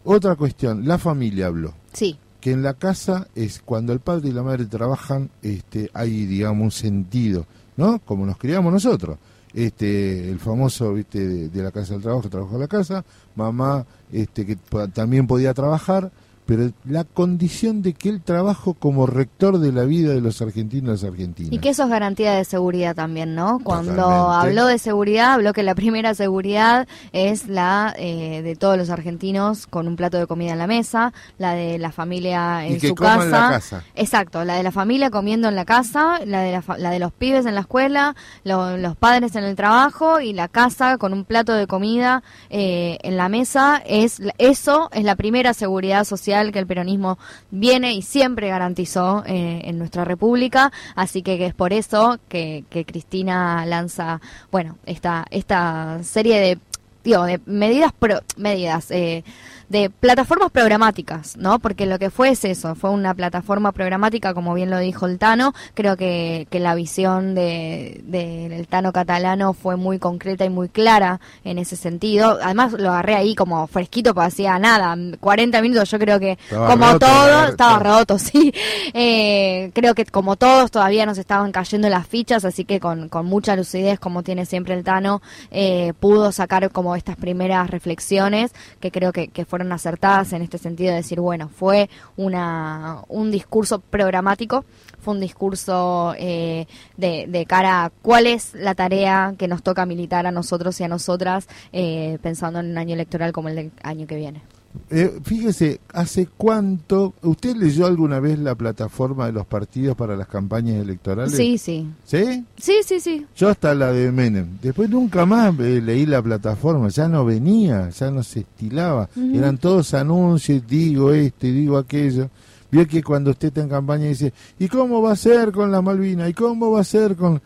Otra 0.04 0.34
cuestión, 0.34 0.86
la 0.86 0.98
familia 0.98 1.46
habló. 1.46 1.72
Sí. 1.92 2.18
Que 2.40 2.50
en 2.50 2.64
la 2.64 2.74
casa 2.74 3.28
es 3.36 3.62
cuando 3.64 3.92
el 3.92 4.00
padre 4.00 4.30
y 4.30 4.32
la 4.32 4.42
madre 4.42 4.66
trabajan, 4.66 5.30
este, 5.40 5.88
hay, 5.94 6.26
digamos, 6.26 6.64
un 6.64 6.70
sentido, 6.72 7.46
¿no? 7.76 8.00
Como 8.00 8.26
nos 8.26 8.36
criamos 8.36 8.72
nosotros. 8.72 9.18
Este, 9.54 10.28
el 10.28 10.40
famoso, 10.40 10.92
viste, 10.94 11.26
de, 11.28 11.48
de 11.48 11.62
la 11.62 11.70
casa 11.70 11.92
del 11.92 12.02
trabajo, 12.02 12.28
trabajo 12.28 12.56
a 12.56 12.58
la 12.58 12.68
casa, 12.68 13.04
mamá, 13.36 13.86
este, 14.10 14.44
que 14.44 14.56
también 14.92 15.28
podía 15.28 15.54
trabajar, 15.54 16.10
pero 16.46 16.70
la 16.84 17.04
condición 17.04 17.82
de 17.82 17.94
que 17.94 18.08
él 18.08 18.20
trabajó 18.22 18.74
como 18.74 19.06
rector 19.06 19.58
de 19.58 19.70
la 19.72 19.84
vida 19.84 20.12
de 20.12 20.20
los 20.20 20.42
argentinos 20.42 21.02
y 21.02 21.06
argentinas. 21.06 21.52
Y 21.52 21.58
que 21.58 21.68
eso 21.70 21.84
es 21.84 21.88
garantía 21.88 22.32
de 22.32 22.44
seguridad 22.44 22.94
también, 22.94 23.34
¿no? 23.34 23.60
Cuando 23.62 23.94
Totalmente. 23.94 24.36
habló 24.48 24.66
de 24.66 24.78
seguridad, 24.78 25.32
habló 25.34 25.52
que 25.52 25.62
la 25.62 25.74
primera 25.74 26.14
seguridad 26.14 26.88
es 27.12 27.46
la 27.48 27.94
eh, 27.96 28.42
de 28.42 28.56
todos 28.56 28.76
los 28.76 28.90
argentinos 28.90 29.66
con 29.66 29.86
un 29.86 29.96
plato 29.96 30.18
de 30.18 30.26
comida 30.26 30.52
en 30.52 30.58
la 30.58 30.66
mesa, 30.66 31.12
la 31.38 31.54
de 31.54 31.78
la 31.78 31.92
familia 31.92 32.66
en 32.66 32.76
Y 32.76 32.78
que 32.80 32.88
su 32.88 32.94
casa. 32.94 33.24
en 33.24 33.30
la 33.30 33.48
casa. 33.50 33.84
Exacto, 33.94 34.44
la 34.44 34.54
de 34.56 34.62
la 34.62 34.72
familia 34.72 35.10
comiendo 35.10 35.48
en 35.48 35.54
la 35.54 35.64
casa, 35.64 36.18
la 36.26 36.40
de, 36.40 36.52
la, 36.52 36.62
fa- 36.62 36.78
la 36.78 36.90
de 36.90 36.98
los 36.98 37.12
pibes 37.12 37.46
en 37.46 37.54
la 37.54 37.60
escuela, 37.62 38.16
lo- 38.44 38.76
los 38.78 38.96
padres 38.96 39.36
en 39.36 39.44
el 39.44 39.54
trabajo 39.56 40.20
y 40.20 40.32
la 40.32 40.48
casa 40.48 40.98
con 40.98 41.12
un 41.12 41.24
plato 41.24 41.52
de 41.54 41.66
comida 41.66 42.22
eh, 42.50 42.98
en 43.02 43.16
la 43.16 43.28
mesa. 43.28 43.80
Es 43.86 44.20
Eso 44.38 44.88
es 44.92 45.04
la 45.04 45.14
primera 45.16 45.54
seguridad 45.54 46.04
social 46.04 46.31
que 46.52 46.58
el 46.58 46.66
peronismo 46.66 47.18
viene 47.50 47.92
y 47.94 48.02
siempre 48.02 48.48
garantizó 48.48 49.22
eh, 49.26 49.60
en 49.64 49.78
nuestra 49.78 50.04
república. 50.04 50.72
Así 50.94 51.22
que, 51.22 51.44
es 51.46 51.54
por 51.54 51.72
eso 51.72 52.18
que, 52.28 52.64
que 52.70 52.84
Cristina 52.84 53.64
lanza, 53.66 54.20
bueno, 54.50 54.78
esta, 54.86 55.26
esta 55.30 56.00
serie 56.02 56.40
de 56.40 56.58
digo, 57.04 57.24
de 57.24 57.40
medidas, 57.46 57.92
pro- 57.92 58.22
medidas, 58.36 58.90
eh, 58.92 59.24
de 59.72 59.90
plataformas 59.90 60.50
programáticas, 60.50 61.36
¿no? 61.38 61.58
Porque 61.58 61.86
lo 61.86 61.98
que 61.98 62.10
fue 62.10 62.28
es 62.30 62.44
eso, 62.44 62.74
fue 62.74 62.90
una 62.90 63.14
plataforma 63.14 63.72
programática, 63.72 64.34
como 64.34 64.54
bien 64.54 64.70
lo 64.70 64.78
dijo 64.78 65.06
el 65.06 65.18
Tano. 65.18 65.54
Creo 65.74 65.96
que, 65.96 66.46
que 66.50 66.60
la 66.60 66.74
visión 66.74 67.34
de, 67.34 68.02
de- 68.04 68.48
del 68.50 68.68
Tano 68.68 68.92
catalano 68.92 69.54
fue 69.54 69.76
muy 69.76 69.98
concreta 69.98 70.44
y 70.44 70.50
muy 70.50 70.68
clara 70.68 71.20
en 71.44 71.58
ese 71.58 71.76
sentido. 71.76 72.38
Además, 72.42 72.72
lo 72.74 72.90
agarré 72.90 73.14
ahí 73.14 73.34
como 73.34 73.66
fresquito, 73.66 74.14
pues 74.14 74.28
hacía 74.28 74.58
nada, 74.58 74.94
40 75.18 75.62
minutos, 75.62 75.90
yo 75.90 75.98
creo 75.98 76.20
que 76.20 76.32
Estaba 76.32 76.66
como 76.68 76.84
roto, 76.92 76.98
todo, 77.06 77.24
estaba- 77.26 77.48
estaba 77.48 77.78
roto, 77.78 78.18
sí. 78.20 78.52
Eh, 78.92 79.70
creo 79.74 79.94
que 79.94 80.04
como 80.04 80.36
todos 80.36 80.70
todavía 80.70 81.06
nos 81.06 81.18
estaban 81.18 81.50
cayendo 81.50 81.88
las 81.88 82.06
fichas, 82.06 82.44
así 82.44 82.64
que 82.64 82.78
con, 82.78 83.08
con 83.08 83.26
mucha 83.26 83.56
lucidez, 83.56 83.98
como 83.98 84.22
tiene 84.22 84.44
siempre 84.46 84.74
el 84.74 84.84
Tano, 84.84 85.22
eh, 85.50 85.92
pudo 85.98 86.30
sacar 86.30 86.70
como 86.70 86.94
estas 86.94 87.16
primeras 87.16 87.70
reflexiones 87.70 88.52
que 88.80 88.90
creo 88.90 89.12
que, 89.12 89.28
que 89.28 89.44
fueron 89.44 89.61
acertadas 89.70 90.32
en 90.32 90.42
este 90.42 90.58
sentido 90.58 90.90
de 90.90 90.96
decir, 90.96 91.20
bueno, 91.20 91.48
fue 91.48 91.88
una, 92.16 93.02
un 93.08 93.30
discurso 93.30 93.78
programático, 93.78 94.64
fue 95.00 95.14
un 95.14 95.20
discurso 95.20 96.14
eh, 96.18 96.66
de, 96.96 97.46
cara 97.46 97.84
a 97.84 97.90
cuál 97.90 98.26
es 98.26 98.54
la 98.54 98.74
tarea 98.74 99.34
que 99.36 99.48
nos 99.48 99.62
toca 99.62 99.84
militar 99.84 100.26
a 100.26 100.32
nosotros 100.32 100.80
y 100.80 100.84
a 100.84 100.88
nosotras, 100.88 101.48
eh, 101.72 102.18
pensando 102.22 102.60
en 102.60 102.70
un 102.70 102.78
año 102.78 102.94
electoral 102.94 103.32
como 103.32 103.48
el 103.48 103.56
del 103.56 103.72
año 103.82 104.06
que 104.06 104.16
viene. 104.16 104.42
Eh, 104.90 105.20
fíjese, 105.22 105.80
¿hace 105.92 106.28
cuánto? 106.36 107.14
¿Usted 107.22 107.56
leyó 107.56 107.86
alguna 107.86 108.20
vez 108.20 108.38
la 108.38 108.54
plataforma 108.54 109.26
de 109.26 109.32
los 109.32 109.46
partidos 109.46 109.96
para 109.96 110.16
las 110.16 110.28
campañas 110.28 110.76
electorales? 110.76 111.34
Sí, 111.34 111.58
sí. 111.58 111.86
¿Sí? 112.04 112.44
Sí, 112.56 112.74
sí, 112.84 113.00
sí. 113.00 113.26
Yo 113.36 113.48
hasta 113.48 113.74
la 113.74 113.92
de 113.92 114.10
Menem. 114.10 114.58
Después 114.62 114.88
nunca 114.88 115.26
más 115.26 115.58
eh, 115.60 115.80
leí 115.82 116.06
la 116.06 116.22
plataforma, 116.22 116.88
ya 116.88 117.08
no 117.08 117.24
venía, 117.24 117.90
ya 117.90 118.10
no 118.10 118.22
se 118.22 118.40
estilaba. 118.40 119.08
Eran 119.16 119.58
todos 119.58 119.92
anuncios, 119.94 120.62
digo 120.66 121.12
esto 121.12 121.46
y 121.46 121.52
digo 121.52 121.76
aquello. 121.76 122.30
Vio 122.70 122.86
que 122.86 123.02
cuando 123.02 123.32
usted 123.32 123.48
está 123.48 123.60
en 123.60 123.68
campaña 123.68 124.06
dice, 124.06 124.32
¿y 124.58 124.68
cómo 124.68 125.02
va 125.02 125.12
a 125.12 125.16
ser 125.16 125.52
con 125.52 125.70
la 125.70 125.82
Malvina? 125.82 126.28
¿Y 126.28 126.32
cómo 126.32 126.70
va 126.70 126.80
a 126.80 126.84
ser 126.84 127.16
con...? 127.16 127.42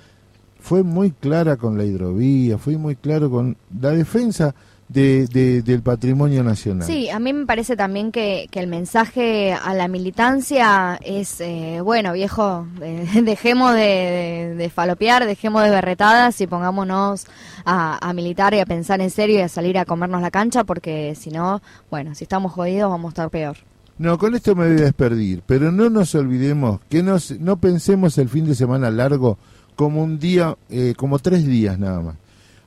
Fue 0.60 0.82
muy 0.82 1.12
clara 1.12 1.56
con 1.56 1.76
la 1.76 1.84
hidrovía, 1.84 2.58
fue 2.58 2.76
muy 2.76 2.96
claro 2.96 3.30
con 3.30 3.56
la 3.80 3.90
defensa 3.90 4.54
de, 4.88 5.26
de- 5.26 5.62
del 5.62 5.82
patrimonio 5.82 6.44
nacional. 6.44 6.86
Sí, 6.86 7.10
a 7.10 7.18
mí 7.18 7.32
me 7.32 7.44
parece 7.44 7.76
también 7.76 8.12
que, 8.12 8.46
que 8.50 8.60
el 8.60 8.68
mensaje 8.68 9.52
a 9.52 9.74
la 9.74 9.88
militancia 9.88 10.98
es, 11.02 11.40
eh, 11.40 11.80
bueno, 11.82 12.12
viejo, 12.12 12.66
eh, 12.80 13.06
dejemos 13.24 13.74
de, 13.74 14.54
de- 14.56 14.70
falopear, 14.70 15.26
dejemos 15.26 15.62
de 15.64 15.70
berretadas 15.70 16.40
y 16.40 16.46
pongámonos 16.46 17.26
a, 17.64 17.98
a 18.08 18.12
militar 18.12 18.54
y 18.54 18.60
a 18.60 18.66
pensar 18.66 19.00
en 19.00 19.10
serio 19.10 19.38
y 19.38 19.42
a 19.42 19.48
salir 19.48 19.76
a 19.78 19.84
comernos 19.84 20.22
la 20.22 20.30
cancha 20.30 20.62
porque 20.64 21.14
si 21.18 21.30
no, 21.30 21.60
bueno, 21.90 22.14
si 22.14 22.24
estamos 22.24 22.52
jodidos 22.52 22.90
vamos 22.90 23.06
a 23.06 23.12
estar 23.12 23.30
peor. 23.30 23.56
No, 23.98 24.18
con 24.18 24.34
esto 24.34 24.54
me 24.54 24.66
voy 24.68 24.76
a 24.82 24.84
despedir, 24.84 25.42
pero 25.46 25.72
no 25.72 25.88
nos 25.90 26.14
olvidemos 26.14 26.80
que 26.88 27.02
no, 27.02 27.18
se- 27.18 27.38
no 27.38 27.56
pensemos 27.56 28.18
el 28.18 28.28
fin 28.28 28.44
de 28.46 28.54
semana 28.54 28.90
largo 28.90 29.38
como 29.74 30.02
un 30.02 30.18
día, 30.18 30.56
eh, 30.70 30.94
como 30.96 31.18
tres 31.18 31.44
días 31.46 31.78
nada 31.78 32.00
más. 32.00 32.16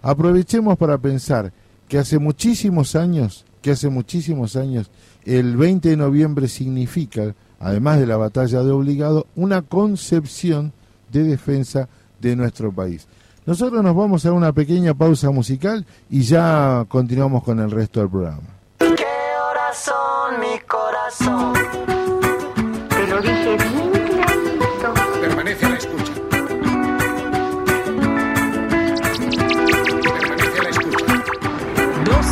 Aprovechemos 0.01 0.77
para 0.77 0.97
pensar 0.97 1.51
que 1.89 1.97
hace 1.97 2.19
muchísimos 2.19 2.95
años, 2.95 3.45
que 3.61 3.71
hace 3.71 3.89
muchísimos 3.89 4.55
años, 4.55 4.89
el 5.25 5.57
20 5.57 5.89
de 5.89 5.97
noviembre 5.97 6.47
significa, 6.47 7.35
además 7.59 7.99
de 7.99 8.05
la 8.05 8.15
batalla 8.15 8.63
de 8.63 8.71
obligado, 8.71 9.27
una 9.35 9.63
concepción 9.63 10.71
de 11.11 11.23
defensa 11.23 11.89
de 12.21 12.35
nuestro 12.35 12.71
país. 12.71 13.07
Nosotros 13.45 13.83
nos 13.83 13.95
vamos 13.95 14.25
a 14.25 14.31
una 14.31 14.53
pequeña 14.53 14.93
pausa 14.93 15.31
musical 15.31 15.85
y 16.09 16.21
ya 16.21 16.85
continuamos 16.87 17.43
con 17.43 17.59
el 17.59 17.71
resto 17.71 17.99
del 17.99 18.09
programa. 18.09 18.47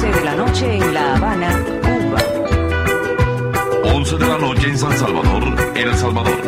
11 0.07 0.19
de 0.19 0.25
la 0.25 0.35
noche 0.35 0.77
en 0.77 0.93
La 0.93 1.15
Habana, 1.15 1.49
Cuba. 1.81 2.19
11 3.93 4.17
de 4.17 4.25
la 4.25 4.37
noche 4.37 4.69
en 4.69 4.77
San 4.77 4.97
Salvador, 4.97 5.43
El 5.75 5.95
Salvador. 5.95 6.39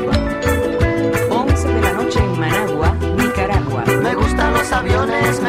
11 1.30 1.68
de 1.68 1.81
la 1.81 1.94
noche 1.94 2.19
en 2.19 2.40
Managua, 2.40 2.95
Nicaragua. 3.18 3.84
Me 4.02 4.15
gustan 4.15 4.53
los 4.53 4.72
aviones, 4.72 5.41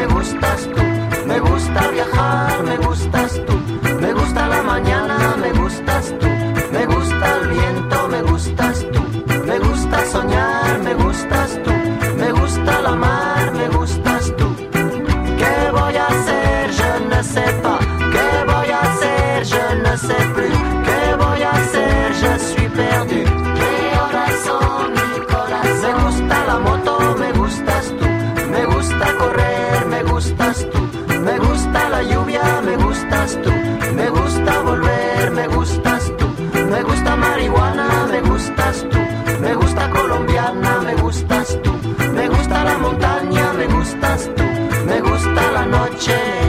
gusta 46.01 46.40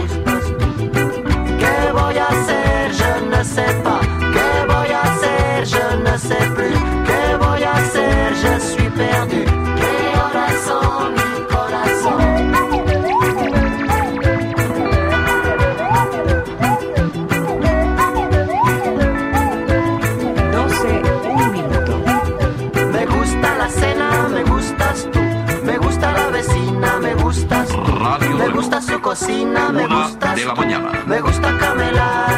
cocina, 29.12 29.68
me 29.70 29.84
Una 29.84 30.09
gustas 30.09 30.36
de 30.36 30.44
la 30.47 30.55
mañana. 30.55 31.05
Me 31.06 31.20
gusta 31.20 31.59
camelar, 31.59 32.31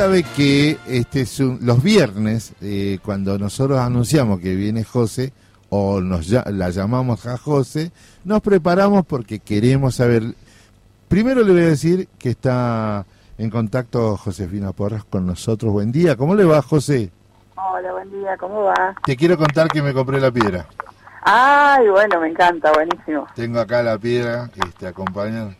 sabe 0.00 0.22
que 0.34 0.78
este 0.86 1.20
es 1.20 1.40
un- 1.40 1.58
los 1.60 1.82
viernes, 1.82 2.54
eh, 2.62 2.98
cuando 3.04 3.38
nosotros 3.38 3.78
anunciamos 3.78 4.40
que 4.40 4.54
viene 4.54 4.82
José, 4.82 5.30
o 5.68 6.00
nos 6.00 6.26
ya- 6.26 6.42
la 6.50 6.70
llamamos 6.70 7.26
a 7.26 7.36
José, 7.36 7.92
nos 8.24 8.40
preparamos 8.40 9.04
porque 9.04 9.40
queremos 9.40 9.96
saber. 9.96 10.22
Primero 11.06 11.42
le 11.42 11.52
voy 11.52 11.60
a 11.64 11.66
decir 11.66 12.08
que 12.18 12.30
está 12.30 13.04
en 13.36 13.50
contacto 13.50 14.16
Josefina 14.16 14.72
Porras 14.72 15.04
con 15.04 15.26
nosotros. 15.26 15.70
Buen 15.70 15.92
día, 15.92 16.16
¿cómo 16.16 16.34
le 16.34 16.44
va, 16.46 16.62
José? 16.62 17.10
Hola, 17.56 17.92
buen 17.92 18.10
día, 18.10 18.38
¿cómo 18.38 18.62
va? 18.62 18.94
Te 19.04 19.14
quiero 19.18 19.36
contar 19.36 19.68
que 19.68 19.82
me 19.82 19.92
compré 19.92 20.18
la 20.18 20.30
piedra. 20.30 20.66
Ay, 21.24 21.86
bueno, 21.90 22.18
me 22.22 22.28
encanta, 22.28 22.72
buenísimo. 22.72 23.26
Tengo 23.34 23.60
acá 23.60 23.82
la 23.82 23.98
piedra 23.98 24.48
que 24.54 24.62
te 24.78 24.86
acompaña. 24.86 25.54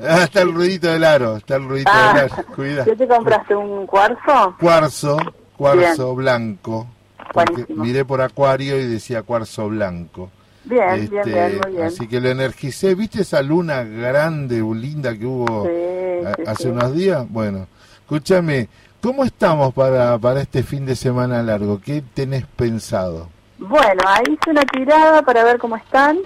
Ah, 0.00 0.22
está 0.24 0.42
el 0.42 0.54
ruidito 0.54 0.88
del 0.88 1.02
aro, 1.04 1.36
está 1.38 1.56
el 1.56 1.68
ruidito 1.68 1.90
Ah, 1.92 2.12
del 2.14 2.24
aro. 2.32 2.44
Cuida. 2.54 2.84
¿Qué 2.84 2.94
te 2.96 3.08
compraste? 3.08 3.54
¿Un 3.56 3.86
cuarzo? 3.86 4.56
Cuarzo, 4.60 5.16
cuarzo 5.56 6.04
Bien. 6.06 6.16
blanco. 6.16 6.86
Porque 7.32 7.52
Buenísimo. 7.52 7.84
miré 7.84 8.04
por 8.04 8.20
acuario 8.22 8.78
y 8.80 8.86
decía 8.86 9.22
cuarzo 9.22 9.68
blanco. 9.68 10.30
Bien, 10.64 11.08
bien, 11.10 11.18
Este, 11.18 11.32
bien, 11.32 11.60
muy 11.62 11.72
bien. 11.72 11.86
Así 11.86 12.06
que 12.06 12.20
lo 12.20 12.28
energicé. 12.28 12.94
¿Viste 12.94 13.22
esa 13.22 13.42
luna 13.42 13.82
grande, 13.84 14.60
linda 14.74 15.16
que 15.16 15.26
hubo 15.26 15.64
Sí, 15.66 16.26
a- 16.26 16.34
sí, 16.34 16.42
hace 16.46 16.62
sí. 16.64 16.68
unos 16.68 16.94
días? 16.94 17.26
Bueno, 17.28 17.66
escúchame, 18.00 18.68
¿cómo 19.02 19.24
estamos 19.24 19.74
para, 19.74 20.16
para 20.18 20.40
este 20.42 20.62
fin 20.62 20.86
de 20.86 20.94
semana 20.96 21.42
largo? 21.42 21.80
¿Qué 21.80 22.02
tenés 22.14 22.44
pensado? 22.46 23.28
Bueno, 23.58 24.02
ahí 24.06 24.24
hice 24.28 24.50
una 24.50 24.62
tirada 24.62 25.22
para 25.22 25.42
ver 25.44 25.58
cómo 25.58 25.76
están, 25.76 26.18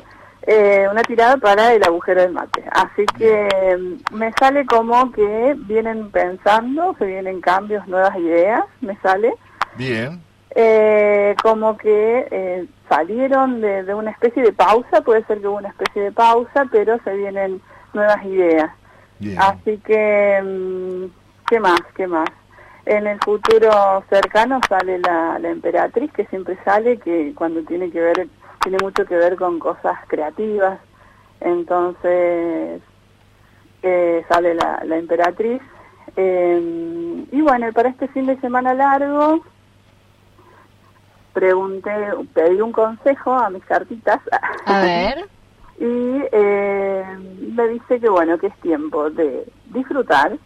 eh, 0.47 0.86
una 0.90 1.02
tirada 1.02 1.36
para 1.36 1.73
el 1.73 1.82
agujero 1.85 2.20
del 2.20 2.32
mate. 2.32 2.64
Así 2.73 3.06
que 3.19 3.77
mm, 3.78 4.16
me 4.16 4.32
sale 4.32 4.66
como 4.66 5.12
que 5.12 5.55
vienen 5.66 6.10
pensando, 6.10 6.94
se 6.98 7.06
vienen 7.06 7.40
cambios, 7.40 7.86
nuevas 7.86 8.16
ideas, 8.16 8.64
me 8.81 8.97
sale. 8.98 9.35
Bien. 9.77 10.20
Eh, 10.55 11.35
como 11.43 11.77
que 11.78 12.27
eh, 12.31 12.66
salieron 12.89 13.60
de, 13.60 13.85
de 13.85 13.94
una 13.94 14.10
especie 14.10 14.43
de 14.43 14.52
pausa, 14.52 15.01
puede 15.02 15.24
ser 15.24 15.40
que 15.40 15.48
hubo 15.48 15.56
una 15.56 15.70
especie 15.70 16.02
de 16.02 16.12
pausa, 16.12 16.66
pero 16.70 16.98
se 17.05 17.14
vienen 17.14 17.60
nuevas 17.94 18.23
ideas. 18.24 18.70
Bien. 19.19 19.39
Así 19.40 19.78
que, 19.78 20.40
mm, 20.43 21.05
¿qué 21.48 21.60
más? 21.60 21.81
¿Qué 21.94 22.06
más? 22.06 22.28
En 22.85 23.06
el 23.06 23.19
futuro 23.20 24.02
cercano 24.10 24.60
sale 24.69 24.98
la, 24.98 25.39
la 25.39 25.51
emperatriz, 25.51 26.12
que 26.12 26.27
siempre 26.27 26.59
sale, 26.64 26.98
que 26.98 27.32
cuando 27.36 27.62
tiene 27.62 27.90
que 27.90 28.01
ver, 28.01 28.27
tiene 28.63 28.79
mucho 28.83 29.05
que 29.05 29.17
ver 29.17 29.37
con 29.37 29.59
cosas 29.59 29.99
creativas. 30.07 30.79
Entonces, 31.41 32.81
eh, 33.83 34.25
sale 34.29 34.55
la, 34.55 34.83
la 34.85 34.97
emperatriz. 34.97 35.61
Eh, 36.17 37.25
y 37.31 37.41
bueno, 37.41 37.73
para 37.73 37.89
este 37.89 38.09
fin 38.09 38.27
de 38.27 38.39
semana 38.41 38.75
largo, 38.75 39.43
pregunté, 41.33 41.91
pedí 42.35 42.61
un 42.61 42.73
consejo 42.73 43.33
a 43.33 43.51
mis 43.51 43.65
cartitas. 43.65 44.21
A 44.67 44.81
ver. 44.83 45.29
y 45.79 46.23
eh, 46.33 47.05
me 47.55 47.69
dice 47.69 47.99
que 47.99 48.09
bueno, 48.09 48.39
que 48.39 48.49
es 48.49 48.57
tiempo 48.61 49.11
de 49.11 49.45
disfrutar. 49.67 50.39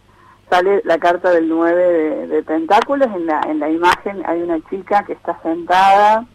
Sale 0.49 0.81
la 0.85 0.97
carta 0.97 1.31
del 1.31 1.49
9 1.49 1.75
de, 1.75 2.27
de 2.27 2.43
Pentáculos, 2.43 3.09
en 3.13 3.25
la, 3.25 3.41
en 3.47 3.59
la 3.59 3.69
imagen 3.69 4.23
hay 4.25 4.41
una 4.41 4.61
chica 4.69 5.03
que 5.03 5.11
está 5.11 5.37
sentada 5.43 6.25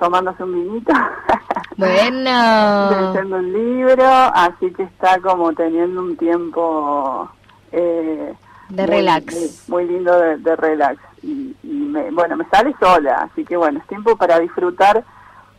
tomándose 0.00 0.42
un 0.42 0.52
vinito, 0.54 0.92
Bueno. 1.76 2.90
leyendo 2.90 3.36
un 3.36 3.52
libro, 3.52 4.04
así 4.06 4.72
que 4.72 4.82
está 4.82 5.20
como 5.20 5.52
teniendo 5.52 6.00
un 6.02 6.16
tiempo 6.16 7.30
eh, 7.72 8.34
De 8.68 8.82
muy- 8.82 8.90
relax. 8.90 9.64
muy, 9.68 9.86
lindo 9.86 10.18
de, 10.18 10.36
de 10.38 10.56
relax. 10.56 10.98
Y, 11.22 11.54
y 11.62 11.68
me, 11.68 12.10
bueno, 12.10 12.36
me 12.36 12.44
sale 12.48 12.74
sola, 12.80 13.28
así 13.30 13.44
que 13.44 13.56
bueno, 13.56 13.78
es 13.78 13.86
tiempo 13.86 14.16
para 14.16 14.38
disfrutar 14.40 15.04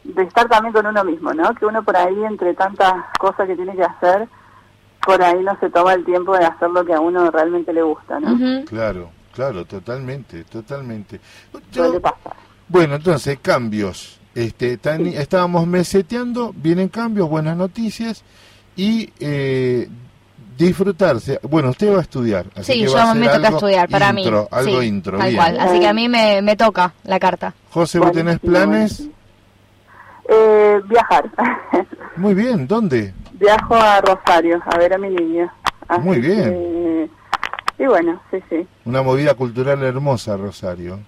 de 0.03 0.23
estar 0.23 0.47
también 0.49 0.73
con 0.73 0.85
uno 0.87 1.03
mismo, 1.03 1.33
¿no? 1.33 1.53
Que 1.55 1.65
uno 1.65 1.83
por 1.83 1.95
ahí, 1.95 2.23
entre 2.23 2.53
tantas 2.55 2.93
cosas 3.19 3.47
que 3.47 3.55
tiene 3.55 3.75
que 3.75 3.83
hacer, 3.83 4.27
por 5.05 5.21
ahí 5.23 5.43
no 5.43 5.55
se 5.59 5.69
toma 5.69 5.93
el 5.93 6.03
tiempo 6.05 6.35
de 6.37 6.45
hacer 6.45 6.69
lo 6.71 6.83
que 6.85 6.93
a 6.93 6.99
uno 6.99 7.29
realmente 7.31 7.71
le 7.73 7.83
gusta, 7.83 8.19
¿no? 8.19 8.65
Claro, 8.65 9.09
claro, 9.33 9.65
totalmente, 9.65 10.43
totalmente. 10.45 11.19
Pasar. 12.01 12.33
Bueno, 12.67 12.95
entonces, 12.95 13.37
cambios. 13.41 14.19
Este, 14.35 14.77
tan- 14.77 15.07
estábamos 15.07 15.67
meseteando, 15.67 16.53
vienen 16.55 16.87
cambios, 16.89 17.29
buenas 17.29 17.57
noticias 17.57 18.23
y 18.77 19.11
eh, 19.19 19.89
disfrutarse. 20.57 21.39
Bueno, 21.43 21.69
usted 21.71 21.93
va 21.93 21.97
a 21.97 22.01
estudiar. 22.01 22.45
Así 22.55 22.71
Sí, 22.73 22.79
que 22.79 22.85
yo 22.85 22.93
va 22.93 23.11
a 23.11 23.13
me 23.13 23.25
toca 23.27 23.35
algo 23.47 23.57
estudiar, 23.57 23.89
para 23.89 24.09
intro, 24.17 24.41
mí. 24.43 24.47
Algo 24.51 24.81
Sí, 24.81 24.87
intro, 24.87 25.17
Tal 25.17 25.27
bien. 25.29 25.37
cual. 25.41 25.59
Así 25.59 25.79
que 25.79 25.87
a 25.87 25.93
mí 25.93 26.07
me, 26.07 26.41
me 26.41 26.55
toca 26.55 26.93
la 27.03 27.19
carta. 27.19 27.53
José, 27.71 27.99
¿vos 27.99 28.11
tenés 28.13 28.39
planes? 28.39 29.07
Eh, 30.29 30.79
viajar. 30.87 31.29
Muy 32.15 32.33
bien, 32.33 32.67
¿dónde? 32.67 33.13
Viajo 33.33 33.75
a 33.75 33.99
Rosario 34.01 34.61
a 34.65 34.77
ver 34.77 34.93
a 34.93 34.97
mi 34.97 35.09
niña. 35.09 35.53
Así 35.87 36.01
Muy 36.01 36.19
bien. 36.21 36.43
que- 36.51 37.09
y 37.79 37.85
bueno, 37.87 38.21
sí, 38.29 38.37
sí. 38.49 38.65
Una 38.85 39.01
movida 39.01 39.33
cultural 39.33 39.81
hermosa, 39.83 40.37
Rosario. 40.37 40.99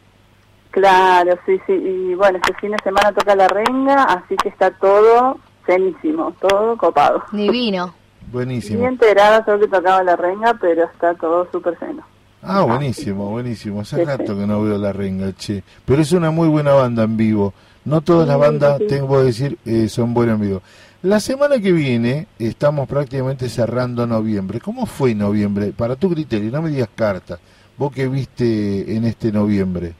Claro, 0.73 1.37
sí, 1.45 1.59
sí. 1.67 1.73
Y 1.73 2.15
bueno, 2.15 2.39
este 2.41 2.53
fin 2.59 2.71
de 2.71 2.77
semana 2.83 3.11
toca 3.13 3.35
la 3.35 3.47
renga, 3.47 4.05
así 4.05 4.35
que 4.37 4.49
está 4.49 4.71
todo 4.71 5.37
cenísimo, 5.67 6.33
todo 6.41 6.75
copado. 6.77 7.23
Divino. 7.31 7.93
Ni 8.25 8.31
Buenísimo. 8.31 8.87
enterada 8.87 9.45
solo 9.45 9.59
que 9.59 9.67
tocaba 9.67 10.01
la 10.03 10.15
renga, 10.15 10.55
pero 10.59 10.85
está 10.85 11.13
todo 11.13 11.47
súper 11.51 11.77
ceno. 11.77 12.01
Ah, 12.41 12.63
buenísimo, 12.63 13.29
buenísimo. 13.29 13.81
Hace 13.81 13.97
Sí, 13.97 14.03
rato 14.03 14.35
que 14.35 14.47
no 14.47 14.63
veo 14.63 14.77
la 14.79 14.91
renga, 14.91 15.31
che. 15.33 15.63
Pero 15.85 16.01
es 16.01 16.11
una 16.11 16.31
muy 16.31 16.47
buena 16.47 16.73
banda 16.73 17.03
en 17.03 17.15
vivo. 17.17 17.53
No 17.85 18.01
todas 18.01 18.27
las 18.27 18.39
bandas, 18.39 18.79
sí. 18.79 18.87
tengo 18.87 19.19
que 19.19 19.23
decir, 19.25 19.57
eh, 19.65 19.87
son 19.87 20.13
buenas 20.15 20.35
en 20.35 20.41
vivo. 20.41 20.61
La 21.03 21.19
semana 21.19 21.59
que 21.59 21.71
viene 21.71 22.27
estamos 22.39 22.87
prácticamente 22.87 23.47
cerrando 23.47 24.07
noviembre. 24.07 24.59
¿Cómo 24.59 24.87
fue 24.87 25.13
noviembre? 25.13 25.71
Para 25.71 25.95
tu 25.95 26.09
criterio, 26.09 26.49
no 26.49 26.61
me 26.63 26.69
digas 26.71 26.89
cartas. 26.95 27.39
Vos 27.77 27.91
que 27.93 28.07
viste 28.07 28.95
en 28.95 29.03
este 29.05 29.31
noviembre. 29.31 29.93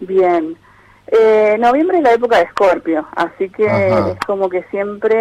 Bien. 0.00 0.56
Eh, 1.06 1.56
noviembre 1.58 1.98
es 1.98 2.04
la 2.04 2.12
época 2.12 2.36
de 2.38 2.44
Escorpio, 2.44 3.06
así 3.16 3.48
que 3.50 3.68
Ajá. 3.68 4.10
es 4.12 4.18
como 4.26 4.48
que 4.48 4.62
siempre 4.70 5.16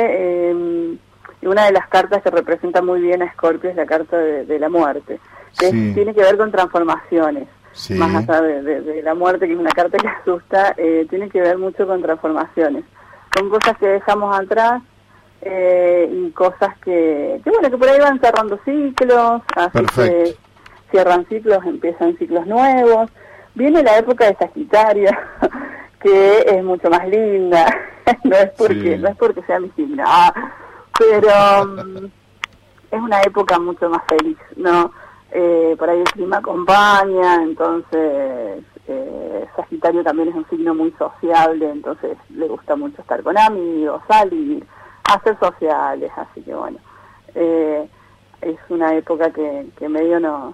eh, 0.51 0.95
una 1.41 1.65
de 1.65 1.72
las 1.72 1.88
cartas 1.88 2.22
que 2.22 2.30
representa 2.30 2.81
muy 2.81 3.01
bien 3.01 3.22
a 3.22 3.26
Escorpio 3.26 3.69
es 3.72 3.76
la 3.76 3.85
carta 3.88 4.18
de, 4.18 4.45
de 4.45 4.60
la 4.60 4.69
muerte, 4.69 5.19
que 5.57 5.68
es- 5.68 5.93
tiene 5.95 6.14
que 6.14 6.22
ver 6.22 6.38
con 6.38 6.51
transformaciones. 6.51 7.47
Sí. 7.72 7.93
Más 7.95 8.14
allá 8.27 8.41
de, 8.41 8.61
de- 8.61 8.81
de 8.81 9.01
la 9.03 9.15
muerte, 9.15 9.47
que 9.47 9.53
es 9.53 9.60
una 9.60 9.72
carta 9.72 9.97
que 9.97 10.07
asusta, 10.22 10.73
eh, 10.77 11.07
tiene 11.10 11.30
que 11.30 11.41
ver 11.41 11.57
mucho 11.57 11.88
con 11.88 12.01
transformaciones. 12.01 12.84
Con 13.35 13.49
cosas 13.49 13.77
que 13.77 13.88
dejamos 13.88 14.38
atrás 14.38 14.81
eh, 15.41 16.10
y 16.11 16.31
cosas 16.31 16.77
que, 16.84 17.39
que, 17.43 17.49
bueno, 17.49 17.69
que 17.69 17.77
por 17.77 17.88
ahí 17.89 17.99
van 17.99 18.19
cerrando 18.19 18.60
ciclos, 18.65 19.41
así 19.56 19.69
Perfecto. 19.72 20.01
que 20.01 20.35
cierran 20.91 21.26
ciclos, 21.27 21.60
empiezan 21.65 22.15
ciclos 22.18 22.45
nuevos. 22.45 23.10
Viene 23.60 23.84
la 23.84 23.98
época 23.98 24.26
de 24.26 24.38
Sagitario, 24.38 25.11
que 25.99 26.40
es 26.48 26.64
mucho 26.64 26.90
más 26.90 27.06
linda, 27.10 27.65
no 28.23 28.36
es 28.38 28.52
porque, 28.57 28.95
Sí. 28.95 28.98
no 29.02 29.10
es 29.10 29.18
porque 29.18 29.44
sea 29.44 29.60
mi 29.60 29.69
signo, 29.72 30.02
ah, 30.07 30.34
pero 30.98 31.65
mm, 31.65 32.06
es 32.91 33.02
una 33.02 33.22
época 33.23 33.60
mucho 33.60 33.90
más 33.90 34.02
feliz, 34.07 34.38
¿no? 34.56 34.94
Eh, 35.34 35.76
por 35.77 35.90
ahí 35.90 35.99
el 35.99 36.06
clima 36.06 36.38
acompaña, 36.38 37.44
entonces 37.44 38.64
eh, 38.88 39.45
Sagitario 39.57 40.03
también 40.06 40.30
es 40.30 40.36
un 40.36 40.48
signo 40.49 40.73
muy 40.73 40.91
sociable, 40.98 41.69
entonces 41.69 42.18
le 42.30 42.48
gusta 42.48 42.77
mucho 42.77 43.02
estar 43.02 43.22
con 43.23 43.38
amigos, 43.38 44.02
salir, 44.07 44.65
hacer 45.03 45.38
sociales, 45.38 46.10
así 46.15 46.41
que 46.44 46.56
bueno, 46.56 46.77
eh, 47.36 47.90
es 48.40 48.57
una 48.69 48.95
época 48.95 49.31
que, 49.31 49.68
que 49.77 49.90
medio 49.90 50.18
nos, 50.22 50.53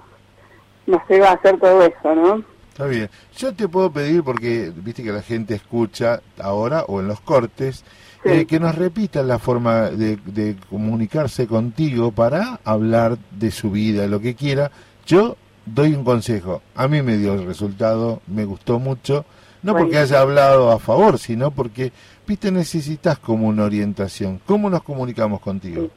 nos 0.88 1.08
lleva 1.08 1.30
a 1.30 1.34
hacer 1.34 1.60
todo 1.60 1.84
eso, 1.84 2.16
¿no? 2.16 2.55
Está 2.76 2.88
bien. 2.88 3.10
Yo 3.38 3.54
te 3.54 3.70
puedo 3.70 3.90
pedir, 3.90 4.22
porque 4.22 4.70
viste 4.76 5.02
que 5.02 5.14
la 5.14 5.22
gente 5.22 5.56
escucha 5.56 6.20
ahora 6.38 6.84
o 6.90 7.00
en 7.00 7.08
los 7.08 7.22
cortes, 7.22 7.86
eh, 8.26 8.46
que 8.46 8.60
nos 8.60 8.76
repitan 8.76 9.30
la 9.30 9.40
forma 9.40 9.84
de, 9.92 10.18
de 10.26 10.58
comunicarse 10.70 11.48
contigo 11.48 12.12
para 12.12 12.60
hablar 12.66 13.18
de 13.32 13.52
su 13.52 13.72
vida, 13.72 14.08
lo 14.08 14.20
que 14.20 14.36
quiera. 14.36 14.72
Yo 15.06 15.38
doy 15.66 15.94
un 15.94 16.04
consejo. 16.04 16.62
A 16.76 16.90
mí 16.90 17.02
me 17.02 17.16
dio 17.16 17.36
el 17.36 17.46
resultado, 17.46 18.22
me 18.28 18.44
gustó 18.44 18.78
mucho. 18.78 19.24
No 19.64 19.74
porque 19.74 19.98
haya 19.98 20.20
hablado 20.20 20.70
a 20.70 20.78
favor, 20.78 21.18
sino 21.18 21.52
porque, 21.52 21.94
viste, 22.28 22.52
necesitas 22.52 23.20
como 23.20 23.48
una 23.48 23.64
orientación. 23.64 24.42
¿Cómo 24.46 24.70
nos 24.70 24.84
comunicamos 24.84 25.40
contigo? 25.40 25.88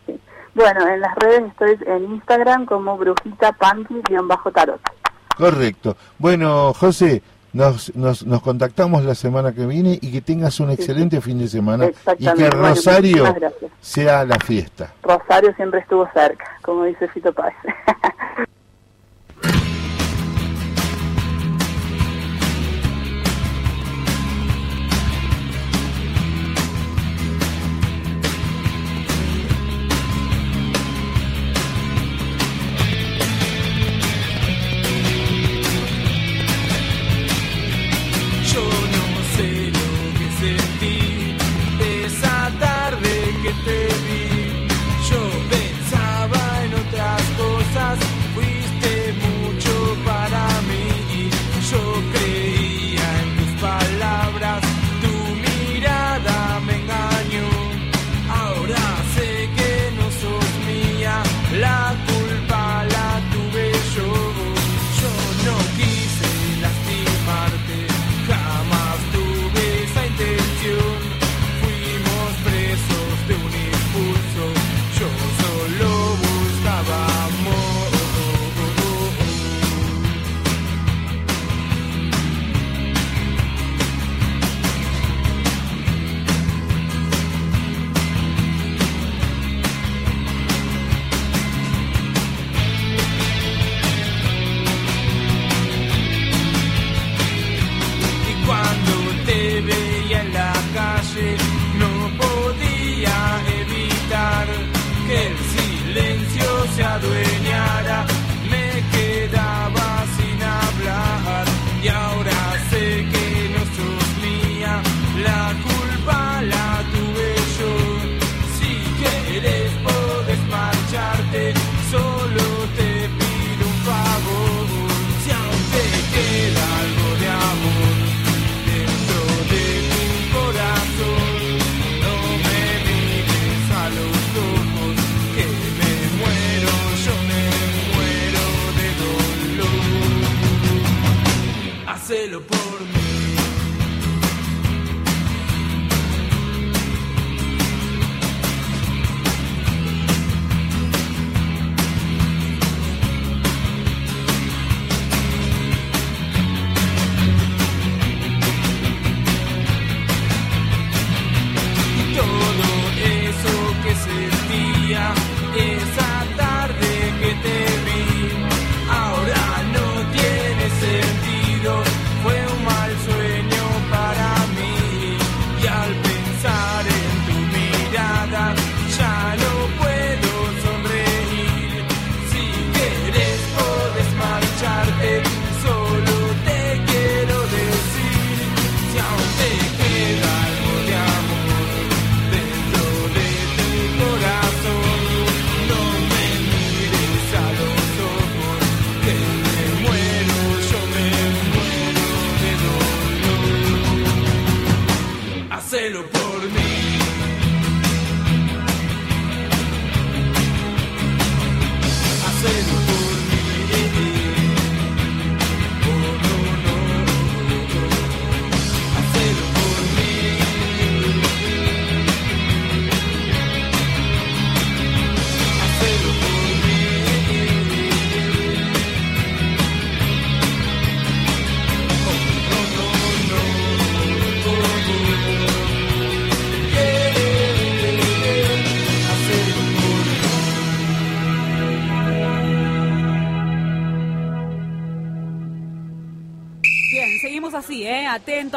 Bueno, 0.54 0.88
en 0.88 1.00
las 1.00 1.14
redes 1.16 1.42
estoy 1.48 1.76
en 1.86 2.04
Instagram 2.14 2.66
como 2.66 2.96
brujita 2.96 3.52
tarot 4.54 4.80
Correcto. 5.38 5.96
Bueno, 6.18 6.74
José, 6.74 7.22
nos, 7.52 7.94
nos, 7.94 8.26
nos 8.26 8.42
contactamos 8.42 9.04
la 9.04 9.14
semana 9.14 9.52
que 9.52 9.66
viene 9.66 9.98
y 10.00 10.12
que 10.12 10.20
tengas 10.20 10.60
un 10.60 10.70
excelente 10.70 11.20
fin 11.20 11.38
de 11.38 11.48
semana 11.48 11.90
y 12.18 12.26
que 12.26 12.50
Rosario 12.50 13.34
sea 13.80 14.24
la 14.24 14.38
fiesta. 14.38 14.92
Rosario 15.02 15.54
siempre 15.54 15.80
estuvo 15.80 16.08
cerca, 16.12 16.44
como 16.62 16.84
dice 16.84 17.08
Fito 17.08 17.32
Páez. 17.32 17.54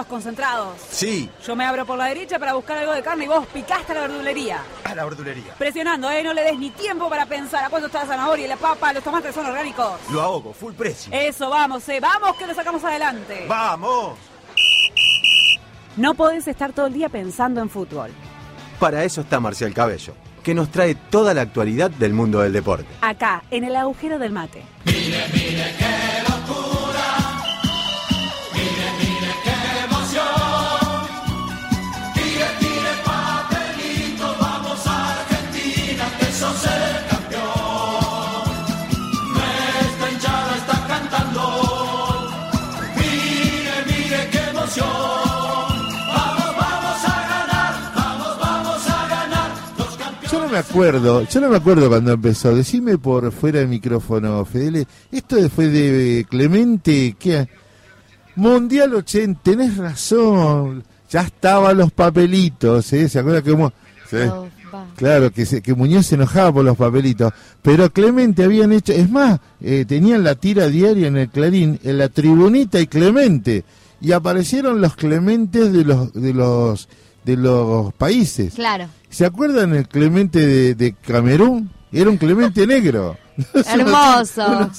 concentrados. 0.07 0.76
Sí, 0.89 1.30
Yo 1.45 1.55
me 1.55 1.65
abro 1.65 1.85
por 1.85 1.97
la 1.97 2.05
derecha 2.05 2.39
para 2.39 2.53
buscar 2.53 2.77
algo 2.77 2.93
de 2.93 3.01
carne 3.03 3.26
y 3.26 3.27
vos 3.27 3.45
picaste 3.53 3.91
a 3.91 3.95
la 3.95 4.01
verdulería. 4.01 4.59
a 4.84 4.95
la 4.95 5.03
verdulería. 5.05 5.53
Presionando, 5.57 6.09
¿eh? 6.09 6.23
No 6.23 6.34
le 6.34 6.41
des 6.43 6.57
ni 6.57 6.69
tiempo 6.72 7.09
para 7.09 7.26
pensar 7.26 7.63
a 7.65 7.69
cuánto 7.69 7.88
está 7.88 7.99
la 8.01 8.05
zanahoria 8.07 8.45
y 8.45 8.47
la 8.49 8.57
papa, 8.57 8.93
los 8.93 9.03
tomates 9.03 9.34
son 9.35 9.45
orgánicos. 9.45 9.99
Lo 10.11 10.22
ahogo, 10.22 10.53
full 10.53 10.73
precio. 10.73 11.11
Eso, 11.13 11.49
vamos, 11.49 11.88
eh. 11.89 11.99
Vamos 11.99 12.35
que 12.38 12.47
lo 12.47 12.53
sacamos 12.53 12.84
adelante. 12.84 13.45
¡Vamos! 13.47 14.18
No 15.97 16.13
podés 16.13 16.47
estar 16.47 16.72
todo 16.73 16.88
el 16.88 16.93
día 16.93 17.09
pensando 17.09 17.61
en 17.61 17.69
fútbol. 17.69 18.11
Para 18.80 19.03
eso 19.03 19.22
está 19.22 19.39
Marcial 19.39 19.73
Cabello, 19.73 20.13
que 20.41 20.53
nos 20.55 20.69
trae 20.72 20.95
toda 20.95 21.34
la 21.34 21.41
actualidad 21.41 21.91
del 21.91 22.13
mundo 22.13 22.39
del 22.39 22.53
deporte. 22.53 22.88
Acá, 23.01 23.43
en 23.51 23.63
el 23.65 23.76
agujero 23.76 24.18
del 24.18 24.31
mate. 24.31 24.63
¡Qué 24.85 24.91
acuerdo, 50.61 51.27
yo 51.27 51.41
no 51.41 51.49
me 51.49 51.57
acuerdo 51.57 51.89
cuando 51.89 52.13
empezó. 52.13 52.55
Decime 52.55 52.97
por 52.97 53.31
fuera 53.31 53.59
del 53.59 53.67
micrófono, 53.67 54.43
Fedele. 54.45 54.88
Esto 55.11 55.38
fue 55.49 55.67
de 55.67 56.25
Clemente, 56.29 57.15
¿qué? 57.19 57.47
Mundial 58.35 58.95
80, 58.95 59.41
tenés 59.43 59.77
razón. 59.77 60.83
Ya 61.09 61.21
estaban 61.21 61.77
los 61.77 61.91
papelitos, 61.91 62.91
¿eh? 62.93 63.09
¿Se 63.09 63.19
acuerda 63.19 63.41
que 63.41 63.51
sí. 64.09 64.17
Claro, 64.95 65.31
que, 65.31 65.45
se- 65.45 65.61
que 65.61 65.73
Muñoz 65.73 66.05
se 66.07 66.15
enojaba 66.15 66.53
por 66.53 66.63
los 66.65 66.77
papelitos. 66.77 67.33
Pero 67.61 67.91
Clemente 67.91 68.43
habían 68.45 68.71
hecho, 68.71 68.93
es 68.93 69.09
más, 69.09 69.39
eh, 69.59 69.83
tenían 69.85 70.23
la 70.23 70.35
tira 70.35 70.67
diaria 70.67 71.07
en 71.07 71.17
el 71.17 71.29
Clarín, 71.29 71.77
en 71.83 71.97
la 71.97 72.07
tribunita 72.07 72.79
y 72.79 72.88
Clemente. 72.88 73.65
Y 73.99 74.13
aparecieron 74.13 74.79
los 74.81 74.95
Clementes 74.95 75.73
de 75.73 75.83
los, 75.83 76.13
de 76.13 76.33
los, 76.33 76.88
de 77.25 77.35
los 77.38 77.93
países. 77.93 78.53
Claro. 78.55 78.85
¿Se 79.11 79.25
acuerdan 79.25 79.75
el 79.75 79.88
Clemente 79.89 80.39
de, 80.39 80.73
de 80.73 80.95
Camerún? 80.95 81.69
Era 81.91 82.09
un 82.09 82.17
Clemente 82.17 82.65
negro. 82.65 83.17
Hermoso. 83.53 84.71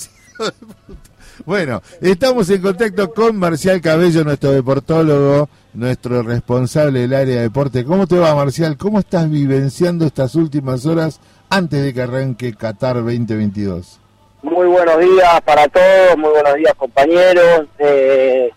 Bueno, 1.44 1.82
estamos 2.00 2.48
en 2.50 2.62
contacto 2.62 3.12
con 3.12 3.36
Marcial 3.36 3.80
Cabello, 3.80 4.24
nuestro 4.24 4.52
deportólogo, 4.52 5.48
nuestro 5.74 6.22
responsable 6.22 7.00
del 7.00 7.14
área 7.14 7.36
de 7.36 7.42
deporte. 7.42 7.84
¿Cómo 7.84 8.06
te 8.06 8.18
va, 8.18 8.34
Marcial? 8.34 8.76
¿Cómo 8.78 9.00
estás 9.00 9.28
vivenciando 9.28 10.06
estas 10.06 10.34
últimas 10.34 10.86
horas 10.86 11.20
antes 11.50 11.82
de 11.82 11.92
que 11.92 12.02
arranque 12.02 12.54
Qatar 12.54 12.96
2022? 12.96 14.00
Muy 14.42 14.66
buenos 14.66 14.98
días 14.98 15.40
para 15.44 15.68
todos, 15.68 16.16
muy 16.16 16.30
buenos 16.30 16.54
días 16.54 16.74
compañeros. 16.76 17.66
Eh, 17.78 18.50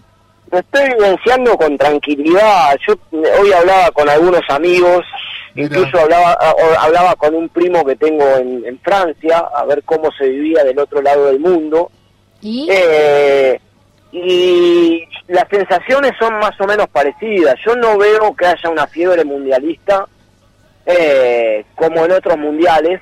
lo 0.52 0.60
estoy 0.60 0.90
vivenciando 0.98 1.58
con 1.58 1.78
tranquilidad. 1.78 2.78
Yo 2.88 2.94
eh, 2.94 3.32
hoy 3.42 3.52
hablaba 3.52 3.92
con 3.92 4.08
algunos 4.10 4.42
amigos, 4.50 5.06
incluso 5.56 6.00
hablaba, 6.00 6.38
hablaba 6.80 7.16
con 7.16 7.34
un 7.36 7.50
primo 7.50 7.84
que 7.86 7.96
tengo 7.96 8.24
en, 8.38 8.66
en 8.66 8.80
Francia, 8.80 9.40
a 9.56 9.66
ver 9.66 9.84
cómo 9.84 10.12
se 10.18 10.28
vivía 10.28 10.64
del 10.64 10.80
otro 10.80 11.02
lado 11.02 11.28
del 11.28 11.40
mundo. 11.40 11.92
¿Y? 12.42 12.68
Eh, 12.70 13.60
y 14.12 15.04
las 15.28 15.46
sensaciones 15.50 16.14
son 16.20 16.38
más 16.40 16.60
o 16.60 16.66
menos 16.66 16.88
parecidas. 16.88 17.56
Yo 17.66 17.76
no 17.76 17.98
veo 17.98 18.34
que 18.36 18.46
haya 18.46 18.70
una 18.70 18.88
fiebre 18.88 19.26
mundialista 19.26 20.06
eh, 20.86 21.66
como 21.76 22.06
en 22.06 22.12
otros 22.12 22.38
mundiales. 22.38 23.02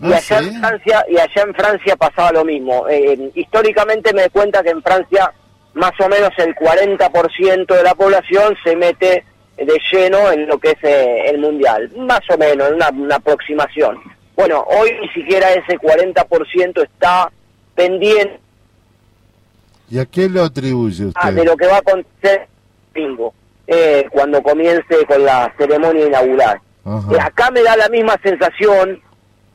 Y 0.00 0.12
Ah, 0.12 0.16
allá 0.16 0.38
¿sí? 0.40 0.48
en 0.48 0.60
Francia 0.60 1.06
y 1.08 1.18
allá 1.18 1.42
en 1.42 1.54
Francia 1.54 1.96
pasaba 1.96 2.32
lo 2.32 2.44
mismo. 2.44 2.88
Eh, 2.88 3.30
históricamente 3.34 4.12
me 4.12 4.24
di 4.24 4.28
cuenta 4.30 4.62
que 4.62 4.70
en 4.70 4.82
Francia 4.82 5.32
más 5.74 5.92
o 6.00 6.08
menos 6.08 6.30
el 6.38 6.54
40% 6.54 7.66
de 7.66 7.82
la 7.82 7.94
población 7.94 8.56
se 8.64 8.74
mete 8.76 9.24
de 9.56 9.80
lleno 9.90 10.30
en 10.32 10.46
lo 10.46 10.58
que 10.58 10.70
es 10.70 10.84
eh, 10.84 11.30
el 11.30 11.38
mundial, 11.38 11.90
más 11.96 12.20
o 12.30 12.36
menos, 12.36 12.70
una, 12.72 12.90
una 12.90 13.16
aproximación. 13.16 13.98
Bueno, 14.34 14.64
hoy 14.68 14.90
ni 15.00 15.08
siquiera 15.08 15.52
ese 15.52 15.78
40% 15.78 16.82
está 16.82 17.30
pendiente 17.74 18.40
¿Y 19.90 19.98
a 19.98 20.06
qué 20.06 20.28
lo 20.28 20.44
atribuye 20.44 21.04
ah, 21.14 21.28
usted? 21.28 21.34
de 21.34 21.44
lo 21.44 21.56
que 21.56 21.66
va 21.66 21.76
a 21.76 21.78
acontecer 21.78 22.48
domingo, 22.94 23.34
eh, 23.66 24.06
cuando 24.10 24.42
comience 24.42 25.04
con 25.06 25.24
la 25.24 25.52
ceremonia 25.56 26.06
inaugural. 26.06 26.60
Eh, 26.86 27.18
acá 27.20 27.50
me 27.50 27.62
da 27.62 27.76
la 27.76 27.88
misma 27.88 28.16
sensación, 28.22 29.00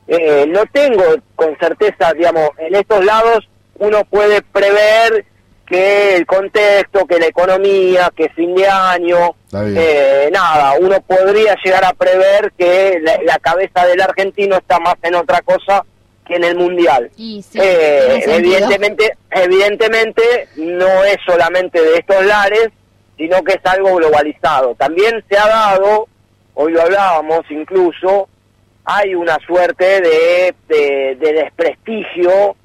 eh, 0.06 0.46
no 0.48 0.64
tengo 0.66 1.04
con 1.34 1.56
certeza, 1.58 2.12
digamos, 2.12 2.50
en 2.58 2.74
estos 2.74 3.04
lados 3.04 3.48
uno 3.78 4.04
puede 4.04 4.42
prever 4.42 5.24
que 5.66 6.16
el 6.16 6.26
contexto, 6.26 7.06
que 7.06 7.18
la 7.18 7.26
economía, 7.26 8.12
que 8.14 8.28
fin 8.30 8.54
de 8.54 8.68
año. 8.68 9.34
Eh, 9.54 10.30
nada, 10.32 10.74
uno 10.80 11.00
podría 11.02 11.54
llegar 11.62 11.84
a 11.84 11.92
prever 11.92 12.52
que 12.56 12.98
la, 13.02 13.18
la 13.22 13.38
cabeza 13.38 13.86
del 13.86 14.00
argentino 14.00 14.56
está 14.56 14.78
más 14.78 14.94
en 15.02 15.14
otra 15.14 15.40
cosa 15.42 15.84
que 16.26 16.36
en 16.36 16.44
el 16.44 16.56
mundial. 16.56 17.10
Y 17.16 17.42
sí, 17.42 17.58
Eh, 17.60 18.22
evidentemente, 18.26 19.12
evidentemente 19.30 20.22
no 20.56 21.04
es 21.04 21.16
solamente 21.26 21.80
de 21.82 21.98
estos 21.98 22.24
lares, 22.24 22.68
sino 23.16 23.42
que 23.44 23.52
es 23.54 23.60
algo 23.64 23.96
globalizado. 23.96 24.74
También 24.74 25.22
se 25.28 25.36
ha 25.36 25.46
dado, 25.46 26.06
hoy 26.54 26.72
lo 26.72 26.82
hablábamos 26.82 27.42
incluso, 27.50 28.28
hay 28.84 29.14
una 29.14 29.38
suerte 29.46 30.00
de, 30.00 30.54
de, 30.68 31.16
de 31.20 31.32
desprestigio 31.34 32.56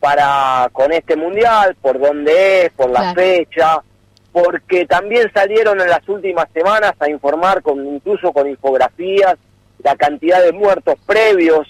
para 0.00 0.68
con 0.72 0.92
este 0.92 1.16
mundial, 1.16 1.74
por 1.80 1.98
dónde 1.98 2.66
es, 2.66 2.72
por 2.72 2.90
la 2.90 3.00
Claro. 3.00 3.14
fecha, 3.14 3.82
porque 4.34 4.84
también 4.84 5.30
salieron 5.32 5.80
en 5.80 5.88
las 5.88 6.06
últimas 6.08 6.46
semanas 6.52 6.92
a 6.98 7.08
informar, 7.08 7.62
con 7.62 7.86
incluso 7.86 8.32
con 8.32 8.48
infografías, 8.48 9.36
la 9.82 9.94
cantidad 9.94 10.42
de 10.42 10.52
muertos 10.52 10.96
previos 11.06 11.68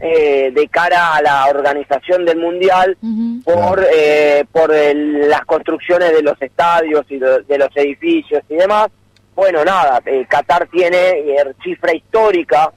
eh, 0.00 0.50
de 0.52 0.68
cara 0.68 1.14
a 1.16 1.22
la 1.22 1.46
organización 1.48 2.24
del 2.26 2.38
mundial 2.38 2.98
por 3.44 3.82
eh, 3.90 4.44
por 4.52 4.74
el- 4.74 5.28
las 5.30 5.44
construcciones 5.46 6.12
de 6.12 6.22
los 6.22 6.40
estadios 6.42 7.06
y 7.08 7.18
de, 7.18 7.42
de 7.44 7.58
los 7.58 7.68
edificios 7.76 8.42
y 8.50 8.56
demás. 8.56 8.88
Bueno, 9.34 9.64
nada, 9.64 10.02
eh, 10.04 10.26
Qatar 10.28 10.66
tiene 10.66 10.96
eh, 10.96 11.36
cifra 11.62 11.94
histórica 11.94 12.72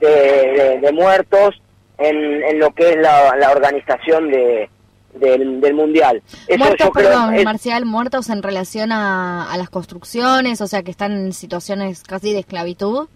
de, 0.00 0.08
de- 0.08 0.78
de 0.80 0.92
muertos 0.92 1.62
en, 1.98 2.42
en 2.42 2.58
lo 2.58 2.70
que 2.74 2.90
es 2.90 2.96
la, 2.96 3.36
la 3.36 3.52
organización 3.52 4.28
de, 4.30 4.68
del, 5.14 5.60
del 5.60 5.74
mundial. 5.74 6.22
Eso 6.46 6.58
muertos, 6.58 6.86
yo 6.86 6.92
creo 6.92 7.08
perdón, 7.10 7.34
es- 7.34 7.44
Marcial, 7.44 7.84
muertos 7.84 8.28
en 8.30 8.42
relación 8.42 8.92
a, 8.92 9.52
a 9.52 9.56
las 9.56 9.70
construcciones, 9.70 10.60
o 10.60 10.66
sea, 10.66 10.82
que 10.82 10.90
están 10.90 11.12
en 11.12 11.32
situaciones 11.32 12.02
casi 12.02 12.32
de 12.32 12.40
esclavitud. 12.40 13.08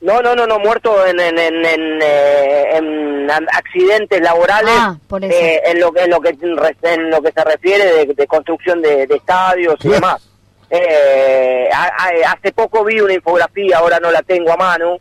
No, 0.00 0.20
no, 0.20 0.34
no, 0.34 0.46
no, 0.46 0.58
muerto 0.58 1.06
en, 1.06 1.18
en, 1.18 1.38
en, 1.38 1.64
en, 1.64 1.98
eh, 2.02 2.76
en 2.76 3.30
accidentes 3.30 4.20
laborales, 4.20 4.74
Ah, 4.76 4.96
por 5.08 5.24
eso. 5.24 5.34
eh, 5.34 5.62
en, 5.66 5.80
lo, 5.80 5.92
que- 5.92 6.02
en, 6.02 6.10
lo 6.10 6.20
que, 6.20 6.36
en 6.82 7.10
lo 7.10 7.22
que 7.22 7.32
se 7.32 7.42
refiere 7.44 7.84
de, 8.06 8.14
de 8.14 8.26
construcción 8.26 8.82
de, 8.82 9.06
de 9.06 9.14
estadios 9.16 9.76
y 9.82 9.88
demás. 9.88 10.28
Eh, 10.70 11.68
a- 11.72 11.86
a- 11.86 12.32
hace 12.32 12.52
poco 12.52 12.84
vi 12.84 13.00
una 13.00 13.14
infografía, 13.14 13.78
ahora 13.78 13.98
no 14.00 14.10
la 14.10 14.22
tengo 14.22 14.52
a 14.52 14.56
mano, 14.56 14.96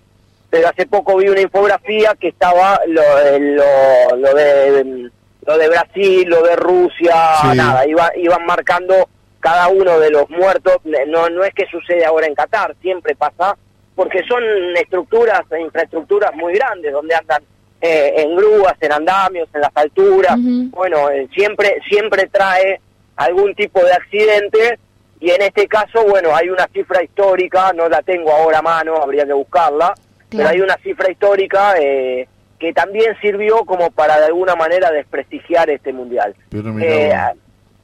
pero 0.50 0.70
hace 0.70 0.86
poco 0.86 1.18
vi 1.18 1.28
una 1.30 1.42
infografía 1.42 2.16
que 2.20 2.28
estaba 2.30 2.80
lo, 2.88 3.02
eh, 3.02 3.40
lo, 3.40 4.16
lo 4.18 4.34
de 4.36 5.10
lo 5.46 5.58
de 5.58 5.70
Brasil, 5.70 6.28
lo 6.28 6.42
de 6.44 6.56
Rusia, 6.56 7.16
Sí. 7.42 7.58
nada, 7.58 7.86
iba, 7.88 8.12
iban 8.16 8.46
marcando 8.46 9.10
cada 9.40 9.68
uno 9.68 10.00
de 10.00 10.10
los 10.10 10.30
muertos, 10.30 10.78
no, 11.08 11.30
no 11.30 11.44
es 11.44 11.54
que 11.54 11.66
sucede 11.68 12.06
ahora 12.06 12.28
en 12.28 12.36
Qatar, 12.36 12.76
siempre 12.82 13.14
pasa, 13.16 13.58
porque 13.96 14.24
son 14.24 14.42
estructuras, 14.78 15.42
e 15.52 15.60
infraestructuras 15.60 16.34
muy 16.34 16.54
grandes, 16.54 16.94
donde 16.94 17.14
andan 17.14 17.44
eh, 17.82 18.14
en 18.18 18.36
grúas, 18.38 18.76
en 18.80 18.94
andamios, 18.94 19.50
en 19.54 19.60
las 19.62 19.72
alturas, 19.76 20.36
bueno, 20.38 21.10
eh, 21.10 21.28
siempre, 21.34 21.76
siempre 21.90 22.28
trae 22.32 22.80
algún 23.18 23.54
tipo 23.54 23.84
de 23.84 23.92
accidente, 23.92 24.80
y 25.20 25.32
en 25.32 25.42
este 25.42 25.68
caso, 25.68 26.06
bueno, 26.06 26.34
hay 26.34 26.50
una 26.50 26.68
cifra 26.68 27.04
histórica, 27.04 27.74
no 27.74 27.90
la 27.90 28.02
tengo 28.02 28.32
ahora 28.32 28.60
a 28.60 28.62
mano, 28.62 28.96
habría 28.96 29.26
que 29.26 29.34
buscarla, 29.34 29.94
pero 30.30 30.48
hay 30.48 30.62
una 30.62 30.78
cifra 30.78 31.12
histórica 31.12 31.76
eh, 31.78 32.28
que 32.64 32.72
también 32.72 33.14
sirvió 33.22 33.66
como 33.66 33.92
para 33.92 34.18
de 34.22 34.28
alguna 34.28 34.56
manera 34.56 34.90
desprestigiar 34.90 35.70
este 35.70 35.92
mundial. 35.92 36.34
Pero 36.50 36.72
mira 36.72 37.32
Eh, 37.32 37.36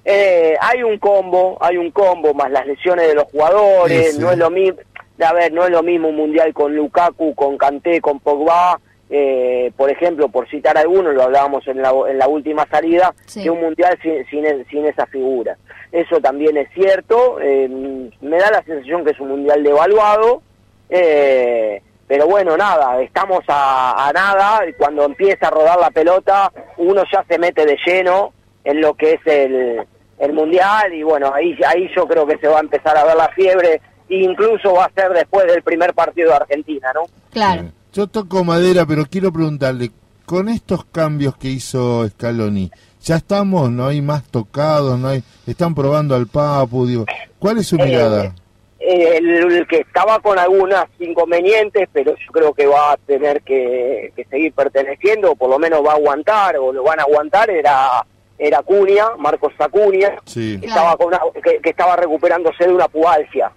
eh, 0.05 0.55
hay 0.61 0.83
un 0.83 0.97
combo, 0.99 1.57
hay 1.59 1.75
un 1.75 1.91
combo 1.91 2.33
más 2.33 2.49
las 2.49 2.65
lesiones 2.65 3.05
de 3.09 3.13
los 3.15 3.25
jugadores, 3.25 4.13
sí. 4.15 4.21
no 4.21 4.31
es 4.31 4.37
lo 4.37 4.49
mismo, 4.49 4.79
a 5.21 5.33
ver, 5.33 5.51
no 5.51 5.65
es 5.65 5.69
lo 5.71 5.83
mismo 5.83 6.07
un 6.07 6.15
mundial 6.15 6.53
con 6.53 6.73
Lukaku, 6.73 7.35
con 7.35 7.57
Kanté, 7.57 7.99
con 7.99 8.21
Pogba, 8.21 8.79
eh, 9.09 9.73
por 9.75 9.89
ejemplo, 9.91 10.29
por 10.29 10.47
citar 10.49 10.77
algunos, 10.77 11.13
lo 11.13 11.23
hablábamos 11.23 11.67
en 11.67 11.81
la, 11.81 11.91
en 12.07 12.17
la 12.17 12.29
última 12.29 12.65
salida, 12.71 13.13
Sí. 13.25 13.43
que 13.43 13.49
un 13.49 13.59
mundial 13.59 13.99
sin, 14.01 14.25
sin, 14.27 14.45
sin 14.69 14.85
esa 14.85 15.05
figura. 15.07 15.57
Eso 15.91 16.21
también 16.21 16.55
es 16.55 16.69
cierto, 16.73 17.37
eh, 17.41 17.67
me 18.21 18.37
da 18.37 18.49
la 18.49 18.63
sensación 18.63 19.03
que 19.03 19.11
es 19.11 19.19
un 19.19 19.27
mundial 19.27 19.61
devaluado, 19.61 20.41
eh, 20.89 21.81
pero 22.09 22.25
bueno, 22.25 22.57
nada, 22.57 22.99
estamos 23.03 23.41
a, 23.47 24.07
a 24.07 24.11
nada, 24.11 24.67
y 24.67 24.73
cuando 24.73 25.05
empieza 25.05 25.47
a 25.47 25.51
rodar 25.51 25.79
la 25.79 25.91
pelota, 25.91 26.51
uno 26.77 27.03
ya 27.13 27.23
se 27.29 27.37
mete 27.37 27.67
de 27.67 27.77
lleno 27.85 28.33
en 28.63 28.81
lo 28.81 28.95
que 28.95 29.13
es 29.13 29.19
el, 29.27 29.85
el 30.17 30.33
mundial 30.33 30.91
y 30.91 31.03
bueno, 31.03 31.31
ahí, 31.31 31.55
ahí 31.67 31.87
yo 31.95 32.07
creo 32.07 32.25
que 32.25 32.39
se 32.39 32.47
va 32.47 32.57
a 32.57 32.61
empezar 32.61 32.97
a 32.97 33.05
ver 33.05 33.15
la 33.15 33.29
fiebre, 33.29 33.79
e 34.09 34.23
incluso 34.23 34.73
va 34.73 34.85
a 34.85 34.91
ser 34.91 35.13
después 35.13 35.45
del 35.45 35.61
primer 35.61 35.93
partido 35.93 36.29
de 36.29 36.37
Argentina, 36.37 36.91
¿no? 36.95 37.01
Claro. 37.31 37.65
Yo 37.93 38.07
toco 38.07 38.43
madera, 38.43 38.87
pero 38.87 39.05
quiero 39.05 39.31
preguntarle, 39.31 39.91
con 40.25 40.49
estos 40.49 40.85
cambios 40.85 41.37
que 41.37 41.49
hizo 41.49 42.09
Scaloni, 42.09 42.71
ya 43.01 43.17
estamos, 43.17 43.69
no 43.69 43.85
hay 43.85 44.01
más 44.01 44.23
tocados, 44.23 44.97
no 44.97 45.09
hay, 45.09 45.23
están 45.45 45.75
probando 45.75 46.15
al 46.15 46.25
Papu, 46.25 46.87
digo, 46.87 47.05
¿cuál 47.37 47.59
es 47.59 47.67
su 47.67 47.75
mirada? 47.75 48.25
Eh, 48.25 48.33
el, 48.79 49.27
el 49.53 49.67
que 49.67 49.77
estaba 49.81 50.19
con 50.19 50.39
algunas 50.39 50.85
inconvenientes, 50.99 51.89
pero 51.91 52.15
yo 52.15 52.31
creo 52.31 52.53
que 52.53 52.65
va 52.65 52.93
a 52.93 52.97
tener 52.97 53.41
que, 53.41 54.11
que 54.15 54.23
seguir 54.25 54.53
perteneciendo, 54.53 55.31
o 55.31 55.35
por 55.35 55.49
lo 55.49 55.59
menos 55.59 55.85
va 55.85 55.91
a 55.91 55.95
aguantar, 55.95 56.57
o 56.57 56.71
lo 56.71 56.83
van 56.83 56.99
a 56.99 57.03
aguantar, 57.03 57.49
era 57.49 58.05
era 58.41 58.61
Cunha, 58.63 59.17
Marcos 59.17 59.51
Acuña, 59.59 60.15
Sí. 60.23 60.57
que 60.61 60.67
estaba 60.67 60.95
con 60.95 61.07
una- 61.07 61.19
que, 61.43 61.59
que 61.59 61.69
estaba 61.71 61.97
recuperándose 61.97 62.65
de 62.67 62.73
una 62.73 62.87
pubalgia. 62.87 63.51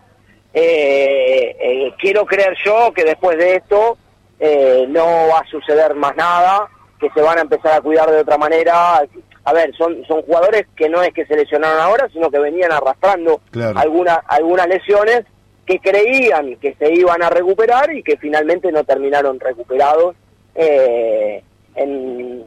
Eh, 0.52 1.56
eh, 1.60 1.94
quiero 1.98 2.26
creer 2.26 2.54
yo 2.64 2.92
que 2.92 3.04
después 3.04 3.38
de 3.38 3.56
esto 3.56 3.96
eh, 4.40 4.84
no 4.88 5.04
va 5.28 5.38
a 5.38 5.46
suceder 5.46 5.94
más 5.94 6.16
nada, 6.16 6.68
que 6.98 7.08
se 7.10 7.20
van 7.22 7.38
a 7.38 7.42
empezar 7.42 7.74
a 7.74 7.80
cuidar 7.80 8.10
de 8.10 8.18
otra 8.22 8.36
manera. 8.38 9.02
A 9.44 9.52
ver, 9.52 9.74
son, 9.77 10.05
son 10.06 10.23
jugadores 10.23 10.66
que 10.77 10.89
no 10.89 11.02
es 11.02 11.12
que 11.12 11.27
se 11.27 11.36
lesionaron 11.36 11.81
ahora, 11.81 12.09
sino 12.12 12.31
que 12.31 12.39
venían 12.39 12.70
arrastrando 12.73 13.40
Claro. 13.51 13.78
alguna- 13.78 14.23
algunas 14.28 14.69
lesiones 14.69 15.23
que 15.66 15.78
creían 15.78 16.56
que 16.56 16.74
se 16.74 16.93
iban 16.93 17.23
a 17.23 17.31
recuperar 17.31 17.93
y 17.93 18.02
que 18.02 18.16
finalmente 18.16 18.70
no 18.73 18.82
terminaron 18.85 19.39
recuperados 19.40 20.14
eh, 20.55 21.43
en, 21.77 22.44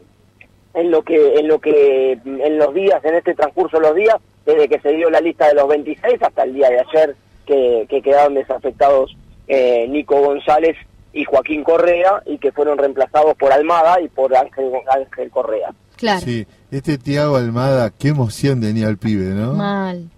en 0.74 0.92
lo 0.92 1.02
que 1.04 1.36
en 1.40 1.48
lo 1.48 1.60
que 1.60 2.12
en 2.24 2.58
los 2.58 2.74
días 2.74 3.04
en 3.04 3.16
este 3.16 3.34
transcurso 3.34 3.78
de 3.80 3.88
los 3.88 3.96
días 3.96 4.16
desde 4.46 4.68
que 4.68 4.80
se 4.80 4.90
dio 4.94 5.10
la 5.10 5.22
lista 5.22 5.48
de 5.48 5.56
los 5.56 5.68
26 5.68 6.22
hasta 6.22 6.44
el 6.44 6.54
día 6.54 6.70
de 6.70 6.80
ayer 6.82 7.16
que, 7.46 7.86
que 7.90 8.02
quedaron 8.02 8.36
desafectados 8.36 9.16
eh, 9.48 9.88
Nico 9.90 10.20
González 10.20 10.76
y 11.14 11.24
Joaquín 11.24 11.64
Correa 11.64 12.22
y 12.26 12.38
que 12.38 12.52
fueron 12.52 12.78
reemplazados 12.78 13.36
por 13.38 13.52
Almada 13.54 14.00
y 14.02 14.08
por 14.10 14.36
Ángel 14.36 14.72
Ángel 14.88 15.32
Correa 15.32 15.70
Claro. 15.98 16.22
Sí, 16.22 16.46
este 16.72 16.98
Tiago 16.98 17.38
Almada, 17.38 17.92
qué 17.98 18.10
emoción 18.10 18.62
tenía 18.62 18.88
el 18.88 18.98
pibe, 18.98 19.26
¿no? 19.34 19.54
Mal. 19.54 20.10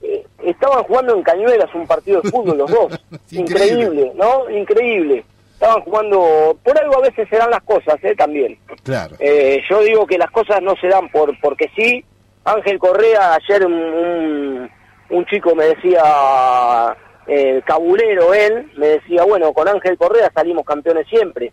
estaban 0.43 0.83
jugando 0.83 1.15
en 1.15 1.23
Cañuelas 1.23 1.73
un 1.75 1.85
partido 1.85 2.21
de 2.21 2.29
fútbol 2.29 2.57
los 2.57 2.71
dos. 2.71 2.99
Increíble. 3.31 3.83
Increíble, 3.83 4.11
¿no? 4.15 4.49
Increíble. 4.49 5.25
Estaban 5.53 5.81
jugando, 5.81 6.57
por 6.63 6.77
algo 6.79 6.97
a 6.97 7.01
veces 7.01 7.27
se 7.29 7.35
dan 7.35 7.49
las 7.49 7.63
cosas, 7.63 7.95
¿eh? 8.03 8.15
También. 8.15 8.59
Claro. 8.83 9.15
Eh, 9.19 9.61
yo 9.69 9.81
digo 9.81 10.05
que 10.05 10.17
las 10.17 10.29
cosas 10.31 10.61
no 10.61 10.75
se 10.79 10.87
dan 10.87 11.09
por 11.09 11.31
porque 11.41 11.69
sí. 11.75 12.03
Ángel 12.43 12.79
Correa, 12.79 13.33
ayer 13.35 13.65
un, 13.65 13.73
un, 13.73 14.69
un 15.09 15.25
chico 15.25 15.53
me 15.53 15.65
decía, 15.65 16.01
eh, 17.27 17.61
cabulero 17.65 18.33
él, 18.33 18.71
me 18.77 18.87
decía, 18.87 19.23
bueno, 19.23 19.51
con 19.51 19.67
Ángel 19.67 19.97
Correa 19.97 20.31
salimos 20.33 20.63
campeones 20.65 21.07
siempre. 21.09 21.51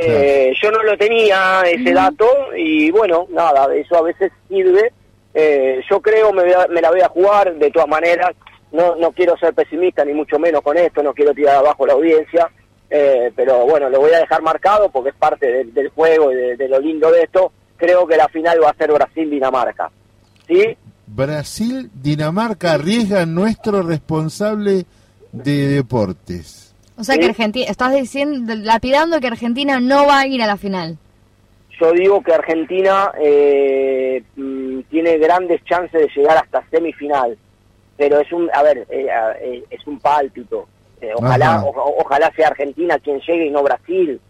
Eh, 0.00 0.52
Yo 0.62 0.70
no 0.70 0.82
lo 0.82 0.96
tenía 0.96 1.62
ese 1.62 1.92
dato 1.92 2.26
y 2.56 2.90
bueno, 2.90 3.26
nada, 3.30 3.72
eso 3.74 3.96
a 3.96 4.02
veces 4.02 4.32
sirve. 4.48 4.92
Eh, 5.32 5.80
yo 5.90 6.00
creo 6.00 6.32
me, 6.32 6.42
voy 6.44 6.52
a- 6.52 6.66
me 6.68 6.80
la 6.80 6.90
voy 6.90 7.00
a 7.00 7.08
jugar 7.08 7.54
de 7.56 7.70
todas 7.70 7.88
maneras. 7.88 8.30
No, 8.72 8.96
no 8.96 9.12
quiero 9.12 9.36
ser 9.36 9.54
pesimista 9.54 10.04
ni 10.04 10.12
mucho 10.12 10.38
menos 10.38 10.62
con 10.62 10.76
esto, 10.76 11.02
no 11.02 11.12
quiero 11.14 11.32
tirar 11.34 11.56
abajo 11.56 11.86
la 11.86 11.92
audiencia. 11.94 12.50
Eh, 12.90 13.32
pero 13.34 13.66
bueno, 13.66 13.88
lo 13.88 14.00
voy 14.00 14.12
a 14.12 14.18
dejar 14.20 14.42
marcado 14.42 14.90
porque 14.90 15.10
es 15.10 15.16
parte 15.16 15.46
del- 15.50 15.74
del 15.74 15.88
juego 15.90 16.30
y 16.32 16.36
de, 16.36 16.56
de 16.56 16.68
lo 16.68 16.78
lindo 16.80 17.10
de 17.10 17.22
esto. 17.22 17.52
Creo 17.76 18.06
que 18.06 18.16
la 18.16 18.28
final 18.28 18.62
va 18.62 18.70
a 18.70 18.74
ser 18.76 18.92
Brasil-Dinamarca. 18.92 19.90
¿Sí? 20.46 20.76
Brasil, 21.06 21.90
Dinamarca 21.94 22.72
arriesga 22.72 23.26
nuestro 23.26 23.82
responsable 23.82 24.84
de 25.32 25.68
deportes. 25.68 26.63
O 26.96 27.02
sea 27.04 27.18
que 27.18 27.26
Argentina, 27.26 27.66
estás 27.68 27.92
diciendo, 27.94 28.54
lapidando 28.54 29.20
que 29.20 29.26
Argentina 29.26 29.80
no 29.80 30.06
va 30.06 30.20
a 30.20 30.26
ir 30.26 30.42
a 30.42 30.46
la 30.46 30.56
final. 30.56 30.96
Yo 31.80 31.90
digo 31.92 32.22
que 32.22 32.32
Argentina 32.32 33.10
eh, 33.20 34.22
mm, 34.36 34.80
tiene 34.90 35.18
grandes 35.18 35.62
chances 35.64 35.92
de 36.00 36.08
llegar 36.14 36.36
hasta 36.36 36.64
semifinal, 36.70 37.36
pero 37.96 38.20
es 38.20 38.32
un, 38.32 38.48
a 38.54 38.62
ver, 38.62 38.86
eh, 38.90 39.06
eh, 39.42 39.64
es 39.70 39.84
un 39.86 39.98
pálpito. 39.98 40.68
Eh, 41.00 41.10
ojalá, 41.16 41.64
o- 41.64 41.96
ojalá 42.00 42.30
sea 42.36 42.48
Argentina 42.48 42.96
quien 43.00 43.18
llegue 43.20 43.46
y 43.46 43.50
no 43.50 43.62
Brasil, 43.64 44.20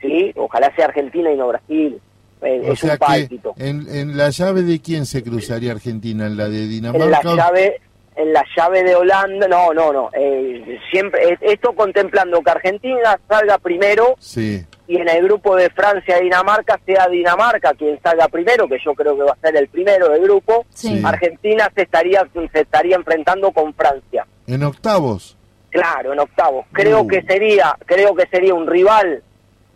sí, 0.00 0.32
ojalá 0.34 0.74
sea 0.74 0.86
Argentina 0.86 1.30
y 1.32 1.36
no 1.36 1.46
Brasil. 1.48 2.00
Eh, 2.42 2.62
O 2.68 2.72
es 2.72 2.80
sea 2.80 2.92
un 2.94 2.98
que 2.98 3.04
pálpito. 3.06 3.54
en, 3.58 3.86
en 3.94 4.16
la 4.16 4.30
llave 4.30 4.62
de 4.62 4.80
quién 4.80 5.06
se 5.06 5.22
cruzaría 5.22 5.72
Argentina, 5.72 6.26
en 6.26 6.36
la 6.36 6.48
de 6.48 6.64
En 6.64 6.64
la 6.64 6.90
Dinamarca. 6.90 7.34
llave, 7.36 7.80
en 8.16 8.32
la 8.32 8.44
llave 8.56 8.82
de 8.82 8.94
Holanda, 8.96 9.46
no, 9.48 9.72
no, 9.72 9.92
no. 9.92 10.10
eh, 10.12 10.78
siempre 10.90 11.32
eh, 11.32 11.38
esto 11.40 11.72
contemplando 11.74 12.42
que 12.42 12.50
Argentina 12.50 13.18
salga 13.28 13.58
primero 13.58 14.16
Sí, 14.18 14.64
y 14.88 14.96
en 14.96 15.08
el 15.08 15.22
grupo 15.24 15.54
de 15.56 15.70
Francia 15.70 16.18
y 16.20 16.24
Dinamarca 16.24 16.78
sea 16.84 17.08
Dinamarca 17.08 17.72
quien 17.74 17.98
salga 18.02 18.26
primero, 18.28 18.66
que 18.68 18.78
yo 18.84 18.92
creo 18.94 19.16
que 19.16 19.22
va 19.22 19.32
a 19.32 19.36
ser 19.46 19.56
el 19.56 19.68
primero 19.68 20.08
del 20.08 20.22
grupo, 20.22 20.66
Sí. 20.74 21.00
Argentina 21.04 21.70
se 21.74 21.82
estaría 21.82 22.26
se 22.52 22.60
estaría 22.60 22.96
enfrentando 22.96 23.52
con 23.52 23.72
Francia. 23.74 24.26
en 24.46 24.62
octavos. 24.64 25.36
Claro, 25.70 26.12
en 26.12 26.18
octavos. 26.18 26.66
Creo 26.72 27.02
Uh. 27.02 27.06
que 27.06 27.22
sería 27.22 27.76
creo 27.86 28.14
que 28.16 28.26
sería 28.26 28.54
un 28.54 28.66
rival 28.66 29.22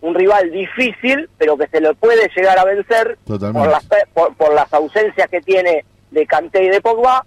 un 0.01 0.15
rival 0.15 0.51
difícil, 0.51 1.31
pero 1.39 1.57
que 1.57 1.67
se 1.69 1.81
lo 1.81 1.95
puede 1.95 2.29
llegar 2.37 2.59
a 2.59 2.65
vencer 2.65 3.17
por 3.25 3.41
las 3.69 3.87
pe- 3.87 4.05
por, 4.13 4.35
por 4.37 4.53
las 4.53 4.71
ausencias 4.75 5.29
que 5.31 5.41
tiene 5.41 5.85
de 6.11 6.27
Kanté 6.27 6.65
y 6.65 6.69
de 6.69 6.81
Pogba 6.83 7.25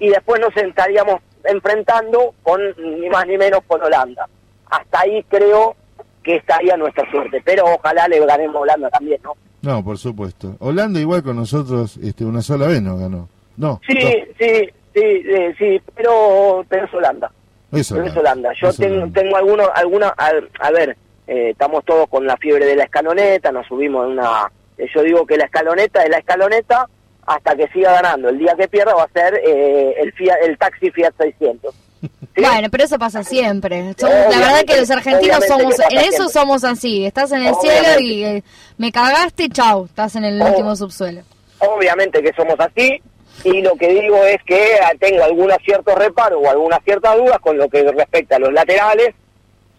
y 0.00 0.08
después 0.08 0.40
nos 0.40 0.56
estaríamos 0.56 1.20
enfrentando 1.44 2.34
con 2.42 2.60
ni 2.78 3.08
más 3.08 3.26
ni 3.26 3.38
menos 3.38 3.60
con 3.68 3.80
Holanda. 3.82 4.28
Hasta 4.70 5.00
ahí 5.00 5.22
creo 5.28 5.76
que 6.22 6.36
estaría 6.36 6.76
nuestra 6.76 7.08
suerte, 7.10 7.40
pero 7.44 7.64
ojalá 7.66 8.08
le 8.08 8.24
ganemos 8.26 8.56
a 8.56 8.60
Holanda 8.60 8.90
también, 8.90 9.20
¿no? 9.22 9.34
No, 9.62 9.84
por 9.84 9.98
supuesto. 9.98 10.56
Holanda 10.58 10.98
igual 11.00 11.22
con 11.22 11.36
nosotros 11.36 11.96
este, 12.02 12.24
una 12.24 12.42
sola 12.42 12.66
vez 12.66 12.82
no 12.82 12.96
ganó. 12.96 13.28
No, 13.56 13.80
Sí, 13.86 13.94
sí, 14.38 14.70
sí, 14.94 15.00
eh, 15.02 15.54
sí, 15.58 15.80
pero, 15.94 16.64
pero 16.68 16.86
es 16.86 16.94
Holanda. 16.94 17.30
es 17.72 17.90
Pero 17.92 18.04
es 18.04 18.10
Holanda. 18.16 18.20
Holanda. 18.20 18.52
Yo 18.60 18.68
Es 18.68 18.76
tengo, 18.76 18.96
Holanda. 18.96 19.20
tengo 19.20 19.36
algunos, 19.36 19.68
alguna, 19.74 20.14
a, 20.16 20.30
a 20.60 20.70
ver, 20.70 20.96
eh, 21.26 21.50
estamos 21.50 21.84
todos 21.84 22.08
con 22.08 22.26
la 22.26 22.36
fiebre 22.38 22.64
de 22.64 22.76
la 22.76 22.84
escaloneta, 22.84 23.52
nos 23.52 23.66
subimos 23.66 24.06
en 24.06 24.12
una, 24.12 24.50
eh, 24.78 24.86
yo 24.94 25.02
digo 25.02 25.26
que 25.26 25.36
la 25.36 25.44
escaloneta 25.44 26.02
es 26.04 26.10
la 26.10 26.18
escaloneta 26.18 26.88
hasta 27.26 27.54
que 27.56 27.68
siga 27.68 27.92
ganando. 27.92 28.28
El 28.28 28.38
día 28.38 28.54
que 28.58 28.68
pierda 28.68 28.94
va 28.94 29.04
a 29.04 29.08
ser 29.12 29.34
eh, 29.46 29.94
el 30.00 30.12
Fiat, 30.12 30.36
el 30.42 30.58
taxi 30.58 30.90
Fiat 30.90 31.12
600. 31.18 31.74
Bueno, 32.36 32.68
pero 32.70 32.84
eso 32.84 32.98
pasa 32.98 33.22
siempre. 33.22 33.92
Somos- 33.98 34.14
la 34.30 34.38
verdad 34.38 34.64
que 34.66 34.76
los 34.78 34.90
argentinos 34.90 35.44
somos, 35.46 35.78
en 35.90 35.98
eso 35.98 36.10
siempre. 36.10 36.28
somos 36.32 36.64
así. 36.64 37.04
Estás 37.04 37.32
en 37.32 37.42
el 37.42 37.52
Obviamente. 37.52 37.82
cielo 37.98 38.00
y 38.00 38.24
eh, 38.24 38.44
me 38.78 38.90
cagaste, 38.92 39.48
chau, 39.50 39.84
estás 39.84 40.16
en 40.16 40.24
el 40.24 40.40
último 40.40 40.74
subsuelo. 40.74 41.20
Obviamente 41.58 42.22
que 42.22 42.32
somos 42.32 42.54
así 42.58 43.02
y 43.44 43.60
lo 43.60 43.74
que 43.74 43.88
digo 43.88 44.16
es 44.24 44.38
que 44.46 44.78
tengo 44.98 45.22
algunos 45.24 45.58
ciertos 45.64 45.94
reparos 45.96 46.40
o 46.42 46.48
algunas 46.50 46.82
ciertas 46.84 47.14
dudas 47.18 47.38
con 47.40 47.58
lo 47.58 47.68
que 47.68 47.82
respecta 47.92 48.36
a 48.36 48.38
los 48.38 48.52
laterales. 48.54 49.10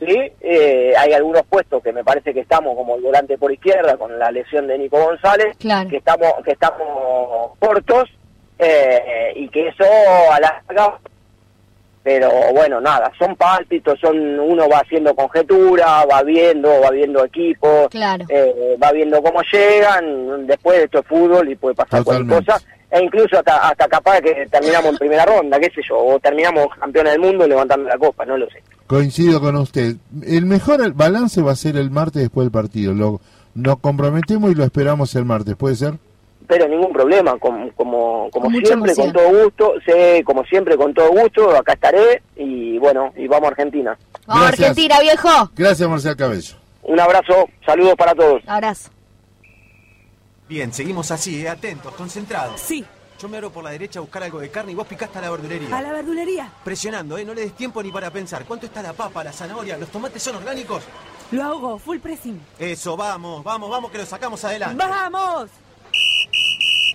Sí, 0.04 0.32
Eh, 0.42 0.94
hay 0.98 1.14
algunos 1.14 1.44
puestos 1.46 1.84
que 1.84 1.94
me 1.94 2.04
parece 2.04 2.34
que 2.34 2.40
estamos 2.40 2.76
como 2.76 2.96
el 2.96 3.02
volante 3.04 3.38
por 3.38 3.52
izquierda 3.52 3.96
con 3.98 4.18
la 4.18 4.32
lesión 4.32 4.66
de 4.68 4.78
Nico 4.80 4.98
González, 4.98 5.56
Claro. 5.60 5.90
que 5.90 5.98
estamos 5.98 6.34
que 6.44 6.52
estamos 6.52 7.52
cortos 7.60 8.10
eh, 8.58 9.34
y 9.36 9.48
que 9.50 9.68
eso 9.68 9.84
a 10.32 10.40
la 10.40 10.62
larga 10.68 10.98
pero 12.04 12.32
bueno, 12.52 12.82
nada, 12.82 13.12
son 13.20 13.36
pálpitos, 13.36 14.00
son 14.00 14.40
uno 14.40 14.68
va 14.68 14.80
haciendo 14.80 15.14
conjetura, 15.14 16.04
va 16.12 16.24
viendo, 16.24 16.82
va 16.82 16.90
viendo 16.90 17.24
equipos, 17.24 17.90
Claro. 17.90 18.26
eh, 18.28 18.76
va 18.84 18.92
viendo 18.92 19.22
cómo 19.22 19.40
llegan, 19.52 20.48
después 20.48 20.80
de 20.80 20.84
esto 20.86 21.00
es 21.02 21.06
fútbol 21.06 21.48
y 21.50 21.56
puede 21.56 21.76
pasar 21.76 22.04
cualquier 22.04 22.40
cosa, 22.40 22.60
e 22.90 23.04
incluso 23.04 23.38
hasta, 23.38 23.70
hasta 23.70 23.88
capaz 23.88 24.20
que 24.22 24.48
terminamos 24.50 24.94
en 24.94 24.98
primera 24.98 25.26
ronda, 25.26 25.60
qué 25.60 25.70
sé 25.76 25.82
yo, 25.88 26.00
o 26.00 26.20
terminamos 26.20 26.70
campeones 26.80 27.12
del 27.14 27.22
mundo 27.22 27.48
levantando 27.48 27.88
la 27.88 27.98
copa, 28.00 28.26
no 28.26 28.36
lo 28.36 28.50
sé. 28.50 28.64
Coincido 28.92 29.40
con 29.40 29.56
usted. 29.56 29.96
El 30.22 30.46
mejor 30.46 30.92
balance 30.92 31.42
va 31.42 31.54
a 31.54 31.56
ser 31.56 31.78
el 31.78 31.90
martes 31.92 32.24
después 32.24 32.44
del 32.44 32.52
partido. 32.52 32.94
Lo, 32.94 33.22
nos 33.54 33.80
comprometemos 33.80 34.52
y 34.52 34.54
lo 34.56 34.66
esperamos 34.66 35.16
el 35.16 35.24
martes, 35.24 35.56
¿puede 35.56 35.78
ser? 35.78 35.94
Pero 36.46 36.68
ningún 36.68 36.92
problema, 36.92 37.38
como, 37.40 37.72
como, 37.72 38.30
como 38.32 38.52
Con 38.52 38.66
siempre, 38.66 38.94
con 38.94 39.14
todo 39.14 39.44
gusto, 39.44 39.76
sé, 39.86 40.22
como 40.26 40.44
siempre, 40.44 40.76
con 40.76 40.94
todo 40.94 41.10
gusto, 41.10 41.56
acá 41.56 41.72
estaré 41.72 42.22
y 42.36 42.78
bueno, 42.80 43.14
y 43.16 43.30
vamos 43.30 43.46
a 43.46 43.52
Argentina. 43.52 43.98
Vamos, 44.28 44.48
Gracias. 44.48 44.70
Argentina, 44.72 45.00
viejo. 45.00 45.52
Gracias, 45.56 45.90
Marcial 45.90 46.18
Cabello. 46.18 46.56
Un 46.84 47.00
abrazo, 47.00 47.48
saludos 47.66 47.96
para 47.96 48.14
todos. 48.14 48.42
Abrazo. 48.46 48.90
Bien, 50.50 50.74
seguimos 50.74 51.12
así, 51.12 51.46
eh, 51.46 51.48
atentos, 51.48 51.94
concentrados. 51.94 52.60
Sí. 52.60 52.84
Yo 53.22 53.30
me 53.30 53.38
abro 53.38 53.52
por 53.52 53.64
la 53.64 53.70
derecha 53.70 54.00
a 54.00 54.02
buscar 54.02 54.24
algo 54.24 54.40
de 54.40 54.50
carne 54.50 54.72
y 54.72 54.76
vos 54.76 54.88
picaste 54.88 55.20
a 55.20 55.22
la 55.22 55.30
verdulería. 55.30 55.78
A 55.78 55.82
la 55.82 55.92
verdulería. 55.92 56.52
Presionando, 56.64 57.20
¿eh? 57.20 57.24
No 57.24 57.36
le 57.36 57.42
des 57.42 57.54
tiempo 57.54 57.84
ni 57.84 57.92
para 57.92 58.10
pensar. 58.10 58.46
¿Cuánto 58.46 58.66
está 58.66 58.82
la 58.82 58.94
papa, 58.94 59.24
la 59.24 59.32
zanahoria? 59.32 59.78
¿Los 59.78 59.90
tomates 59.90 60.24
son 60.24 60.38
orgánicos? 60.38 60.82
Lo 61.30 61.44
hago, 61.44 61.78
full 61.78 62.00
pressing. 62.00 62.42
Eso, 62.58 62.98
vamos, 62.98 63.44
vamos, 63.44 63.70
vamos, 63.70 63.92
que 63.92 64.00
lo 64.00 64.08
sacamos 64.08 64.44
adelante. 64.44 64.84
¡Vamos! 64.84 65.52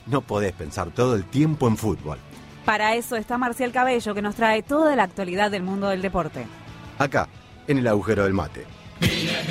No 0.07 0.21
podés 0.21 0.53
pensar 0.53 0.91
todo 0.91 1.15
el 1.15 1.25
tiempo 1.27 1.69
en 1.69 1.77
fútbol. 1.77 2.19
Para 2.65 2.97
eso 2.97 3.15
está 3.15 3.39
Marcial 3.39 3.71
Cabello, 3.71 4.13
que 4.13 4.23
nos 4.23 4.35
trae 4.35 4.65
toda 4.65 4.97
la 4.97 5.05
actualidad 5.05 5.53
del 5.53 5.63
mundo 5.63 5.89
del 5.89 6.03
deporte. 6.03 6.45
Acá, 6.99 7.29
en 7.69 7.79
el 7.79 7.87
agujero 7.87 8.25
del 8.25 8.33
mate. 8.33 8.67
Mire, 9.01 9.43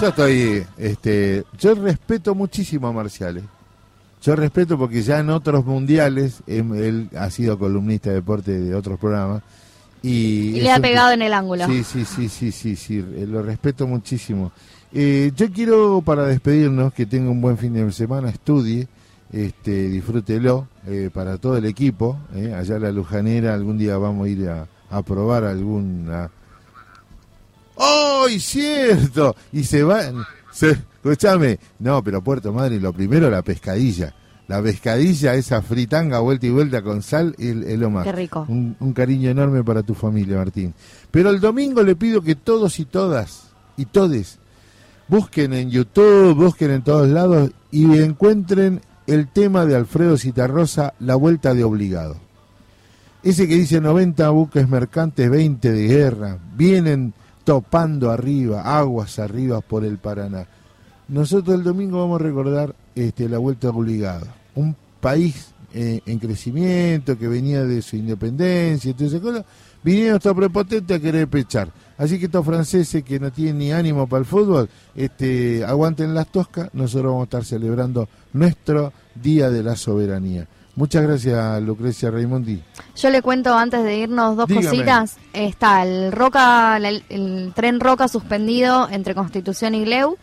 Yo 0.00 0.08
estoy, 0.08 0.66
este, 0.78 1.44
yo 1.58 1.74
respeto 1.74 2.34
muchísimo 2.34 2.88
a 2.88 2.92
Marciales. 2.92 3.44
Yo 4.22 4.34
respeto 4.34 4.78
porque 4.78 5.02
ya 5.02 5.18
en 5.18 5.28
otros 5.28 5.66
mundiales 5.66 6.42
em, 6.46 6.72
él 6.74 7.10
ha 7.18 7.28
sido 7.28 7.58
columnista 7.58 8.08
de 8.08 8.16
deporte 8.16 8.58
de 8.58 8.74
otros 8.74 8.98
programas 8.98 9.42
y, 10.02 10.52
le 10.52 10.70
ha 10.70 10.80
pegado 10.80 11.12
en 11.12 11.20
el 11.20 11.34
ángulo. 11.34 11.66
Sí, 11.66 11.84
sí, 11.84 12.06
sí, 12.06 12.30
sí, 12.30 12.50
sí, 12.50 12.76
sí, 12.76 13.04
eh, 13.14 13.26
lo 13.28 13.42
respeto 13.42 13.86
muchísimo. 13.86 14.52
Eh, 14.90 15.32
yo 15.36 15.50
quiero 15.50 16.00
para 16.00 16.24
despedirnos 16.24 16.94
que 16.94 17.04
tenga 17.04 17.30
un 17.30 17.42
buen 17.42 17.58
fin 17.58 17.74
de 17.74 17.92
semana, 17.92 18.30
estudie, 18.30 18.88
este, 19.30 19.88
disfrútelo 19.88 20.66
eh, 20.86 21.10
para 21.12 21.36
todo 21.36 21.58
el 21.58 21.66
equipo. 21.66 22.16
eh, 22.34 22.54
allá 22.54 22.76
en 22.76 22.82
la 22.84 22.92
Lujanera 22.92 23.52
algún 23.52 23.76
día 23.76 23.98
vamos 23.98 24.26
a 24.26 24.30
ir 24.30 24.48
a, 24.48 24.66
a 24.90 25.02
probar 25.02 25.44
alguna 25.44 26.30
¡Ay, 27.80 28.38
cierto! 28.38 29.34
Y 29.52 29.64
se 29.64 29.82
van. 29.82 30.24
Se, 30.52 30.70
escuchame. 30.70 31.58
No, 31.78 32.04
pero 32.04 32.22
Puerto 32.22 32.52
Madre, 32.52 32.78
lo 32.78 32.92
primero 32.92 33.30
la 33.30 33.42
pescadilla. 33.42 34.14
La 34.48 34.60
pescadilla, 34.60 35.34
esa 35.34 35.62
fritanga 35.62 36.18
vuelta 36.18 36.46
y 36.46 36.50
vuelta 36.50 36.82
con 36.82 37.02
sal, 37.02 37.34
es 37.38 37.78
lo 37.78 37.88
más. 37.88 38.04
Qué 38.04 38.12
rico. 38.12 38.44
Un, 38.48 38.76
un 38.80 38.92
cariño 38.92 39.30
enorme 39.30 39.62
para 39.62 39.82
tu 39.82 39.94
familia, 39.94 40.36
Martín. 40.36 40.74
Pero 41.10 41.30
el 41.30 41.40
domingo 41.40 41.82
le 41.82 41.96
pido 41.96 42.20
que 42.20 42.34
todos 42.34 42.80
y 42.80 42.84
todas, 42.84 43.52
y 43.76 43.86
todes, 43.86 44.38
busquen 45.08 45.52
en 45.54 45.70
YouTube, 45.70 46.34
busquen 46.34 46.72
en 46.72 46.82
todos 46.82 47.08
lados 47.08 47.52
y 47.70 47.98
encuentren 47.98 48.80
el 49.06 49.28
tema 49.28 49.66
de 49.66 49.76
Alfredo 49.76 50.16
Citarrosa, 50.16 50.94
La 51.00 51.14
Vuelta 51.14 51.54
de 51.54 51.64
Obligado. 51.64 52.16
Ese 53.22 53.46
que 53.46 53.54
dice 53.54 53.80
90 53.80 54.30
buques 54.30 54.68
mercantes, 54.68 55.28
20 55.28 55.72
de 55.72 55.86
guerra, 55.86 56.38
vienen 56.56 57.12
topando 57.44 58.10
arriba, 58.10 58.62
aguas 58.78 59.18
arriba 59.18 59.60
por 59.60 59.84
el 59.84 59.98
Paraná. 59.98 60.46
Nosotros 61.08 61.56
el 61.56 61.64
domingo 61.64 61.98
vamos 61.98 62.20
a 62.20 62.24
recordar 62.24 62.74
este, 62.94 63.28
la 63.28 63.38
vuelta 63.38 63.68
de 63.68 63.76
obligado. 63.76 64.26
Un 64.54 64.76
país 65.00 65.52
eh, 65.72 66.00
en 66.04 66.18
crecimiento 66.18 67.16
que 67.16 67.28
venía 67.28 67.62
de 67.64 67.80
su 67.80 67.96
independencia 67.96 68.94
esas 68.98 69.20
cosas, 69.20 69.44
vinieron 69.82 70.16
estos 70.16 70.34
prepotentes 70.34 70.96
a 70.96 71.00
querer 71.00 71.28
pechar. 71.28 71.70
Así 71.96 72.18
que 72.18 72.26
estos 72.26 72.44
franceses 72.44 73.04
que 73.04 73.20
no 73.20 73.30
tienen 73.30 73.58
ni 73.58 73.72
ánimo 73.72 74.08
para 74.08 74.20
el 74.20 74.26
fútbol, 74.26 74.68
este, 74.94 75.64
aguanten 75.64 76.14
las 76.14 76.26
toscas, 76.28 76.70
nosotros 76.72 77.12
vamos 77.12 77.22
a 77.22 77.24
estar 77.24 77.44
celebrando 77.44 78.08
nuestro 78.32 78.92
Día 79.14 79.50
de 79.50 79.62
la 79.62 79.76
Soberanía. 79.76 80.48
Muchas 80.76 81.02
gracias, 81.02 81.62
Lucrecia 81.62 82.10
Raimondi. 82.10 82.62
Yo 82.96 83.10
le 83.10 83.22
cuento 83.22 83.54
antes 83.54 83.82
de 83.84 83.96
irnos 83.98 84.36
dos 84.36 84.46
Dígame. 84.46 84.66
cositas. 84.68 85.16
Está 85.32 85.82
el 85.82 86.12
Roca, 86.12 86.76
el, 86.76 87.04
el 87.08 87.52
tren 87.54 87.80
Roca 87.80 88.08
suspendido 88.08 88.88
entre 88.90 89.14
Constitución 89.14 89.74
y 89.74 89.84
Gleu. 89.84 90.16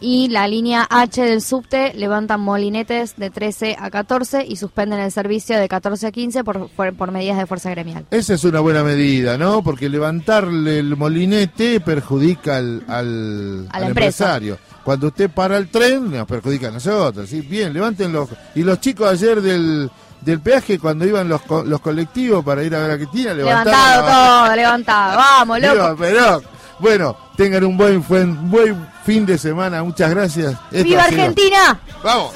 Y 0.00 0.28
la 0.28 0.46
línea 0.46 0.86
H 0.88 1.20
del 1.22 1.42
subte 1.42 1.92
levantan 1.94 2.40
molinetes 2.40 3.16
de 3.16 3.30
13 3.30 3.76
a 3.80 3.90
14 3.90 4.44
y 4.48 4.54
suspenden 4.56 5.00
el 5.00 5.10
servicio 5.10 5.58
de 5.58 5.68
14 5.68 6.06
a 6.06 6.12
15 6.12 6.44
por, 6.44 6.68
por, 6.68 6.94
por 6.94 7.10
medidas 7.10 7.36
de 7.38 7.46
fuerza 7.46 7.70
gremial. 7.70 8.06
Esa 8.12 8.34
es 8.34 8.44
una 8.44 8.60
buena 8.60 8.84
medida, 8.84 9.36
¿no? 9.36 9.62
Porque 9.64 9.88
levantarle 9.88 10.78
el 10.78 10.96
molinete 10.96 11.80
perjudica 11.80 12.58
al, 12.58 12.84
al, 12.86 13.68
empresario. 13.82 14.58
Cuando 14.84 15.08
usted 15.08 15.28
para 15.30 15.56
el 15.56 15.68
tren, 15.68 16.10
nos 16.12 16.26
perjudica 16.26 16.68
a 16.68 16.70
nosotros. 16.70 17.28
¿sí? 17.28 17.40
Bien, 17.40 17.72
levántenlo. 17.72 18.28
Y 18.54 18.62
los 18.62 18.80
chicos 18.80 19.08
ayer 19.10 19.40
del, 19.42 19.90
del 20.20 20.40
peaje, 20.40 20.78
cuando 20.78 21.04
iban 21.06 21.28
los, 21.28 21.42
co- 21.42 21.64
los 21.64 21.80
colectivos 21.80 22.44
para 22.44 22.62
ir 22.62 22.74
a 22.74 22.80
ver 22.82 22.92
a 22.92 22.96
Cristina, 22.96 23.34
levantaron 23.34 23.72
Levantado 23.72 24.44
todo, 24.46 24.56
levantado. 24.56 25.16
Vamos, 25.16 25.60
loco. 25.60 25.96
Perón. 25.96 26.42
Bueno, 26.78 27.16
tengan 27.36 27.64
un 27.64 27.76
buen, 27.76 28.06
buen, 28.06 28.50
buen 28.50 28.88
fin 29.04 29.26
de 29.26 29.38
semana. 29.38 29.82
Muchas 29.82 30.10
gracias. 30.10 30.54
¡Viva 30.70 31.04
Argentina! 31.04 31.80
¡Vamos! 32.02 32.34